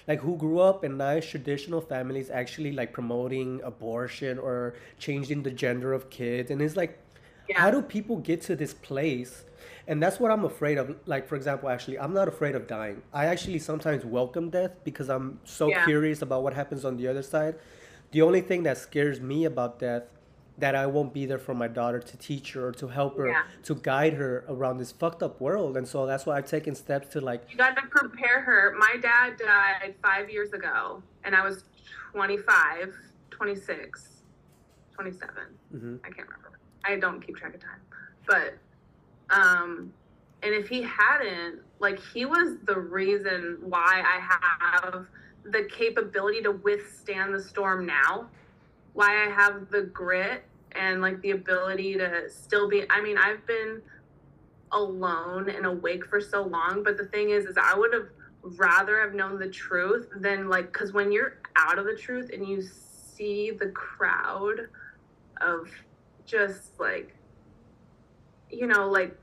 like 0.08 0.22
who 0.22 0.38
grew 0.38 0.60
up 0.60 0.84
in 0.84 0.98
nice 0.98 1.30
traditional 1.30 1.82
families 1.82 2.30
actually 2.30 2.72
like 2.72 2.94
promoting 2.94 3.62
abortion 3.64 4.40
or 4.40 4.76
changing 5.00 5.44
the 5.44 5.52
gender 5.52 5.94
of 5.94 6.10
kids. 6.10 6.50
And 6.50 6.62
it's 6.62 6.76
like 6.76 6.98
yeah. 7.50 7.60
how 7.60 7.72
do 7.72 7.82
people 7.82 8.18
get 8.18 8.42
to 8.44 8.56
this 8.56 8.74
place? 8.74 9.44
And 9.88 10.02
that's 10.02 10.20
what 10.20 10.32
i'm 10.32 10.46
afraid 10.46 10.78
of. 10.78 10.96
Like 11.06 11.28
for 11.28 11.36
example 11.36 11.70
actually 11.70 12.00
i'm 12.00 12.14
not 12.14 12.28
afraid 12.28 12.56
of 12.56 12.68
dying. 12.68 13.02
I 13.14 13.26
actually 13.26 13.60
sometimes 13.60 14.06
welcome 14.06 14.50
death 14.50 14.72
because 14.84 15.10
i'm 15.10 15.40
so 15.44 15.70
yeah. 15.70 15.86
curious 15.86 16.22
about 16.22 16.44
what 16.44 16.54
happens 16.54 16.86
on 16.86 16.98
the 16.98 17.08
other 17.08 17.24
side. 17.24 17.56
The 18.12 18.22
only 18.22 18.42
thing 18.42 18.64
that 18.64 18.78
scares 18.78 19.20
me 19.20 19.44
about 19.44 19.80
death 19.80 20.04
that 20.58 20.74
I 20.74 20.88
won't 20.88 21.14
be 21.14 21.26
there 21.26 21.38
for 21.38 21.54
my 21.54 21.68
daughter 21.68 22.00
to 22.00 22.18
teach 22.18 22.54
her 22.54 22.68
or 22.68 22.72
to 22.74 22.88
help 22.88 23.18
her 23.18 23.28
yeah. 23.28 23.44
to 23.64 23.76
guide 23.76 24.14
her 24.14 24.44
around 24.50 24.80
this 24.80 24.92
fucked 24.92 25.22
up 25.22 25.40
world. 25.40 25.78
And 25.78 25.88
so 25.88 26.06
that's 26.06 26.26
why 26.26 26.38
I've 26.38 26.48
taken 26.48 26.74
steps 26.74 27.10
to 27.10 27.22
like 27.22 27.44
You 27.52 27.58
gotta 27.58 27.82
prepare 27.90 28.42
her. 28.42 28.76
My 28.78 28.96
dad 29.00 29.38
died 29.38 29.96
five 30.02 30.30
years 30.30 30.54
ago 30.54 31.04
and 31.24 31.36
I 31.36 31.44
was 31.44 31.64
25, 32.14 32.96
26, 33.30 34.24
27. 34.94 35.36
Mm-hmm. 35.76 35.96
I 36.04 36.10
can't 36.10 36.28
remember. 36.28 36.60
I 36.84 36.96
don't 36.96 37.26
keep 37.26 37.38
track 37.38 37.54
of 37.54 37.62
time. 37.62 37.82
But 38.26 38.58
um 39.30 39.94
and 40.44 40.54
if 40.54 40.68
he 40.70 40.84
hadn't, 40.84 41.62
like 41.80 42.00
he 42.14 42.26
was 42.26 42.58
the 42.66 42.80
reason 42.80 43.58
why 43.62 44.04
I 44.06 44.20
have 44.20 45.06
the 45.44 45.68
capability 45.72 46.42
to 46.42 46.52
withstand 46.52 47.34
the 47.34 47.42
storm 47.42 47.86
now 47.86 48.28
why 48.98 49.28
I 49.28 49.30
have 49.30 49.70
the 49.70 49.84
grit 49.84 50.44
and 50.74 51.02
like 51.02 51.22
the 51.22 51.32
ability 51.32 51.98
to 51.98 52.30
still 52.30 52.70
be 52.70 52.86
I 52.90 53.02
mean, 53.02 53.18
I've 53.18 53.46
been 53.46 53.82
alone 54.72 55.50
and 55.50 55.66
awake 55.66 56.06
for 56.06 56.20
so 56.20 56.44
long, 56.44 56.84
but 56.84 56.98
the 56.98 57.06
thing 57.06 57.30
is 57.30 57.46
is 57.46 57.58
I 57.58 57.76
would 57.78 57.94
have 57.94 58.10
rather 58.42 59.02
have 59.02 59.14
known 59.14 59.40
the 59.40 59.50
truth 59.50 60.10
than 60.18 60.50
like 60.50 60.72
cuz 60.72 60.94
when 60.94 61.12
you're 61.12 61.38
out 61.56 61.80
of 61.80 61.86
the 61.86 61.96
truth 61.96 62.30
and 62.32 62.48
you 62.48 62.62
see 62.62 63.52
the 63.52 63.70
crowd 63.70 64.70
of 65.42 65.70
just 66.26 66.80
like 66.80 67.14
you 68.50 68.66
know, 68.68 68.90
like 68.90 69.16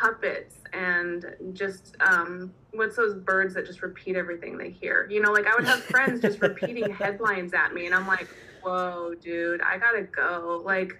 puppets 0.00 0.60
and 0.72 1.26
just 1.52 1.94
um 2.00 2.52
what's 2.72 2.96
those 2.96 3.14
birds 3.14 3.54
that 3.54 3.66
just 3.66 3.82
repeat 3.82 4.16
everything 4.16 4.56
they 4.56 4.70
hear? 4.70 5.06
You 5.10 5.20
know 5.20 5.32
like 5.32 5.46
i 5.46 5.54
would 5.54 5.64
have 5.64 5.82
friends 5.84 6.20
just 6.20 6.40
repeating 6.40 6.90
headlines 7.02 7.52
at 7.52 7.74
me 7.74 7.86
and 7.86 7.94
i'm 7.94 8.06
like 8.06 8.28
whoa, 8.64 9.14
dude, 9.20 9.60
I 9.60 9.78
gotta 9.78 10.02
go. 10.02 10.62
Like, 10.64 10.98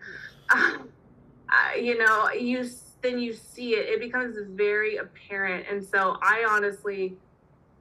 uh, 0.51 0.79
you 1.81 1.99
know, 1.99 2.31
you 2.31 2.69
then 3.03 3.19
you 3.19 3.33
see 3.35 3.75
it, 3.75 3.87
it 3.89 4.01
becomes 4.01 4.37
very 4.51 4.97
apparent. 4.97 5.67
And 5.71 5.85
so 5.85 6.17
I 6.23 6.47
honestly, 6.49 7.17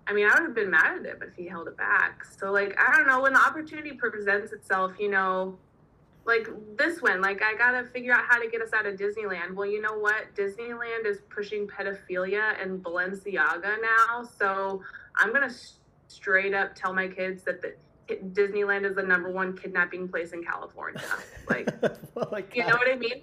I 0.05 0.13
mean, 0.13 0.25
I 0.25 0.33
would 0.33 0.43
have 0.43 0.55
been 0.55 0.69
mad 0.69 0.97
at 0.99 1.05
him 1.05 1.23
if 1.23 1.35
he 1.35 1.47
held 1.47 1.67
it 1.67 1.77
back. 1.77 2.25
So, 2.25 2.51
like, 2.51 2.77
I 2.77 2.95
don't 2.95 3.07
know, 3.07 3.21
when 3.21 3.33
the 3.33 3.39
opportunity 3.39 3.93
presents 3.93 4.51
itself, 4.51 4.93
you 4.99 5.09
know, 5.09 5.57
like 6.25 6.47
this 6.77 7.01
one, 7.01 7.21
like, 7.21 7.41
I 7.41 7.55
gotta 7.55 7.85
figure 7.87 8.13
out 8.13 8.25
how 8.27 8.37
to 8.37 8.49
get 8.49 8.61
us 8.61 8.73
out 8.73 8.85
of 8.85 8.95
Disneyland. 8.97 9.53
Well, 9.55 9.67
you 9.67 9.81
know 9.81 9.97
what? 9.97 10.35
Disneyland 10.35 11.05
is 11.05 11.19
pushing 11.29 11.67
pedophilia 11.67 12.61
and 12.61 12.83
Balenciaga 12.83 13.77
now. 13.81 14.23
So 14.37 14.81
I'm 15.15 15.31
gonna 15.31 15.53
straight 16.07 16.53
up 16.53 16.75
tell 16.75 16.93
my 16.93 17.07
kids 17.07 17.43
that 17.43 17.61
the 17.61 17.73
Disneyland 18.07 18.89
is 18.89 18.95
the 18.95 19.03
number 19.03 19.31
one 19.31 19.55
kidnapping 19.55 20.07
place 20.07 20.31
in 20.31 20.43
California. 20.43 21.01
Like, 21.49 21.69
oh 22.15 22.37
you 22.53 22.63
know 22.63 22.75
what 22.75 22.89
I 22.89 22.95
mean? 22.95 23.21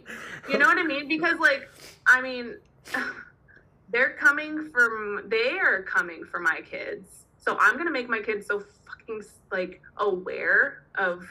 You 0.51 0.59
know 0.59 0.67
what 0.67 0.77
I 0.77 0.83
mean? 0.83 1.09
Because, 1.09 1.39
like, 1.39 1.71
I 2.07 2.21
mean, 2.21 2.57
they're 3.91 4.11
coming 4.11 4.69
from, 4.71 5.23
they 5.29 5.59
are 5.59 5.83
coming 5.83 6.25
for 6.25 6.39
my 6.39 6.61
kids. 6.69 7.25
So 7.39 7.57
I'm 7.59 7.75
going 7.75 7.87
to 7.87 7.93
make 7.93 8.11
my 8.11 8.21
kids 8.21 8.47
so 8.47 8.63
fucking, 8.87 9.23
like, 9.51 9.81
aware 9.97 10.85
of, 10.97 11.27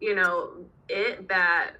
you 0.00 0.14
know, 0.14 0.52
it 0.88 1.28
that 1.28 1.72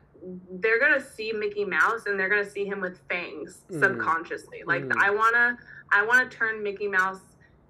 they're 0.52 0.78
going 0.78 0.94
to 0.94 1.04
see 1.04 1.32
Mickey 1.32 1.64
Mouse 1.64 2.06
and 2.06 2.20
they're 2.20 2.28
going 2.28 2.44
to 2.44 2.50
see 2.50 2.66
him 2.66 2.80
with 2.80 2.98
fangs 3.08 3.62
mm. 3.70 3.80
subconsciously. 3.80 4.62
Like, 4.66 4.84
mm. 4.84 4.92
I 5.02 5.10
want 5.10 5.34
to, 5.34 5.56
I 5.90 6.04
want 6.04 6.30
to 6.30 6.36
turn 6.36 6.62
Mickey 6.62 6.88
Mouse 6.88 7.20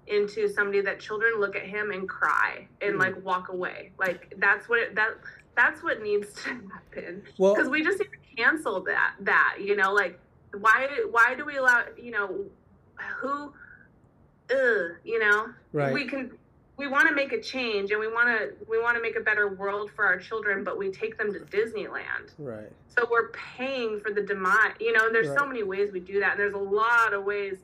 into 0.07 0.47
somebody 0.47 0.81
that 0.81 0.99
children 0.99 1.39
look 1.39 1.55
at 1.55 1.63
him 1.63 1.91
and 1.91 2.07
cry 2.07 2.67
and 2.81 2.95
mm. 2.95 2.99
like 2.99 3.23
walk 3.23 3.49
away. 3.49 3.91
Like 3.97 4.33
that's 4.37 4.69
what 4.69 4.79
it, 4.79 4.95
that 4.95 5.11
that's 5.55 5.81
what 5.83 6.01
needs 6.01 6.33
to 6.43 6.49
happen. 6.49 7.23
Well, 7.37 7.55
because 7.55 7.69
we 7.69 7.83
just 7.83 7.99
need 7.99 8.09
to 8.11 8.35
cancel 8.43 8.81
that 8.83 9.13
that 9.21 9.57
you 9.61 9.75
know 9.75 9.93
like 9.93 10.19
why 10.59 10.87
why 11.11 11.35
do 11.35 11.45
we 11.45 11.57
allow 11.57 11.83
you 12.01 12.11
know 12.11 12.45
who 13.19 13.53
ugh, 14.51 14.91
you 15.03 15.19
know 15.19 15.49
right. 15.73 15.93
we 15.93 16.05
can 16.05 16.31
we 16.77 16.87
want 16.87 17.07
to 17.07 17.15
make 17.15 17.31
a 17.31 17.41
change 17.41 17.91
and 17.91 17.99
we 17.99 18.07
want 18.07 18.27
to 18.27 18.53
we 18.69 18.81
want 18.81 18.95
to 18.95 19.01
make 19.01 19.15
a 19.15 19.21
better 19.21 19.55
world 19.55 19.89
for 19.95 20.05
our 20.05 20.17
children 20.17 20.63
but 20.63 20.77
we 20.77 20.91
take 20.91 21.17
them 21.17 21.31
to 21.31 21.39
disneyland 21.39 22.31
right 22.37 22.71
so 22.87 23.07
we're 23.09 23.29
paying 23.29 23.99
for 23.99 24.11
the 24.11 24.21
demise 24.21 24.73
you 24.79 24.91
know 24.91 25.11
there's 25.11 25.29
right. 25.29 25.39
so 25.39 25.45
many 25.45 25.63
ways 25.63 25.91
we 25.91 25.99
do 25.99 26.19
that 26.19 26.31
and 26.31 26.39
there's 26.39 26.53
a 26.53 26.57
lot 26.57 27.13
of 27.13 27.23
ways 27.23 27.57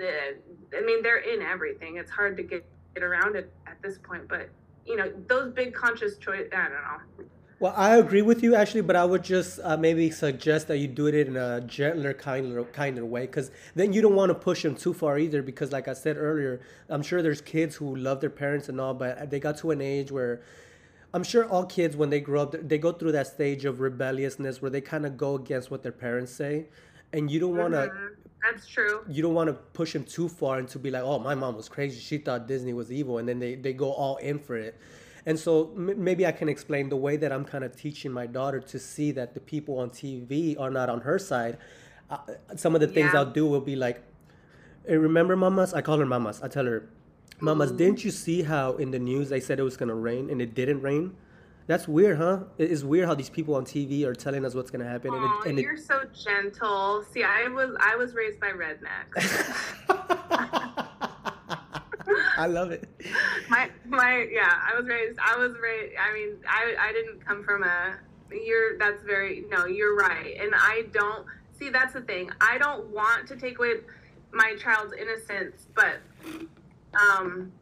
I 0.00 0.80
mean, 0.84 1.02
they're 1.02 1.18
in 1.18 1.42
everything. 1.42 1.96
It's 1.96 2.10
hard 2.10 2.36
to 2.36 2.42
get, 2.42 2.64
get 2.94 3.02
around 3.02 3.36
it 3.36 3.52
at 3.66 3.80
this 3.82 3.98
point, 3.98 4.28
but 4.28 4.48
you 4.86 4.96
know, 4.96 5.12
those 5.26 5.52
big 5.52 5.74
conscious 5.74 6.16
choice. 6.16 6.46
I 6.52 6.68
don't 6.68 6.72
know. 6.72 7.24
Well, 7.60 7.74
I 7.76 7.96
agree 7.96 8.22
with 8.22 8.44
you 8.44 8.54
actually, 8.54 8.82
but 8.82 8.94
I 8.94 9.04
would 9.04 9.24
just 9.24 9.58
uh, 9.64 9.76
maybe 9.76 10.12
suggest 10.12 10.68
that 10.68 10.78
you 10.78 10.86
do 10.86 11.08
it 11.08 11.14
in 11.14 11.36
a 11.36 11.60
gentler, 11.60 12.14
kinder, 12.14 12.62
kinder 12.62 13.04
way, 13.04 13.22
because 13.22 13.50
then 13.74 13.92
you 13.92 14.00
don't 14.00 14.14
want 14.14 14.30
to 14.30 14.34
push 14.34 14.62
them 14.62 14.76
too 14.76 14.94
far 14.94 15.18
either. 15.18 15.42
Because, 15.42 15.72
like 15.72 15.88
I 15.88 15.94
said 15.94 16.16
earlier, 16.16 16.60
I'm 16.88 17.02
sure 17.02 17.20
there's 17.20 17.40
kids 17.40 17.74
who 17.74 17.96
love 17.96 18.20
their 18.20 18.30
parents 18.30 18.68
and 18.68 18.80
all, 18.80 18.94
but 18.94 19.28
they 19.30 19.40
got 19.40 19.58
to 19.58 19.72
an 19.72 19.80
age 19.80 20.12
where 20.12 20.40
I'm 21.12 21.24
sure 21.24 21.46
all 21.46 21.66
kids, 21.66 21.96
when 21.96 22.10
they 22.10 22.20
grow 22.20 22.42
up, 22.42 22.54
they 22.68 22.78
go 22.78 22.92
through 22.92 23.12
that 23.12 23.26
stage 23.26 23.64
of 23.64 23.80
rebelliousness 23.80 24.62
where 24.62 24.70
they 24.70 24.80
kind 24.80 25.04
of 25.04 25.16
go 25.16 25.34
against 25.34 25.68
what 25.68 25.82
their 25.82 25.90
parents 25.90 26.32
say, 26.32 26.66
and 27.12 27.28
you 27.28 27.40
don't 27.40 27.56
want 27.56 27.72
to 27.72 27.88
mm-hmm. 27.88 28.07
That's 28.42 28.66
true. 28.66 29.00
You 29.08 29.22
don't 29.22 29.34
want 29.34 29.48
to 29.48 29.54
push 29.54 29.94
him 29.94 30.04
too 30.04 30.28
far 30.28 30.58
and 30.58 30.68
to 30.68 30.78
be 30.78 30.90
like, 30.90 31.02
oh, 31.02 31.18
my 31.18 31.34
mom 31.34 31.56
was 31.56 31.68
crazy. 31.68 31.98
She 32.00 32.18
thought 32.18 32.46
Disney 32.46 32.72
was 32.72 32.92
evil. 32.92 33.18
And 33.18 33.28
then 33.28 33.38
they, 33.38 33.54
they 33.54 33.72
go 33.72 33.92
all 33.92 34.16
in 34.16 34.38
for 34.38 34.56
it. 34.56 34.78
And 35.26 35.38
so 35.38 35.72
m- 35.76 36.02
maybe 36.02 36.26
I 36.26 36.32
can 36.32 36.48
explain 36.48 36.88
the 36.88 36.96
way 36.96 37.16
that 37.16 37.32
I'm 37.32 37.44
kind 37.44 37.64
of 37.64 37.76
teaching 37.76 38.12
my 38.12 38.26
daughter 38.26 38.60
to 38.60 38.78
see 38.78 39.10
that 39.12 39.34
the 39.34 39.40
people 39.40 39.78
on 39.78 39.90
TV 39.90 40.58
are 40.58 40.70
not 40.70 40.88
on 40.88 41.00
her 41.00 41.18
side. 41.18 41.58
Uh, 42.08 42.18
some 42.56 42.74
of 42.74 42.80
the 42.80 42.86
things 42.86 43.10
yeah. 43.12 43.20
I'll 43.20 43.30
do 43.30 43.46
will 43.46 43.60
be 43.60 43.76
like, 43.76 44.02
hey, 44.86 44.96
remember 44.96 45.36
mamas? 45.36 45.74
I 45.74 45.82
call 45.82 45.98
her 45.98 46.06
mamas. 46.06 46.40
I 46.42 46.48
tell 46.48 46.64
her, 46.64 46.88
mamas, 47.40 47.70
mm-hmm. 47.70 47.78
didn't 47.78 48.04
you 48.04 48.10
see 48.10 48.42
how 48.42 48.76
in 48.76 48.90
the 48.90 48.98
news 48.98 49.28
they 49.28 49.40
said 49.40 49.58
it 49.58 49.64
was 49.64 49.76
going 49.76 49.90
to 49.90 49.94
rain 49.94 50.30
and 50.30 50.40
it 50.40 50.54
didn't 50.54 50.80
rain? 50.80 51.14
That's 51.68 51.86
weird, 51.86 52.16
huh? 52.16 52.44
It's 52.56 52.82
weird 52.82 53.06
how 53.06 53.14
these 53.14 53.28
people 53.28 53.54
on 53.54 53.66
TV 53.66 54.04
are 54.06 54.14
telling 54.14 54.46
us 54.46 54.54
what's 54.54 54.70
gonna 54.70 54.88
happen. 54.88 55.12
and, 55.12 55.24
it, 55.24 55.48
and 55.50 55.58
you're 55.58 55.74
it... 55.74 55.86
so 55.86 56.00
gentle. 56.18 57.04
See, 57.12 57.22
I 57.22 57.46
was 57.48 57.76
I 57.78 57.94
was 57.94 58.14
raised 58.14 58.40
by 58.40 58.52
rednecks. 58.52 59.54
I 62.38 62.46
love 62.46 62.70
it. 62.70 62.88
My 63.50 63.68
my 63.86 64.26
yeah, 64.32 64.50
I 64.66 64.78
was 64.78 64.88
raised. 64.88 65.18
I 65.22 65.36
was 65.36 65.52
raised. 65.62 65.94
I 66.00 66.10
mean, 66.14 66.36
I 66.48 66.74
I 66.88 66.92
didn't 66.92 67.22
come 67.26 67.44
from 67.44 67.62
a. 67.62 67.98
You're 68.32 68.78
that's 68.78 69.02
very 69.02 69.44
no. 69.50 69.66
You're 69.66 69.94
right, 69.94 70.38
and 70.40 70.54
I 70.54 70.84
don't 70.92 71.26
see. 71.58 71.68
That's 71.68 71.92
the 71.92 72.00
thing. 72.00 72.30
I 72.40 72.56
don't 72.56 72.86
want 72.86 73.28
to 73.28 73.36
take 73.36 73.58
away 73.58 73.74
my 74.32 74.56
child's 74.56 74.94
innocence, 74.94 75.66
but 75.74 76.00
um 76.98 77.52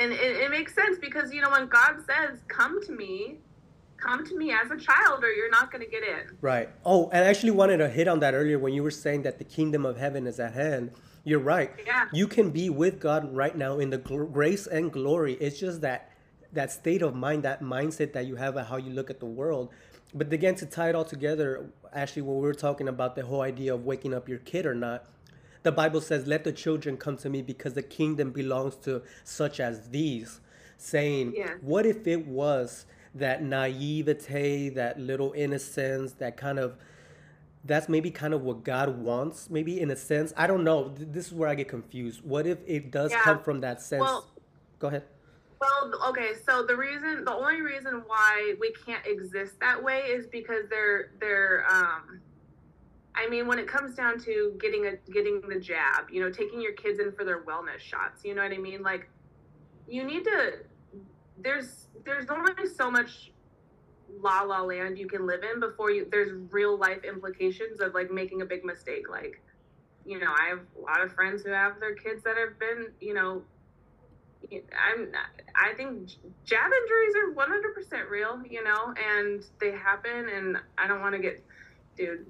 and 0.00 0.12
it, 0.12 0.36
it 0.36 0.50
makes 0.50 0.74
sense 0.74 0.98
because 0.98 1.32
you 1.32 1.40
know 1.40 1.50
when 1.50 1.66
God 1.66 1.96
says, 2.06 2.40
"Come 2.48 2.82
to 2.84 2.92
me," 2.92 3.38
come 3.96 4.24
to 4.26 4.36
me 4.36 4.52
as 4.52 4.70
a 4.70 4.76
child 4.76 5.24
or 5.24 5.30
you're 5.30 5.50
not 5.50 5.70
going 5.72 5.84
to 5.84 5.90
get 5.90 6.02
in. 6.02 6.36
Right. 6.40 6.68
Oh, 6.84 7.08
and 7.10 7.24
I 7.24 7.28
actually 7.28 7.52
wanted 7.52 7.78
to 7.78 7.88
hit 7.88 8.08
on 8.08 8.20
that 8.20 8.34
earlier 8.34 8.58
when 8.58 8.72
you 8.72 8.82
were 8.82 8.90
saying 8.90 9.22
that 9.22 9.38
the 9.38 9.44
kingdom 9.44 9.84
of 9.86 9.96
heaven 9.96 10.26
is 10.26 10.38
at 10.38 10.52
hand. 10.52 10.92
You're 11.24 11.40
right. 11.40 11.72
Yeah. 11.84 12.06
You 12.12 12.28
can 12.28 12.50
be 12.50 12.70
with 12.70 13.00
God 13.00 13.34
right 13.34 13.56
now 13.56 13.78
in 13.78 13.90
the 13.90 13.98
gl- 13.98 14.32
grace 14.32 14.66
and 14.66 14.92
glory. 14.92 15.34
It's 15.34 15.58
just 15.58 15.80
that 15.80 16.12
that 16.52 16.70
state 16.70 17.02
of 17.02 17.14
mind, 17.14 17.42
that 17.42 17.60
mindset 17.60 18.12
that 18.12 18.26
you 18.26 18.36
have, 18.36 18.56
and 18.56 18.66
how 18.66 18.76
you 18.76 18.90
look 18.90 19.10
at 19.10 19.20
the 19.20 19.26
world. 19.26 19.70
But 20.14 20.32
again, 20.32 20.54
to 20.56 20.66
tie 20.66 20.88
it 20.88 20.94
all 20.94 21.04
together, 21.04 21.68
actually, 21.92 22.22
when 22.22 22.36
we 22.36 22.42
were 22.42 22.54
talking 22.54 22.88
about 22.88 23.16
the 23.16 23.26
whole 23.26 23.42
idea 23.42 23.74
of 23.74 23.84
waking 23.84 24.14
up 24.14 24.28
your 24.28 24.38
kid 24.38 24.64
or 24.64 24.74
not, 24.74 25.04
the 25.66 25.72
Bible 25.72 26.00
says, 26.00 26.26
"Let 26.28 26.44
the 26.44 26.52
children 26.52 26.96
come 26.96 27.16
to 27.18 27.28
me, 27.28 27.42
because 27.42 27.74
the 27.74 27.82
kingdom 27.82 28.30
belongs 28.30 28.76
to 28.86 29.02
such 29.24 29.58
as 29.60 29.88
these." 29.90 30.40
Saying, 30.78 31.34
Yeah. 31.34 31.54
what 31.60 31.84
if 31.86 32.06
it 32.06 32.26
was 32.26 32.86
that 33.14 33.42
naivete, 33.42 34.68
that 34.70 35.00
little 35.00 35.32
innocence, 35.32 36.12
that 36.22 36.36
kind 36.36 36.58
of 36.58 36.76
that's 37.64 37.88
maybe 37.88 38.12
kind 38.12 38.32
of 38.32 38.42
what 38.42 38.62
God 38.62 38.88
wants, 39.02 39.50
maybe 39.50 39.80
in 39.80 39.90
a 39.90 39.96
sense. 39.96 40.32
I 40.36 40.46
don't 40.46 40.62
know. 40.62 40.94
This 40.96 41.26
is 41.26 41.32
where 41.34 41.48
I 41.48 41.56
get 41.56 41.66
confused. 41.66 42.20
What 42.22 42.46
if 42.46 42.58
it 42.64 42.92
does 42.92 43.10
Yeah. 43.10 43.22
come 43.22 43.40
from 43.40 43.60
that 43.60 43.82
sense? 43.82 44.02
Well- 44.02 44.30
Go 44.78 44.86
ahead. 44.88 45.02
Well, 45.60 46.10
okay, 46.10 46.34
so 46.46 46.62
the 46.62 46.76
reason, 46.76 47.24
the 47.24 47.32
only 47.32 47.62
reason 47.62 47.94
why 48.06 48.54
we 48.60 48.70
can't 48.84 49.04
exist 49.06 49.58
that 49.60 49.82
way 49.82 50.00
is 50.16 50.26
because 50.26 50.68
they're 50.68 51.10
they're 51.18 51.64
um 51.68 52.20
I 53.16 53.28
mean, 53.28 53.46
when 53.46 53.58
it 53.58 53.66
comes 53.66 53.94
down 53.94 54.18
to 54.20 54.56
getting 54.60 54.86
a 54.86 55.10
getting 55.10 55.40
the 55.40 55.58
jab, 55.58 56.10
you 56.10 56.20
know, 56.20 56.30
taking 56.30 56.60
your 56.60 56.72
kids 56.72 56.98
in 57.00 57.12
for 57.12 57.24
their 57.24 57.42
wellness 57.42 57.80
shots, 57.80 58.24
you 58.24 58.34
know 58.34 58.42
what 58.42 58.52
I 58.52 58.58
mean? 58.58 58.82
Like 58.82 59.08
you 59.88 60.04
need 60.04 60.24
to 60.24 60.52
there's 61.38 61.88
there's 62.04 62.28
only 62.30 62.66
so 62.66 62.90
much 62.90 63.30
la 64.22 64.42
la 64.42 64.62
land 64.62 64.98
you 64.98 65.06
can 65.06 65.26
live 65.26 65.40
in 65.42 65.60
before 65.60 65.90
you 65.90 66.06
there's 66.10 66.32
real 66.50 66.78
life 66.78 67.04
implications 67.04 67.80
of 67.80 67.94
like 67.94 68.10
making 68.10 68.42
a 68.42 68.44
big 68.44 68.64
mistake 68.64 69.08
like 69.10 69.42
you 70.04 70.18
know 70.18 70.32
i 70.40 70.48
have 70.48 70.60
a 70.78 70.80
lot 70.80 71.02
of 71.02 71.12
friends 71.12 71.42
who 71.42 71.50
have 71.50 71.78
their 71.80 71.94
kids 71.94 72.22
that 72.22 72.36
have 72.36 72.58
been 72.58 72.88
you 73.00 73.12
know 73.12 73.42
i'm 74.52 75.10
i 75.56 75.74
think 75.74 76.08
jab 76.44 76.70
injuries 76.82 77.14
are 77.16 77.34
100% 77.34 78.08
real 78.08 78.40
you 78.48 78.62
know 78.62 78.94
and 79.18 79.44
they 79.60 79.72
happen 79.72 80.28
and 80.28 80.56
i 80.78 80.86
don't 80.86 81.00
want 81.00 81.14
to 81.14 81.20
get 81.20 81.44
dude 81.96 82.24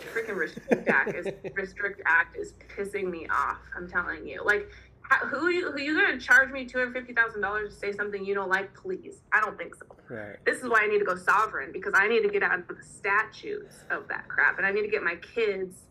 freaking 0.00 0.36
restrict 0.36 0.88
act 0.88 1.14
is 1.16 1.26
restrict 1.54 2.00
act 2.06 2.36
is 2.36 2.54
pissing 2.76 3.10
me 3.10 3.26
off 3.30 3.58
i'm 3.76 3.88
telling 3.88 4.26
you 4.26 4.42
like 4.44 4.68
how- 5.02 5.26
who 5.26 5.48
you 5.48 5.72
who 5.72 5.80
you 5.80 5.94
gonna 5.94 6.20
charge 6.20 6.50
me 6.50 6.66
$250000 6.66 7.68
to 7.68 7.74
say 7.74 7.92
something 7.92 8.24
you 8.24 8.34
don't 8.34 8.48
like 8.50 8.72
please 8.74 9.22
i 9.32 9.40
don't 9.40 9.56
think 9.58 9.74
so 9.74 9.84
Right. 10.10 10.36
this 10.46 10.62
is 10.62 10.68
why 10.70 10.80
I 10.84 10.86
need 10.86 11.00
to 11.00 11.04
go 11.04 11.16
sovereign 11.16 11.70
because 11.70 11.92
I 11.94 12.08
need 12.08 12.22
to 12.22 12.30
get 12.30 12.42
out 12.42 12.60
of 12.60 12.66
the 12.68 12.82
statutes 12.82 13.84
of 13.90 14.08
that 14.08 14.26
crap, 14.28 14.56
and 14.56 14.66
I 14.66 14.72
need 14.72 14.80
to 14.80 14.88
get 14.88 15.02
my 15.02 15.16
kids 15.16 15.82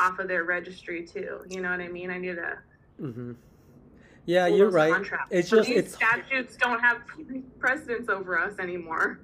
off 0.00 0.18
of 0.18 0.26
their 0.26 0.42
registry 0.42 1.06
too. 1.06 1.42
You 1.48 1.60
know 1.60 1.70
what 1.70 1.78
I 1.80 1.86
mean? 1.86 2.10
I 2.10 2.18
need 2.18 2.34
to. 2.34 2.58
hmm 2.98 3.32
Yeah, 4.26 4.48
you're 4.48 4.68
right. 4.68 4.92
contracts. 4.92 5.28
It's 5.30 5.48
just 5.48 5.68
these 5.68 5.78
it's 5.78 5.94
statutes 5.94 6.56
don't 6.56 6.80
have 6.80 7.02
precedence 7.60 8.08
over 8.08 8.36
us 8.36 8.58
anymore. 8.58 9.20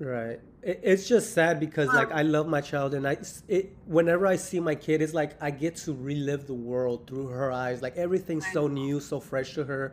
right. 0.00 0.40
It, 0.62 0.80
it's 0.82 1.08
just 1.08 1.32
sad 1.32 1.60
because 1.60 1.88
like 1.92 2.10
I 2.12 2.22
love 2.22 2.48
my 2.48 2.60
child 2.60 2.94
and 2.94 3.06
I 3.06 3.18
it 3.48 3.76
whenever 3.86 4.26
I 4.26 4.36
see 4.36 4.60
my 4.60 4.74
kid, 4.74 5.02
it's 5.02 5.14
like 5.14 5.40
I 5.42 5.50
get 5.50 5.76
to 5.76 5.92
relive 5.94 6.46
the 6.46 6.54
world 6.54 7.06
through 7.06 7.28
her 7.28 7.52
eyes. 7.52 7.82
Like 7.82 7.96
everything's 7.96 8.46
I 8.46 8.52
so 8.52 8.66
know. 8.66 8.74
new, 8.74 9.00
so 9.00 9.20
fresh 9.20 9.54
to 9.54 9.64
her. 9.64 9.92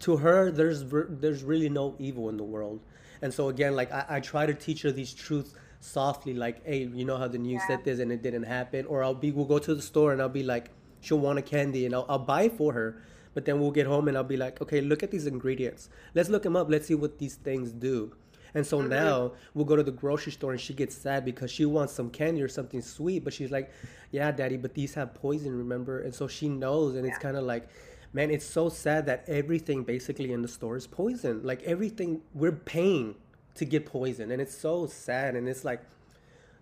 To 0.00 0.16
her, 0.16 0.50
there's 0.50 0.84
there's 1.08 1.42
really 1.42 1.68
no 1.68 1.94
evil 1.98 2.28
in 2.28 2.36
the 2.36 2.44
world. 2.44 2.80
And 3.22 3.32
so 3.32 3.48
again, 3.48 3.74
like 3.76 3.92
I, 3.92 4.04
I 4.08 4.20
try 4.20 4.46
to 4.46 4.54
teach 4.54 4.82
her 4.82 4.90
these 4.90 5.14
truths 5.14 5.54
softly, 5.80 6.34
like, 6.34 6.64
hey, 6.66 6.84
you 6.92 7.04
know 7.04 7.16
how 7.16 7.28
the 7.28 7.38
news 7.38 7.60
Yeah. 7.62 7.76
said 7.76 7.84
this 7.84 8.00
and 8.00 8.10
it 8.10 8.22
didn't 8.22 8.44
happen, 8.44 8.86
or 8.86 9.04
I'll 9.04 9.14
be 9.14 9.30
we'll 9.30 9.44
go 9.44 9.58
to 9.58 9.74
the 9.74 9.82
store 9.82 10.12
and 10.12 10.20
I'll 10.20 10.28
be 10.28 10.42
like, 10.42 10.70
she'll 11.00 11.18
want 11.18 11.38
a 11.38 11.42
candy 11.42 11.86
and 11.86 11.94
I'll, 11.94 12.06
I'll 12.08 12.18
buy 12.18 12.44
it 12.44 12.52
for 12.56 12.72
her, 12.72 13.02
but 13.34 13.44
then 13.44 13.60
we'll 13.60 13.70
get 13.70 13.86
home 13.86 14.08
and 14.08 14.16
I'll 14.16 14.24
be 14.24 14.36
like, 14.36 14.60
okay, 14.62 14.80
look 14.80 15.02
at 15.02 15.10
these 15.10 15.26
ingredients, 15.26 15.88
let's 16.14 16.28
look 16.30 16.42
them 16.42 16.56
up, 16.56 16.68
let's 16.70 16.86
see 16.86 16.94
what 16.94 17.18
these 17.18 17.34
things 17.36 17.70
do. 17.70 18.12
And 18.54 18.64
so 18.66 18.80
Mhm. 18.80 18.88
now 18.88 19.32
we'll 19.54 19.64
go 19.64 19.76
to 19.76 19.82
the 19.82 19.90
grocery 19.90 20.32
store 20.32 20.52
and 20.52 20.60
she 20.60 20.74
gets 20.74 20.94
sad 20.96 21.24
because 21.24 21.50
she 21.50 21.64
wants 21.64 21.92
some 21.92 22.10
candy 22.10 22.40
or 22.42 22.48
something 22.48 22.80
sweet, 22.80 23.24
but 23.24 23.32
she's 23.32 23.50
like, 23.50 23.70
yeah, 24.12 24.30
daddy, 24.30 24.56
but 24.56 24.74
these 24.74 24.94
have 24.94 25.12
poison, 25.14 25.56
remember? 25.58 26.00
And 26.00 26.14
so 26.14 26.28
she 26.28 26.48
knows, 26.48 26.94
and 26.94 27.06
it's 27.06 27.18
kind 27.18 27.36
of 27.36 27.44
like, 27.44 27.68
man, 28.12 28.30
it's 28.30 28.46
so 28.46 28.68
sad 28.68 29.06
that 29.06 29.24
everything 29.28 29.82
basically 29.82 30.32
in 30.32 30.40
the 30.42 30.48
store 30.48 30.76
is 30.76 30.86
poison. 30.86 31.42
Like 31.42 31.62
everything 31.64 32.20
we're 32.32 32.52
paying 32.52 33.16
to 33.56 33.64
get 33.64 33.86
poison, 33.86 34.30
and 34.30 34.40
it's 34.40 34.56
so 34.56 34.86
sad. 34.86 35.34
And 35.34 35.48
it's 35.48 35.64
like 35.64 35.80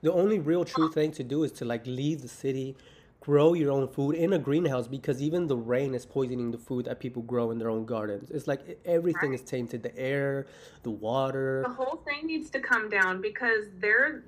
the 0.01 0.13
only 0.13 0.39
real 0.39 0.65
true 0.65 0.89
thing 0.89 1.13
to 1.13 1.23
do 1.23 1.45
is 1.45 1.53
to 1.53 1.65
like 1.65 1.87
leave 1.87 2.23
the 2.23 2.29
city, 2.29 2.75
grow 3.23 3.55
your 3.55 3.71
own 3.71 3.87
food 3.87 4.17
in 4.17 4.33
a 4.33 4.39
greenhouse 4.39 4.89
because 4.89 5.23
even 5.23 5.47
the 5.47 5.57
rain 5.57 5.95
is 5.95 6.05
poisoning 6.05 6.51
the 6.51 6.59
food 6.59 6.85
that 6.87 6.99
people 6.99 7.23
grow 7.23 7.53
in 7.53 7.59
their 7.59 7.71
own 7.71 7.87
gardens. 7.87 8.31
It's 8.33 8.49
like 8.49 8.81
everything 8.85 9.33
is 9.33 9.43
tainted: 9.43 9.83
the 9.85 9.97
air, 9.97 10.47
the 10.83 10.91
water. 10.91 11.63
The 11.65 11.73
whole 11.73 12.03
thing 12.05 12.27
needs 12.27 12.51
to 12.51 12.61
come 12.61 12.91
down 12.91 13.23
because 13.23 13.67
they're 13.79 14.25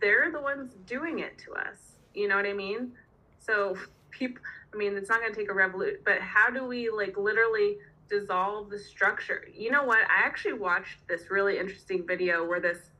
they're 0.00 0.32
the 0.32 0.40
ones 0.40 0.74
doing 0.86 1.20
it 1.20 1.38
to 1.38 1.52
us. 1.52 1.98
You 2.14 2.26
know 2.26 2.34
what 2.34 2.44
I 2.44 2.52
mean? 2.52 2.92
So 3.38 3.76
people, 4.10 4.42
I 4.74 4.76
mean, 4.76 4.96
it's 4.96 5.08
not 5.08 5.20
going 5.20 5.32
to 5.32 5.38
take 5.38 5.48
a 5.48 5.54
revolution, 5.54 6.00
but 6.04 6.20
how 6.20 6.50
do 6.50 6.64
we 6.66 6.90
like 6.90 7.16
literally 7.16 7.76
dissolve 8.10 8.70
the 8.70 8.78
structure? 8.78 9.46
You 9.54 9.70
know 9.70 9.84
what? 9.84 9.98
I 9.98 10.26
actually 10.26 10.54
watched 10.54 11.06
this 11.08 11.30
really 11.30 11.58
interesting 11.58 12.04
video 12.04 12.44
where 12.44 12.60
this 12.60 12.90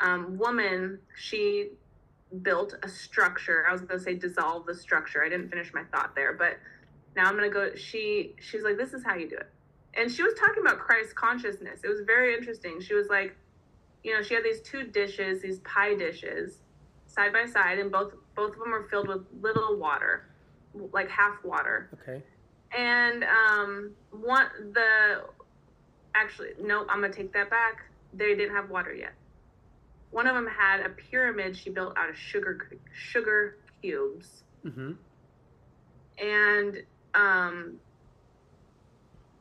um, 0.00 0.36
woman 0.36 0.98
she 1.16 1.70
built 2.42 2.74
a 2.82 2.88
structure. 2.88 3.64
I 3.68 3.72
was 3.72 3.82
going 3.82 3.98
to 3.98 4.04
say 4.04 4.14
dissolve 4.14 4.66
the 4.66 4.74
structure. 4.74 5.22
I 5.24 5.28
didn't 5.28 5.50
finish 5.50 5.72
my 5.72 5.84
thought 5.84 6.14
there, 6.14 6.32
but 6.32 6.58
now 7.16 7.26
I'm 7.26 7.36
going 7.36 7.50
to 7.50 7.54
go. 7.54 7.74
She 7.74 8.34
she's 8.40 8.62
like, 8.62 8.76
this 8.76 8.92
is 8.92 9.04
how 9.04 9.14
you 9.14 9.28
do 9.28 9.36
it 9.36 9.50
and 9.96 10.10
she 10.10 10.22
was 10.22 10.34
talking 10.34 10.62
about 10.64 10.78
Christ 10.78 11.14
consciousness. 11.14 11.80
It 11.84 11.88
was 11.88 12.00
very 12.06 12.34
interesting. 12.34 12.80
She 12.80 12.94
was 12.94 13.08
like, 13.08 13.36
you 14.02 14.14
know, 14.14 14.22
she 14.22 14.34
had 14.34 14.44
these 14.44 14.60
two 14.60 14.84
dishes, 14.84 15.42
these 15.42 15.60
pie 15.60 15.94
dishes, 15.94 16.58
side 17.06 17.32
by 17.32 17.46
side, 17.46 17.78
and 17.78 17.90
both 17.90 18.12
both 18.34 18.52
of 18.52 18.58
them 18.58 18.70
were 18.70 18.86
filled 18.90 19.08
with 19.08 19.22
little 19.40 19.78
water, 19.78 20.26
like 20.92 21.08
half 21.08 21.42
water. 21.44 21.90
Okay. 22.02 22.22
And 22.76 23.24
um, 23.24 23.92
one 24.10 24.46
the 24.72 25.22
actually 26.14 26.50
nope, 26.60 26.86
I'm 26.90 27.00
gonna 27.00 27.12
take 27.12 27.32
that 27.32 27.50
back. 27.50 27.84
They 28.12 28.34
didn't 28.34 28.54
have 28.54 28.68
water 28.70 28.92
yet. 28.92 29.12
One 30.14 30.28
of 30.28 30.34
them 30.36 30.46
had 30.46 30.78
a 30.86 30.90
pyramid 30.90 31.56
she 31.56 31.70
built 31.70 31.94
out 31.98 32.08
of 32.08 32.16
sugar 32.16 32.78
sugar 32.92 33.56
cubes 33.82 34.44
Mm-hmm. 34.64 34.92
and 36.24 36.82
um, 37.14 37.74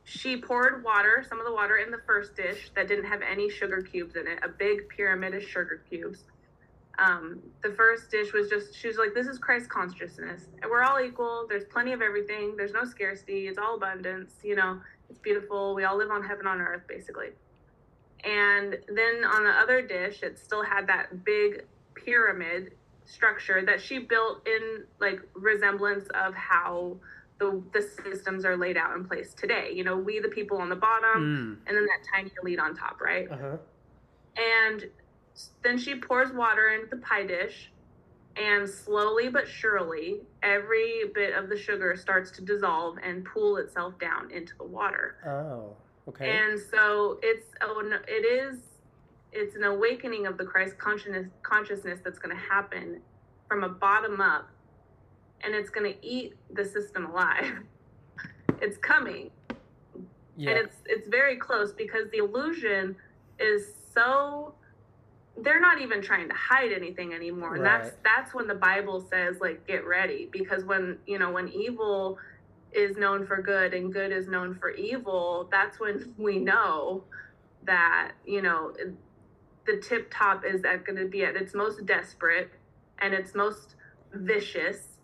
she 0.03 0.35
poured 0.35 0.83
water, 0.83 1.23
some 1.29 1.39
of 1.39 1.45
the 1.45 1.53
water 1.53 1.77
in 1.77 1.91
the 1.91 2.01
first 2.05 2.35
dish 2.35 2.71
that 2.75 2.87
didn't 2.89 3.05
have 3.05 3.21
any 3.21 3.49
sugar 3.49 3.81
cubes 3.81 4.15
in 4.15 4.27
it, 4.27 4.39
a 4.43 4.49
big 4.49 4.89
pyramid 4.89 5.33
of 5.33 5.43
sugar 5.43 5.81
cubes. 5.89 6.25
Um, 6.99 7.39
the 7.63 7.71
first 7.71 8.11
dish 8.11 8.33
was 8.33 8.49
just, 8.49 8.75
she 8.75 8.87
was 8.87 8.97
like, 8.97 9.13
this 9.13 9.27
is 9.27 9.37
Christ 9.39 9.69
consciousness. 9.69 10.47
We're 10.69 10.83
all 10.83 10.99
equal. 10.99 11.45
There's 11.47 11.63
plenty 11.71 11.93
of 11.93 12.01
everything. 12.01 12.55
There's 12.57 12.73
no 12.73 12.83
scarcity. 12.83 13.47
It's 13.47 13.57
all 13.57 13.75
abundance. 13.75 14.33
You 14.43 14.55
know, 14.55 14.81
it's 15.09 15.19
beautiful. 15.19 15.73
We 15.73 15.85
all 15.85 15.97
live 15.97 16.11
on 16.11 16.21
heaven 16.23 16.47
on 16.47 16.59
earth, 16.59 16.83
basically. 16.87 17.29
And 18.23 18.77
then 18.87 19.23
on 19.25 19.43
the 19.43 19.51
other 19.51 19.81
dish, 19.81 20.23
it 20.23 20.39
still 20.39 20.63
had 20.63 20.87
that 20.87 21.23
big 21.25 21.65
pyramid 21.95 22.73
structure 23.05 23.63
that 23.65 23.81
she 23.81 23.99
built 23.99 24.47
in 24.47 24.85
like 24.99 25.19
resemblance 25.33 26.07
of 26.15 26.33
how 26.33 26.97
the 27.39 27.61
the 27.73 27.81
systems 27.81 28.45
are 28.45 28.55
laid 28.55 28.77
out 28.77 28.95
in 28.95 29.03
place 29.05 29.33
today. 29.33 29.71
You 29.73 29.83
know, 29.83 29.97
we 29.97 30.19
the 30.19 30.29
people 30.29 30.57
on 30.57 30.69
the 30.69 30.75
bottom, 30.75 31.59
Mm. 31.63 31.67
and 31.67 31.77
then 31.77 31.85
that 31.85 31.99
tiny 32.13 32.31
elite 32.41 32.59
on 32.59 32.75
top, 32.75 33.01
right? 33.01 33.29
Uh 33.29 33.37
huh. 33.37 33.57
And 34.37 34.89
then 35.63 35.77
she 35.77 35.95
pours 35.99 36.31
water 36.31 36.69
into 36.69 36.87
the 36.95 37.01
pie 37.01 37.25
dish, 37.25 37.71
and 38.37 38.69
slowly 38.69 39.29
but 39.29 39.47
surely, 39.47 40.21
every 40.41 41.03
bit 41.13 41.33
of 41.33 41.49
the 41.49 41.57
sugar 41.57 41.95
starts 41.97 42.31
to 42.31 42.41
dissolve 42.41 42.97
and 43.03 43.25
pool 43.25 43.57
itself 43.57 43.99
down 43.99 44.31
into 44.31 44.53
the 44.57 44.63
water. 44.63 45.15
Oh. 45.27 45.75
Okay. 46.07 46.29
And 46.29 46.59
so 46.59 47.19
it's 47.21 47.47
oh, 47.61 47.81
no, 47.85 47.97
it 48.07 48.25
is 48.25 48.59
it's 49.31 49.55
an 49.55 49.63
awakening 49.63 50.27
of 50.27 50.37
the 50.37 50.45
Christ 50.45 50.77
consciousness 50.77 51.27
consciousness 51.41 51.99
that's 52.03 52.19
going 52.19 52.35
to 52.35 52.41
happen 52.41 53.01
from 53.47 53.63
a 53.63 53.69
bottom 53.69 54.21
up, 54.21 54.49
and 55.41 55.55
it's 55.55 55.69
going 55.69 55.91
to 55.91 56.05
eat 56.05 56.35
the 56.51 56.65
system 56.65 57.05
alive. 57.05 57.59
it's 58.61 58.77
coming, 58.77 59.31
yeah. 60.37 60.51
and 60.51 60.59
it's 60.59 60.75
it's 60.85 61.07
very 61.07 61.37
close 61.37 61.71
because 61.73 62.09
the 62.11 62.17
illusion 62.17 62.95
is 63.39 63.73
so 63.93 64.53
they're 65.37 65.59
not 65.59 65.81
even 65.81 66.01
trying 66.01 66.27
to 66.27 66.35
hide 66.35 66.71
anything 66.71 67.11
anymore 67.11 67.55
and 67.55 67.65
that's 67.65 67.91
that's 68.03 68.35
when 68.35 68.47
the 68.47 68.53
bible 68.53 69.03
says 69.09 69.37
like 69.41 69.65
get 69.65 69.83
ready 69.83 70.29
because 70.31 70.63
when 70.63 70.95
you 71.07 71.17
know 71.17 71.31
when 71.31 71.49
evil 71.49 72.19
is 72.75 72.97
known 72.97 73.25
for 73.25 73.41
good 73.41 73.73
and 73.73 73.93
good 73.93 74.11
is 74.11 74.27
known 74.27 74.55
for 74.55 74.71
evil 74.71 75.47
that's 75.51 75.79
when 75.79 76.13
we 76.17 76.37
know 76.39 77.03
that 77.65 78.11
you 78.25 78.41
know 78.41 78.73
the 79.65 79.77
tip 79.77 80.11
top 80.13 80.43
is 80.45 80.61
that 80.61 80.85
going 80.85 80.97
to 80.97 81.07
be 81.07 81.23
at 81.23 81.35
its 81.35 81.53
most 81.53 81.85
desperate 81.85 82.51
and 82.99 83.13
its 83.13 83.33
most 83.33 83.75
vicious 84.13 84.97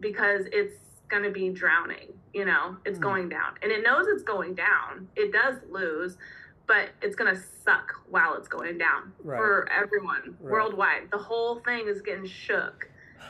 because 0.00 0.46
it's 0.52 0.76
going 1.08 1.22
to 1.22 1.30
be 1.30 1.50
drowning. 1.50 2.12
You 2.32 2.44
know, 2.44 2.76
it's 2.84 2.98
mm. 2.98 3.02
going 3.02 3.28
down, 3.28 3.54
and 3.62 3.72
it 3.72 3.82
knows 3.82 4.06
it's 4.06 4.22
going 4.22 4.54
down. 4.54 5.08
It 5.16 5.32
does 5.32 5.56
lose, 5.70 6.18
but 6.66 6.90
it's 7.00 7.16
going 7.16 7.34
to 7.34 7.40
suck 7.64 7.94
while 8.08 8.34
it's 8.34 8.48
going 8.48 8.78
down 8.78 9.12
right. 9.24 9.38
for 9.38 9.68
everyone 9.72 10.36
right. 10.38 10.52
worldwide. 10.52 11.10
The 11.10 11.18
whole 11.18 11.60
thing 11.60 11.88
is 11.88 12.02
getting 12.02 12.26
shook. 12.26 12.88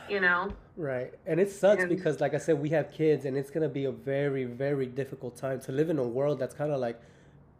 You 0.09 0.19
know. 0.19 0.51
Right, 0.75 1.13
and 1.25 1.39
it 1.39 1.51
sucks 1.51 1.81
and, 1.81 1.89
because, 1.89 2.19
like 2.19 2.33
I 2.33 2.37
said, 2.37 2.59
we 2.59 2.69
have 2.69 2.91
kids, 2.91 3.25
and 3.25 3.37
it's 3.37 3.49
going 3.49 3.63
to 3.63 3.69
be 3.69 3.85
a 3.85 3.91
very, 3.91 4.45
very 4.45 4.85
difficult 4.85 5.35
time 5.35 5.59
to 5.61 5.71
live 5.71 5.89
in 5.89 5.99
a 5.99 6.07
world 6.07 6.39
that's 6.39 6.55
kind 6.55 6.71
of 6.71 6.79
like 6.79 6.99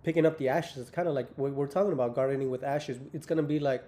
picking 0.03 0.25
up 0.25 0.37
the 0.37 0.49
ashes. 0.49 0.77
It's 0.77 0.89
kind 0.89 1.07
of 1.07 1.13
like 1.13 1.27
we're 1.37 1.67
talking 1.67 1.93
about 1.93 2.15
gardening 2.15 2.49
with 2.49 2.63
ashes. 2.63 2.97
It's 3.13 3.25
going 3.25 3.37
to 3.37 3.43
be 3.43 3.59
like 3.59 3.83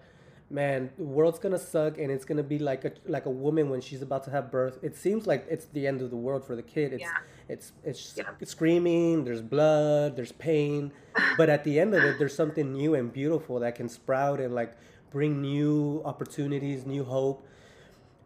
man, 0.51 0.89
the 0.97 1.03
world's 1.03 1.39
gonna 1.39 1.57
suck, 1.57 1.97
and 1.97 2.11
it's 2.11 2.25
gonna 2.25 2.43
be 2.43 2.59
like 2.59 2.85
a 2.85 2.91
like 3.07 3.25
a 3.25 3.29
woman 3.29 3.69
when 3.69 3.81
she's 3.81 4.01
about 4.01 4.23
to 4.25 4.31
have 4.31 4.51
birth. 4.51 4.77
It 4.81 4.95
seems 4.95 5.25
like 5.25 5.45
it's 5.49 5.65
the 5.65 5.87
end 5.87 6.01
of 6.01 6.09
the 6.09 6.15
world 6.15 6.45
for 6.45 6.55
the 6.55 6.61
kid. 6.61 6.93
It's 6.93 7.01
yeah. 7.01 7.17
it's 7.47 7.71
it's, 7.83 8.13
yeah. 8.17 8.25
screaming. 8.43 9.23
There's 9.23 9.41
blood. 9.41 10.15
There's 10.15 10.33
pain, 10.33 10.91
but 11.37 11.49
at 11.49 11.63
the 11.63 11.79
end 11.79 11.95
of 11.95 12.03
it, 12.03 12.19
there's 12.19 12.35
something 12.35 12.73
new 12.73 12.95
and 12.95 13.11
beautiful 13.11 13.59
that 13.59 13.75
can 13.75 13.89
sprout 13.89 14.39
and 14.39 14.53
like 14.53 14.75
bring 15.09 15.41
new 15.41 16.01
opportunities, 16.05 16.85
new 16.85 17.03
hope. 17.03 17.47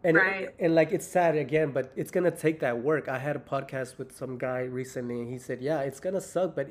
And, 0.06 0.16
right. 0.16 0.54
and 0.60 0.72
like 0.72 0.92
it's 0.92 1.04
sad 1.04 1.36
again, 1.36 1.72
but 1.72 1.92
it's 1.96 2.12
gonna 2.12 2.30
take 2.30 2.60
that 2.60 2.78
work. 2.78 3.08
I 3.08 3.18
had 3.18 3.34
a 3.34 3.40
podcast 3.40 3.98
with 3.98 4.16
some 4.16 4.38
guy 4.38 4.60
recently, 4.60 5.18
and 5.18 5.28
he 5.28 5.36
said, 5.36 5.60
"Yeah, 5.60 5.80
it's 5.80 5.98
gonna 5.98 6.20
suck, 6.20 6.54
but 6.54 6.68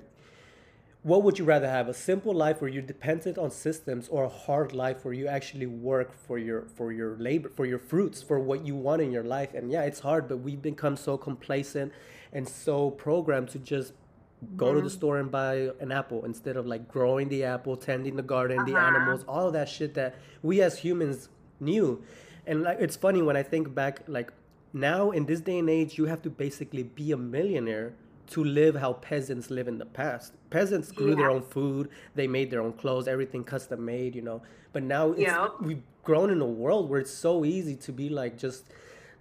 what 1.03 1.21
would 1.21 1.38
you 1.38 1.43
rather 1.43 1.69
have 1.69 1.89
a 1.89 1.93
simple 1.93 2.33
life 2.33 2.61
where 2.61 2.69
you're 2.69 2.81
dependent 2.81 3.38
on 3.38 3.51
systems 3.51 4.07
or 4.07 4.23
a 4.23 4.29
hard 4.29 4.73
life 4.73 5.03
where 5.03 5.13
you 5.13 5.27
actually 5.27 5.67
work 5.67 6.13
for 6.13 6.39
your 6.39 6.63
for 6.77 6.93
your 6.93 7.15
labor 7.17 7.51
for 7.55 7.65
your 7.65 7.77
fruits 7.77 8.23
for 8.23 8.39
what 8.39 8.65
you 8.65 8.73
want 8.73 9.01
in 9.01 9.11
your 9.11 9.23
life 9.23 9.53
and 9.53 9.69
yeah 9.69 9.83
it's 9.83 9.99
hard 9.99 10.27
but 10.27 10.38
we've 10.38 10.63
become 10.63 10.97
so 10.97 11.15
complacent 11.15 11.93
and 12.33 12.49
so 12.49 12.89
programmed 12.89 13.49
to 13.49 13.59
just 13.59 13.93
go 14.55 14.65
mm-hmm. 14.65 14.77
to 14.77 14.81
the 14.81 14.88
mm-hmm. 14.88 14.97
store 14.97 15.19
and 15.19 15.29
buy 15.29 15.69
an 15.79 15.91
apple 15.91 16.25
instead 16.25 16.57
of 16.57 16.65
like 16.65 16.88
growing 16.88 17.29
the 17.29 17.43
apple 17.43 17.77
tending 17.77 18.15
the 18.15 18.23
garden 18.23 18.57
uh-huh. 18.57 18.71
the 18.71 18.75
animals 18.75 19.23
all 19.27 19.45
of 19.45 19.53
that 19.53 19.69
shit 19.69 19.93
that 19.93 20.15
we 20.41 20.59
as 20.59 20.79
humans 20.79 21.29
knew 21.59 22.03
and 22.48 22.64
like 22.64 22.78
it's 22.80 22.96
funny 22.96 23.22
when 23.22 23.36
i 23.36 23.43
think 23.43 23.74
back 23.74 24.02
like 24.08 24.32
now 24.74 25.12
in 25.12 25.26
this 25.26 25.39
day 25.39 25.60
and 25.60 25.70
age 25.70 25.98
you 25.98 26.06
have 26.06 26.22
to 26.22 26.30
basically 26.30 26.84
be 26.84 27.12
a 27.12 27.18
millionaire 27.18 27.93
to 28.28 28.43
live 28.43 28.76
how 28.76 28.93
peasants 28.93 29.50
live 29.50 29.68
in 29.68 29.78
the 29.78 29.86
past. 29.86 30.34
Peasants 30.50 30.91
grew 30.91 31.12
yeah. 31.12 31.16
their 31.16 31.30
own 31.30 31.41
food, 31.41 31.89
they 32.16 32.28
made 32.28 32.50
their 32.50 32.62
own 32.62 32.74
clothes, 32.74 33.08
everything 33.08 33.43
custom 33.43 33.86
made, 33.86 34.16
you 34.16 34.22
know. 34.22 34.41
But 34.74 34.84
now 34.84 35.14
yeah. 35.16 35.48
we've 35.62 35.82
grown 36.04 36.30
in 36.30 36.41
a 36.41 36.46
world 36.46 36.89
where 36.89 37.00
it's 37.00 37.12
so 37.12 37.46
easy 37.46 37.76
to 37.76 37.91
be 37.91 38.10
like 38.10 38.38
just 38.38 38.66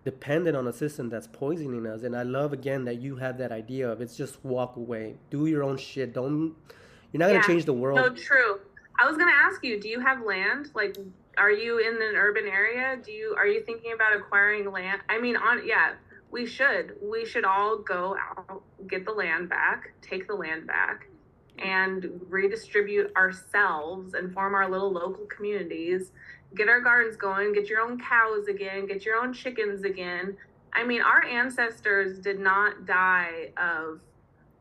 dependent 0.05 0.57
on 0.57 0.66
a 0.66 0.72
system 0.72 1.09
that's 1.09 1.27
poisoning 1.27 1.87
us. 1.87 2.03
And 2.03 2.16
I 2.16 2.22
love 2.22 2.53
again 2.53 2.85
that 2.85 3.01
you 3.01 3.16
have 3.16 3.39
that 3.39 3.53
idea 3.53 3.91
of 3.91 4.01
it's 4.01 4.16
just 4.16 4.45
walk 4.45 4.77
away, 4.77 5.16
do 5.31 5.47
your 5.47 5.62
own 5.62 5.77
shit. 5.77 6.12
Don't 6.12 6.55
you're 7.12 7.20
not 7.20 7.29
yeah. 7.29 7.35
gonna 7.35 7.47
change 7.47 7.64
the 7.64 7.72
world. 7.72 7.99
No, 7.99 8.09
true. 8.11 8.61
I 8.99 9.07
was 9.07 9.16
gonna 9.16 9.33
ask 9.33 9.64
you, 9.64 9.81
do 9.81 9.89
you 9.89 10.01
have 10.01 10.25
land? 10.25 10.70
Like, 10.75 10.97
are 11.39 11.51
you 11.51 11.78
in 11.78 11.95
an 11.95 12.16
urban 12.16 12.47
area? 12.47 12.99
Do 13.03 13.12
you 13.12 13.35
are 13.37 13.47
you 13.47 13.62
thinking 13.64 13.93
about 13.93 14.16
acquiring 14.16 14.70
land? 14.70 15.01
I 15.09 15.20
mean, 15.20 15.37
on 15.37 15.66
yeah, 15.66 15.95
we 16.30 16.47
should. 16.47 16.97
We 17.01 17.24
should 17.24 17.45
all 17.45 17.78
go 17.78 18.16
out, 18.16 18.62
get 18.89 19.05
the 19.05 19.12
land 19.12 19.49
back, 19.49 19.93
take 20.03 20.26
the 20.26 20.35
land 20.35 20.66
back, 20.66 21.07
and 21.59 22.20
redistribute 22.28 23.14
ourselves 23.16 24.14
and 24.14 24.32
form 24.32 24.55
our 24.55 24.68
little 24.68 24.93
local 24.93 25.26
communities. 25.26 26.11
Get 26.57 26.68
our 26.68 26.80
gardens 26.80 27.16
going, 27.16 27.53
get 27.53 27.68
your 27.68 27.80
own 27.80 27.99
cows 28.01 28.47
again, 28.49 28.87
get 28.87 29.05
your 29.05 29.16
own 29.16 29.32
chickens 29.32 29.85
again. 29.85 30.37
I 30.72 30.85
mean, 30.85 31.03
our 31.03 31.24
ancestors 31.24 32.18
did 32.18 32.41
not 32.41 32.85
die 32.87 33.53
of, 33.57 34.01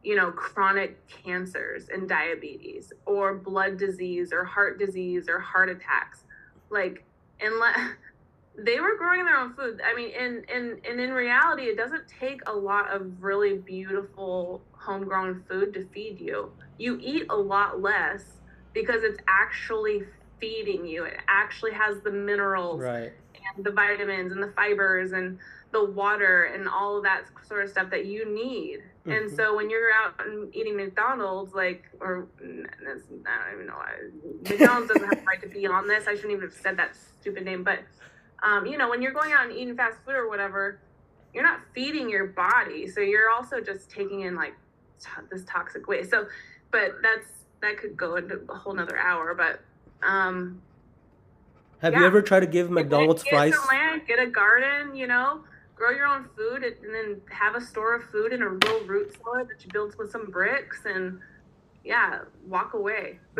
you 0.03 0.15
know, 0.15 0.31
chronic 0.31 1.07
cancers 1.07 1.89
and 1.89 2.07
diabetes 2.07 2.93
or 3.05 3.35
blood 3.35 3.77
disease 3.77 4.31
or 4.31 4.43
heart 4.43 4.77
disease 4.77 5.27
or 5.27 5.39
heart 5.39 5.69
attacks. 5.69 6.23
Like, 6.73 7.03
unless 7.39 7.77
they 8.57 8.79
were 8.79 8.97
growing 8.97 9.25
their 9.25 9.37
own 9.37 9.53
food. 9.53 9.81
I 9.83 9.95
mean, 9.95 10.11
and 10.17 10.49
and 10.49 10.85
and 10.85 10.99
in 10.99 11.11
reality, 11.11 11.63
it 11.63 11.77
doesn't 11.77 12.03
take 12.19 12.41
a 12.47 12.53
lot 12.53 12.89
of 12.93 13.23
really 13.23 13.57
beautiful 13.57 14.61
homegrown 14.71 15.43
food 15.49 15.73
to 15.75 15.85
feed 15.93 16.19
you. 16.19 16.51
You 16.77 16.99
eat 17.01 17.25
a 17.29 17.35
lot 17.35 17.81
less 17.81 18.23
because 18.73 19.03
it's 19.03 19.19
actually 19.27 20.03
feeding 20.39 20.85
you. 20.85 21.05
It 21.05 21.17
actually 21.27 21.71
has 21.73 22.01
the 22.01 22.11
minerals 22.11 22.81
right. 22.81 23.13
and 23.55 23.65
the 23.65 23.71
vitamins 23.71 24.31
and 24.31 24.43
the 24.43 24.51
fibers 24.55 25.13
and 25.13 25.37
the 25.71 25.85
water 25.85 26.45
and 26.45 26.67
all 26.67 26.97
of 26.97 27.03
that 27.03 27.23
sort 27.47 27.63
of 27.63 27.69
stuff 27.69 27.89
that 27.91 28.05
you 28.05 28.33
need. 28.33 28.79
Mm-hmm. 29.05 29.11
And 29.11 29.35
so 29.35 29.55
when 29.55 29.69
you're 29.69 29.91
out 29.91 30.13
and 30.25 30.53
eating 30.55 30.77
McDonald's, 30.77 31.53
like, 31.53 31.83
or 31.99 32.27
I 32.39 32.45
don't 32.45 33.53
even 33.53 33.67
know, 33.67 33.81
McDonald's 34.49 34.93
doesn't 34.93 35.09
have 35.09 35.19
the 35.19 35.25
right 35.25 35.41
to 35.41 35.49
be 35.49 35.67
on 35.67 35.87
this. 35.87 36.07
I 36.07 36.15
shouldn't 36.15 36.31
even 36.31 36.43
have 36.43 36.53
said 36.53 36.77
that 36.77 36.95
stupid 37.19 37.43
name, 37.43 37.63
but 37.63 37.79
um, 38.43 38.65
you 38.65 38.77
know, 38.77 38.89
when 38.89 39.01
you're 39.01 39.11
going 39.11 39.33
out 39.33 39.45
and 39.47 39.57
eating 39.57 39.75
fast 39.75 39.97
food 40.05 40.15
or 40.15 40.29
whatever, 40.29 40.79
you're 41.33 41.43
not 41.43 41.59
feeding 41.73 42.09
your 42.09 42.27
body. 42.27 42.87
So 42.87 43.01
you're 43.01 43.29
also 43.29 43.59
just 43.59 43.89
taking 43.89 44.21
in 44.21 44.35
like 44.35 44.53
t- 45.01 45.09
this 45.29 45.43
toxic 45.45 45.87
waste. 45.87 46.09
So, 46.09 46.27
but 46.71 47.01
that's, 47.01 47.27
that 47.61 47.77
could 47.77 47.97
go 47.97 48.15
into 48.15 48.39
a 48.49 48.55
whole 48.55 48.73
nother 48.73 48.97
hour, 48.97 49.33
but, 49.33 49.61
um, 50.07 50.61
have 51.79 51.91
yeah. 51.91 51.99
you 51.99 52.05
ever 52.05 52.21
tried 52.21 52.41
to 52.41 52.45
give 52.45 52.69
McDonald's 52.69 53.23
get, 53.23 53.31
fries? 53.31 53.53
land, 53.69 54.03
get 54.07 54.17
a 54.19 54.27
garden, 54.27 54.95
you 54.95 55.07
know, 55.07 55.43
grow 55.75 55.89
your 55.89 56.07
own 56.07 56.29
food 56.35 56.63
and 56.63 56.93
then 56.93 57.21
have 57.29 57.55
a 57.55 57.61
store 57.61 57.95
of 57.95 58.03
food 58.05 58.31
in 58.33 58.41
a 58.41 58.49
real 58.49 58.85
root 58.85 59.15
cellar 59.17 59.43
that 59.45 59.63
you 59.63 59.71
build 59.71 59.95
with 59.97 60.11
some 60.11 60.25
bricks 60.29 60.81
and 60.85 61.19
yeah, 61.83 62.19
walk 62.47 62.73
away. 62.73 63.19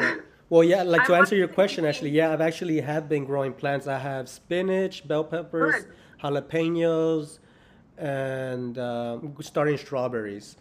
Well, 0.50 0.64
yeah, 0.64 0.84
like 0.84 1.08
to 1.08 1.16
answer 1.16 1.36
your 1.36 1.48
question, 1.48 1.84
actually, 1.84 2.12
yeah, 2.12 2.32
I've 2.32 2.42
actually 2.42 2.80
have 2.82 3.10
been 3.10 3.26
growing 3.26 3.54
plants. 3.54 3.88
I 3.88 3.98
have 3.98 4.30
spinach, 4.30 5.08
bell 5.08 5.24
peppers, 5.24 5.86
Good. 5.86 5.94
jalapenos, 6.22 7.40
and 7.98 8.78
um, 8.78 9.36
starting 9.42 9.80
strawberries. 9.80 10.58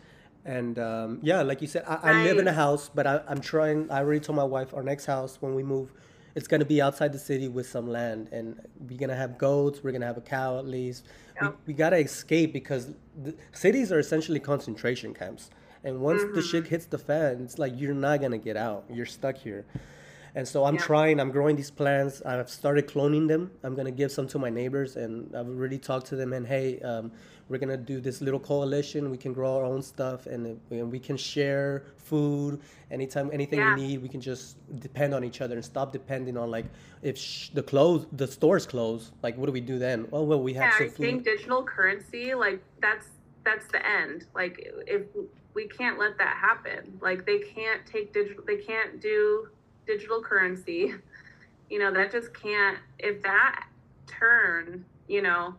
And 0.47 0.79
um, 0.79 1.19
yeah, 1.23 1.43
like 1.43 1.61
you 1.61 1.69
said, 1.69 1.85
I, 1.87 1.99
I 2.03 2.23
live 2.25 2.39
in 2.39 2.49
a 2.49 2.55
house, 2.55 2.91
but 2.95 3.07
I, 3.07 3.21
I'm 3.29 3.43
trying. 3.43 3.91
I 3.91 3.99
already 3.99 4.21
told 4.21 4.37
my 4.37 4.45
wife 4.45 4.73
our 4.73 4.83
next 4.83 5.05
house 5.05 5.37
when 5.41 5.55
we 5.55 5.63
move, 5.63 5.93
it's 6.35 6.49
gonna 6.49 6.65
be 6.65 6.81
outside 6.81 7.13
the 7.13 7.19
city 7.19 7.49
with 7.49 7.69
some 7.69 7.89
land, 7.89 8.29
and 8.33 8.61
we're 8.89 8.99
gonna 8.99 9.17
have 9.17 9.39
goats. 9.39 9.83
We're 9.83 9.93
gonna 9.93 10.07
have 10.07 10.17
a 10.17 10.23
cow 10.23 10.59
at 10.59 10.67
least. 10.67 11.07
Yep. 11.41 11.57
We, 11.67 11.73
we 11.73 11.75
gotta 11.75 11.99
escape 11.99 12.53
because 12.53 12.93
cities 13.53 13.93
are 13.93 13.99
essentially 13.99 14.41
concentration 14.41 15.15
camps. 15.15 15.51
And 15.85 16.01
once 16.01 16.23
mm-hmm. 16.23 16.35
the 16.35 16.43
shit 16.43 16.67
hits 16.69 16.87
the 16.87 16.99
fan, 16.99 17.43
it's 17.43 17.59
like 17.59 17.73
you're 17.77 17.95
not 17.95 18.21
gonna 18.21 18.39
get 18.39 18.57
out. 18.57 18.85
You're 18.91 19.07
stuck 19.07 19.37
here. 19.37 19.65
And 20.35 20.49
so 20.49 20.65
I'm 20.65 20.77
yeah. 20.77 20.81
trying. 20.83 21.21
I'm 21.21 21.31
growing 21.31 21.57
these 21.57 21.71
plants. 21.71 22.23
I've 22.23 22.49
started 22.49 22.87
cloning 22.87 23.29
them. 23.29 23.51
I'm 23.63 23.75
gonna 23.75 23.91
give 23.91 24.11
some 24.11 24.27
to 24.29 24.39
my 24.39 24.49
neighbors, 24.49 24.97
and 24.97 25.35
I've 25.37 25.49
already 25.49 25.79
talked 25.79 26.07
to 26.07 26.17
them. 26.17 26.33
And 26.33 26.47
hey, 26.47 26.81
um, 26.81 27.13
we're 27.49 27.59
gonna 27.59 27.77
do 27.77 28.01
this 28.01 28.21
little 28.21 28.41
coalition. 28.41 29.11
We 29.11 29.19
can 29.19 29.33
grow 29.33 29.57
our 29.57 29.65
own 29.65 29.83
stuff, 29.83 30.27
and, 30.27 30.61
and 30.71 30.91
we 30.91 30.99
can 30.99 31.17
share 31.17 31.85
food. 31.97 32.61
Anytime, 32.91 33.31
anything 33.33 33.59
yeah. 33.59 33.75
we 33.75 33.83
need, 33.83 34.03
we 34.03 34.09
can 34.09 34.21
just 34.21 34.57
depend 34.81 35.15
on 35.15 35.25
each 35.25 35.41
other 35.41 35.55
and 35.55 35.65
stop 35.65 35.93
depending 35.93 36.37
on 36.37 36.51
like 36.51 36.67
if 37.03 37.17
sh- 37.19 37.51
the 37.51 37.63
close, 37.63 38.07
the 38.13 38.27
stores 38.27 38.67
close. 38.67 39.13
Like, 39.23 39.37
what 39.37 39.47
do 39.47 39.53
we 39.53 39.61
do 39.61 39.79
then? 39.79 40.07
Well, 40.11 40.27
well, 40.27 40.43
we 40.43 40.55
have 40.55 40.73
yeah, 40.73 40.79
some 40.79 40.87
I 40.87 40.91
think 40.91 41.25
digital 41.25 41.63
currency, 41.63 42.35
like 42.35 42.63
that's 42.81 43.07
that's 43.45 43.67
the 43.69 43.85
end. 43.87 44.27
Like 44.35 44.73
if 44.87 45.03
we 45.55 45.69
can't 45.69 45.99
let 45.99 46.19
that 46.19 46.37
happen. 46.37 46.99
Like 47.01 47.27
they 47.27 47.39
can't 47.39 47.85
take 47.87 48.13
digital, 48.13 48.43
they 48.47 48.57
can't 48.57 49.01
do 49.01 49.49
digital 49.87 50.23
currency. 50.23 50.95
You 51.71 51.79
know, 51.79 51.91
that 51.95 52.13
just 52.13 52.35
can't, 52.35 52.77
if 52.99 53.23
that 53.23 53.67
turn, 54.07 54.85
you 55.09 55.23
know, 55.23 55.55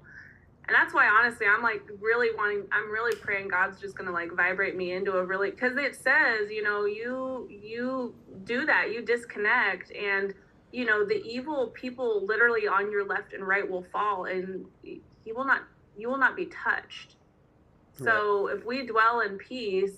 and 0.67 0.75
that's 0.75 0.93
why 0.93 1.07
honestly 1.07 1.45
i'm 1.45 1.61
like 1.61 1.81
really 1.99 2.29
wanting 2.35 2.63
i'm 2.71 2.91
really 2.91 3.15
praying 3.17 3.47
god's 3.47 3.79
just 3.79 3.95
gonna 3.97 4.11
like 4.11 4.31
vibrate 4.31 4.75
me 4.75 4.93
into 4.93 5.13
a 5.13 5.25
really 5.25 5.51
because 5.51 5.77
it 5.77 5.95
says 5.95 6.49
you 6.49 6.63
know 6.63 6.85
you 6.85 7.47
you 7.49 8.15
do 8.45 8.65
that 8.65 8.91
you 8.91 9.03
disconnect 9.03 9.91
and 9.91 10.33
you 10.71 10.85
know 10.85 11.05
the 11.05 11.21
evil 11.23 11.67
people 11.67 12.25
literally 12.25 12.67
on 12.67 12.91
your 12.91 13.05
left 13.05 13.33
and 13.33 13.47
right 13.47 13.69
will 13.69 13.85
fall 13.91 14.25
and 14.25 14.65
he 14.81 15.31
will 15.31 15.45
not 15.45 15.63
you 15.97 16.09
will 16.09 16.17
not 16.17 16.35
be 16.35 16.47
touched. 16.47 17.15
So 17.95 18.47
if 18.47 18.65
we 18.65 18.85
dwell 18.85 19.21
in 19.21 19.37
peace, 19.37 19.97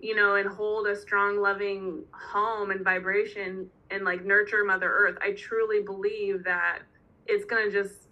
you 0.00 0.14
know, 0.14 0.36
and 0.36 0.48
hold 0.48 0.86
a 0.86 0.94
strong, 0.94 1.40
loving 1.40 2.04
home 2.12 2.70
and 2.70 2.84
vibration 2.84 3.68
and 3.90 4.04
like 4.04 4.24
nurture 4.24 4.64
Mother 4.64 4.88
Earth, 4.88 5.18
I 5.20 5.32
truly 5.32 5.82
believe 5.82 6.44
that 6.44 6.80
it's 7.26 7.44
going 7.44 7.70
to 7.70 7.72
just, 7.72 8.07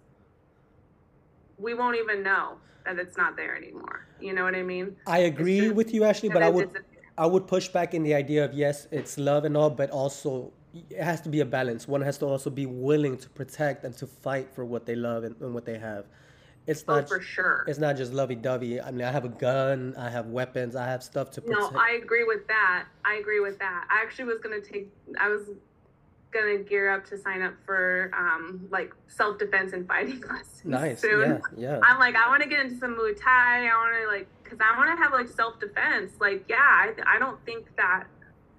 we 1.57 1.73
won't 1.73 1.97
even 1.97 2.23
know 2.23 2.57
that 2.85 2.97
it's 2.99 3.17
not 3.17 3.35
there 3.35 3.55
anymore. 3.55 4.05
You 4.19 4.33
know 4.33 4.43
what 4.43 4.55
I 4.55 4.63
mean? 4.63 4.95
I 5.05 5.19
agree 5.19 5.61
just, 5.61 5.75
with 5.75 5.93
you, 5.93 6.03
Ashley, 6.03 6.29
but 6.29 6.43
I 6.43 6.49
would, 6.49 6.69
I 7.17 7.25
would 7.25 7.47
push 7.47 7.67
back 7.67 7.93
in 7.93 8.03
the 8.03 8.13
idea 8.13 8.45
of 8.45 8.53
yes, 8.53 8.87
it's 8.91 9.17
love 9.17 9.45
and 9.45 9.57
all, 9.57 9.69
but 9.69 9.89
also 9.89 10.53
it 10.73 11.01
has 11.01 11.21
to 11.21 11.29
be 11.29 11.39
a 11.41 11.45
balance. 11.45 11.87
One 11.87 12.01
has 12.01 12.17
to 12.19 12.25
also 12.25 12.49
be 12.49 12.65
willing 12.65 13.17
to 13.17 13.29
protect 13.29 13.83
and 13.83 13.95
to 13.97 14.07
fight 14.07 14.51
for 14.53 14.63
what 14.65 14.85
they 14.85 14.95
love 14.95 15.23
and, 15.23 15.35
and 15.41 15.53
what 15.53 15.65
they 15.65 15.77
have 15.79 16.05
It's 16.67 16.83
Oh, 16.87 16.95
not 16.95 17.07
for 17.07 17.21
sure. 17.21 17.63
it's 17.67 17.79
not 17.79 17.95
just 17.97 18.13
lovey-dovey. 18.13 18.81
I 18.81 18.91
mean, 18.91 19.05
I 19.05 19.11
have 19.11 19.25
a 19.25 19.29
gun, 19.29 19.95
I 19.97 20.09
have 20.09 20.27
weapons, 20.27 20.75
I 20.75 20.85
have 20.85 21.01
stuff 21.01 21.31
to 21.31 21.43
No. 21.47 21.71
I 21.75 21.91
agree 22.03 22.25
with 22.25 22.45
that. 22.47 22.85
I 23.05 23.15
agree 23.15 23.39
with 23.39 23.57
that. 23.59 23.87
I 23.89 24.01
actually 24.03 24.25
was 24.25 24.39
gonna 24.39 24.61
take. 24.61 24.91
I 25.19 25.29
was 25.29 25.49
gonna 26.31 26.57
gear 26.59 26.89
up 26.93 27.05
to 27.07 27.17
sign 27.17 27.41
up 27.41 27.53
for 27.65 28.11
um 28.13 28.67
like 28.71 28.93
self 29.07 29.37
defense 29.39 29.73
and 29.73 29.87
fighting 29.87 30.21
lessons 30.29 30.65
Nice. 30.65 31.01
soon. 31.01 31.21
Yeah, 31.21 31.39
yeah. 31.57 31.79
I'm 31.83 31.99
like, 31.99 32.15
I 32.15 32.27
want 32.29 32.43
to 32.43 32.49
get 32.49 32.59
into 32.59 32.77
some 32.77 32.95
Muay 32.95 33.15
Thai. 33.19 33.67
I 33.67 33.73
want 33.75 33.95
to 34.03 34.07
like, 34.15 34.27
cause 34.43 34.59
I 34.61 34.77
want 34.77 34.95
to 34.97 35.03
have 35.03 35.11
like 35.13 35.27
self 35.29 35.59
defense. 35.59 36.13
Like, 36.19 36.45
yeah, 36.49 36.57
I, 36.59 36.93
I 37.05 37.19
don't 37.19 37.43
think 37.45 37.75
that 37.77 38.05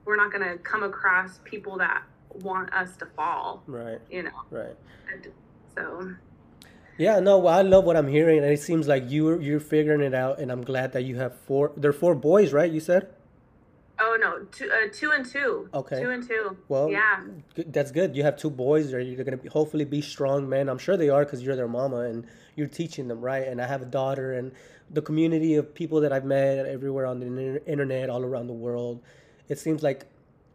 we're 0.05 0.17
not 0.17 0.33
gonna 0.33 0.57
come 0.59 0.83
across 0.83 1.41
people 1.45 1.77
that 1.79 2.03
want 2.43 2.73
us 2.73 2.97
to 2.99 3.07
fall. 3.07 3.63
Right, 3.67 3.99
You 4.11 4.23
know, 4.25 4.31
right. 4.51 4.77
and 5.13 5.29
so 5.77 6.15
Yeah, 6.97 7.21
no, 7.21 7.39
well, 7.39 7.55
I 7.55 7.63
love 7.63 7.85
what 7.85 7.97
I'm 7.97 8.09
hearing, 8.09 8.39
and 8.39 8.47
it 8.53 8.61
seems 8.61 8.89
like 8.89 9.05
you're 9.09 9.41
you're 9.41 9.61
figuring 9.61 10.01
it 10.01 10.15
out, 10.15 10.39
and 10.41 10.51
I'm 10.51 10.63
glad 10.65 10.93
that 10.95 11.03
you 11.03 11.17
have 11.17 11.39
four. 11.41 11.73
There 11.77 11.91
are 11.91 11.93
four 11.95 12.15
boys, 12.15 12.53
right? 12.53 12.71
You 12.73 12.81
said. 12.81 13.09
Oh 14.01 14.17
no, 14.21 14.45
two, 14.53 14.71
uh, 14.71 14.89
two 14.93 15.11
and 15.11 15.25
two. 15.25 15.69
Okay. 15.75 16.01
Two 16.01 16.11
and 16.11 16.27
two. 16.27 16.57
Well, 16.69 16.91
yeah, 16.91 17.21
that's 17.55 17.91
good. 17.91 18.17
You 18.17 18.23
have 18.23 18.37
two 18.37 18.51
boys, 18.51 18.93
or 18.93 19.01
you're 19.01 19.23
gonna 19.25 19.37
be, 19.37 19.49
hopefully 19.49 19.85
be 19.85 20.01
strong 20.01 20.49
men. 20.49 20.69
I'm 20.69 20.79
sure 20.79 20.97
they 20.97 21.09
are 21.09 21.25
because 21.25 21.43
you're 21.43 21.57
their 21.57 21.69
mama 21.69 22.01
and 22.01 22.27
you're 22.57 22.69
teaching 22.69 23.09
them, 23.09 23.21
right? 23.21 23.47
And 23.47 23.61
I 23.61 23.67
have 23.67 23.83
a 23.83 23.87
daughter, 23.87 24.33
and 24.33 24.53
the 24.91 25.03
community 25.03 25.55
of 25.55 25.75
people 25.75 26.01
that 26.01 26.13
I've 26.13 26.25
met 26.25 26.67
everywhere 26.67 27.07
on 27.07 27.21
the 27.21 27.63
internet, 27.67 28.11
all 28.11 28.25
around 28.25 28.47
the 28.47 28.53
world. 28.55 29.03
It 29.49 29.59
seems 29.59 29.83
like 29.83 30.07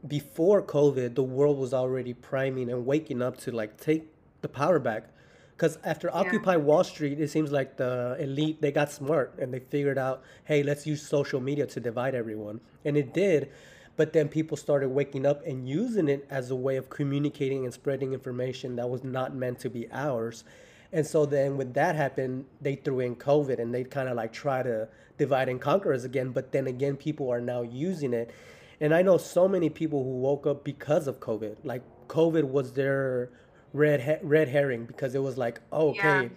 before 0.07 0.61
COVID, 0.61 1.15
the 1.15 1.23
world 1.23 1.57
was 1.57 1.73
already 1.73 2.13
priming 2.13 2.69
and 2.69 2.85
waking 2.85 3.21
up 3.21 3.37
to 3.37 3.51
like 3.51 3.79
take 3.79 4.07
the 4.41 4.49
power 4.49 4.79
back. 4.79 5.09
Because 5.55 5.77
after 5.83 6.13
Occupy 6.13 6.57
Wall 6.57 6.83
Street, 6.83 7.19
it 7.19 7.29
seems 7.29 7.51
like 7.51 7.77
the 7.77 8.17
elite 8.19 8.61
they 8.61 8.71
got 8.71 8.91
smart 8.91 9.35
and 9.39 9.53
they 9.53 9.59
figured 9.59 9.97
out, 9.97 10.23
hey, 10.45 10.63
let's 10.63 10.85
use 10.87 11.01
social 11.01 11.39
media 11.39 11.65
to 11.67 11.79
divide 11.79 12.15
everyone, 12.15 12.59
and 12.85 12.97
it 12.97 13.13
did. 13.13 13.49
But 13.95 14.11
then 14.11 14.27
people 14.27 14.57
started 14.57 14.89
waking 14.89 15.25
up 15.25 15.45
and 15.45 15.69
using 15.69 16.07
it 16.09 16.25
as 16.29 16.49
a 16.49 16.55
way 16.55 16.77
of 16.77 16.89
communicating 16.89 17.65
and 17.65 17.73
spreading 17.73 18.13
information 18.13 18.75
that 18.77 18.89
was 18.89 19.03
not 19.03 19.35
meant 19.35 19.59
to 19.59 19.69
be 19.69 19.87
ours. 19.91 20.43
And 20.91 21.05
so 21.05 21.25
then 21.25 21.57
when 21.57 21.73
that 21.73 21.95
happened, 21.95 22.45
they 22.59 22.75
threw 22.75 23.01
in 23.01 23.15
COVID 23.15 23.59
and 23.59 23.73
they 23.73 23.83
kind 23.83 24.09
of 24.09 24.15
like 24.15 24.33
try 24.33 24.63
to 24.63 24.87
divide 25.17 25.49
and 25.49 25.61
conquer 25.61 25.93
us 25.93 26.03
again. 26.03 26.31
But 26.31 26.51
then 26.51 26.67
again, 26.67 26.97
people 26.97 27.29
are 27.31 27.41
now 27.41 27.61
using 27.61 28.13
it. 28.13 28.31
And 28.79 28.93
I 28.93 29.03
know 29.03 29.17
so 29.17 29.47
many 29.47 29.69
people 29.69 30.03
who 30.03 30.17
woke 30.17 30.47
up 30.47 30.63
because 30.63 31.07
of 31.07 31.19
COVID. 31.19 31.57
Like 31.63 31.83
COVID 32.07 32.43
was 32.43 32.73
their 32.73 33.29
red 33.73 34.01
he- 34.01 34.25
red 34.25 34.47
herring 34.47 34.85
because 34.85 35.15
it 35.15 35.21
was 35.21 35.37
like, 35.37 35.59
oh, 35.71 35.89
okay, 35.89 36.23
Yeah. 36.23 36.29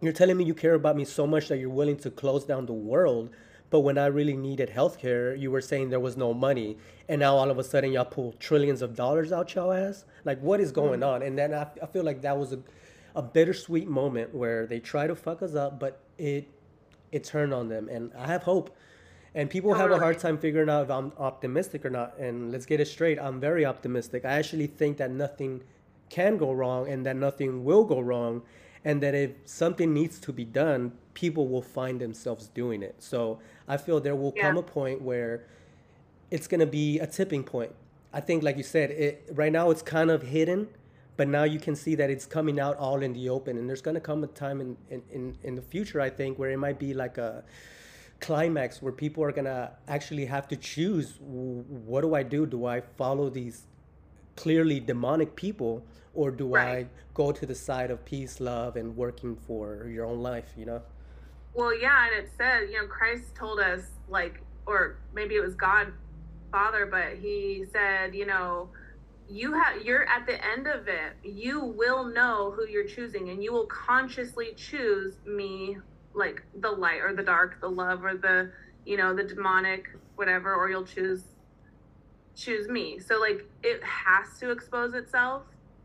you're 0.00 0.12
telling 0.12 0.36
me 0.36 0.44
you 0.44 0.54
care 0.54 0.74
about 0.74 0.96
me 0.96 1.04
so 1.04 1.26
much 1.26 1.48
that 1.48 1.58
you're 1.58 1.70
willing 1.70 1.98
to 1.98 2.10
close 2.10 2.44
down 2.44 2.66
the 2.66 2.72
world. 2.72 3.30
But 3.68 3.80
when 3.80 3.98
I 3.98 4.06
really 4.06 4.36
needed 4.36 4.70
healthcare, 4.70 5.38
you 5.38 5.50
were 5.52 5.60
saying 5.60 5.90
there 5.90 6.00
was 6.00 6.16
no 6.16 6.34
money, 6.34 6.76
and 7.08 7.20
now 7.20 7.36
all 7.36 7.50
of 7.50 7.58
a 7.58 7.62
sudden 7.62 7.92
y'all 7.92 8.04
pull 8.04 8.32
trillions 8.40 8.82
of 8.82 8.96
dollars 8.96 9.30
out 9.30 9.54
y'all 9.54 9.72
ass. 9.72 10.04
Like, 10.24 10.40
what 10.40 10.58
is 10.58 10.72
going 10.72 11.00
mm-hmm. 11.00 11.22
on? 11.22 11.22
And 11.22 11.38
then 11.38 11.54
I, 11.54 11.68
I 11.80 11.86
feel 11.86 12.02
like 12.02 12.20
that 12.22 12.36
was 12.36 12.52
a, 12.52 12.58
a 13.14 13.22
bittersweet 13.22 13.86
moment 13.86 14.34
where 14.34 14.66
they 14.66 14.80
try 14.80 15.06
to 15.06 15.14
fuck 15.14 15.40
us 15.42 15.54
up, 15.54 15.78
but 15.78 16.00
it 16.18 16.48
it 17.12 17.24
turned 17.24 17.52
on 17.52 17.68
them, 17.68 17.88
and 17.88 18.12
I 18.16 18.26
have 18.26 18.42
hope. 18.42 18.76
And 19.34 19.48
people 19.48 19.74
have 19.74 19.92
a 19.92 19.98
hard 19.98 20.18
time 20.18 20.38
figuring 20.38 20.68
out 20.68 20.84
if 20.84 20.90
I'm 20.90 21.12
optimistic 21.16 21.84
or 21.84 21.90
not. 21.90 22.18
And 22.18 22.50
let's 22.50 22.66
get 22.66 22.80
it 22.80 22.86
straight, 22.86 23.18
I'm 23.18 23.38
very 23.38 23.64
optimistic. 23.64 24.24
I 24.24 24.32
actually 24.32 24.66
think 24.66 24.96
that 24.96 25.12
nothing 25.12 25.62
can 26.10 26.36
go 26.36 26.52
wrong 26.52 26.88
and 26.88 27.06
that 27.06 27.16
nothing 27.16 27.64
will 27.64 27.84
go 27.84 28.00
wrong 28.00 28.42
and 28.84 29.02
that 29.02 29.14
if 29.14 29.30
something 29.44 29.94
needs 29.94 30.18
to 30.20 30.32
be 30.32 30.44
done 30.44 30.92
people 31.14 31.48
will 31.48 31.62
find 31.62 32.00
themselves 32.00 32.48
doing 32.48 32.82
it. 32.82 32.96
So 32.98 33.38
i 33.68 33.76
feel 33.76 34.00
there 34.00 34.16
will 34.16 34.32
come 34.32 34.56
a 34.56 34.62
point 34.62 35.00
where 35.00 35.46
it's 36.30 36.46
going 36.46 36.60
to 36.60 36.66
be 36.66 36.98
a 36.98 37.06
tipping 37.06 37.44
point. 37.44 37.72
I 38.12 38.20
think 38.20 38.42
like 38.42 38.56
you 38.56 38.62
said 38.62 38.90
it 38.90 39.30
right 39.32 39.52
now 39.52 39.70
it's 39.70 39.82
kind 39.82 40.10
of 40.10 40.22
hidden 40.22 40.68
but 41.16 41.28
now 41.28 41.44
you 41.44 41.60
can 41.60 41.76
see 41.76 41.94
that 41.96 42.08
it's 42.10 42.26
coming 42.26 42.58
out 42.58 42.76
all 42.76 43.02
in 43.02 43.12
the 43.12 43.28
open 43.28 43.58
and 43.58 43.68
there's 43.68 43.82
going 43.82 43.94
to 43.94 44.00
come 44.00 44.24
a 44.24 44.26
time 44.26 44.60
in, 44.60 44.76
in, 44.88 45.02
in, 45.12 45.38
in 45.44 45.54
the 45.54 45.62
future 45.62 46.00
i 46.00 46.10
think 46.10 46.38
where 46.38 46.50
it 46.50 46.56
might 46.56 46.78
be 46.78 46.92
like 46.92 47.18
a 47.18 47.44
climax 48.20 48.80
where 48.82 48.92
people 48.92 49.24
are 49.24 49.32
going 49.32 49.46
to 49.46 49.70
actually 49.88 50.26
have 50.26 50.46
to 50.48 50.56
choose 50.56 51.18
what 51.20 52.02
do 52.02 52.14
i 52.14 52.22
do? 52.22 52.46
Do 52.46 52.66
i 52.66 52.80
follow 52.80 53.30
these 53.30 53.66
clearly 54.40 54.80
demonic 54.80 55.36
people 55.36 55.84
or 56.14 56.30
do 56.30 56.56
I 56.56 56.86
go 57.14 57.30
to 57.30 57.44
the 57.44 57.54
side 57.54 57.90
of 57.90 58.04
peace, 58.04 58.40
love, 58.40 58.76
and 58.76 58.96
working 58.96 59.36
for 59.46 59.86
your 59.86 60.06
own 60.06 60.20
life? 60.20 60.50
You 60.56 60.66
know? 60.66 60.82
Well, 61.54 61.78
yeah, 61.78 62.06
and 62.06 62.24
it 62.24 62.30
said, 62.38 62.70
you 62.70 62.80
know, 62.80 62.88
Christ 62.88 63.34
told 63.34 63.60
us, 63.60 63.82
like, 64.08 64.40
or 64.66 64.96
maybe 65.14 65.34
it 65.34 65.42
was 65.42 65.54
God, 65.54 65.92
Father, 66.50 66.86
but 66.86 67.18
He 67.20 67.64
said, 67.72 68.14
you 68.14 68.26
know, 68.26 68.70
you 69.28 69.52
have, 69.52 69.82
you're 69.84 70.08
at 70.08 70.26
the 70.26 70.42
end 70.44 70.66
of 70.66 70.88
it. 70.88 71.12
You 71.22 71.60
will 71.60 72.04
know 72.04 72.52
who 72.56 72.66
you're 72.66 72.88
choosing, 72.88 73.28
and 73.28 73.44
you 73.44 73.52
will 73.52 73.66
consciously 73.66 74.48
choose 74.56 75.14
me, 75.26 75.76
like 76.14 76.42
the 76.60 76.70
light 76.70 77.02
or 77.02 77.14
the 77.14 77.22
dark, 77.22 77.60
the 77.60 77.68
love 77.68 78.04
or 78.04 78.14
the, 78.16 78.50
you 78.86 78.96
know, 78.96 79.14
the 79.14 79.22
demonic, 79.22 79.84
whatever, 80.16 80.54
or 80.54 80.70
you'll 80.70 80.84
choose, 80.84 81.22
choose 82.40 82.68
me. 82.68 82.98
So 82.98 83.18
like, 83.18 83.46
it 83.62 83.82
has 83.84 84.38
to 84.40 84.50
expose 84.50 84.94
itself 84.94 85.42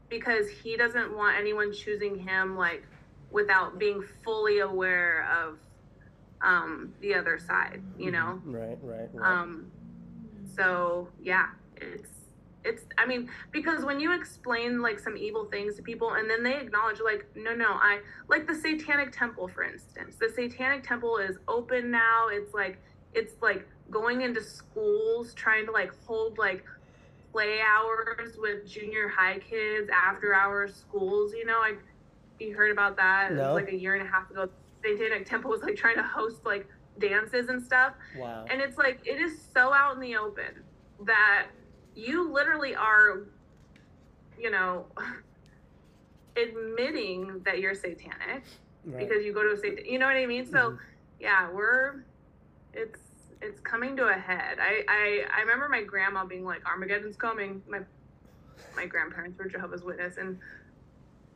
because 0.10 0.50
He 0.50 0.78
doesn't 0.78 1.16
want 1.16 1.38
anyone 1.38 1.74
choosing 1.74 2.18
Him, 2.18 2.58
like 2.58 2.84
without 3.32 3.78
being 3.78 4.04
fully 4.24 4.60
aware 4.60 5.28
of 5.30 5.58
um, 6.42 6.94
the 7.02 7.14
other 7.14 7.38
side, 7.38 7.82
you 7.98 8.12
know. 8.12 8.40
Right, 8.46 8.78
right, 8.82 9.10
right. 9.14 9.42
Um, 9.42 9.72
so 10.56 11.10
yeah, 11.22 11.48
it's 11.78 12.10
it's. 12.64 12.84
I 12.98 13.06
mean, 13.06 13.30
because 13.52 13.84
when 13.84 14.00
you 14.00 14.14
explain 14.14 14.82
like 14.82 15.00
some 15.00 15.18
evil 15.18 15.46
things 15.46 15.76
to 15.76 15.82
people, 15.82 16.14
and 16.14 16.30
then 16.30 16.44
they 16.44 16.56
acknowledge, 16.56 17.00
like, 17.04 17.26
no, 17.36 17.54
no, 17.54 17.72
I 17.72 18.00
like 18.28 18.48
the 18.48 18.56
Satanic 18.56 19.12
Temple, 19.12 19.48
for 19.48 19.64
instance. 19.64 20.16
The 20.20 20.30
Satanic 20.30 20.84
Temple 20.84 21.18
is 21.18 21.38
open 21.48 21.92
now. 21.92 22.28
It's 22.32 22.54
like 22.54 22.80
it's 23.14 23.34
like 23.42 23.68
going 23.92 24.22
into 24.22 24.42
schools, 24.42 25.34
trying 25.34 25.66
to 25.66 25.72
like 25.72 25.92
hold 26.06 26.38
like 26.38 26.66
play 27.32 27.60
hours 27.62 28.38
with 28.38 28.66
junior 28.68 29.08
high 29.10 29.40
kids, 29.40 29.90
after 29.94 30.34
hours 30.34 30.74
schools. 30.76 31.34
You 31.34 31.46
know, 31.46 31.60
like 31.60 31.80
you 32.40 32.56
heard 32.56 32.72
about 32.72 32.98
that? 32.98 33.34
No. 33.34 33.54
was 33.54 33.64
like 33.64 33.72
a 33.72 33.76
year 33.76 33.96
and 33.96 34.08
a 34.08 34.10
half 34.12 34.30
ago. 34.32 34.50
Satanic 34.84 35.26
Temple 35.28 35.50
was 35.50 35.62
like 35.64 35.76
trying 35.76 35.96
to 35.96 36.04
host 36.04 36.46
like 36.46 36.68
dances 37.00 37.50
and 37.50 37.62
stuff. 37.64 37.94
wow. 38.18 38.46
And 38.50 38.62
it's 38.62 38.78
like 38.78 39.02
it 39.06 39.20
is 39.20 39.40
so 39.54 39.74
out 39.74 39.96
in 39.96 40.00
the 40.02 40.16
open 40.16 40.64
that 41.06 41.48
you 41.96 42.32
literally 42.32 42.76
are, 42.76 43.24
you 44.40 44.52
know, 44.52 44.86
admitting 46.38 47.42
that 47.46 47.60
you're 47.60 47.74
satanic 47.76 48.44
right. 48.86 49.08
because 49.08 49.24
you 49.24 49.34
go 49.34 49.44
to 49.44 49.52
a 49.54 49.58
satan. 49.58 49.86
You 49.86 50.00
know 50.00 50.06
what 50.06 50.16
I 50.18 50.26
mean? 50.26 50.46
So 50.46 50.72
Mhm. 50.72 50.80
yeah, 51.20 51.50
we're 51.52 52.04
it's 52.74 53.00
it's 53.46 53.60
coming 53.62 53.96
to 53.98 54.08
a 54.08 54.14
head. 54.14 54.58
I, 54.60 54.84
I 54.88 55.26
I 55.38 55.42
remember 55.42 55.70
my 55.70 55.84
grandma 55.84 56.26
being 56.26 56.44
like, 56.44 56.66
Armageddon's 56.66 57.16
coming. 57.16 57.62
My 57.68 57.80
my 58.76 58.86
grandparents 58.86 59.38
were 59.38 59.46
Jehovah's 59.46 59.84
Witness, 59.84 60.18
and 60.18 60.38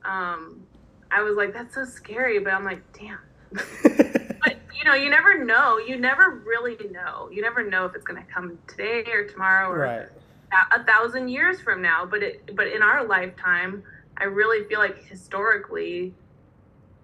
um, 0.04 0.64
I 1.12 1.22
was 1.22 1.38
like, 1.38 1.54
that's 1.54 1.76
so 1.76 1.86
scary. 1.86 2.40
But 2.40 2.54
I'm 2.54 2.66
like, 2.66 2.82
damn. 2.94 3.20
But 4.42 4.56
you 4.74 4.86
know, 4.86 4.94
you 4.94 5.10
never 5.10 5.44
know. 5.44 5.80
You 5.80 5.98
never 5.98 6.42
really 6.46 6.78
know. 6.92 7.30
You 7.30 7.42
never 7.42 7.62
know 7.70 7.86
if 7.86 7.94
it's 7.94 8.06
gonna 8.06 8.26
come 8.34 8.58
today 8.68 9.04
or 9.12 9.28
tomorrow 9.28 9.70
or 9.70 9.80
right. 9.80 10.08
a, 10.54 10.80
a 10.80 10.84
thousand 10.86 11.28
years 11.28 11.60
from 11.60 11.82
now. 11.82 12.06
But 12.06 12.24
it 12.24 12.56
but 12.56 12.68
in 12.68 12.82
our 12.82 13.06
lifetime, 13.06 13.84
I 14.18 14.24
really 14.26 14.66
feel 14.70 14.80
like 14.80 15.04
historically, 15.04 16.14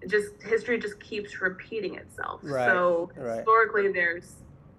just 0.08 0.42
history 0.42 0.78
just 0.78 0.98
keeps 0.98 1.42
repeating 1.42 1.96
itself. 1.96 2.40
Right, 2.42 2.66
So 2.66 3.10
right. 3.16 3.36
historically, 3.36 3.92
there's 3.92 4.36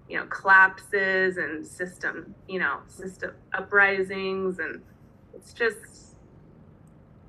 you 0.08 0.16
know 0.16 0.24
collapses 0.26 1.36
and 1.36 1.66
system 1.66 2.34
you 2.48 2.58
know 2.58 2.78
system 2.86 3.32
uprisings 3.52 4.58
and 4.58 4.80
it's 5.34 5.52
just 5.52 6.08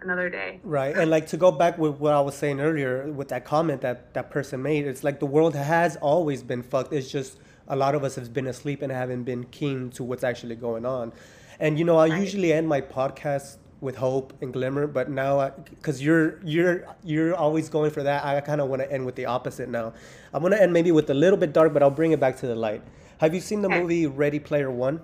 another 0.02 0.30
day. 0.30 0.60
Right. 0.64 0.96
And 0.96 1.12
like 1.12 1.28
to 1.28 1.38
go 1.38 1.52
back 1.52 1.78
with 1.78 1.96
what 2.00 2.14
I 2.14 2.22
was 2.22 2.36
saying 2.36 2.60
earlier 2.62 3.12
with 3.12 3.28
that 3.30 3.46
comment 3.46 3.82
that 3.82 4.14
that 4.14 4.32
person 4.32 4.62
made, 4.62 4.88
it's 4.88 5.04
like 5.04 5.20
the 5.20 5.26
world 5.26 5.56
has 5.56 5.96
always 5.98 6.42
been 6.42 6.64
fucked. 6.64 6.94
It's 6.94 7.12
just 7.12 7.38
a 7.68 7.76
lot 7.76 7.96
of 7.96 8.04
us 8.04 8.16
have 8.16 8.34
been 8.34 8.48
asleep 8.48 8.82
and 8.82 8.92
haven't 8.92 9.24
been 9.24 9.44
keen 9.46 9.90
to 9.92 10.04
what's 10.04 10.24
actually 10.24 10.56
going 10.56 10.86
on. 10.86 11.12
And 11.60 11.78
you 11.78 11.86
know, 11.86 11.98
I 11.98 12.08
Right. 12.10 12.22
usually 12.22 12.54
end 12.54 12.68
my 12.68 12.82
podcast 12.82 13.58
with 13.82 13.96
hope 13.98 14.34
and 14.42 14.52
glimmer, 14.54 14.88
but 14.88 15.10
now 15.10 15.50
because 15.70 16.02
you're 16.02 16.40
you're 16.44 16.86
you're 17.04 17.36
always 17.36 17.70
going 17.70 17.92
for 17.92 18.04
that, 18.04 18.26
I 18.26 18.40
kind 18.42 18.62
of 18.62 18.70
want 18.70 18.82
to 18.82 18.92
end 18.92 19.06
with 19.06 19.16
the 19.16 19.26
opposite 19.26 19.70
now. 19.70 19.94
I'm 20.34 20.44
gonna 20.44 20.58
end 20.58 20.74
maybe 20.74 20.92
with 20.92 21.10
a 21.10 21.14
little 21.14 21.38
bit 21.38 21.54
dark, 21.54 21.74
but 21.74 21.82
I'll 21.84 21.90
bring 21.92 22.12
it 22.12 22.20
back 22.20 22.38
to 22.38 22.48
the 22.48 22.56
light. 22.56 22.82
Have 23.20 23.34
you 23.34 23.42
seen 23.42 23.62
the 23.62 23.70
Okay. 23.70 23.80
movie 23.82 24.08
Ready 24.08 24.40
Player 24.40 24.70
One? 24.72 25.02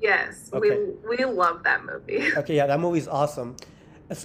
Yes, 0.00 0.50
Okay. 0.52 0.70
we 1.08 1.16
we 1.18 1.24
love 1.24 1.62
that 1.64 1.84
movie. 1.84 2.30
Okay, 2.36 2.56
yeah, 2.56 2.66
that 2.66 2.80
movie's 2.80 3.08
awesome. 3.08 3.56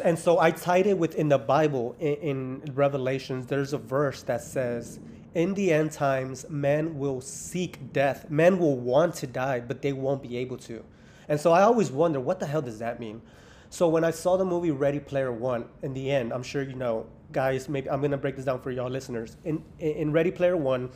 And 0.04 0.18
so 0.18 0.40
I 0.40 0.50
tied 0.52 0.88
it 0.88 0.98
within 0.98 1.30
the 1.30 1.38
Bible 1.38 1.96
in, 2.00 2.62
in 2.64 2.74
Revelations. 2.74 3.46
There's 3.48 3.72
a 3.72 3.78
verse 3.78 4.24
that 4.24 4.42
says, 4.42 5.00
in 5.36 5.54
the 5.54 5.72
end 5.72 5.92
times, 5.92 6.46
men 6.50 6.98
will 6.98 7.22
seek 7.22 7.94
death. 7.94 8.30
Men 8.32 8.58
will 8.58 8.78
want 8.78 9.14
to 9.16 9.28
die, 9.28 9.60
but 9.60 9.84
they 9.84 9.94
won't 9.94 10.24
be 10.24 10.38
able 10.38 10.58
to. 10.60 10.84
And 11.30 11.40
so 11.40 11.52
I 11.52 11.62
always 11.62 11.92
wonder, 11.92 12.20
what 12.20 12.40
the 12.40 12.48
hell 12.48 12.64
does 12.64 12.80
that 12.80 13.00
mean? 13.00 13.22
So 13.76 13.90
when 13.90 14.06
I 14.06 14.12
saw 14.12 14.38
the 14.38 14.46
movie 14.46 14.72
Ready 14.72 15.02
Player 15.02 15.34
One, 15.34 15.66
in 15.82 15.94
the 15.94 16.10
end, 16.10 16.32
I'm 16.32 16.44
sure 16.44 16.64
you 16.64 16.76
know, 16.76 17.08
guys. 17.34 17.68
Maybe 17.68 17.90
I'm 17.90 18.00
gonna 18.00 18.16
break 18.16 18.38
this 18.38 18.46
down 18.46 18.62
for 18.62 18.72
y'all 18.72 18.90
listeners. 18.90 19.36
In 19.44 19.62
in 19.80 20.14
Ready 20.14 20.32
Player 20.32 20.56
One, 20.56 20.90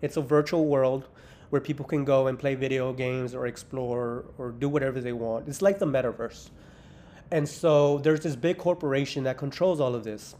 it's 0.00 0.16
a 0.16 0.20
virtual 0.20 0.66
world 0.66 1.08
where 1.48 1.60
people 1.60 1.84
can 1.84 2.04
go 2.04 2.28
and 2.28 2.38
play 2.38 2.54
video 2.54 2.92
games 2.92 3.34
or 3.34 3.48
explore 3.48 4.26
or 4.38 4.52
do 4.52 4.68
whatever 4.68 5.00
they 5.00 5.12
want. 5.12 5.48
It's 5.48 5.60
like 5.60 5.80
the 5.80 5.86
metaverse. 5.86 6.50
And 7.32 7.48
so 7.48 7.98
there's 7.98 8.20
this 8.20 8.36
big 8.36 8.58
corporation 8.58 9.24
that 9.24 9.36
controls 9.36 9.80
all 9.80 9.96
of 9.96 10.04
this, 10.04 10.36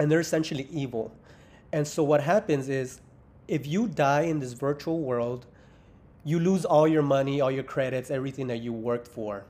and 0.00 0.10
they're 0.10 0.26
essentially 0.28 0.66
evil. 0.72 1.12
And 1.70 1.86
so 1.86 2.02
what 2.02 2.20
happens 2.20 2.68
is, 2.68 3.00
if 3.46 3.64
you 3.64 3.86
die 3.86 4.22
in 4.22 4.40
this 4.40 4.54
virtual 4.54 4.98
world, 4.98 5.46
you 6.24 6.40
lose 6.40 6.64
all 6.64 6.88
your 6.88 7.02
money, 7.02 7.40
all 7.40 7.52
your 7.52 7.68
credits, 7.76 8.10
everything 8.10 8.48
that 8.48 8.58
you 8.58 8.72
worked 8.72 9.06
for. 9.06 9.44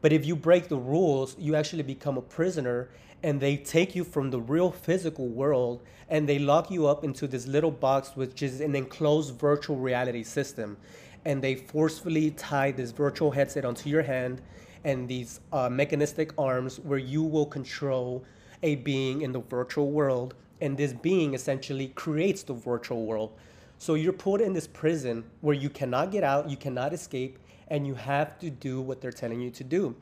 But 0.00 0.12
if 0.12 0.26
you 0.26 0.36
break 0.36 0.68
the 0.68 0.76
rules, 0.76 1.36
you 1.38 1.54
actually 1.54 1.82
become 1.82 2.16
a 2.16 2.22
prisoner 2.22 2.88
and 3.22 3.40
they 3.40 3.56
take 3.56 3.94
you 3.94 4.04
from 4.04 4.30
the 4.30 4.40
real 4.40 4.70
physical 4.70 5.26
world 5.26 5.82
and 6.08 6.28
they 6.28 6.38
lock 6.38 6.70
you 6.70 6.86
up 6.86 7.02
into 7.02 7.26
this 7.26 7.46
little 7.46 7.70
box, 7.70 8.14
which 8.14 8.42
is 8.42 8.60
an 8.60 8.76
enclosed 8.76 9.38
virtual 9.38 9.76
reality 9.76 10.22
system. 10.22 10.76
And 11.24 11.42
they 11.42 11.56
forcefully 11.56 12.30
tie 12.32 12.70
this 12.70 12.92
virtual 12.92 13.32
headset 13.32 13.64
onto 13.64 13.88
your 13.88 14.02
hand 14.02 14.40
and 14.84 15.08
these 15.08 15.40
uh, 15.52 15.68
mechanistic 15.68 16.32
arms 16.38 16.78
where 16.78 16.98
you 16.98 17.22
will 17.22 17.46
control 17.46 18.24
a 18.62 18.76
being 18.76 19.22
in 19.22 19.32
the 19.32 19.40
virtual 19.40 19.90
world. 19.90 20.34
And 20.60 20.76
this 20.76 20.92
being 20.92 21.34
essentially 21.34 21.88
creates 21.88 22.44
the 22.44 22.54
virtual 22.54 23.04
world. 23.04 23.32
So 23.78 23.94
you're 23.94 24.12
put 24.12 24.40
in 24.40 24.52
this 24.52 24.66
prison 24.66 25.24
where 25.40 25.54
you 25.54 25.68
cannot 25.68 26.12
get 26.12 26.22
out, 26.22 26.48
you 26.48 26.56
cannot 26.56 26.92
escape, 26.92 27.38
and 27.68 27.86
you 27.86 27.94
have 27.94 28.38
to 28.38 28.50
do 28.50 28.80
what 28.80 29.00
they're 29.00 29.12
telling 29.12 29.40
you 29.40 29.50
to 29.50 29.64
do. 29.64 29.96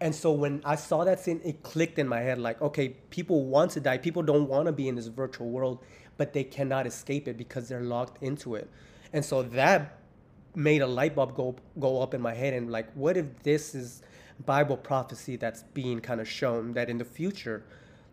And 0.00 0.14
so 0.14 0.30
when 0.32 0.60
I 0.64 0.76
saw 0.76 1.04
that 1.04 1.20
scene, 1.20 1.40
it 1.44 1.62
clicked 1.62 1.98
in 1.98 2.06
my 2.06 2.20
head 2.20 2.38
like, 2.38 2.60
okay, 2.60 2.90
people 3.10 3.44
want 3.46 3.70
to 3.72 3.80
die. 3.80 3.96
People 3.98 4.22
don't 4.22 4.48
want 4.48 4.66
to 4.66 4.72
be 4.72 4.88
in 4.88 4.94
this 4.94 5.06
virtual 5.06 5.48
world, 5.48 5.82
but 6.18 6.32
they 6.32 6.44
cannot 6.44 6.86
escape 6.86 7.26
it 7.28 7.38
because 7.38 7.68
they're 7.68 7.80
locked 7.80 8.22
into 8.22 8.56
it. 8.56 8.68
And 9.12 9.24
so 9.24 9.42
that 9.42 9.98
made 10.54 10.82
a 10.82 10.86
light 10.86 11.14
bulb 11.14 11.34
go 11.34 11.54
go 11.78 12.00
up 12.02 12.14
in 12.14 12.20
my 12.20 12.34
head 12.34 12.54
and 12.54 12.70
like, 12.70 12.92
what 12.92 13.16
if 13.16 13.26
this 13.42 13.74
is 13.74 14.02
Bible 14.44 14.76
prophecy 14.76 15.36
that's 15.36 15.62
being 15.62 16.00
kind 16.00 16.20
of 16.20 16.28
shown 16.28 16.72
that 16.72 16.90
in 16.90 16.98
the 16.98 17.04
future 17.04 17.64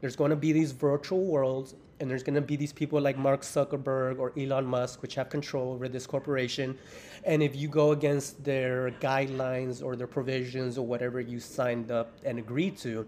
there's 0.04 0.18
going 0.18 0.32
to 0.32 0.36
be 0.36 0.52
these 0.52 0.74
virtual 0.74 1.24
worlds 1.24 1.76
and 2.02 2.12
there's 2.12 2.24
going 2.24 2.36
to 2.36 2.42
be 2.42 2.58
these 2.58 2.74
people 2.74 3.00
like 3.00 3.18
Mark 3.18 3.40
Zuckerberg 3.40 4.20
or 4.20 4.34
Elon 4.38 4.66
Musk, 4.66 5.02
which 5.02 5.16
have 5.16 5.30
control 5.30 5.72
over 5.72 5.88
this 5.88 6.06
corporation. 6.06 6.78
And 7.24 7.42
if 7.42 7.56
you 7.56 7.70
go 7.70 7.94
against 7.94 8.44
their 8.44 8.92
guidelines 9.00 9.82
or 9.82 9.96
their 9.96 10.06
provisions 10.06 10.78
or 10.78 10.86
whatever 10.86 11.22
you 11.22 11.40
signed 11.40 11.90
up 11.90 12.12
and 12.26 12.38
agreed 12.38 12.78
to, 12.80 13.08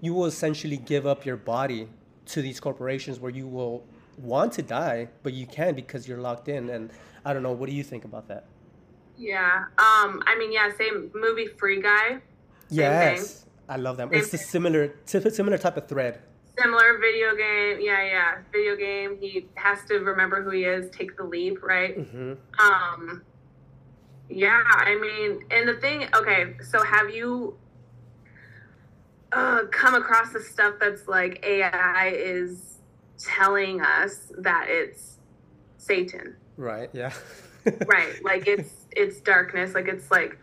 you 0.00 0.14
will 0.14 0.24
essentially 0.24 0.78
give 0.78 1.06
up 1.06 1.26
your 1.26 1.36
body 1.36 1.86
to 2.28 2.40
these 2.40 2.58
corporations 2.58 3.20
where 3.20 3.30
you 3.30 3.46
will 3.46 3.84
want 4.16 4.54
to 4.54 4.62
die, 4.62 5.08
but 5.22 5.34
you 5.34 5.44
can 5.44 5.74
because 5.74 6.08
you're 6.08 6.16
locked 6.16 6.48
in. 6.48 6.70
And 6.70 6.88
I 7.26 7.34
don't 7.34 7.42
know, 7.42 7.52
what 7.52 7.68
do 7.68 7.74
you 7.74 7.84
think 7.84 8.06
about 8.06 8.26
that? 8.28 8.46
Yeah. 9.18 9.64
Um, 9.76 10.22
I 10.26 10.34
mean, 10.38 10.50
yeah, 10.50 10.70
same 10.78 11.10
movie 11.14 11.48
Free 11.48 11.82
Guy. 11.82 12.22
yes. 12.70 13.44
I 13.68 13.76
love 13.76 13.96
them. 13.96 14.10
It's 14.12 14.32
a 14.34 14.38
similar, 14.38 14.94
similar 15.04 15.58
type 15.58 15.76
of 15.76 15.88
thread. 15.88 16.20
Similar 16.58 16.98
video 16.98 17.34
game 17.34 17.78
yeah 17.80 18.04
yeah 18.04 18.38
video 18.52 18.76
game. 18.76 19.16
He 19.18 19.46
has 19.54 19.78
to 19.88 19.98
remember 19.98 20.42
who 20.42 20.50
he 20.50 20.64
is 20.64 20.90
take 20.90 21.16
the 21.16 21.24
leap 21.24 21.62
right? 21.62 21.98
Mm-hmm. 21.98 22.32
um 22.60 23.22
yeah 24.28 24.62
i 24.66 24.96
mean 24.96 25.44
and 25.50 25.68
the 25.68 25.74
thing 25.74 26.08
okay 26.14 26.54
so 26.62 26.82
have 26.82 27.10
you 27.10 27.56
uh, 29.32 29.62
come 29.70 29.94
across 29.94 30.32
the 30.32 30.40
stuff 30.40 30.74
that's 30.78 31.08
like 31.08 31.42
ai 31.44 32.12
is 32.14 32.78
telling 33.18 33.80
us 33.80 34.32
that 34.38 34.66
it's 34.68 35.18
satan? 35.78 36.36
Right 36.56 36.90
yeah. 36.92 37.12
Right 37.86 38.22
like 38.24 38.48
it's 38.48 38.86
it's 38.90 39.20
darkness 39.20 39.72
like 39.72 39.86
it's 39.86 40.10
like 40.10 40.36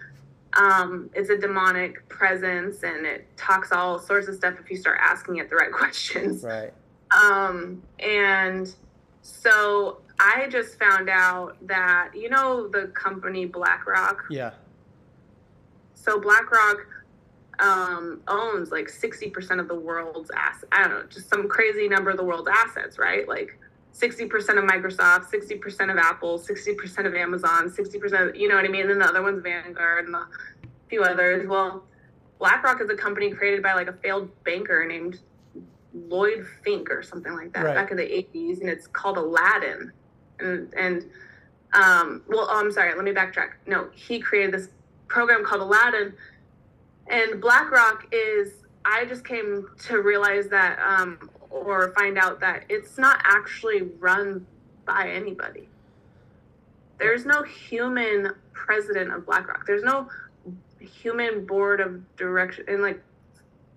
um, 0.53 1.09
it's 1.13 1.29
a 1.29 1.37
demonic 1.37 2.07
presence 2.09 2.83
and 2.83 3.05
it 3.05 3.25
talks 3.37 3.71
all 3.71 3.99
sorts 3.99 4.27
of 4.27 4.35
stuff 4.35 4.55
if 4.59 4.69
you 4.69 4.77
start 4.77 4.99
asking 5.01 5.37
it 5.37 5.49
the 5.49 5.55
right 5.55 5.71
questions. 5.73 6.43
Right. 6.43 6.73
Um, 7.15 7.81
and 7.99 8.73
so 9.21 9.99
I 10.19 10.47
just 10.49 10.77
found 10.79 11.09
out 11.09 11.55
that, 11.67 12.11
you 12.13 12.29
know, 12.29 12.67
the 12.67 12.87
company 12.87 13.45
BlackRock? 13.45 14.25
Yeah. 14.29 14.51
So 15.95 16.19
BlackRock 16.19 16.85
um, 17.59 18.21
owns 18.27 18.71
like 18.71 18.87
60% 18.87 19.59
of 19.59 19.67
the 19.67 19.75
world's 19.75 20.31
assets. 20.35 20.65
I 20.71 20.81
don't 20.83 20.91
know, 20.91 21.03
just 21.09 21.29
some 21.29 21.47
crazy 21.47 21.87
number 21.87 22.09
of 22.09 22.17
the 22.17 22.23
world's 22.23 22.49
assets, 22.51 22.97
right? 22.97 23.27
Like 23.27 23.59
60% 23.93 24.29
of 24.57 24.63
Microsoft, 24.63 25.31
60% 25.31 25.91
of 25.91 25.97
Apple, 25.97 26.39
60% 26.39 27.05
of 27.05 27.15
Amazon, 27.15 27.69
60%, 27.69 28.39
you 28.39 28.47
know 28.47 28.55
what 28.55 28.65
I 28.65 28.67
mean? 28.67 28.81
And 28.81 28.91
then 28.91 28.99
the 28.99 29.05
other 29.05 29.21
one's 29.21 29.41
Vanguard 29.41 30.05
and 30.05 30.15
a 30.15 30.27
few 30.89 31.03
others. 31.03 31.47
Well, 31.47 31.83
BlackRock 32.39 32.81
is 32.81 32.89
a 32.89 32.95
company 32.95 33.31
created 33.31 33.61
by 33.61 33.73
like 33.73 33.87
a 33.87 33.93
failed 33.93 34.29
banker 34.43 34.85
named 34.85 35.19
Lloyd 35.93 36.45
Fink 36.63 36.89
or 36.89 37.03
something 37.03 37.33
like 37.33 37.51
that 37.53 37.65
right. 37.65 37.75
back 37.75 37.91
in 37.91 37.97
the 37.97 38.03
80s, 38.03 38.61
and 38.61 38.69
it's 38.69 38.87
called 38.87 39.17
Aladdin. 39.17 39.91
And, 40.39 40.73
and 40.75 41.03
um, 41.73 42.23
well, 42.27 42.47
oh, 42.49 42.59
I'm 42.59 42.71
sorry, 42.71 42.95
let 42.95 43.03
me 43.03 43.11
backtrack. 43.11 43.51
No, 43.67 43.89
he 43.93 44.19
created 44.19 44.53
this 44.53 44.69
program 45.07 45.43
called 45.43 45.61
Aladdin. 45.61 46.13
And 47.07 47.41
BlackRock 47.41 48.07
is, 48.11 48.65
I 48.85 49.05
just 49.05 49.25
came 49.25 49.67
to 49.87 50.01
realize 50.01 50.47
that 50.49 50.79
um, 50.79 51.29
or 51.49 51.91
find 51.93 52.17
out 52.17 52.39
that 52.39 52.63
it's 52.69 52.97
not 52.97 53.19
actually 53.23 53.83
run 53.99 54.45
by 54.85 55.09
anybody. 55.09 55.67
There's 56.97 57.25
no 57.25 57.43
human 57.43 58.33
president 58.53 59.11
of 59.11 59.25
BlackRock. 59.25 59.65
There's 59.65 59.83
no 59.83 60.09
human 60.79 61.45
board 61.45 61.79
of 61.79 62.15
direction. 62.17 62.65
And 62.67 62.81
like, 62.81 63.01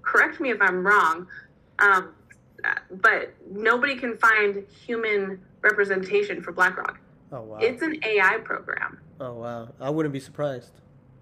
correct 0.03 0.41
me 0.41 0.51
if 0.51 0.61
I'm 0.61 0.85
wrong, 0.87 1.27
um, 1.79 2.15
but 2.91 3.35
nobody 3.51 3.97
can 3.97 4.17
find 4.19 4.65
human 4.69 5.41
representation 5.63 6.43
for 6.43 6.53
BlackRock. 6.53 6.99
Oh 7.33 7.43
wow! 7.43 7.59
It's 7.61 7.83
an 7.83 7.97
AI 8.05 8.39
program. 8.45 8.99
Oh 9.21 9.35
wow! 9.35 9.69
I 9.81 9.91
wouldn't 9.91 10.13
be 10.13 10.21
surprised. 10.21 10.73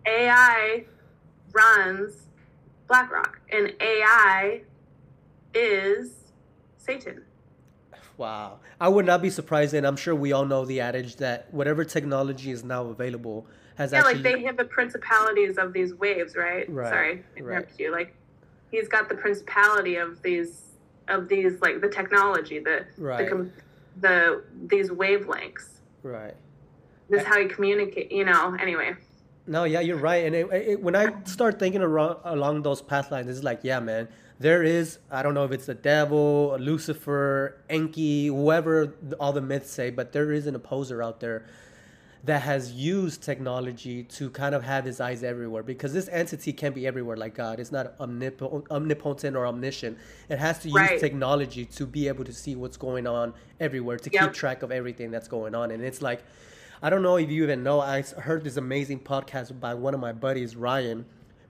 AI 0.07 0.85
runs 1.53 2.27
BlackRock, 2.89 3.41
and 3.53 3.73
AI 3.81 4.63
is 5.55 6.20
Satan. 6.91 7.23
Wow. 8.17 8.59
I 8.81 8.89
would 8.89 9.07
not 9.07 9.23
be 9.23 9.31
surprised, 9.31 9.75
and 9.75 9.87
I'm 9.87 9.97
sure 9.97 10.15
we 10.15 10.33
all 10.33 10.45
know 10.45 10.65
the 10.65 10.81
adage 10.81 11.17
that 11.17 11.53
whatever 11.53 11.85
technology 11.85 12.51
is 12.51 12.65
now 12.65 12.87
available 12.87 13.47
has 13.77 13.93
yeah, 13.93 14.01
actually. 14.01 14.15
like 14.15 14.23
they 14.23 14.43
have 14.43 14.57
the 14.57 14.65
principalities 14.65 15.57
of 15.57 15.73
these 15.73 15.95
waves, 15.95 16.37
right? 16.37 16.69
Right. 16.69 16.91
Sorry, 16.91 17.25
interrupt 17.37 17.71
right. 17.71 17.81
you. 17.81 17.93
Like 17.93 18.15
he's 18.71 18.89
got 18.89 19.09
the 19.09 19.15
principality 19.15 19.97
of 19.97 20.21
these 20.23 20.77
of 21.09 21.29
these 21.29 21.61
like 21.63 21.81
the 21.81 21.89
technology, 21.89 22.59
the 22.59 22.87
right. 22.99 23.31
the, 23.31 23.51
the 24.01 24.45
these 24.67 24.91
wavelengths. 24.91 25.81
Right. 26.03 26.35
This 27.09 27.23
is 27.23 27.27
how 27.27 27.39
you 27.39 27.49
communicate. 27.49 28.13
You 28.13 28.25
know. 28.25 28.57
Anyway. 28.61 28.95
No, 29.47 29.65
yeah, 29.65 29.81
you're 29.81 29.97
right. 29.97 30.27
And 30.27 30.35
it, 30.37 30.53
it, 30.53 30.83
when 30.83 30.95
I 30.95 31.13
start 31.25 31.59
thinking 31.59 31.81
around, 31.81 32.19
along 32.25 32.63
those 32.63 32.83
path 32.83 33.11
lines, 33.11 33.29
it's 33.29 33.43
like, 33.43 33.61
yeah, 33.65 33.81
man, 33.81 34.07
there 34.41 34.65
is 34.65 34.99
i 35.11 35.23
don't 35.23 35.35
know 35.35 35.45
if 35.45 35.53
it's 35.53 35.67
the 35.67 35.75
devil 35.75 36.57
lucifer 36.59 37.63
enki 37.69 38.27
whoever 38.27 38.95
all 39.21 39.33
the 39.33 39.41
myths 39.41 39.71
say 39.71 39.91
but 39.91 40.13
there 40.13 40.33
is 40.33 40.47
an 40.47 40.57
opposer 40.57 41.03
out 41.03 41.21
there 41.21 41.47
that 42.25 42.43
has 42.43 42.73
used 42.73 43.23
technology 43.23 44.03
to 44.03 44.29
kind 44.31 44.55
of 44.55 44.63
have 44.63 44.85
his 44.85 45.01
eyes 45.01 45.23
everywhere 45.23 45.63
because 45.63 45.93
this 45.93 46.09
entity 46.09 46.53
can't 46.53 46.75
be 46.75 46.87
everywhere 46.87 47.17
like 47.17 47.35
god. 47.35 47.59
It's 47.59 47.73
not 47.73 47.97
omnip- 47.99 48.71
omnipotent 48.71 49.37
or 49.37 49.47
omniscient. 49.47 49.97
It 50.29 50.39
has 50.39 50.59
to 50.61 50.69
use 50.69 50.77
right. 50.77 51.01
technology 51.01 51.65
to 51.65 51.87
be 51.87 52.09
able 52.09 52.25
to 52.25 52.33
see 52.33 52.57
what's 52.57 52.77
going 52.77 53.07
on 53.07 53.33
everywhere 53.59 53.97
to 53.97 54.11
yep. 54.13 54.23
keep 54.23 54.33
track 54.35 54.63
of 54.63 54.71
everything 54.71 55.11
that's 55.11 55.29
going 55.29 55.55
on. 55.55 55.71
And 55.71 55.83
it's 55.83 56.03
like 56.03 56.23
i 56.83 56.89
don't 56.89 57.03
know 57.03 57.17
if 57.17 57.31
you 57.31 57.43
even 57.43 57.63
know 57.63 57.79
i 57.81 58.01
heard 58.01 58.43
this 58.43 58.57
amazing 58.57 58.99
podcast 58.99 59.59
by 59.61 59.75
one 59.75 59.95
of 59.95 60.01
my 60.01 60.13
buddies 60.13 60.57
ryan. 60.57 61.07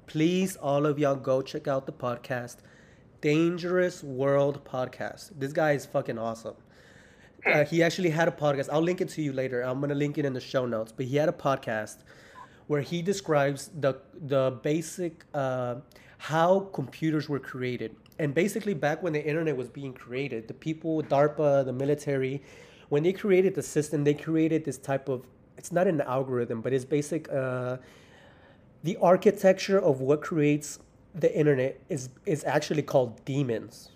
Please 0.06 0.56
all 0.56 0.86
of 0.86 0.98
y'all 0.98 1.14
go 1.14 1.40
check 1.40 1.68
out 1.68 1.86
the 1.86 1.92
podcast 1.92 2.56
Dangerous 3.20 4.02
World 4.02 4.64
podcast. 4.64 5.32
This 5.38 5.52
guy 5.52 5.72
is 5.72 5.84
fucking 5.86 6.18
awesome. 6.18 6.54
Uh, 7.46 7.64
he 7.64 7.82
actually 7.82 8.10
had 8.10 8.28
a 8.28 8.30
podcast. 8.30 8.68
I'll 8.72 8.82
link 8.82 9.00
it 9.00 9.08
to 9.10 9.22
you 9.22 9.32
later. 9.32 9.62
I'm 9.62 9.80
gonna 9.80 9.94
link 9.94 10.18
it 10.18 10.24
in 10.24 10.32
the 10.32 10.40
show 10.40 10.66
notes. 10.66 10.92
But 10.92 11.06
he 11.06 11.16
had 11.16 11.28
a 11.28 11.32
podcast 11.32 11.98
where 12.66 12.80
he 12.80 13.02
describes 13.02 13.70
the 13.78 13.94
the 14.26 14.58
basic 14.62 15.24
uh, 15.34 15.76
how 16.18 16.60
computers 16.72 17.28
were 17.28 17.38
created. 17.40 17.96
And 18.18 18.34
basically, 18.34 18.74
back 18.74 19.02
when 19.02 19.12
the 19.12 19.24
internet 19.24 19.56
was 19.56 19.68
being 19.68 19.94
created, 19.94 20.48
the 20.48 20.54
people, 20.54 21.02
DARPA, 21.02 21.64
the 21.64 21.72
military, 21.72 22.42
when 22.90 23.02
they 23.02 23.12
created 23.12 23.54
the 23.54 23.62
system, 23.62 24.04
they 24.04 24.14
created 24.14 24.64
this 24.64 24.76
type 24.76 25.08
of 25.08 25.26
it's 25.56 25.72
not 25.72 25.86
an 25.86 26.00
algorithm, 26.00 26.60
but 26.60 26.72
it's 26.72 26.84
basic. 26.84 27.30
Uh, 27.32 27.78
the 28.82 28.96
architecture 29.02 29.78
of 29.78 30.00
what 30.00 30.22
creates 30.22 30.78
the 31.14 31.34
internet 31.36 31.80
is 31.88 32.10
is 32.26 32.44
actually 32.44 32.82
called 32.82 33.24
demons. 33.24 33.90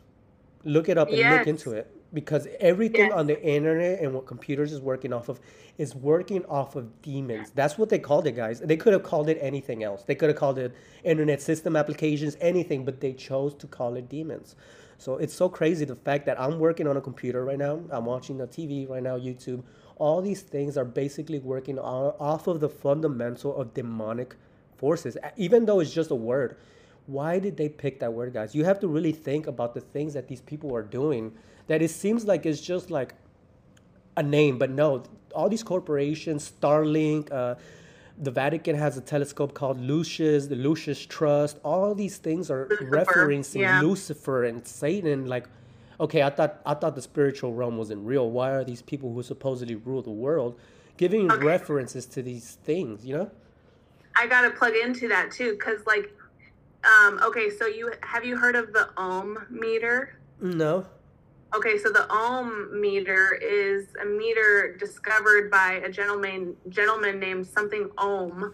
Look 0.64 0.88
it 0.88 0.98
up 0.98 1.08
and 1.08 1.18
yes. 1.18 1.38
look 1.38 1.46
into 1.46 1.72
it 1.72 1.90
because 2.14 2.46
everything 2.60 3.06
yes. 3.06 3.12
on 3.12 3.26
the 3.26 3.40
internet 3.42 4.00
and 4.00 4.14
what 4.14 4.24
computers 4.24 4.72
is 4.72 4.80
working 4.80 5.12
off 5.12 5.28
of 5.28 5.40
is 5.76 5.94
working 5.94 6.44
off 6.46 6.76
of 6.76 7.02
demons. 7.02 7.50
That's 7.54 7.76
what 7.76 7.88
they 7.88 7.98
called 7.98 8.26
it, 8.26 8.36
guys. 8.36 8.60
They 8.60 8.76
could 8.76 8.92
have 8.92 9.02
called 9.02 9.28
it 9.28 9.38
anything 9.40 9.82
else. 9.82 10.04
They 10.04 10.14
could 10.14 10.28
have 10.28 10.38
called 10.38 10.58
it 10.58 10.74
internet 11.02 11.42
system 11.42 11.74
applications, 11.76 12.36
anything, 12.40 12.84
but 12.84 13.00
they 13.00 13.12
chose 13.12 13.54
to 13.54 13.66
call 13.66 13.96
it 13.96 14.08
demons. 14.08 14.54
So 14.98 15.16
it's 15.16 15.34
so 15.34 15.48
crazy 15.48 15.84
the 15.84 15.96
fact 15.96 16.24
that 16.26 16.40
I'm 16.40 16.58
working 16.60 16.86
on 16.86 16.96
a 16.96 17.00
computer 17.00 17.44
right 17.44 17.58
now. 17.58 17.80
I'm 17.90 18.04
watching 18.04 18.38
the 18.38 18.46
TV 18.46 18.88
right 18.88 19.02
now, 19.02 19.18
YouTube. 19.18 19.64
All 19.96 20.22
these 20.22 20.42
things 20.42 20.76
are 20.76 20.84
basically 20.84 21.40
working 21.40 21.78
off 21.78 22.46
of 22.46 22.60
the 22.60 22.68
fundamental 22.68 23.56
of 23.56 23.74
demonic 23.74 24.36
forces, 24.76 25.16
even 25.36 25.66
though 25.66 25.80
it's 25.80 25.92
just 25.92 26.10
a 26.10 26.14
word. 26.14 26.56
Why 27.06 27.38
did 27.38 27.56
they 27.56 27.68
pick 27.68 28.00
that 28.00 28.12
word, 28.12 28.32
guys? 28.32 28.54
You 28.54 28.64
have 28.64 28.80
to 28.80 28.88
really 28.88 29.12
think 29.12 29.46
about 29.46 29.74
the 29.74 29.80
things 29.80 30.14
that 30.14 30.28
these 30.28 30.40
people 30.40 30.74
are 30.74 30.82
doing. 30.82 31.32
That 31.66 31.82
it 31.82 31.90
seems 31.90 32.24
like 32.24 32.46
it's 32.46 32.60
just 32.60 32.90
like 32.90 33.14
a 34.16 34.22
name, 34.22 34.58
but 34.58 34.70
no, 34.70 35.02
all 35.34 35.48
these 35.48 35.62
corporations, 35.62 36.50
Starlink, 36.50 37.32
uh, 37.32 37.56
the 38.18 38.30
Vatican 38.30 38.76
has 38.76 38.96
a 38.96 39.00
telescope 39.00 39.54
called 39.54 39.80
Lucius, 39.80 40.46
the 40.46 40.54
Lucis 40.54 41.04
Trust. 41.04 41.58
All 41.64 41.94
these 41.94 42.18
things 42.18 42.50
are 42.50 42.68
Lucifer, 42.70 42.90
referencing 42.90 43.60
yeah. 43.60 43.80
Lucifer 43.80 44.44
and 44.44 44.66
Satan. 44.66 45.26
Like, 45.26 45.48
okay, 45.98 46.22
I 46.22 46.30
thought 46.30 46.60
I 46.64 46.74
thought 46.74 46.94
the 46.94 47.02
spiritual 47.02 47.54
realm 47.54 47.76
wasn't 47.76 48.06
real. 48.06 48.30
Why 48.30 48.50
are 48.52 48.64
these 48.64 48.82
people 48.82 49.12
who 49.12 49.22
supposedly 49.22 49.74
rule 49.74 50.02
the 50.02 50.10
world 50.10 50.58
giving 50.96 51.30
okay. 51.30 51.44
references 51.44 52.06
to 52.06 52.22
these 52.22 52.58
things? 52.64 53.04
You 53.04 53.16
know. 53.16 53.30
I 54.16 54.28
gotta 54.28 54.50
plug 54.50 54.74
into 54.76 55.08
that 55.08 55.32
too, 55.32 55.52
because 55.52 55.84
like, 55.86 56.14
um, 56.84 57.20
okay, 57.22 57.50
so 57.50 57.66
you 57.66 57.92
have 58.02 58.24
you 58.24 58.36
heard 58.36 58.56
of 58.56 58.72
the 58.72 58.88
ohm 58.96 59.46
meter? 59.50 60.18
No. 60.40 60.86
Okay, 61.54 61.78
so 61.78 61.90
the 61.90 62.06
ohm 62.10 62.80
meter 62.80 63.38
is 63.40 63.86
a 64.02 64.04
meter 64.04 64.76
discovered 64.78 65.50
by 65.50 65.82
a 65.84 65.90
gentleman 65.90 66.56
gentleman 66.68 67.20
named 67.20 67.46
something 67.46 67.90
Ohm, 67.98 68.52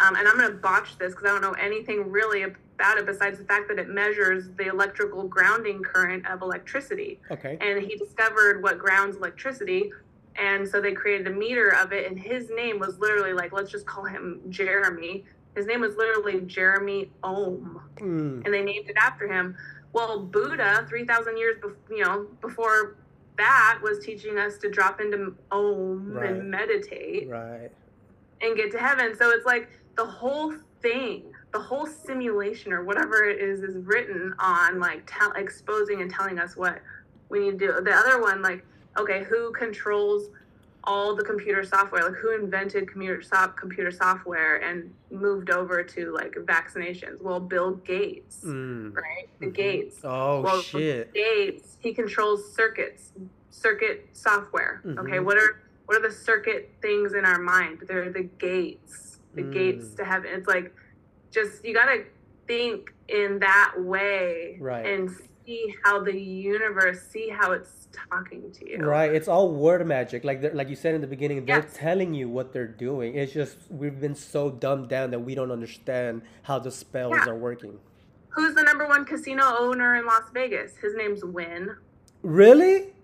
um, 0.00 0.16
and 0.16 0.26
I'm 0.26 0.36
going 0.36 0.50
to 0.50 0.56
botch 0.56 0.98
this 0.98 1.12
because 1.12 1.24
I 1.24 1.32
don't 1.32 1.42
know 1.42 1.52
anything 1.52 2.10
really 2.10 2.42
about 2.42 2.98
it 2.98 3.06
besides 3.06 3.38
the 3.38 3.44
fact 3.44 3.68
that 3.68 3.78
it 3.78 3.88
measures 3.88 4.48
the 4.56 4.66
electrical 4.66 5.28
grounding 5.28 5.82
current 5.82 6.26
of 6.28 6.42
electricity. 6.42 7.20
Okay. 7.30 7.56
And 7.60 7.82
he 7.82 7.96
discovered 7.96 8.62
what 8.62 8.78
grounds 8.78 9.16
electricity, 9.16 9.92
and 10.36 10.66
so 10.66 10.80
they 10.80 10.92
created 10.92 11.26
a 11.28 11.30
meter 11.30 11.70
of 11.80 11.92
it, 11.92 12.10
and 12.10 12.18
his 12.18 12.50
name 12.50 12.78
was 12.80 12.98
literally 12.98 13.32
like 13.32 13.52
let's 13.52 13.70
just 13.70 13.86
call 13.86 14.04
him 14.04 14.40
Jeremy. 14.48 15.24
His 15.54 15.66
name 15.66 15.80
was 15.80 15.96
literally 15.96 16.40
Jeremy 16.42 17.10
Ohm, 17.22 17.80
mm. 17.96 18.44
and 18.44 18.54
they 18.54 18.62
named 18.62 18.88
it 18.88 18.96
after 18.96 19.28
him. 19.28 19.56
Well, 19.92 20.20
Buddha, 20.20 20.86
3,000 20.88 21.36
years 21.36 21.56
be- 21.62 21.96
you 21.96 22.04
know, 22.04 22.26
before 22.40 22.96
that 23.36 23.78
was 23.82 24.04
teaching 24.04 24.38
us 24.38 24.56
to 24.58 24.70
drop 24.70 25.00
into 25.00 25.34
Om 25.50 26.12
right. 26.12 26.30
and 26.30 26.50
meditate. 26.50 27.28
Right. 27.28 27.70
And 28.40 28.56
get 28.56 28.70
to 28.72 28.78
heaven. 28.78 29.14
So 29.16 29.30
it's 29.30 29.46
like 29.46 29.68
the 29.96 30.04
whole 30.04 30.54
thing, 30.80 31.24
the 31.52 31.60
whole 31.60 31.86
simulation 31.86 32.72
or 32.72 32.84
whatever 32.84 33.24
it 33.24 33.40
is 33.40 33.62
is 33.62 33.76
written 33.76 34.34
on 34.38 34.80
like 34.80 35.02
tell 35.06 35.32
exposing 35.32 36.02
and 36.02 36.10
telling 36.10 36.38
us 36.38 36.56
what 36.56 36.80
we 37.28 37.40
need 37.40 37.58
to 37.58 37.66
do. 37.66 37.80
The 37.82 37.92
other 37.92 38.20
one 38.20 38.42
like 38.42 38.64
okay, 38.98 39.24
who 39.24 39.52
controls 39.52 40.28
all 40.84 41.14
the 41.14 41.22
computer 41.22 41.64
software 41.64 42.04
like 42.04 42.14
who 42.14 42.34
invented 42.34 42.88
computer 42.88 43.22
soft 43.22 43.56
computer 43.56 43.90
software 43.90 44.56
and 44.56 44.92
moved 45.10 45.50
over 45.50 45.82
to 45.82 46.12
like 46.12 46.32
vaccinations 46.32 47.20
well 47.20 47.38
bill 47.38 47.72
gates 47.76 48.40
mm. 48.44 48.94
right 48.94 49.28
the 49.38 49.46
mm-hmm. 49.46 49.54
gates 49.54 50.00
oh 50.04 50.40
well, 50.40 50.60
shit 50.60 51.12
gates 51.14 51.76
he 51.80 51.92
controls 51.92 52.52
circuits 52.54 53.12
circuit 53.50 54.08
software 54.12 54.80
mm-hmm. 54.84 54.98
okay 54.98 55.20
what 55.20 55.36
are 55.36 55.62
what 55.86 55.96
are 55.96 56.08
the 56.08 56.14
circuit 56.14 56.70
things 56.80 57.14
in 57.14 57.24
our 57.24 57.38
mind 57.38 57.78
they're 57.86 58.10
the 58.10 58.28
gates 58.38 59.18
the 59.34 59.42
mm. 59.42 59.52
gates 59.52 59.94
to 59.94 60.04
heaven 60.04 60.30
it's 60.32 60.48
like 60.48 60.74
just 61.30 61.64
you 61.64 61.72
gotta 61.72 62.04
think 62.48 62.92
in 63.08 63.38
that 63.38 63.74
way 63.78 64.56
right 64.60 64.84
and 64.84 65.10
see 65.44 65.74
how 65.84 66.02
the 66.02 66.18
universe 66.18 67.02
see 67.02 67.28
how 67.28 67.52
it's 67.52 67.88
talking 67.92 68.50
to 68.52 68.68
you. 68.68 68.78
Right. 68.78 69.14
It's 69.14 69.28
all 69.28 69.50
word 69.50 69.86
magic. 69.86 70.24
Like 70.24 70.54
like 70.54 70.68
you 70.68 70.76
said 70.76 70.94
in 70.94 71.00
the 71.00 71.06
beginning, 71.06 71.44
they're 71.44 71.60
yes. 71.60 71.74
telling 71.74 72.14
you 72.14 72.28
what 72.28 72.52
they're 72.52 72.66
doing. 72.66 73.16
It's 73.16 73.32
just 73.32 73.56
we've 73.70 74.00
been 74.00 74.14
so 74.14 74.50
dumbed 74.50 74.88
down 74.88 75.10
that 75.10 75.20
we 75.20 75.34
don't 75.34 75.50
understand 75.50 76.22
how 76.42 76.58
the 76.58 76.70
spells 76.70 77.14
yeah. 77.16 77.30
are 77.30 77.36
working. 77.36 77.78
Who's 78.30 78.54
the 78.54 78.62
number 78.62 78.86
one 78.86 79.04
casino 79.04 79.42
owner 79.58 79.96
in 79.96 80.06
Las 80.06 80.30
Vegas? 80.32 80.76
His 80.78 80.94
name's 80.94 81.22
Wynn 81.22 81.76
Really? 82.22 82.94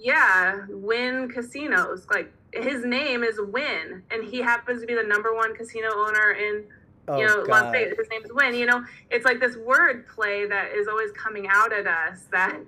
Yeah, 0.00 0.66
Wynn 0.68 1.28
Casinos. 1.28 2.06
Like 2.10 2.32
his 2.52 2.84
name 2.84 3.22
is 3.22 3.38
Wynn 3.40 4.02
and 4.10 4.24
he 4.24 4.38
happens 4.38 4.80
to 4.80 4.86
be 4.86 4.94
the 4.94 5.02
number 5.02 5.34
one 5.34 5.54
casino 5.54 5.88
owner 5.94 6.32
in 6.32 6.64
you 7.08 7.14
oh, 7.14 7.26
know, 7.26 7.46
God. 7.46 7.74
Las 7.74 7.74
His 7.74 8.08
name 8.10 8.24
is 8.24 8.32
Wynn. 8.32 8.54
You 8.54 8.66
know, 8.66 8.84
it's 9.10 9.24
like 9.24 9.40
this 9.40 9.56
word 9.56 10.06
play 10.08 10.46
that 10.46 10.72
is 10.72 10.88
always 10.88 11.10
coming 11.12 11.46
out 11.50 11.72
at 11.72 11.86
us 11.86 12.24
that 12.30 12.58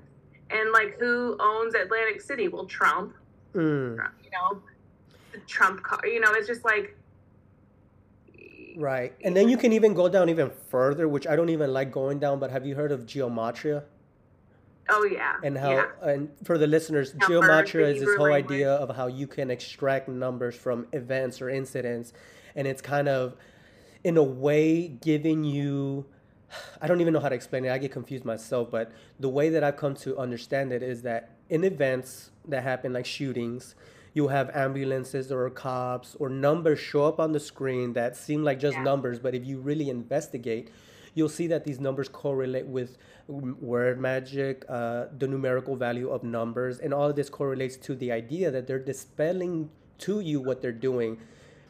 and 0.51 0.73
like 0.73 0.99
who 0.99 1.37
owns 1.41 1.75
Atlantic 1.75 2.21
City? 2.21 2.49
Well, 2.49 2.67
Trump. 2.67 3.15
Mm. 3.55 3.97
Trump 3.97 4.15
you 4.25 4.31
know, 4.31 4.63
the 5.33 5.39
Trump 5.41 5.83
car. 5.83 6.01
You 6.05 6.21
know, 6.21 6.33
it's 6.33 6.47
just 6.47 6.65
like. 6.65 6.97
Right, 8.77 9.13
and 9.25 9.37
then 9.37 9.49
you 9.49 9.57
can 9.57 9.73
even 9.73 9.95
go 9.95 10.09
down 10.09 10.29
even 10.29 10.51
further, 10.69 11.09
which 11.09 11.27
I 11.27 11.35
don't 11.35 11.49
even 11.51 11.73
like 11.73 11.91
going 11.91 12.21
down. 12.21 12.39
But 12.39 12.51
have 12.51 12.65
you 12.65 12.75
heard 12.75 12.93
of 12.93 13.05
geometria? 13.05 13.83
Oh 14.89 15.05
yeah. 15.05 15.37
And 15.43 15.59
how 15.59 15.71
yeah. 15.71 15.87
and 16.03 16.31
for 16.45 16.57
the 16.57 16.67
listeners, 16.67 17.15
numbers, 17.15 17.29
geometria 17.29 17.89
is 17.89 18.01
this 18.01 18.17
whole 18.17 18.33
idea 18.33 18.73
of 18.73 18.95
how 18.95 19.09
you 19.09 19.27
can 19.27 19.51
extract 19.51 20.09
numbers 20.09 20.55
from 20.55 20.87
events 20.93 21.43
or 21.43 21.51
incidents, 21.51 22.13
and 22.55 22.67
it's 22.67 22.81
kind 22.81 23.09
of 23.09 23.37
in 24.05 24.17
a 24.17 24.23
way 24.23 24.89
giving 24.89 25.45
you 25.45 26.07
I 26.83 26.87
don't 26.87 27.01
even 27.01 27.13
know 27.13 27.21
how 27.21 27.29
to 27.29 27.35
explain 27.35 27.65
it. 27.65 27.71
I 27.71 27.79
get 27.79 27.93
confused 27.93 28.25
myself, 28.25 28.71
but 28.71 28.91
the 29.19 29.29
way 29.29 29.51
that 29.51 29.63
I've 29.63 29.77
come 29.77 29.95
to 29.97 30.19
understand 30.19 30.73
it 30.73 30.83
is 30.83 31.03
that 31.03 31.31
in 31.49 31.65
events 31.65 32.31
that 32.49 32.63
happen, 32.63 32.93
like 32.93 33.07
shootings, 33.07 33.75
you'll 34.15 34.29
have 34.29 34.51
ambulances 34.51 35.31
or 35.31 35.49
cops 35.51 36.17
or 36.19 36.29
numbers 36.29 36.79
show 36.79 37.05
up 37.05 37.21
on 37.21 37.33
the 37.33 37.41
screen 37.41 37.93
that 37.93 38.17
seem 38.17 38.43
like 38.43 38.59
just 38.59 38.77
yeah. 38.77 38.83
numbers, 38.83 39.19
but 39.19 39.35
if 39.35 39.45
you 39.45 39.61
really 39.61 39.89
investigate, 39.89 40.71
you'll 41.15 41.29
see 41.29 41.47
that 41.49 41.65
these 41.65 41.81
numbers 41.81 42.09
correlate 42.09 42.67
with 42.67 42.97
word 43.29 44.01
magic, 44.01 44.65
uh, 44.69 45.07
the 45.19 45.29
numerical 45.29 45.77
value 45.77 46.11
of 46.11 46.25
numbers, 46.25 46.79
and 46.79 46.93
all 46.93 47.09
of 47.09 47.17
this 47.17 47.31
correlates 47.31 47.77
to 47.77 47.95
the 47.95 48.11
idea 48.11 48.51
that 48.51 48.67
they're 48.67 48.79
dispelling 48.79 49.71
to 49.99 50.21
you 50.21 50.41
what 50.41 50.63
they're 50.63 50.73
doing. 50.73 51.19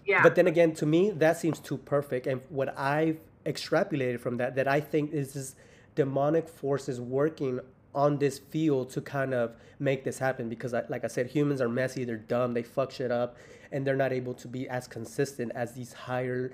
Yeah. 0.07 0.23
But 0.23 0.35
then 0.35 0.47
again, 0.47 0.75
to 0.75 0.87
me, 0.87 1.11
that 1.11 1.37
seems 1.37 1.59
too 1.59 1.79
perfect. 1.79 2.27
And 2.27 2.41
what 2.49 2.77
I've 2.79 3.19
extrapolated 3.47 4.21
from 4.21 4.37
that 4.37 4.55
that 4.57 4.69
I 4.69 4.81
think 4.81 5.13
is 5.13 5.33
this 5.33 5.57
demonic 5.95 6.49
forces 6.49 7.01
working 7.01 7.61
on 7.95 8.19
this 8.19 8.39
field 8.39 8.91
to 8.91 9.01
kind 9.01 9.35
of 9.35 9.55
make 9.79 10.05
this 10.05 10.19
happen. 10.19 10.49
Because 10.49 10.75
I, 10.75 10.85
like 10.89 11.05
I 11.05 11.09
said 11.09 11.27
humans 11.27 11.61
are 11.61 11.69
messy 11.69 12.05
they're 12.05 12.17
dumb 12.17 12.55
they 12.55 12.63
fuck 12.63 12.91
shit 12.91 13.11
up 13.11 13.37
and 13.73 13.87
they're 13.87 13.97
not 13.97 14.13
able 14.13 14.35
to 14.35 14.49
be 14.49 14.69
as 14.69 14.87
consistent 14.87 15.53
as 15.55 15.73
these 15.75 15.93
higher 15.93 16.53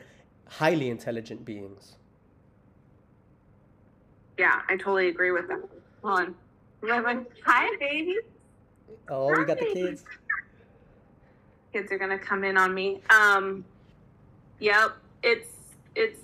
highly 0.49 0.91
intelligent 0.91 1.45
beings. 1.45 1.97
Yeah 4.39 4.63
I 4.69 4.77
totally 4.77 5.09
agree 5.09 5.33
with 5.33 5.49
that 5.49 5.61
Hold 6.03 6.35
on 6.85 7.27
hi 7.45 7.69
baby. 7.81 8.17
Oh 9.09 9.37
we 9.37 9.45
got 9.45 9.59
the 9.59 9.67
kids 9.67 10.05
kids 11.77 11.93
are 11.93 11.99
gonna 11.99 12.19
come 12.19 12.45
in 12.45 12.57
on 12.57 12.75
me 12.75 13.01
um 13.11 13.65
yep 14.59 14.97
it's 15.23 15.49
it's 15.95 16.21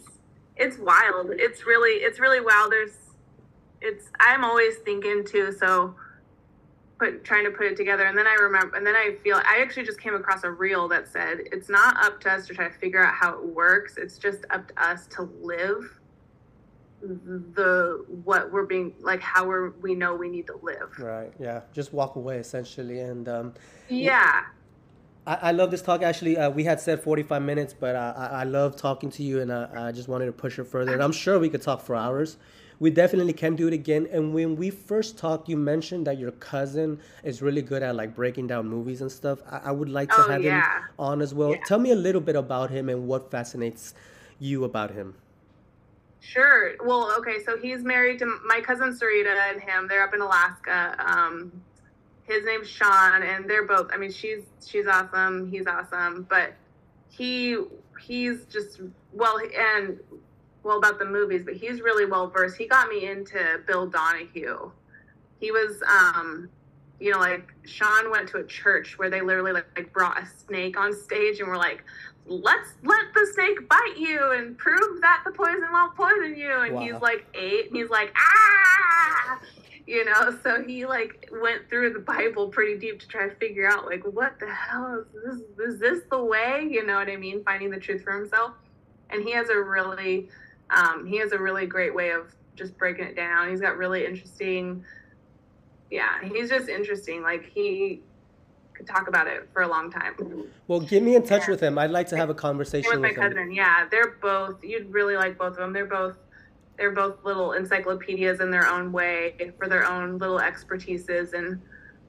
it's 0.56 0.78
wild. 0.78 1.30
It's 1.32 1.66
really 1.66 2.02
it's 2.02 2.20
really 2.20 2.40
wild. 2.40 2.70
There's 2.70 2.96
it's 3.80 4.10
I'm 4.20 4.44
always 4.44 4.76
thinking 4.78 5.24
too, 5.24 5.52
so 5.52 5.94
put 6.98 7.24
trying 7.24 7.44
to 7.44 7.50
put 7.50 7.66
it 7.66 7.76
together 7.76 8.04
and 8.04 8.16
then 8.16 8.28
I 8.28 8.34
remember 8.34 8.76
and 8.76 8.86
then 8.86 8.94
I 8.94 9.16
feel 9.24 9.36
I 9.38 9.60
actually 9.60 9.84
just 9.84 10.00
came 10.00 10.14
across 10.14 10.44
a 10.44 10.50
reel 10.50 10.86
that 10.88 11.08
said 11.08 11.38
it's 11.50 11.68
not 11.68 11.96
up 11.96 12.20
to 12.20 12.30
us 12.30 12.46
to 12.46 12.54
try 12.54 12.68
to 12.68 12.74
figure 12.78 13.04
out 13.04 13.14
how 13.14 13.32
it 13.32 13.44
works. 13.44 13.96
It's 13.96 14.18
just 14.18 14.44
up 14.50 14.68
to 14.68 14.82
us 14.82 15.06
to 15.08 15.28
live 15.42 15.98
the 17.02 18.04
what 18.22 18.52
we're 18.52 18.64
being 18.64 18.94
like 19.00 19.20
how 19.20 19.44
we're 19.44 19.70
we 19.80 19.92
know 19.92 20.14
we 20.14 20.28
need 20.28 20.46
to 20.46 20.56
live 20.62 20.96
right 21.00 21.32
yeah 21.40 21.60
just 21.72 21.92
walk 21.92 22.14
away 22.14 22.36
essentially 22.36 23.00
and 23.00 23.28
um 23.28 23.52
yeah 23.88 24.44
I, 25.26 25.34
I 25.34 25.52
love 25.52 25.70
this 25.70 25.82
talk. 25.82 26.02
Actually, 26.02 26.36
uh, 26.36 26.50
we 26.50 26.64
had 26.64 26.80
said 26.80 27.02
45 27.02 27.42
minutes, 27.42 27.74
but 27.78 27.94
uh, 27.94 28.14
I, 28.16 28.26
I 28.26 28.44
love 28.44 28.76
talking 28.76 29.10
to 29.10 29.22
you, 29.22 29.40
and 29.40 29.50
uh, 29.50 29.68
I 29.74 29.92
just 29.92 30.08
wanted 30.08 30.26
to 30.26 30.32
push 30.32 30.58
it 30.58 30.64
further. 30.64 30.92
And 30.92 31.02
I'm 31.02 31.12
sure 31.12 31.38
we 31.38 31.48
could 31.48 31.62
talk 31.62 31.80
for 31.82 31.94
hours. 31.94 32.36
We 32.80 32.90
definitely 32.90 33.32
can 33.32 33.54
do 33.54 33.68
it 33.68 33.72
again. 33.72 34.08
And 34.10 34.34
when 34.34 34.56
we 34.56 34.70
first 34.70 35.16
talked, 35.16 35.48
you 35.48 35.56
mentioned 35.56 36.08
that 36.08 36.18
your 36.18 36.32
cousin 36.32 36.98
is 37.22 37.40
really 37.40 37.62
good 37.62 37.80
at 37.80 37.94
like 37.94 38.16
breaking 38.16 38.48
down 38.48 38.68
movies 38.68 39.00
and 39.00 39.12
stuff. 39.12 39.38
I, 39.48 39.58
I 39.66 39.70
would 39.70 39.88
like 39.88 40.08
to 40.08 40.16
Oh 40.18 40.28
have 40.28 40.42
him 40.42 40.62
on 40.98 41.22
as 41.22 41.32
well. 41.32 41.50
Yeah. 41.50 41.60
Tell 41.64 41.78
me 41.78 41.92
a 41.92 41.96
little 41.96 42.20
bit 42.20 42.34
about 42.34 42.70
him 42.70 42.88
and 42.88 43.06
what 43.06 43.30
fascinates 43.30 43.94
you 44.40 44.64
about 44.64 44.90
him. 44.90 45.14
Sure. 46.18 46.72
Well, 46.84 47.14
okay, 47.18 47.42
so 47.44 47.56
he's 47.56 47.84
married 47.84 48.18
to 48.20 48.26
my 48.44 48.60
cousin 48.60 48.96
Sarita 48.96 49.36
and 49.50 49.60
him. 49.60 49.86
They're 49.86 50.02
up 50.02 50.14
in 50.14 50.20
Alaska. 50.20 50.96
Um, 50.98 51.52
his 52.24 52.44
name's 52.44 52.68
Sean, 52.68 53.22
and 53.22 53.48
they're 53.48 53.66
both. 53.66 53.90
I 53.92 53.96
mean, 53.96 54.12
she's 54.12 54.42
she's 54.64 54.86
awesome. 54.86 55.50
He's 55.50 55.66
awesome, 55.66 56.26
but 56.28 56.54
he 57.08 57.58
he's 58.00 58.44
just 58.46 58.80
well 59.12 59.38
and 59.56 59.98
well 60.62 60.78
about 60.78 60.98
the 60.98 61.04
movies, 61.04 61.42
but 61.44 61.54
he's 61.54 61.80
really 61.80 62.06
well 62.06 62.28
versed. 62.28 62.56
He 62.56 62.66
got 62.66 62.88
me 62.88 63.06
into 63.08 63.60
Bill 63.66 63.86
Donahue. 63.86 64.70
He 65.40 65.50
was, 65.50 65.82
um, 65.82 66.48
you 67.00 67.10
know, 67.10 67.18
like 67.18 67.52
Sean 67.64 68.10
went 68.12 68.28
to 68.28 68.38
a 68.38 68.44
church 68.44 68.96
where 68.98 69.10
they 69.10 69.20
literally 69.20 69.52
like, 69.52 69.66
like 69.76 69.92
brought 69.92 70.22
a 70.22 70.26
snake 70.46 70.78
on 70.78 70.94
stage 70.94 71.40
and 71.40 71.48
were 71.48 71.56
like, 71.56 71.82
let's 72.26 72.74
let 72.84 73.12
the 73.12 73.26
snake 73.34 73.68
bite 73.68 73.96
you 73.98 74.30
and 74.36 74.56
prove 74.56 75.00
that 75.00 75.22
the 75.24 75.32
poison 75.32 75.66
won't 75.72 75.96
poison 75.96 76.36
you. 76.36 76.60
And 76.60 76.74
Wow. 76.74 76.80
he's 76.82 77.00
like 77.02 77.26
eight, 77.34 77.66
and 77.68 77.76
he's 77.76 77.90
like, 77.90 78.12
ah, 78.16 79.40
you 79.86 80.04
know. 80.04 80.36
So 80.42 80.62
he 80.62 80.86
like 80.86 81.28
went 81.40 81.68
through 81.68 81.92
the 81.92 81.98
Bible 82.00 82.48
pretty 82.48 82.78
deep 82.78 83.00
to 83.00 83.08
try 83.08 83.28
to 83.28 83.34
figure 83.36 83.66
out 83.68 83.86
like 83.86 84.02
what 84.04 84.38
the 84.40 84.48
hell 84.52 85.04
is 85.04 85.40
this? 85.58 85.68
Is 85.74 85.80
this 85.80 86.00
the 86.10 86.22
way? 86.22 86.66
You 86.70 86.86
know 86.86 86.96
what 86.96 87.08
I 87.08 87.16
mean? 87.16 87.42
Finding 87.44 87.70
the 87.70 87.80
truth 87.80 88.02
for 88.02 88.12
himself. 88.12 88.52
And 89.10 89.22
he 89.22 89.32
has 89.32 89.50
a 89.50 89.58
really, 89.58 90.28
um, 90.70 91.04
he 91.06 91.18
has 91.18 91.32
a 91.32 91.38
really 91.38 91.66
great 91.66 91.94
way 91.94 92.10
of 92.10 92.34
just 92.56 92.76
breaking 92.78 93.04
it 93.04 93.14
down. 93.16 93.50
He's 93.50 93.60
got 93.60 93.76
really 93.76 94.06
interesting. 94.06 94.84
Yeah, 95.90 96.22
he's 96.24 96.48
just 96.48 96.68
interesting. 96.68 97.22
Like 97.22 97.44
he 97.52 98.00
could 98.72 98.86
talk 98.86 99.08
about 99.08 99.26
it 99.26 99.48
for 99.52 99.62
a 99.62 99.68
long 99.68 99.90
time. 99.90 100.14
Well, 100.66 100.80
get 100.80 101.02
me 101.02 101.14
in 101.14 101.22
touch 101.24 101.42
Yeah. 101.42 101.50
with 101.50 101.60
him. 101.60 101.76
I'd 101.78 101.90
like 101.90 102.08
to 102.08 102.16
have 102.16 102.30
a 102.30 102.34
conversation 102.34 102.90
with 102.90 103.00
my 103.00 103.08
him. 103.08 103.16
cousin. 103.16 103.52
Yeah, 103.52 103.86
they're 103.90 104.16
both. 104.22 104.64
You'd 104.64 104.90
really 104.90 105.16
like 105.16 105.36
both 105.36 105.52
of 105.52 105.56
them. 105.56 105.72
They're 105.74 105.84
both. 105.84 106.16
They're 106.78 106.92
both 106.92 107.24
little 107.24 107.52
encyclopedias 107.52 108.40
in 108.40 108.50
their 108.50 108.66
own 108.66 108.92
way 108.92 109.52
for 109.58 109.68
their 109.68 109.86
own 109.86 110.18
little 110.18 110.38
expertises, 110.38 111.34
and 111.34 111.60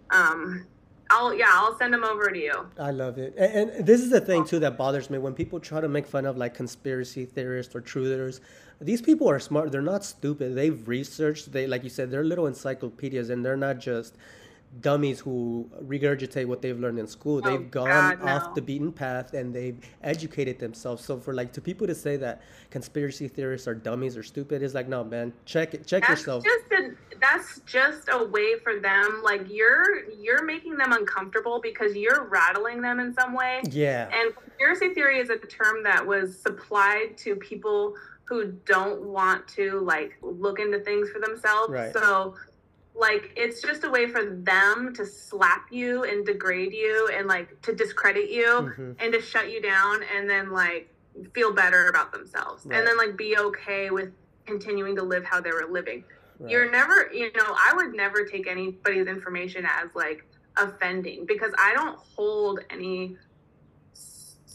um, 0.09 0.65
I'll 1.09 1.33
yeah, 1.33 1.49
I'll 1.49 1.77
send 1.77 1.93
them 1.93 2.03
over 2.03 2.29
to 2.29 2.39
you. 2.39 2.67
I 2.79 2.91
love 2.91 3.17
it. 3.17 3.35
And, 3.37 3.69
and 3.69 3.85
this 3.85 4.01
is 4.01 4.09
the 4.09 4.21
thing 4.21 4.45
too 4.45 4.59
that 4.59 4.77
bothers 4.77 5.09
me 5.09 5.17
when 5.17 5.33
people 5.33 5.59
try 5.59 5.81
to 5.81 5.87
make 5.87 6.07
fun 6.07 6.25
of 6.25 6.37
like 6.37 6.53
conspiracy 6.53 7.25
theorists 7.25 7.75
or 7.75 7.81
truthers. 7.81 8.39
These 8.81 9.01
people 9.01 9.29
are 9.29 9.39
smart. 9.39 9.71
They're 9.71 9.81
not 9.81 10.03
stupid. 10.03 10.55
They've 10.55 10.87
researched. 10.87 11.51
They 11.51 11.67
like 11.67 11.83
you 11.83 11.89
said, 11.89 12.09
they're 12.09 12.23
little 12.23 12.47
encyclopedias, 12.47 13.29
and 13.29 13.45
they're 13.45 13.57
not 13.57 13.79
just 13.79 14.15
dummies 14.81 15.19
who 15.19 15.69
regurgitate 15.83 16.45
what 16.45 16.61
they've 16.61 16.79
learned 16.79 16.99
in 16.99 17.07
school. 17.07 17.41
Oh, 17.43 17.49
they've 17.49 17.69
gone 17.69 17.87
God, 18.17 18.21
off 18.21 18.47
no. 18.47 18.53
the 18.55 18.61
beaten 18.61 18.91
path 18.91 19.33
and 19.33 19.53
they've 19.53 19.77
educated 20.01 20.59
themselves. 20.59 21.03
So 21.03 21.19
for 21.19 21.33
like 21.33 21.53
to 21.53 21.61
people 21.61 21.87
to 21.87 21.95
say 21.95 22.17
that 22.17 22.41
conspiracy 22.69 23.27
theorists 23.27 23.67
are 23.67 23.75
dummies 23.75 24.17
or 24.17 24.23
stupid 24.23 24.63
is 24.63 24.73
like, 24.73 24.87
no, 24.87 25.03
man, 25.03 25.33
check 25.45 25.73
it, 25.73 25.85
check 25.85 26.01
That's 26.07 26.21
yourself. 26.21 26.43
just 26.43 26.71
a 26.71 26.95
that's 27.21 27.61
just 27.65 28.09
a 28.11 28.25
way 28.25 28.59
for 28.59 28.79
them. 28.79 29.21
Like 29.23 29.49
you're 29.49 30.09
you're 30.11 30.43
making 30.43 30.77
them 30.77 30.91
uncomfortable 30.91 31.59
because 31.61 31.95
you're 31.95 32.25
rattling 32.25 32.81
them 32.81 32.99
in 32.99 33.13
some 33.13 33.33
way. 33.33 33.61
Yeah, 33.69 34.09
And 34.11 34.35
conspiracy 34.35 34.93
theory 34.93 35.19
is 35.19 35.29
a 35.29 35.37
term 35.37 35.83
that 35.83 36.05
was 36.05 36.37
supplied 36.37 37.17
to 37.19 37.35
people 37.35 37.93
who 38.25 38.51
don't 38.65 39.03
want 39.03 39.47
to 39.49 39.79
like 39.81 40.17
look 40.21 40.59
into 40.59 40.79
things 40.79 41.09
for 41.09 41.19
themselves. 41.19 41.71
Right. 41.71 41.93
So 41.93 42.35
like 42.95 43.31
it's 43.35 43.61
just 43.61 43.83
a 43.83 43.89
way 43.89 44.07
for 44.07 44.23
them 44.23 44.93
to 44.95 45.05
slap 45.05 45.65
you 45.71 46.03
and 46.03 46.25
degrade 46.25 46.73
you 46.73 47.09
and 47.17 47.27
like 47.27 47.59
to 47.63 47.73
discredit 47.73 48.29
you 48.29 48.45
Mhm. 48.45 48.95
and 48.99 49.13
to 49.13 49.21
shut 49.21 49.51
you 49.51 49.61
down 49.61 50.03
and 50.15 50.29
then 50.29 50.51
like 50.51 50.89
feel 51.33 51.51
better 51.51 51.87
about 51.87 52.11
themselves 52.11 52.65
Right. 52.65 52.77
and 52.77 52.87
then 52.87 52.97
like 52.97 53.17
be 53.17 53.37
okay 53.37 53.89
with 53.89 54.11
continuing 54.45 54.95
to 54.97 55.03
live 55.03 55.23
how 55.23 55.39
they 55.41 55.51
were 55.51 55.65
living. 55.69 56.03
right. 56.39 56.51
You're 56.51 56.69
never, 56.69 57.09
you 57.13 57.31
know, 57.35 57.55
I 57.57 57.73
would 57.75 57.93
never 57.95 58.25
take 58.25 58.47
anybody's 58.47 59.07
information 59.07 59.65
as 59.65 59.89
like 59.95 60.23
offending 60.57 61.25
because 61.25 61.53
I 61.57 61.73
don't 61.73 61.97
hold 62.15 62.59
any 62.69 63.17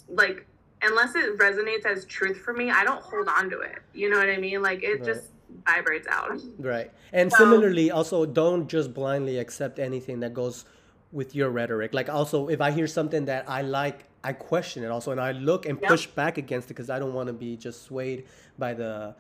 like 0.09 0.47
unless 0.83 1.15
it 1.17 1.37
resonates 1.39 1.85
as 1.87 2.05
truth 2.05 2.39
for 2.39 2.53
me, 2.53 2.71
I 2.71 2.85
don't 2.85 3.03
hold 3.03 3.27
on 3.29 3.51
to 3.51 3.61
it. 3.61 3.79
You 3.93 4.11
know 4.11 4.19
what 4.19 4.29
I 4.31 4.37
mean? 4.37 4.63
Like 4.63 4.83
it 4.85 4.95
Right. 5.01 5.05
just 5.05 5.33
vibrates 5.67 6.07
out. 6.09 6.41
Right. 6.59 6.91
And 7.13 7.31
So- 7.33 7.39
similarly, 7.39 7.91
also 7.91 8.27
don't 8.27 8.69
just 8.69 8.93
blindly 8.95 9.39
accept 9.39 9.79
anything 9.79 10.21
that 10.21 10.35
goes 10.35 10.65
with 11.13 11.35
your 11.35 11.51
rhetoric. 11.51 11.95
Like 11.95 12.09
also, 12.09 12.49
if 12.49 12.61
I 12.61 12.71
hear 12.71 12.87
something 12.87 13.25
that 13.27 13.49
I 13.49 13.63
like, 13.63 14.05
I 14.23 14.33
question 14.33 14.83
it 14.85 14.91
also, 14.91 15.11
and 15.13 15.21
I 15.21 15.33
look 15.33 15.65
and 15.67 15.81
push 15.81 16.07
back 16.07 16.39
against 16.39 16.67
it 16.71 16.75
because 16.75 16.91
I 16.91 16.99
don't 16.99 17.15
want 17.15 17.29
to 17.29 17.33
be 17.33 17.57
just 17.57 17.85
swayed 17.85 18.27
by 18.59 18.75
the, 18.75 19.15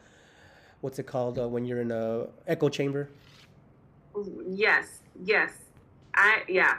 what's 0.80 0.98
it 0.98 1.06
called 1.06 1.38
uh, 1.38 1.48
when 1.48 1.64
you're 1.64 1.80
in 1.80 1.90
a 1.90 2.26
echo 2.46 2.68
chamber. 2.68 3.08
Yes, 4.48 5.00
yes. 5.24 5.52
I 6.14 6.42
yeah, 6.48 6.78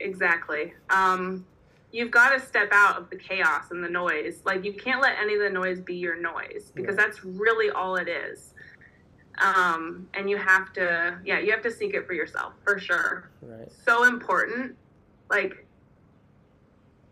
exactly. 0.00 0.74
Um 0.90 1.46
you've 1.92 2.10
got 2.10 2.30
to 2.30 2.40
step 2.44 2.68
out 2.72 2.98
of 2.98 3.08
the 3.08 3.16
chaos 3.16 3.70
and 3.70 3.82
the 3.82 3.88
noise. 3.88 4.42
Like 4.44 4.64
you 4.64 4.72
can't 4.74 5.00
let 5.00 5.16
any 5.18 5.34
of 5.34 5.40
the 5.40 5.50
noise 5.50 5.80
be 5.80 5.94
your 5.94 6.16
noise 6.20 6.72
because 6.74 6.96
Right. 6.96 7.06
that's 7.06 7.24
really 7.24 7.70
all 7.70 7.96
it 7.96 8.08
is. 8.08 8.52
Um 9.42 10.08
and 10.14 10.28
you 10.28 10.36
have 10.36 10.72
to 10.74 11.18
yeah, 11.24 11.38
you 11.38 11.50
have 11.52 11.62
to 11.62 11.70
seek 11.70 11.94
it 11.94 12.06
for 12.06 12.12
yourself 12.12 12.54
for 12.64 12.78
sure. 12.78 13.30
Right. 13.42 13.70
So 13.86 14.04
important. 14.04 14.76
Like 15.30 15.66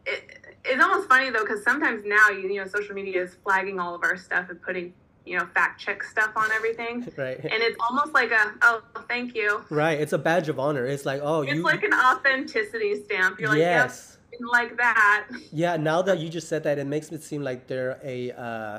it, 0.07 0.39
it's 0.65 0.83
almost 0.83 1.09
funny 1.09 1.31
though 1.31 1.45
cuz 1.45 1.63
sometimes 1.63 2.03
now 2.05 2.31
you, 2.31 2.49
you 2.49 2.61
know 2.61 2.67
social 2.67 2.95
media 2.95 3.23
is 3.23 3.35
flagging 3.45 3.79
all 3.79 3.95
of 3.95 4.03
our 4.05 4.17
stuff 4.17 4.51
and 4.51 4.61
putting, 4.63 4.93
you 5.25 5.39
know, 5.39 5.47
fact 5.55 5.81
check 5.81 6.03
stuff 6.03 6.31
on 6.37 6.51
everything. 6.53 7.07
Right. 7.17 7.39
And 7.39 7.63
it's 7.63 7.77
almost 7.81 8.13
like 8.15 8.31
a 8.31 8.55
oh, 8.63 8.83
thank 9.09 9.35
you. 9.35 9.65
Right. 9.71 10.01
It's 10.01 10.13
a 10.13 10.19
badge 10.19 10.49
of 10.49 10.59
honor. 10.59 10.87
It's 10.87 11.05
like, 11.07 11.21
oh, 11.23 11.43
It's 11.43 11.55
you. 11.55 11.63
like 11.63 11.83
an 11.83 11.95
authenticity 11.95 13.03
stamp. 13.05 13.41
You're 13.41 13.49
like, 13.51 13.59
yes. 13.59 14.19
yep, 14.33 14.41
like 14.53 14.77
that. 14.77 15.27
Yeah, 15.53 15.77
now 15.77 16.03
that 16.03 16.19
you 16.19 16.29
just 16.29 16.49
said 16.49 16.63
that, 16.65 16.79
it 16.79 16.87
makes 16.87 17.11
it 17.11 17.23
seem 17.23 17.43
like 17.43 17.67
they're 17.67 17.99
a 18.05 18.33
uh, 18.33 18.79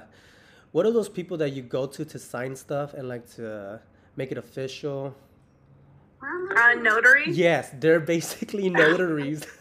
what 0.71 0.85
are 0.85 0.91
those 0.91 1.09
people 1.09 1.37
that 1.37 1.51
you 1.53 1.61
go 1.61 1.85
to 1.87 2.05
to 2.05 2.19
sign 2.19 2.55
stuff 2.55 2.93
and 2.93 3.07
like 3.07 3.27
to 3.35 3.79
make 4.15 4.31
it 4.31 4.37
official? 4.37 5.15
Uh, 6.21 6.73
notary. 6.73 7.25
Yes, 7.31 7.71
they're 7.79 7.99
basically 7.99 8.69
notaries. 8.83 9.45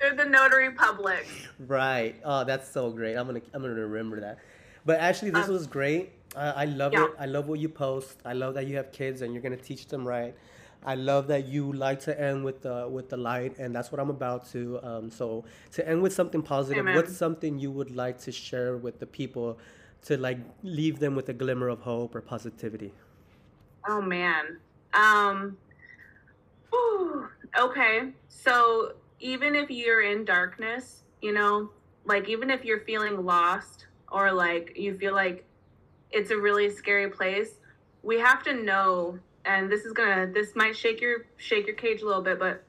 They're 0.00 0.14
the 0.16 0.24
notary 0.26 0.70
public. 0.72 1.26
right. 1.58 2.14
Oh, 2.24 2.44
that's 2.44 2.70
so 2.70 2.90
great. 2.90 3.16
I'm 3.16 3.26
gonna 3.26 3.40
I'm 3.54 3.62
gonna 3.62 3.74
remember 3.74 4.20
that. 4.20 4.38
But 4.84 5.00
actually, 5.00 5.30
this 5.30 5.46
Um, 5.48 5.52
was 5.54 5.66
great. 5.66 6.12
I, 6.36 6.50
I 6.50 6.64
love 6.66 6.92
yeah. 6.92 7.04
it. 7.04 7.10
I 7.18 7.24
love 7.26 7.48
what 7.48 7.58
you 7.58 7.70
post. 7.70 8.18
I 8.24 8.34
love 8.34 8.52
that 8.54 8.66
you 8.66 8.76
have 8.76 8.92
kids 8.92 9.22
and 9.22 9.32
you're 9.32 9.42
gonna 9.42 9.56
teach 9.56 9.86
them 9.86 10.06
right. 10.06 10.34
I 10.84 10.94
love 10.96 11.28
that 11.28 11.46
you 11.46 11.72
like 11.72 12.00
to 12.00 12.20
end 12.20 12.44
with 12.44 12.62
the 12.62 12.86
with 12.88 13.08
the 13.08 13.16
light, 13.16 13.58
and 13.58 13.74
that's 13.74 13.90
what 13.90 14.00
I'm 14.00 14.10
about 14.10 14.50
to. 14.52 14.80
Um, 14.82 15.10
so 15.10 15.44
to 15.72 15.88
end 15.88 16.02
with 16.02 16.12
something 16.12 16.42
positive, 16.42 16.80
Amen. 16.80 16.94
what's 16.94 17.16
something 17.16 17.58
you 17.58 17.70
would 17.70 17.90
like 17.90 18.18
to 18.20 18.32
share 18.32 18.76
with 18.76 18.98
the 18.98 19.06
people 19.06 19.58
to 20.04 20.18
like 20.18 20.38
leave 20.62 20.98
them 20.98 21.14
with 21.16 21.28
a 21.30 21.32
glimmer 21.32 21.68
of 21.68 21.80
hope 21.80 22.14
or 22.14 22.20
positivity? 22.20 22.92
Oh 23.88 24.02
man. 24.02 24.58
Um. 24.92 25.56
whew, 26.70 27.28
okay. 27.58 28.12
So 28.28 28.92
even 29.20 29.54
if 29.54 29.70
you're 29.70 30.02
in 30.02 30.24
darkness, 30.24 31.02
you 31.22 31.32
know, 31.32 31.70
like 32.04 32.28
even 32.28 32.50
if 32.50 32.64
you're 32.64 32.80
feeling 32.80 33.24
lost 33.24 33.86
or 34.12 34.30
like 34.32 34.76
you 34.76 34.96
feel 34.98 35.14
like 35.14 35.46
it's 36.10 36.30
a 36.30 36.36
really 36.36 36.68
scary 36.70 37.08
place, 37.08 37.58
we 38.02 38.18
have 38.18 38.42
to 38.42 38.52
know. 38.52 39.18
And 39.44 39.70
this 39.70 39.84
is 39.84 39.92
gonna. 39.92 40.26
This 40.26 40.56
might 40.56 40.76
shake 40.76 41.00
your 41.00 41.26
shake 41.36 41.66
your 41.66 41.76
cage 41.76 42.02
a 42.02 42.06
little 42.06 42.22
bit, 42.22 42.38
but 42.38 42.64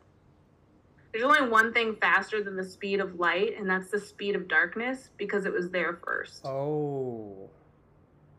there's 1.12 1.24
only 1.24 1.48
one 1.48 1.72
thing 1.72 1.96
faster 1.96 2.44
than 2.44 2.58
the 2.58 2.64
speed 2.64 3.00
of 3.00 3.20
light, 3.20 3.58
and 3.58 3.70
that's 3.70 3.90
the 3.90 4.00
speed 4.00 4.36
of 4.36 4.48
darkness 4.48 5.10
because 5.18 5.46
it 5.46 5.54
was 5.54 5.70
there 5.70 6.00
first. 6.04 6.46
Oh, 6.46 7.50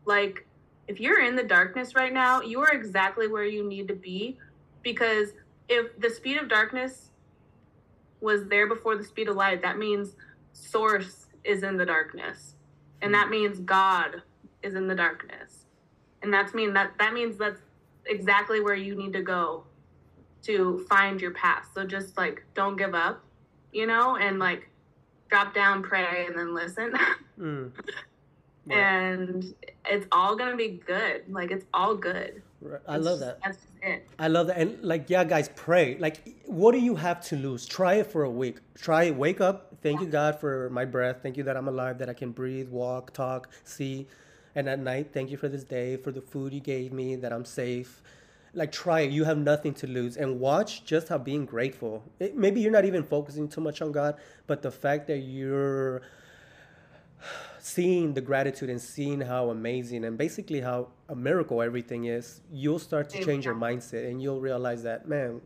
like 0.07 0.47
if 0.87 0.99
you're 0.99 1.23
in 1.23 1.35
the 1.35 1.43
darkness 1.43 1.93
right 1.93 2.13
now 2.13 2.41
you 2.41 2.59
are 2.61 2.71
exactly 2.71 3.27
where 3.27 3.45
you 3.45 3.67
need 3.67 3.87
to 3.87 3.93
be 3.93 4.37
because 4.81 5.33
if 5.69 5.99
the 5.99 6.09
speed 6.09 6.37
of 6.37 6.49
darkness 6.49 7.11
was 8.21 8.47
there 8.47 8.67
before 8.67 8.95
the 8.95 9.03
speed 9.03 9.27
of 9.27 9.35
light 9.35 9.61
that 9.61 9.77
means 9.77 10.15
source 10.53 11.27
is 11.43 11.61
in 11.61 11.77
the 11.77 11.85
darkness 11.85 12.55
and 13.01 13.13
that 13.13 13.25
hmm. 13.25 13.31
means 13.31 13.59
god 13.59 14.23
is 14.63 14.73
in 14.73 14.87
the 14.87 14.95
darkness 14.95 15.65
and 16.23 16.33
that's 16.33 16.53
mean 16.53 16.73
that 16.73 16.93
that 16.97 17.13
means 17.13 17.37
that's 17.37 17.61
exactly 18.07 18.59
where 18.61 18.75
you 18.75 18.95
need 18.95 19.13
to 19.13 19.21
go 19.21 19.63
to 20.43 20.85
find 20.89 21.19
your 21.21 21.31
path 21.31 21.67
so 21.73 21.85
just 21.85 22.17
like 22.17 22.43
don't 22.53 22.77
give 22.77 22.93
up 22.95 23.23
you 23.73 23.85
know, 23.85 24.15
and 24.15 24.39
like 24.39 24.69
drop 25.29 25.53
down, 25.53 25.83
pray, 25.83 26.25
and 26.27 26.37
then 26.37 26.53
listen. 26.53 26.93
Mm. 27.39 27.71
Right. 28.65 28.77
and 28.77 29.53
it's 29.85 30.07
all 30.11 30.35
gonna 30.35 30.55
be 30.55 30.81
good. 30.87 31.23
Like 31.29 31.51
it's 31.51 31.65
all 31.73 31.95
good. 31.95 32.41
Right. 32.61 32.81
I 32.87 32.95
It's 32.95 33.05
love 33.05 33.19
just- 33.19 33.29
that. 33.29 33.39
That's 33.43 33.57
it. 33.83 34.07
I 34.17 34.27
love 34.27 34.47
that. 34.47 34.57
And 34.57 34.81
like, 34.83 35.07
yeah, 35.09 35.23
guys, 35.23 35.49
pray. 35.55 35.97
Like, 35.99 36.35
what 36.47 36.71
do 36.71 36.79
you 36.79 36.95
have 36.95 37.21
to 37.29 37.35
lose? 37.35 37.67
Try 37.67 37.95
it 37.95 38.07
for 38.07 38.23
a 38.23 38.29
week. 38.29 38.57
Try 38.75 39.03
it. 39.03 39.15
Wake 39.15 39.39
up. 39.39 39.75
Thank 39.83 40.01
you, 40.01 40.07
God, 40.07 40.39
for 40.39 40.69
my 40.71 40.83
breath. 40.85 41.17
Thank 41.21 41.37
you 41.37 41.43
that 41.43 41.55
I'm 41.55 41.67
alive, 41.67 41.99
that 41.99 42.09
I 42.09 42.13
can 42.13 42.31
breathe, 42.31 42.69
walk, 42.69 43.13
talk, 43.13 43.49
see. 43.63 44.07
And 44.57 44.67
at 44.67 44.79
night, 44.79 45.11
thank 45.13 45.29
you 45.29 45.37
for 45.37 45.47
this 45.47 45.63
day, 45.63 45.97
for 45.97 46.11
the 46.11 46.19
food 46.19 46.51
you 46.51 46.59
gave 46.59 46.91
me, 46.91 47.15
that 47.15 47.31
I'm 47.31 47.45
safe. 47.45 48.01
Like, 48.55 48.71
try 48.71 49.01
it. 49.01 49.11
You 49.11 49.23
have 49.23 49.37
nothing 49.37 49.71
to 49.75 49.85
lose. 49.85 50.17
And 50.17 50.39
watch 50.39 50.83
just 50.83 51.09
how 51.09 51.19
being 51.19 51.45
grateful. 51.45 52.03
It, 52.19 52.35
maybe 52.35 52.59
you're 52.59 52.71
not 52.71 52.83
even 52.83 53.03
focusing 53.03 53.47
too 53.47 53.61
much 53.61 53.83
on 53.83 53.91
God, 53.91 54.15
but 54.47 54.63
the 54.63 54.71
fact 54.71 55.05
that 55.09 55.19
you're 55.19 56.01
seeing 57.59 58.15
the 58.15 58.21
gratitude 58.21 58.71
and 58.71 58.81
seeing 58.81 59.21
how 59.21 59.51
amazing 59.51 60.05
and 60.05 60.17
basically 60.17 60.61
how 60.61 60.87
a 61.09 61.15
miracle 61.15 61.61
everything 61.61 62.05
is, 62.05 62.41
you'll 62.51 62.79
start 62.79 63.11
to 63.11 63.23
change 63.23 63.45
your 63.45 63.53
mindset 63.53 64.09
and 64.09 64.23
you'll 64.23 64.41
realize 64.41 64.81
that, 64.81 65.07
man, 65.07 65.39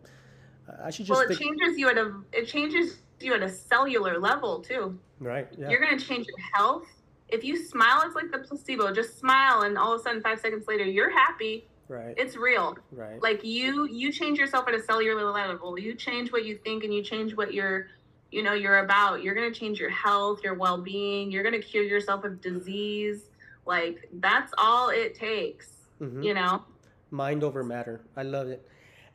I 0.81 0.89
should 0.89 1.05
just 1.05 1.19
Well, 1.19 1.29
it 1.29 1.35
stick. 1.35 1.45
changes 1.45 1.77
you 1.77 1.89
at 1.89 1.97
a 1.97 2.13
it 2.31 2.45
changes 2.45 3.01
you 3.19 3.33
at 3.33 3.43
a 3.43 3.49
cellular 3.49 4.17
level 4.19 4.61
too. 4.61 4.97
Right. 5.19 5.49
Yeah. 5.57 5.69
You're 5.69 5.81
gonna 5.81 5.99
change 5.99 6.27
your 6.27 6.45
health. 6.53 6.87
If 7.31 7.43
you 7.43 7.57
smile, 7.57 8.01
it's 8.05 8.15
like 8.15 8.31
the 8.31 8.39
placebo. 8.39 8.93
Just 8.93 9.17
smile, 9.19 9.61
and 9.61 9.77
all 9.77 9.93
of 9.93 10.01
a 10.01 10.03
sudden, 10.03 10.21
five 10.21 10.39
seconds 10.39 10.65
later, 10.67 10.83
you're 10.83 11.09
happy. 11.09 11.67
Right. 11.87 12.13
It's 12.17 12.35
real. 12.37 12.77
Right. 12.91 13.21
Like 13.21 13.43
you, 13.43 13.85
you 13.85 14.11
change 14.11 14.37
yourself 14.39 14.67
at 14.67 14.73
a 14.73 14.81
cellular 14.81 15.29
level. 15.31 15.77
You 15.77 15.93
change 15.95 16.31
what 16.31 16.45
you 16.45 16.57
think, 16.57 16.83
and 16.83 16.93
you 16.93 17.03
change 17.03 17.35
what 17.35 17.53
you're, 17.53 17.87
you 18.31 18.43
know, 18.43 18.53
you're 18.53 18.79
about. 18.79 19.23
You're 19.23 19.35
gonna 19.35 19.51
change 19.51 19.79
your 19.79 19.89
health, 19.89 20.41
your 20.43 20.53
well-being. 20.53 21.31
You're 21.31 21.43
gonna 21.43 21.59
cure 21.59 21.83
yourself 21.83 22.23
of 22.23 22.41
disease. 22.41 23.29
Like 23.65 24.07
that's 24.13 24.53
all 24.57 24.89
it 24.89 25.15
takes. 25.15 25.67
Mhm. 25.99 26.23
You 26.23 26.33
know. 26.33 26.63
Mind 27.11 27.43
over 27.43 27.63
matter. 27.63 28.01
I 28.15 28.23
love 28.23 28.47
it. 28.47 28.65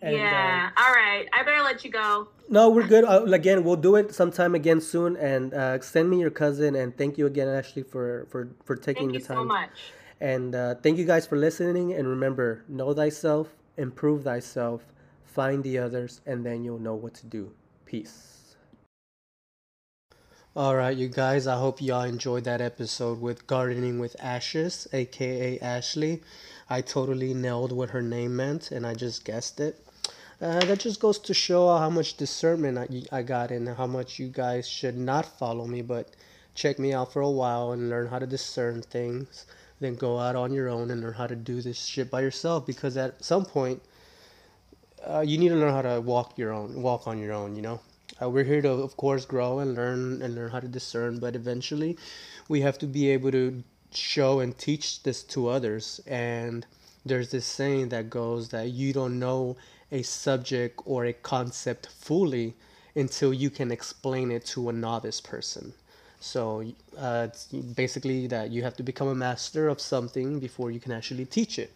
And, 0.02 0.14
yeah. 0.14 0.70
all 0.76 0.92
right. 0.92 1.26
I 1.32 1.42
better 1.42 1.62
let 1.62 1.84
you 1.84 1.90
go. 1.90 2.28
No, 2.48 2.70
we're 2.70 2.86
good. 2.86 3.04
Uh, 3.04 3.24
again, 3.24 3.64
we'll 3.64 3.76
do 3.76 3.96
it 3.96 4.14
sometime 4.14 4.54
again 4.54 4.80
soon. 4.80 5.16
And 5.16 5.54
uh, 5.54 5.80
send 5.80 6.10
me 6.10 6.20
your 6.20 6.30
cousin. 6.30 6.76
And 6.76 6.96
thank 6.96 7.18
you 7.18 7.26
again, 7.26 7.48
Ashley, 7.48 7.82
for 7.82 8.26
for 8.30 8.50
for 8.64 8.76
taking 8.76 9.10
Thank 9.10 9.22
the 9.22 9.28
time. 9.28 9.36
Thank 9.36 9.50
you 9.50 9.54
so 9.54 9.60
much. 9.60 9.78
And 10.20 10.54
uh, 10.54 10.74
thank 10.76 10.98
you 10.98 11.04
guys 11.04 11.26
for 11.26 11.36
listening. 11.36 11.92
And 11.92 12.08
remember, 12.08 12.64
know 12.68 12.92
thyself, 12.92 13.48
improve 13.76 14.24
thyself, 14.24 14.82
find 15.24 15.62
the 15.64 15.78
others, 15.78 16.20
and 16.26 16.44
then 16.44 16.64
you'll 16.64 16.78
know 16.78 16.94
what 16.94 17.14
to 17.14 17.26
do. 17.26 17.52
Peace. 17.84 18.54
All 20.54 20.74
right, 20.74 20.96
you 20.96 21.08
guys. 21.08 21.46
I 21.46 21.58
hope 21.58 21.82
y'all 21.82 22.02
enjoyed 22.02 22.44
that 22.44 22.62
episode 22.62 23.20
with 23.20 23.46
Gardening 23.46 23.98
with 23.98 24.16
Ashes, 24.18 24.88
aka 24.92 25.58
Ashley. 25.60 26.22
I 26.70 26.80
totally 26.80 27.34
nailed 27.34 27.72
what 27.72 27.90
her 27.90 28.00
name 28.00 28.36
meant, 28.36 28.70
and 28.70 28.86
I 28.86 28.94
just 28.94 29.24
guessed 29.24 29.60
it. 29.60 29.85
Uh, 30.40 30.60
that 30.66 30.80
just 30.80 31.00
goes 31.00 31.18
to 31.18 31.32
show 31.32 31.74
how 31.78 31.88
much 31.88 32.18
discernment 32.18 32.76
I, 32.76 33.18
I 33.18 33.22
got 33.22 33.50
and 33.50 33.68
how 33.70 33.86
much 33.86 34.18
you 34.18 34.28
guys 34.28 34.68
should 34.68 34.96
not 34.96 35.24
follow 35.38 35.66
me, 35.66 35.80
but 35.80 36.10
check 36.54 36.78
me 36.78 36.92
out 36.92 37.10
for 37.12 37.22
a 37.22 37.30
while 37.30 37.72
and 37.72 37.88
learn 37.88 38.08
how 38.08 38.18
to 38.18 38.26
discern 38.26 38.82
things. 38.82 39.46
Then 39.80 39.94
go 39.94 40.18
out 40.18 40.36
on 40.36 40.52
your 40.52 40.68
own 40.68 40.90
and 40.90 41.00
learn 41.00 41.14
how 41.14 41.26
to 41.26 41.36
do 41.36 41.62
this 41.62 41.82
shit 41.82 42.10
by 42.10 42.20
yourself 42.20 42.66
because 42.66 42.98
at 42.98 43.24
some 43.24 43.46
point, 43.46 43.82
uh, 45.06 45.20
you 45.20 45.38
need 45.38 45.50
to 45.50 45.54
learn 45.54 45.72
how 45.72 45.82
to 45.82 46.02
walk 46.02 46.36
your 46.36 46.52
own, 46.52 46.82
walk 46.82 47.06
on 47.06 47.18
your 47.18 47.32
own. 47.32 47.56
You 47.56 47.62
know, 47.62 47.80
uh, 48.20 48.28
we're 48.28 48.44
here 48.44 48.60
to, 48.60 48.70
of 48.70 48.96
course, 48.98 49.24
grow 49.24 49.60
and 49.60 49.74
learn 49.74 50.20
and 50.20 50.34
learn 50.34 50.50
how 50.50 50.60
to 50.60 50.68
discern, 50.68 51.18
but 51.18 51.34
eventually, 51.34 51.96
we 52.48 52.60
have 52.60 52.76
to 52.78 52.86
be 52.86 53.08
able 53.10 53.30
to 53.32 53.62
show 53.90 54.40
and 54.40 54.56
teach 54.58 55.02
this 55.02 55.22
to 55.24 55.48
others. 55.48 56.00
And 56.06 56.66
there's 57.06 57.30
this 57.30 57.46
saying 57.46 57.90
that 57.90 58.10
goes 58.10 58.50
that 58.50 58.70
you 58.70 58.92
don't 58.92 59.18
know 59.18 59.56
a 59.92 60.02
subject 60.02 60.80
or 60.84 61.04
a 61.04 61.12
concept 61.12 61.86
fully 61.86 62.54
until 62.94 63.32
you 63.32 63.50
can 63.50 63.70
explain 63.70 64.30
it 64.30 64.44
to 64.46 64.68
a 64.68 64.72
novice 64.72 65.20
person. 65.20 65.72
So 66.20 66.64
uh, 66.98 67.28
it's 67.28 67.46
basically 67.46 68.26
that 68.28 68.50
you 68.50 68.62
have 68.62 68.76
to 68.76 68.82
become 68.82 69.08
a 69.08 69.14
master 69.14 69.68
of 69.68 69.80
something 69.80 70.40
before 70.40 70.70
you 70.70 70.80
can 70.80 70.92
actually 70.92 71.26
teach 71.26 71.58
it. 71.58 71.72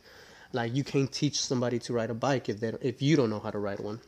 Like 0.52 0.74
you 0.74 0.82
can't 0.82 1.12
teach 1.12 1.40
somebody 1.40 1.78
to 1.80 1.92
ride 1.92 2.10
a 2.10 2.14
bike 2.14 2.48
if 2.48 2.58
they 2.58 2.72
if 2.80 3.00
you 3.00 3.16
don't 3.16 3.30
know 3.30 3.38
how 3.38 3.50
to 3.50 3.58
ride 3.58 3.80
one. 3.80 4.00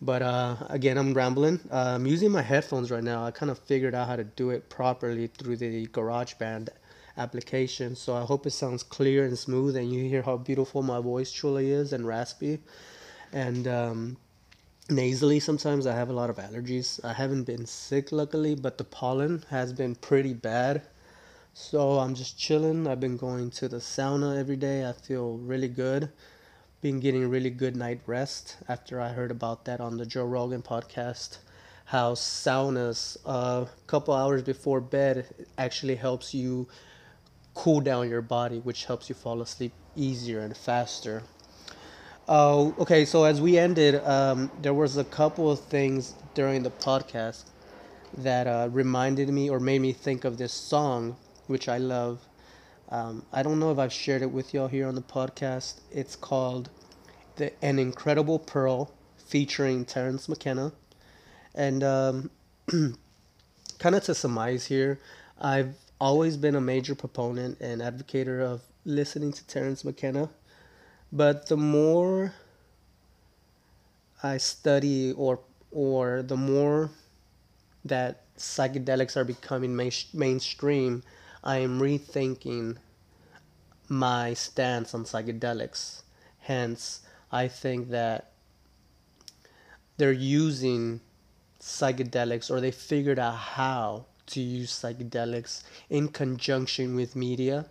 But 0.00 0.22
uh, 0.22 0.56
again, 0.68 0.98
I'm 0.98 1.14
rambling. 1.14 1.60
Uh, 1.70 1.94
I'm 1.94 2.06
using 2.06 2.32
my 2.32 2.42
headphones 2.42 2.90
right 2.90 3.04
now. 3.04 3.24
I 3.24 3.30
kind 3.30 3.50
of 3.50 3.58
figured 3.60 3.94
out 3.94 4.08
how 4.08 4.16
to 4.16 4.24
do 4.24 4.50
it 4.50 4.68
properly 4.68 5.28
through 5.28 5.58
the 5.58 5.86
GarageBand 5.86 6.70
application. 7.16 7.94
So 7.94 8.16
I 8.16 8.22
hope 8.22 8.44
it 8.44 8.50
sounds 8.50 8.82
clear 8.82 9.24
and 9.24 9.38
smooth, 9.38 9.76
and 9.76 9.92
you 9.92 10.02
hear 10.08 10.22
how 10.22 10.38
beautiful 10.38 10.82
my 10.82 11.00
voice 11.00 11.30
truly 11.30 11.70
is 11.70 11.92
and 11.92 12.04
raspy. 12.04 12.58
And 13.32 13.66
um, 13.66 14.16
nasally 14.90 15.38
sometimes 15.40 15.86
i 15.86 15.94
have 15.94 16.10
a 16.10 16.12
lot 16.12 16.28
of 16.28 16.36
allergies. 16.36 17.02
I 17.04 17.12
haven't 17.12 17.44
been 17.44 17.66
sick 17.66 18.12
luckily 18.12 18.54
but 18.54 18.78
the 18.78 18.84
pollen 18.84 19.44
has 19.48 19.72
been 19.72 19.94
pretty 19.94 20.34
bad. 20.34 20.82
So 21.54 21.98
i'm 21.98 22.14
just 22.14 22.38
chilling. 22.38 22.86
I've 22.86 23.00
been 23.00 23.16
going 23.16 23.50
to 23.50 23.68
the 23.68 23.78
sauna 23.78 24.38
every 24.38 24.56
day. 24.56 24.88
I 24.88 24.92
feel 24.92 25.38
really 25.38 25.68
good. 25.68 26.10
Been 26.80 27.00
getting 27.00 27.28
really 27.30 27.50
good 27.50 27.76
night 27.76 28.00
rest 28.06 28.56
after 28.68 29.00
i 29.00 29.08
heard 29.10 29.30
about 29.30 29.64
that 29.66 29.80
on 29.80 29.96
the 29.96 30.04
joe 30.04 30.24
rogan 30.24 30.62
podcast 30.62 31.38
how 31.86 32.14
saunas 32.14 33.16
a 33.24 33.28
uh, 33.28 33.66
couple 33.86 34.14
hours 34.14 34.42
before 34.42 34.80
bed 34.80 35.26
actually 35.58 35.94
helps 35.94 36.34
you 36.34 36.68
cool 37.54 37.80
down 37.80 38.08
your 38.08 38.22
body 38.22 38.58
which 38.58 38.86
helps 38.86 39.08
you 39.08 39.14
fall 39.14 39.40
asleep 39.40 39.72
easier 39.94 40.40
and 40.40 40.56
faster 40.56 41.22
Oh, 42.34 42.74
okay. 42.78 43.04
So 43.04 43.24
as 43.24 43.42
we 43.42 43.58
ended, 43.58 43.96
um, 44.06 44.50
there 44.62 44.72
was 44.72 44.96
a 44.96 45.04
couple 45.04 45.50
of 45.50 45.60
things 45.60 46.14
during 46.32 46.62
the 46.62 46.70
podcast 46.70 47.44
that 48.16 48.46
uh, 48.46 48.70
reminded 48.72 49.28
me 49.28 49.50
or 49.50 49.60
made 49.60 49.82
me 49.82 49.92
think 49.92 50.24
of 50.24 50.38
this 50.38 50.54
song, 50.54 51.16
which 51.46 51.68
I 51.68 51.76
love. 51.76 52.26
Um, 52.88 53.26
I 53.34 53.42
don't 53.42 53.58
know 53.58 53.70
if 53.70 53.78
I've 53.78 53.92
shared 53.92 54.22
it 54.22 54.30
with 54.30 54.54
y'all 54.54 54.68
here 54.68 54.88
on 54.88 54.94
the 54.94 55.02
podcast. 55.02 55.80
It's 55.90 56.16
called 56.16 56.70
"The 57.36 57.52
An 57.62 57.78
Incredible 57.78 58.38
Pearl," 58.38 58.90
featuring 59.18 59.84
Terence 59.84 60.26
McKenna, 60.26 60.72
and 61.54 61.84
um, 61.84 62.30
kind 63.78 63.94
of 63.94 64.04
to 64.04 64.14
surmise 64.14 64.68
here, 64.68 64.98
I've 65.38 65.74
always 66.00 66.38
been 66.38 66.54
a 66.54 66.62
major 66.62 66.94
proponent 66.94 67.60
and 67.60 67.82
advocator 67.82 68.40
of 68.40 68.62
listening 68.86 69.32
to 69.34 69.46
Terence 69.46 69.84
McKenna. 69.84 70.30
But 71.12 71.46
the 71.46 71.58
more 71.58 72.32
I 74.22 74.38
study 74.38 75.12
or 75.12 75.40
or 75.70 76.22
the 76.22 76.36
more 76.36 76.90
that 77.84 78.22
psychedelics 78.36 79.16
are 79.16 79.24
becoming 79.24 79.76
main, 79.76 79.92
mainstream, 80.14 81.02
I 81.44 81.58
am 81.58 81.80
rethinking 81.80 82.78
my 83.88 84.32
stance 84.34 84.94
on 84.94 85.04
psychedelics. 85.04 86.02
Hence, 86.40 87.02
I 87.30 87.48
think 87.48 87.90
that 87.90 88.32
they're 89.96 90.12
using 90.12 91.00
psychedelics 91.60 92.50
or 92.50 92.60
they 92.60 92.70
figured 92.70 93.18
out 93.18 93.36
how 93.36 94.06
to 94.26 94.40
use 94.40 94.72
psychedelics 94.72 95.62
in 95.90 96.08
conjunction 96.08 96.96
with 96.96 97.14
media 97.14 97.66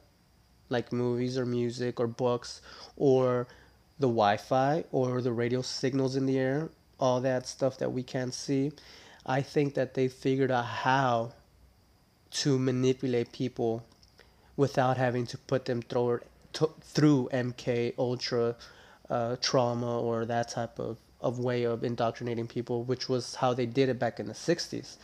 like 0.72 0.92
movies 0.92 1.38
or 1.38 1.46
music 1.46 2.00
or 2.00 2.08
books 2.08 2.62
or 2.96 3.48
the 4.00 4.08
Wi-Fi 4.08 4.84
or 4.92 5.22
the 5.22 5.32
radio 5.32 5.62
signals 5.62 6.16
in 6.16 6.26
the 6.26 6.40
air, 6.40 6.70
all 7.00 7.22
that 7.22 7.48
stuff 7.48 7.78
that 7.78 7.92
we 7.92 8.04
can't 8.04 8.34
see. 8.34 8.72
I 9.26 9.42
think 9.42 9.76
that 9.76 9.94
they 9.94 10.08
figured 10.08 10.52
out 10.52 10.66
how 10.66 11.34
to 12.32 12.58
manipulate 12.58 13.32
people 13.32 13.84
without 14.58 14.98
having 14.98 15.26
to 15.28 15.38
put 15.38 15.66
them 15.66 15.82
through 15.82 16.22
through 16.82 17.30
MK 17.32 17.94
Ultra 17.98 18.56
uh, 19.10 19.36
trauma 19.42 20.02
or 20.02 20.26
that 20.26 20.50
type 20.50 20.80
of, 20.80 20.98
of 21.22 21.40
way 21.40 21.64
of 21.64 21.84
indoctrinating 21.84 22.48
people, 22.48 22.84
which 22.84 23.08
was 23.08 23.36
how 23.36 23.54
they 23.54 23.66
did 23.66 23.88
it 23.88 23.98
back 24.00 24.20
in 24.20 24.28
the 24.28 24.34
60s 24.34 24.98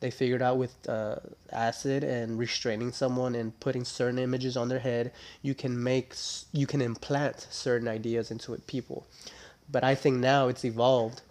they 0.00 0.10
figured 0.10 0.42
out 0.42 0.56
with 0.56 0.74
uh, 0.88 1.16
acid 1.52 2.02
and 2.02 2.38
restraining 2.38 2.92
someone 2.92 3.34
and 3.34 3.58
putting 3.60 3.84
certain 3.84 4.18
images 4.18 4.56
on 4.56 4.68
their 4.68 4.78
head 4.78 5.12
you 5.42 5.54
can 5.54 5.82
make 5.82 6.14
you 6.52 6.66
can 6.66 6.80
implant 6.80 7.46
certain 7.50 7.88
ideas 7.88 8.30
into 8.30 8.56
people. 8.66 9.06
But 9.70 9.84
i 9.84 9.94
think 9.94 10.16
now 10.16 10.48
it's 10.48 10.64
evolved 10.64 11.22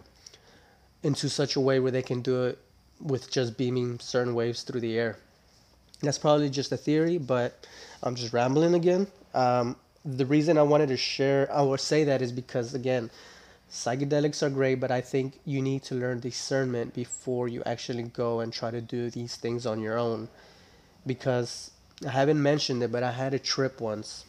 into 1.02 1.28
such 1.28 1.56
a 1.56 1.60
way 1.60 1.80
where 1.80 1.92
they 1.92 2.02
can 2.02 2.22
do 2.22 2.44
it 2.44 2.58
with 3.00 3.30
just 3.30 3.56
beaming 3.56 3.98
certain 3.98 4.34
waves 4.34 4.62
through 4.62 4.80
the 4.80 4.98
air. 4.98 5.16
That's 6.02 6.18
probably 6.18 6.50
just 6.50 6.72
a 6.72 6.76
theory 6.76 7.18
but 7.18 7.66
i'm 8.02 8.14
just 8.14 8.32
rambling 8.32 8.74
again. 8.74 9.06
Um, 9.34 9.76
the 10.04 10.24
reason 10.24 10.56
i 10.56 10.62
wanted 10.62 10.88
to 10.88 10.96
share 10.96 11.46
i 11.52 11.60
would 11.60 11.78
say 11.80 12.04
that 12.04 12.22
is 12.22 12.32
because 12.32 12.72
again 12.74 13.10
psychedelics 13.70 14.42
are 14.42 14.50
great, 14.50 14.80
but 14.80 14.90
I 14.90 15.00
think 15.00 15.38
you 15.44 15.62
need 15.62 15.82
to 15.84 15.94
learn 15.94 16.20
discernment 16.20 16.94
before 16.94 17.48
you 17.48 17.62
actually 17.64 18.02
go 18.02 18.40
and 18.40 18.52
try 18.52 18.70
to 18.70 18.80
do 18.80 19.10
these 19.10 19.36
things 19.36 19.66
on 19.66 19.80
your 19.80 19.98
own. 19.98 20.28
Because 21.06 21.70
I 22.04 22.10
haven't 22.10 22.42
mentioned 22.42 22.82
it, 22.82 22.90
but 22.92 23.02
I 23.02 23.12
had 23.12 23.32
a 23.32 23.38
trip 23.38 23.80
once, 23.80 24.24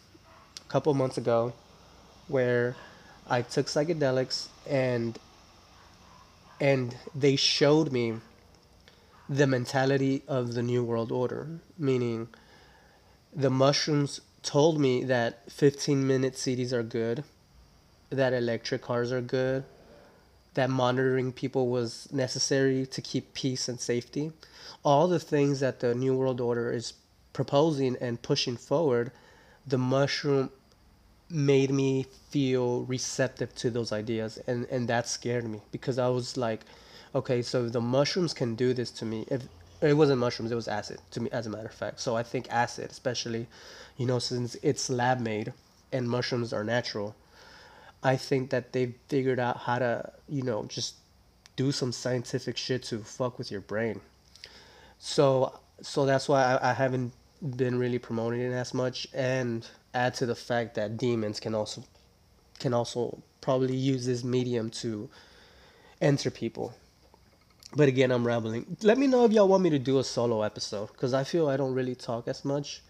a 0.64 0.72
couple 0.72 0.94
months 0.94 1.18
ago, 1.18 1.54
where 2.28 2.76
I 3.28 3.42
took 3.42 3.68
psychedelics 3.68 4.48
and 4.70 5.18
and 6.60 6.96
they 7.16 7.36
showed 7.36 7.92
me 7.92 8.14
the 9.28 9.48
mentality 9.48 10.22
of 10.28 10.54
the 10.54 10.62
new 10.62 10.84
world 10.84 11.12
order, 11.12 11.48
meaning 11.78 12.28
the 13.34 13.50
mushrooms 13.50 14.22
told 14.44 14.80
me 14.80 15.04
that 15.06 15.52
15 15.52 16.06
minute 16.06 16.38
cities 16.38 16.72
are 16.72 16.84
good, 16.84 17.24
that 18.12 18.34
electric 18.34 18.82
cars 18.82 19.12
are 19.12 19.22
good, 19.22 19.64
that 20.54 20.70
monitoring 20.70 21.32
people 21.32 21.70
was 21.70 22.12
necessary 22.12 22.86
to 22.86 23.02
keep 23.02 23.34
peace 23.34 23.68
and 23.68 23.80
safety. 23.80 24.32
All 24.84 25.08
the 25.08 25.20
things 25.20 25.62
that 25.62 25.80
the 25.80 25.96
New 25.96 26.16
World 26.16 26.42
Order 26.42 26.72
is 26.72 26.94
proposing 27.34 27.96
and 28.02 28.22
pushing 28.22 28.58
forward, 28.58 29.12
the 29.66 29.78
mushroom 29.78 30.50
made 31.30 31.72
me 31.72 32.06
feel 32.30 32.84
receptive 32.84 33.56
to 33.56 33.70
those 33.70 33.94
ideas 33.94 34.38
and 34.48 34.66
and 34.66 34.90
that 34.90 35.08
scared 35.08 35.46
me 35.46 35.62
because 35.72 35.98
I 35.98 36.10
was 36.10 36.36
like 36.36 36.66
okay 37.16 37.42
so 37.42 37.70
the 37.70 37.80
mushrooms 37.80 38.34
can 38.34 38.56
do 38.56 38.74
this 38.74 38.92
to 38.92 39.06
me 39.06 39.26
if 39.32 39.44
it 39.82 39.94
wasn't 39.94 40.20
mushrooms 40.20 40.52
it 40.52 40.56
was 40.56 40.68
acid 40.68 41.00
to 41.12 41.22
me 41.22 41.30
as 41.32 41.48
a 41.48 41.50
matter 41.50 41.68
of 41.68 41.74
fact 41.74 42.02
so 42.02 42.18
I 42.18 42.24
think 42.24 42.48
acid 42.50 42.92
especially 42.92 43.48
you 43.96 44.06
know 44.06 44.20
since 44.20 44.56
it's 44.62 44.90
lab 44.90 45.22
made 45.22 45.54
and 45.94 46.10
mushrooms 46.10 46.52
are 46.52 46.66
natural 46.66 47.16
I 48.04 48.16
think 48.16 48.50
that 48.50 48.74
they've 48.74 48.96
figured 49.08 49.40
out 49.40 49.58
how 49.58 49.80
to, 49.80 50.12
you 50.28 50.42
know, 50.42 50.66
just 50.66 50.96
do 51.56 51.72
some 51.72 51.92
scientific 51.92 52.58
shit 52.58 52.84
to 52.84 53.00
fuck 53.00 53.38
with 53.38 53.52
your 53.52 53.62
brain. 53.62 54.02
So, 54.98 55.60
so 55.82 56.06
that's 56.06 56.28
why 56.28 56.44
I, 56.44 56.72
I 56.72 56.74
haven't 56.74 57.14
been 57.58 57.78
really 57.78 58.00
promoting 58.00 58.42
it 58.42 58.54
as 58.54 58.74
much, 58.74 59.08
and 59.14 59.68
add 59.94 60.14
to 60.16 60.26
the 60.26 60.36
fact 60.36 60.76
that 60.76 60.98
demons 60.98 61.40
can 61.40 61.56
also, 61.56 61.84
can 62.60 62.74
also 62.74 63.22
probably 63.42 63.76
use 63.76 64.06
this 64.06 64.24
medium 64.24 64.70
to 64.70 65.10
enter 66.00 66.32
people. 66.32 66.74
But 67.76 67.88
again, 67.88 68.12
I'm 68.12 68.26
rambling. 68.26 68.78
Let 68.82 68.98
me 68.98 69.08
know 69.08 69.26
if 69.26 69.32
y'all 69.32 69.48
want 69.48 69.64
me 69.64 69.70
to 69.72 69.80
do 69.80 70.00
a 70.00 70.04
solo 70.04 70.42
episode, 70.42 70.88
because 70.88 71.14
I 71.14 71.24
feel 71.24 71.48
I 71.50 71.58
don't 71.58 71.74
really 71.74 71.96
talk 71.96 72.28
as 72.28 72.44
much. 72.44 72.82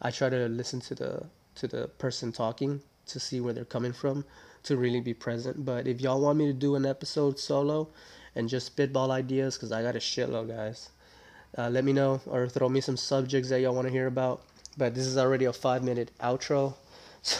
I 0.00 0.10
try 0.10 0.28
to 0.28 0.48
listen 0.48 0.80
to 0.80 0.94
the 0.94 1.26
to 1.56 1.68
the 1.68 1.88
person 1.88 2.32
talking 2.32 2.80
to 3.06 3.20
see 3.20 3.40
where 3.40 3.52
they're 3.52 3.64
coming 3.64 3.92
from 3.92 4.24
to 4.64 4.76
really 4.76 5.00
be 5.00 5.14
present. 5.14 5.64
But 5.64 5.86
if 5.86 6.00
y'all 6.00 6.20
want 6.20 6.38
me 6.38 6.46
to 6.46 6.52
do 6.52 6.76
an 6.76 6.86
episode 6.86 7.38
solo 7.38 7.88
and 8.34 8.48
just 8.48 8.66
spitball 8.66 9.10
ideas, 9.10 9.56
because 9.56 9.72
I 9.72 9.82
got 9.82 9.96
a 9.96 9.98
shitload, 9.98 10.48
guys, 10.48 10.90
uh, 11.58 11.68
let 11.68 11.84
me 11.84 11.92
know 11.92 12.20
or 12.26 12.48
throw 12.48 12.68
me 12.68 12.80
some 12.80 12.96
subjects 12.96 13.48
that 13.50 13.60
y'all 13.60 13.74
want 13.74 13.86
to 13.86 13.92
hear 13.92 14.06
about. 14.06 14.42
But 14.76 14.94
this 14.94 15.06
is 15.06 15.18
already 15.18 15.46
a 15.46 15.52
five 15.52 15.82
minute 15.82 16.10
outro. 16.20 16.74
So, 17.22 17.38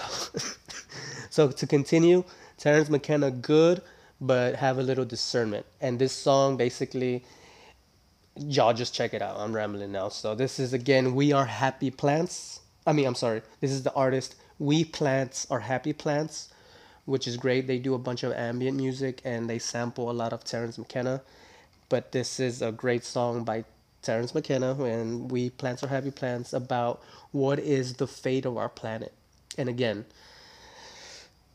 so 1.30 1.50
to 1.50 1.66
continue, 1.66 2.22
Terence 2.58 2.90
McKenna, 2.90 3.30
good, 3.30 3.80
but 4.20 4.56
have 4.56 4.76
a 4.76 4.82
little 4.82 5.06
discernment. 5.06 5.64
And 5.80 5.98
this 5.98 6.12
song 6.12 6.58
basically 6.58 7.24
y'all 8.36 8.72
just 8.72 8.94
check 8.94 9.14
it 9.14 9.22
out. 9.22 9.36
I'm 9.38 9.54
rambling 9.54 9.92
now. 9.92 10.08
So 10.08 10.34
this 10.34 10.58
is 10.58 10.72
again, 10.72 11.14
we 11.14 11.32
are 11.32 11.44
happy 11.44 11.90
plants. 11.90 12.60
I 12.86 12.92
mean, 12.92 13.06
I'm 13.06 13.14
sorry. 13.14 13.42
This 13.60 13.70
is 13.70 13.82
the 13.82 13.92
artist. 13.94 14.36
We 14.58 14.84
plants 14.84 15.46
are 15.50 15.60
happy 15.60 15.92
plants 15.92 16.48
which 17.04 17.26
is 17.26 17.36
great. 17.36 17.66
They 17.66 17.78
do 17.78 17.94
a 17.94 17.98
bunch 17.98 18.22
of 18.22 18.32
ambient 18.32 18.76
music 18.76 19.20
and 19.24 19.48
they 19.48 19.58
sample 19.58 20.10
a 20.10 20.12
lot 20.12 20.32
of 20.32 20.44
Terence 20.44 20.78
McKenna. 20.78 21.22
But 21.88 22.12
this 22.12 22.38
is 22.38 22.62
a 22.62 22.72
great 22.72 23.04
song 23.04 23.44
by 23.44 23.64
Terence 24.02 24.34
McKenna 24.34 24.82
and 24.84 25.30
We 25.30 25.50
Plants 25.50 25.82
Are 25.82 25.88
Happy 25.88 26.10
Plants 26.10 26.52
about 26.52 27.02
what 27.32 27.58
is 27.58 27.94
the 27.94 28.06
fate 28.06 28.46
of 28.46 28.56
our 28.56 28.68
planet. 28.68 29.12
And 29.58 29.68
again, 29.68 30.06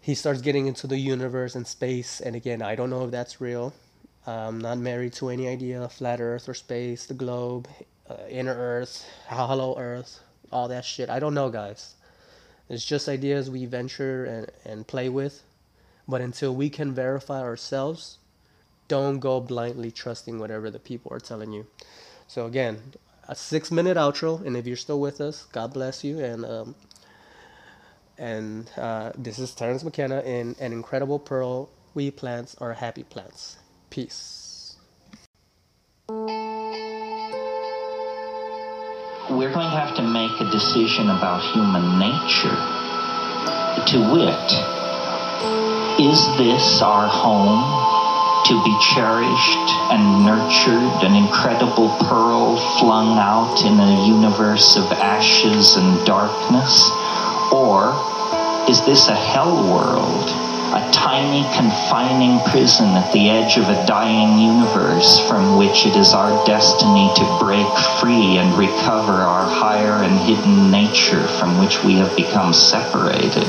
he 0.02 0.14
starts 0.14 0.42
getting 0.42 0.68
into 0.68 0.88
the 0.88 0.98
universe 0.98 1.56
and 1.56 1.66
space. 1.66 2.22
And 2.22 2.36
again, 2.36 2.62
I 2.62 2.76
don't 2.76 2.90
know 2.90 3.06
if 3.06 3.12
that's 3.12 3.42
real. 3.42 3.74
I'm 4.28 4.60
not 4.60 4.78
married 4.78 5.14
to 5.14 5.30
any 5.30 5.48
idea 5.48 5.82
of 5.82 5.94
flat 5.94 6.20
Earth 6.20 6.50
or 6.50 6.54
space, 6.54 7.06
the 7.06 7.14
globe, 7.14 7.68
uh, 8.10 8.18
inner 8.30 8.56
Earth, 8.56 9.06
hollow 9.28 9.78
Earth, 9.78 10.20
all 10.52 10.68
that 10.68 10.86
shit. 10.86 11.10
I 11.10 11.20
don't 11.20 11.34
know, 11.34 11.50
guys. 11.50 11.96
It's 12.70 12.86
just 12.86 13.08
ideas 13.08 13.50
we 13.50 13.66
venture 13.66 14.26
and, 14.26 14.52
and 14.66 14.88
play 14.88 15.10
with. 15.10 15.44
But 16.08 16.22
until 16.22 16.56
we 16.56 16.70
can 16.70 16.94
verify 16.94 17.42
ourselves, 17.42 18.18
don't 18.88 19.20
go 19.20 19.40
blindly 19.40 19.92
trusting 19.92 20.40
whatever 20.40 20.70
the 20.70 20.80
people 20.80 21.12
are 21.14 21.20
telling 21.20 21.52
you. 21.52 21.68
So 22.28 22.46
again, 22.46 22.94
a 23.28 23.36
six 23.36 23.72
minute 23.72 23.98
outro, 23.98 24.46
and 24.46 24.56
if 24.56 24.68
you're 24.68 24.78
still 24.78 25.00
with 25.00 25.22
us, 25.22 25.46
God 25.52 25.74
bless 25.74 26.04
you. 26.04 26.20
And 26.20 26.46
um, 26.46 26.76
and 28.18 28.70
uh, 28.78 29.12
this 29.18 29.40
is 29.40 29.54
Terence 29.54 29.84
McKenna 29.84 30.22
in 30.22 30.56
An 30.60 30.74
Incredible 30.74 31.20
Pearl. 31.20 31.70
We 31.94 32.12
plants 32.12 32.56
are 32.60 32.74
happy 32.74 33.04
plants. 33.04 33.58
Peace. 33.90 34.78
We're 39.28 39.52
going 39.52 39.72
to 39.72 39.76
have 39.76 39.96
to 39.96 40.04
make 40.04 40.40
a 40.40 40.46
decision 40.52 41.10
about 41.10 41.42
human 41.42 41.98
nature. 41.98 42.54
To 43.90 43.98
wit, 44.14 44.52
is 46.00 46.22
this 46.38 46.84
our 46.84 47.08
home 47.10 47.58
to 48.46 48.64
be 48.64 48.78
cherished 48.94 49.68
and 49.90 50.24
nurtured, 50.24 51.10
an 51.10 51.16
incredible 51.16 51.90
pearl 52.06 52.56
flung 52.78 53.18
out 53.18 53.66
in 53.66 53.80
a 53.80 54.06
universe 54.06 54.78
of 54.78 54.92
ashes 54.92 55.76
and 55.76 56.06
darkness? 56.06 56.88
Or 57.52 57.98
is 58.70 58.86
this 58.86 59.08
a 59.08 59.16
hell 59.16 59.56
world, 59.74 60.30
a 60.74 60.90
tiny 60.92 61.44
confining 61.56 62.40
prison 62.50 62.90
at 62.96 63.12
the 63.14 63.30
edge 63.30 63.58
of 63.58 63.70
a 63.70 63.86
dying 63.86 64.40
universe 64.40 65.20
from 65.28 65.58
which 65.58 65.86
it 65.86 65.96
is 65.96 66.14
our 66.14 66.46
destiny 66.46 67.12
to 67.16 67.38
break 67.40 67.68
free 68.00 68.38
and 68.38 68.58
recover 68.58 69.14
our 69.14 69.46
higher 69.46 70.04
and 70.04 70.18
hidden 70.22 70.72
nature 70.72 71.28
from 71.40 71.60
which 71.60 71.84
we 71.84 71.96
have 71.96 72.16
become 72.16 72.54
separated? 72.54 73.48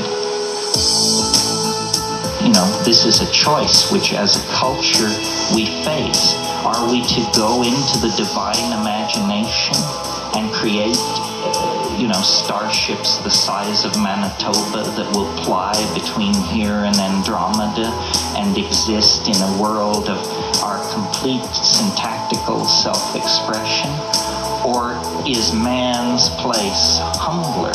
you 2.47 2.53
know, 2.53 2.81
this 2.85 3.03
is 3.03 3.19
a 3.19 3.29
choice 3.33 3.91
which 3.91 4.13
as 4.13 4.37
a 4.37 4.47
culture 4.53 5.11
we 5.53 5.65
face. 5.83 6.33
Are 6.63 6.89
we 6.89 7.03
to 7.03 7.21
go 7.35 7.61
into 7.61 7.99
the 7.99 8.13
divine 8.15 8.71
imagination 8.71 9.75
and 10.31 10.49
create, 10.53 10.95
you 11.97 12.07
know, 12.07 12.21
starships 12.21 13.17
the 13.19 13.29
size 13.29 13.83
of 13.83 13.95
Manitoba 13.97 14.83
that 14.95 15.15
will 15.15 15.31
ply 15.43 15.73
between 15.93 16.33
here 16.33 16.85
and 16.85 16.95
Andromeda 16.97 17.89
and 18.37 18.57
exist 18.57 19.27
in 19.27 19.35
a 19.35 19.61
world 19.61 20.07
of 20.07 20.19
our 20.61 20.77
complete 20.93 21.45
syntactical 21.55 22.65
self-expression? 22.65 23.89
Or 24.65 24.93
is 25.27 25.53
man's 25.53 26.29
place 26.41 26.99
humbler 27.17 27.73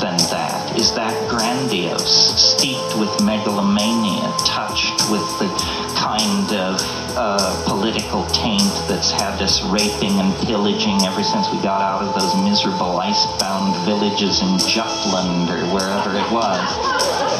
than 0.00 0.16
that? 0.30 0.62
is 0.76 0.92
that 0.94 1.12
grandiose, 1.28 2.32
steeped 2.40 2.96
with 2.98 3.12
megalomania, 3.22 4.32
touched 4.44 4.98
with 5.10 5.26
the 5.38 5.48
kind 5.96 6.52
of 6.52 6.80
uh, 7.16 7.64
political 7.66 8.24
taint 8.26 8.72
that's 8.88 9.10
had 9.10 9.40
us 9.42 9.62
raping 9.64 10.18
and 10.20 10.34
pillaging 10.46 11.02
ever 11.02 11.22
since 11.22 11.50
we 11.52 11.60
got 11.60 11.80
out 11.80 12.02
of 12.02 12.14
those 12.14 12.34
miserable 12.42 12.98
icebound 12.98 13.76
villages 13.84 14.40
in 14.40 14.58
Jutland 14.58 15.50
or 15.50 15.60
wherever 15.74 16.10
it 16.16 16.28
was. 16.32 16.64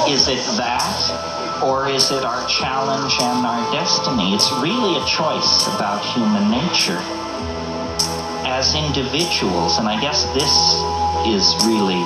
Is 0.08 0.28
it 0.28 0.42
that? 0.56 1.60
Or 1.64 1.88
is 1.88 2.10
it 2.10 2.24
our 2.24 2.46
challenge 2.48 3.14
and 3.20 3.46
our 3.46 3.62
destiny? 3.72 4.34
It's 4.34 4.50
really 4.60 5.00
a 5.00 5.04
choice 5.06 5.66
about 5.68 6.04
human 6.04 6.50
nature. 6.50 6.98
As 8.44 8.74
individuals, 8.74 9.78
and 9.78 9.88
I 9.88 10.00
guess 10.00 10.24
this 10.34 10.52
is 11.24 11.54
really 11.64 12.02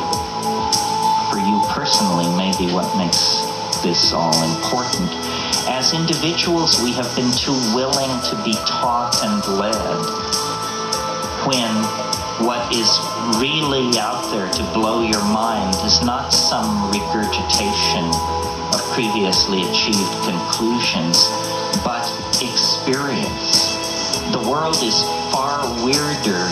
for 1.30 1.38
you 1.38 1.60
personally 1.70 2.28
maybe 2.36 2.72
what 2.72 2.86
makes 2.96 3.42
this 3.82 4.12
all 4.12 4.36
important. 4.54 5.25
As 5.64 5.92
individuals, 5.92 6.82
we 6.82 6.92
have 6.92 7.08
been 7.16 7.30
too 7.32 7.56
willing 7.74 8.12
to 8.28 8.34
be 8.44 8.52
taught 8.68 9.16
and 9.24 9.40
led 9.58 9.76
when 11.48 11.72
what 12.44 12.60
is 12.74 12.90
really 13.40 13.98
out 13.98 14.30
there 14.30 14.50
to 14.52 14.62
blow 14.74 15.02
your 15.02 15.24
mind 15.24 15.74
is 15.84 16.02
not 16.02 16.30
some 16.30 16.90
regurgitation 16.90 18.04
of 18.74 18.80
previously 18.92 19.62
achieved 19.62 20.12
conclusions, 20.28 21.28
but 21.82 22.04
experience. 22.42 23.76
The 24.32 24.44
world 24.44 24.76
is 24.82 25.00
far 25.32 25.64
weirder 25.84 26.44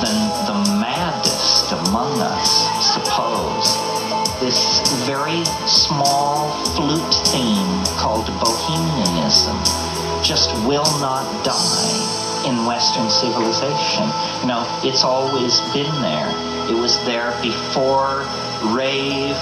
than 0.00 0.18
the 0.48 0.78
maddest 0.80 1.72
among 1.72 2.20
us 2.20 2.68
suppose 2.94 3.76
this 4.40 4.80
very 5.04 5.44
small 5.66 6.52
flute 6.76 7.14
theme 7.28 7.67
called 8.08 8.26
bohemianism 8.40 9.54
just 10.24 10.48
will 10.66 10.88
not 10.98 11.28
die 11.44 12.48
in 12.48 12.64
Western 12.64 13.10
civilization. 13.10 14.08
Know, 14.48 14.64
it's 14.82 15.04
always 15.04 15.60
been 15.76 15.92
there. 16.00 16.32
It 16.70 16.74
was 16.74 16.96
there 17.04 17.36
before 17.42 18.24
rave, 18.72 19.36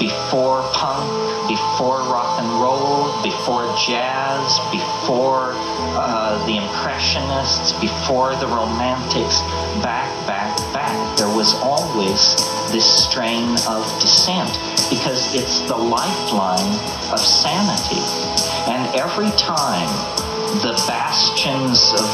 before 0.00 0.62
punk, 0.72 1.04
before 1.46 2.00
rock 2.08 2.40
and 2.40 2.48
roll, 2.58 3.12
before 3.22 3.68
jazz, 3.76 4.58
before 4.72 5.52
uh, 5.94 6.40
the 6.46 6.56
Impressionists, 6.56 7.78
before 7.80 8.34
the 8.36 8.46
Romantics, 8.46 9.40
back, 9.84 10.08
back, 10.26 10.56
back. 10.72 10.96
There 11.18 11.28
was 11.28 11.52
always 11.60 12.34
this 12.72 12.88
strain 13.04 13.58
of 13.68 13.84
dissent 14.00 14.48
because 14.88 15.34
it's 15.34 15.60
the 15.68 15.76
lifeline 15.76 16.72
of 17.12 17.20
sanity. 17.20 18.00
And 18.72 18.88
every 18.96 19.30
time 19.36 19.90
the 20.64 20.72
bastions 20.88 21.92
of 21.92 22.08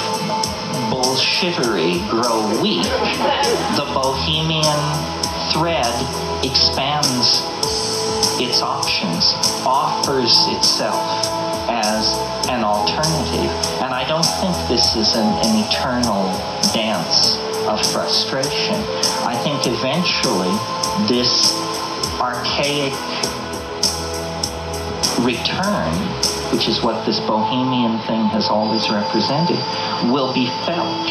bullshittery 0.91 2.03
grow 2.11 2.43
weak, 2.61 2.83
the 3.79 3.87
bohemian 3.95 4.83
thread 5.53 5.95
expands 6.45 7.43
its 8.41 8.61
options, 8.63 9.33
offers 9.65 10.47
itself 10.49 11.27
as 11.69 12.15
an 12.49 12.63
alternative. 12.63 13.51
And 13.83 13.95
I 13.95 14.07
don't 14.07 14.27
think 14.41 14.55
this 14.69 14.95
is 14.97 15.15
an, 15.17 15.27
an 15.45 15.65
eternal 15.65 16.25
dance 16.73 17.39
of 17.67 17.81
frustration. 17.93 18.77
I 19.27 19.37
think 19.43 19.67
eventually 19.67 20.53
this 21.09 21.53
archaic 22.21 22.93
return, 25.25 25.93
which 26.53 26.69
is 26.69 26.83
what 26.83 27.05
this 27.07 27.19
bohemian 27.21 27.99
thing 28.07 28.27
has 28.27 28.49
always 28.49 28.89
represented, 28.91 29.59
will 30.13 30.33
be 30.33 30.47
felt, 30.67 31.07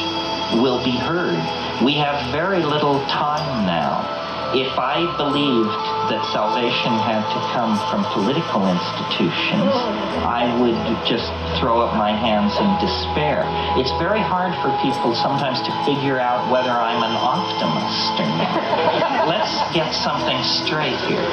will 0.62 0.84
be 0.84 0.96
heard. 0.96 1.42
We 1.84 1.94
have 1.96 2.32
very 2.32 2.64
little 2.64 3.04
time 3.08 3.66
now 3.66 4.25
if 4.54 4.78
I 4.78 5.10
believed 5.18 5.74
that 6.14 6.22
salvation 6.30 6.94
had 7.02 7.26
to 7.34 7.40
come 7.56 7.74
from 7.90 8.06
political 8.14 8.62
institutions, 8.70 9.74
I 10.22 10.46
would 10.62 10.78
just 11.08 11.34
throw 11.58 11.82
up 11.82 11.98
my 11.98 12.14
hands 12.14 12.54
in 12.62 12.70
despair. 12.78 13.48
It's 13.80 13.92
very 13.98 14.22
hard 14.22 14.54
for 14.62 14.70
people 14.86 15.16
sometimes 15.16 15.62
to 15.66 15.72
figure 15.82 16.20
out 16.20 16.52
whether 16.52 16.70
I'm 16.70 17.02
an 17.02 17.16
optimist 17.18 18.14
or 18.22 18.30
not. 18.38 19.28
Let's 19.34 19.56
get 19.74 19.90
something 19.94 20.38
straight 20.44 21.00
here. 21.10 21.26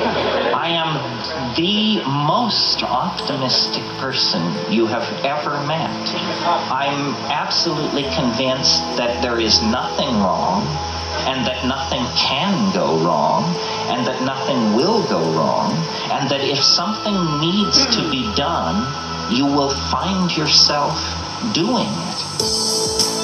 I 0.56 0.72
am 0.72 0.97
the 1.56 2.01
most 2.26 2.82
optimistic 2.82 3.84
person 4.01 4.40
you 4.72 4.86
have 4.86 5.05
ever 5.24 5.60
met. 5.66 5.93
I'm 6.72 7.12
absolutely 7.28 8.05
convinced 8.16 8.80
that 8.97 9.20
there 9.20 9.39
is 9.39 9.60
nothing 9.62 10.09
wrong 10.24 10.64
and 11.28 11.47
that 11.47 11.66
nothing 11.66 12.05
can 12.16 12.72
go 12.74 12.98
wrong, 13.05 13.44
and 13.89 14.06
that 14.06 14.22
nothing 14.22 14.74
will 14.74 15.06
go 15.09 15.20
wrong, 15.32 15.72
and 16.10 16.28
that 16.30 16.40
if 16.40 16.62
something 16.62 17.40
needs 17.40 17.86
to 17.97 18.10
be 18.10 18.32
done, 18.34 18.76
you 19.32 19.47
will 19.47 19.74
find 19.90 20.34
yourself 20.36 20.98
doing 21.55 21.89
it. 21.89 23.21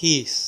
Peace. 0.00 0.39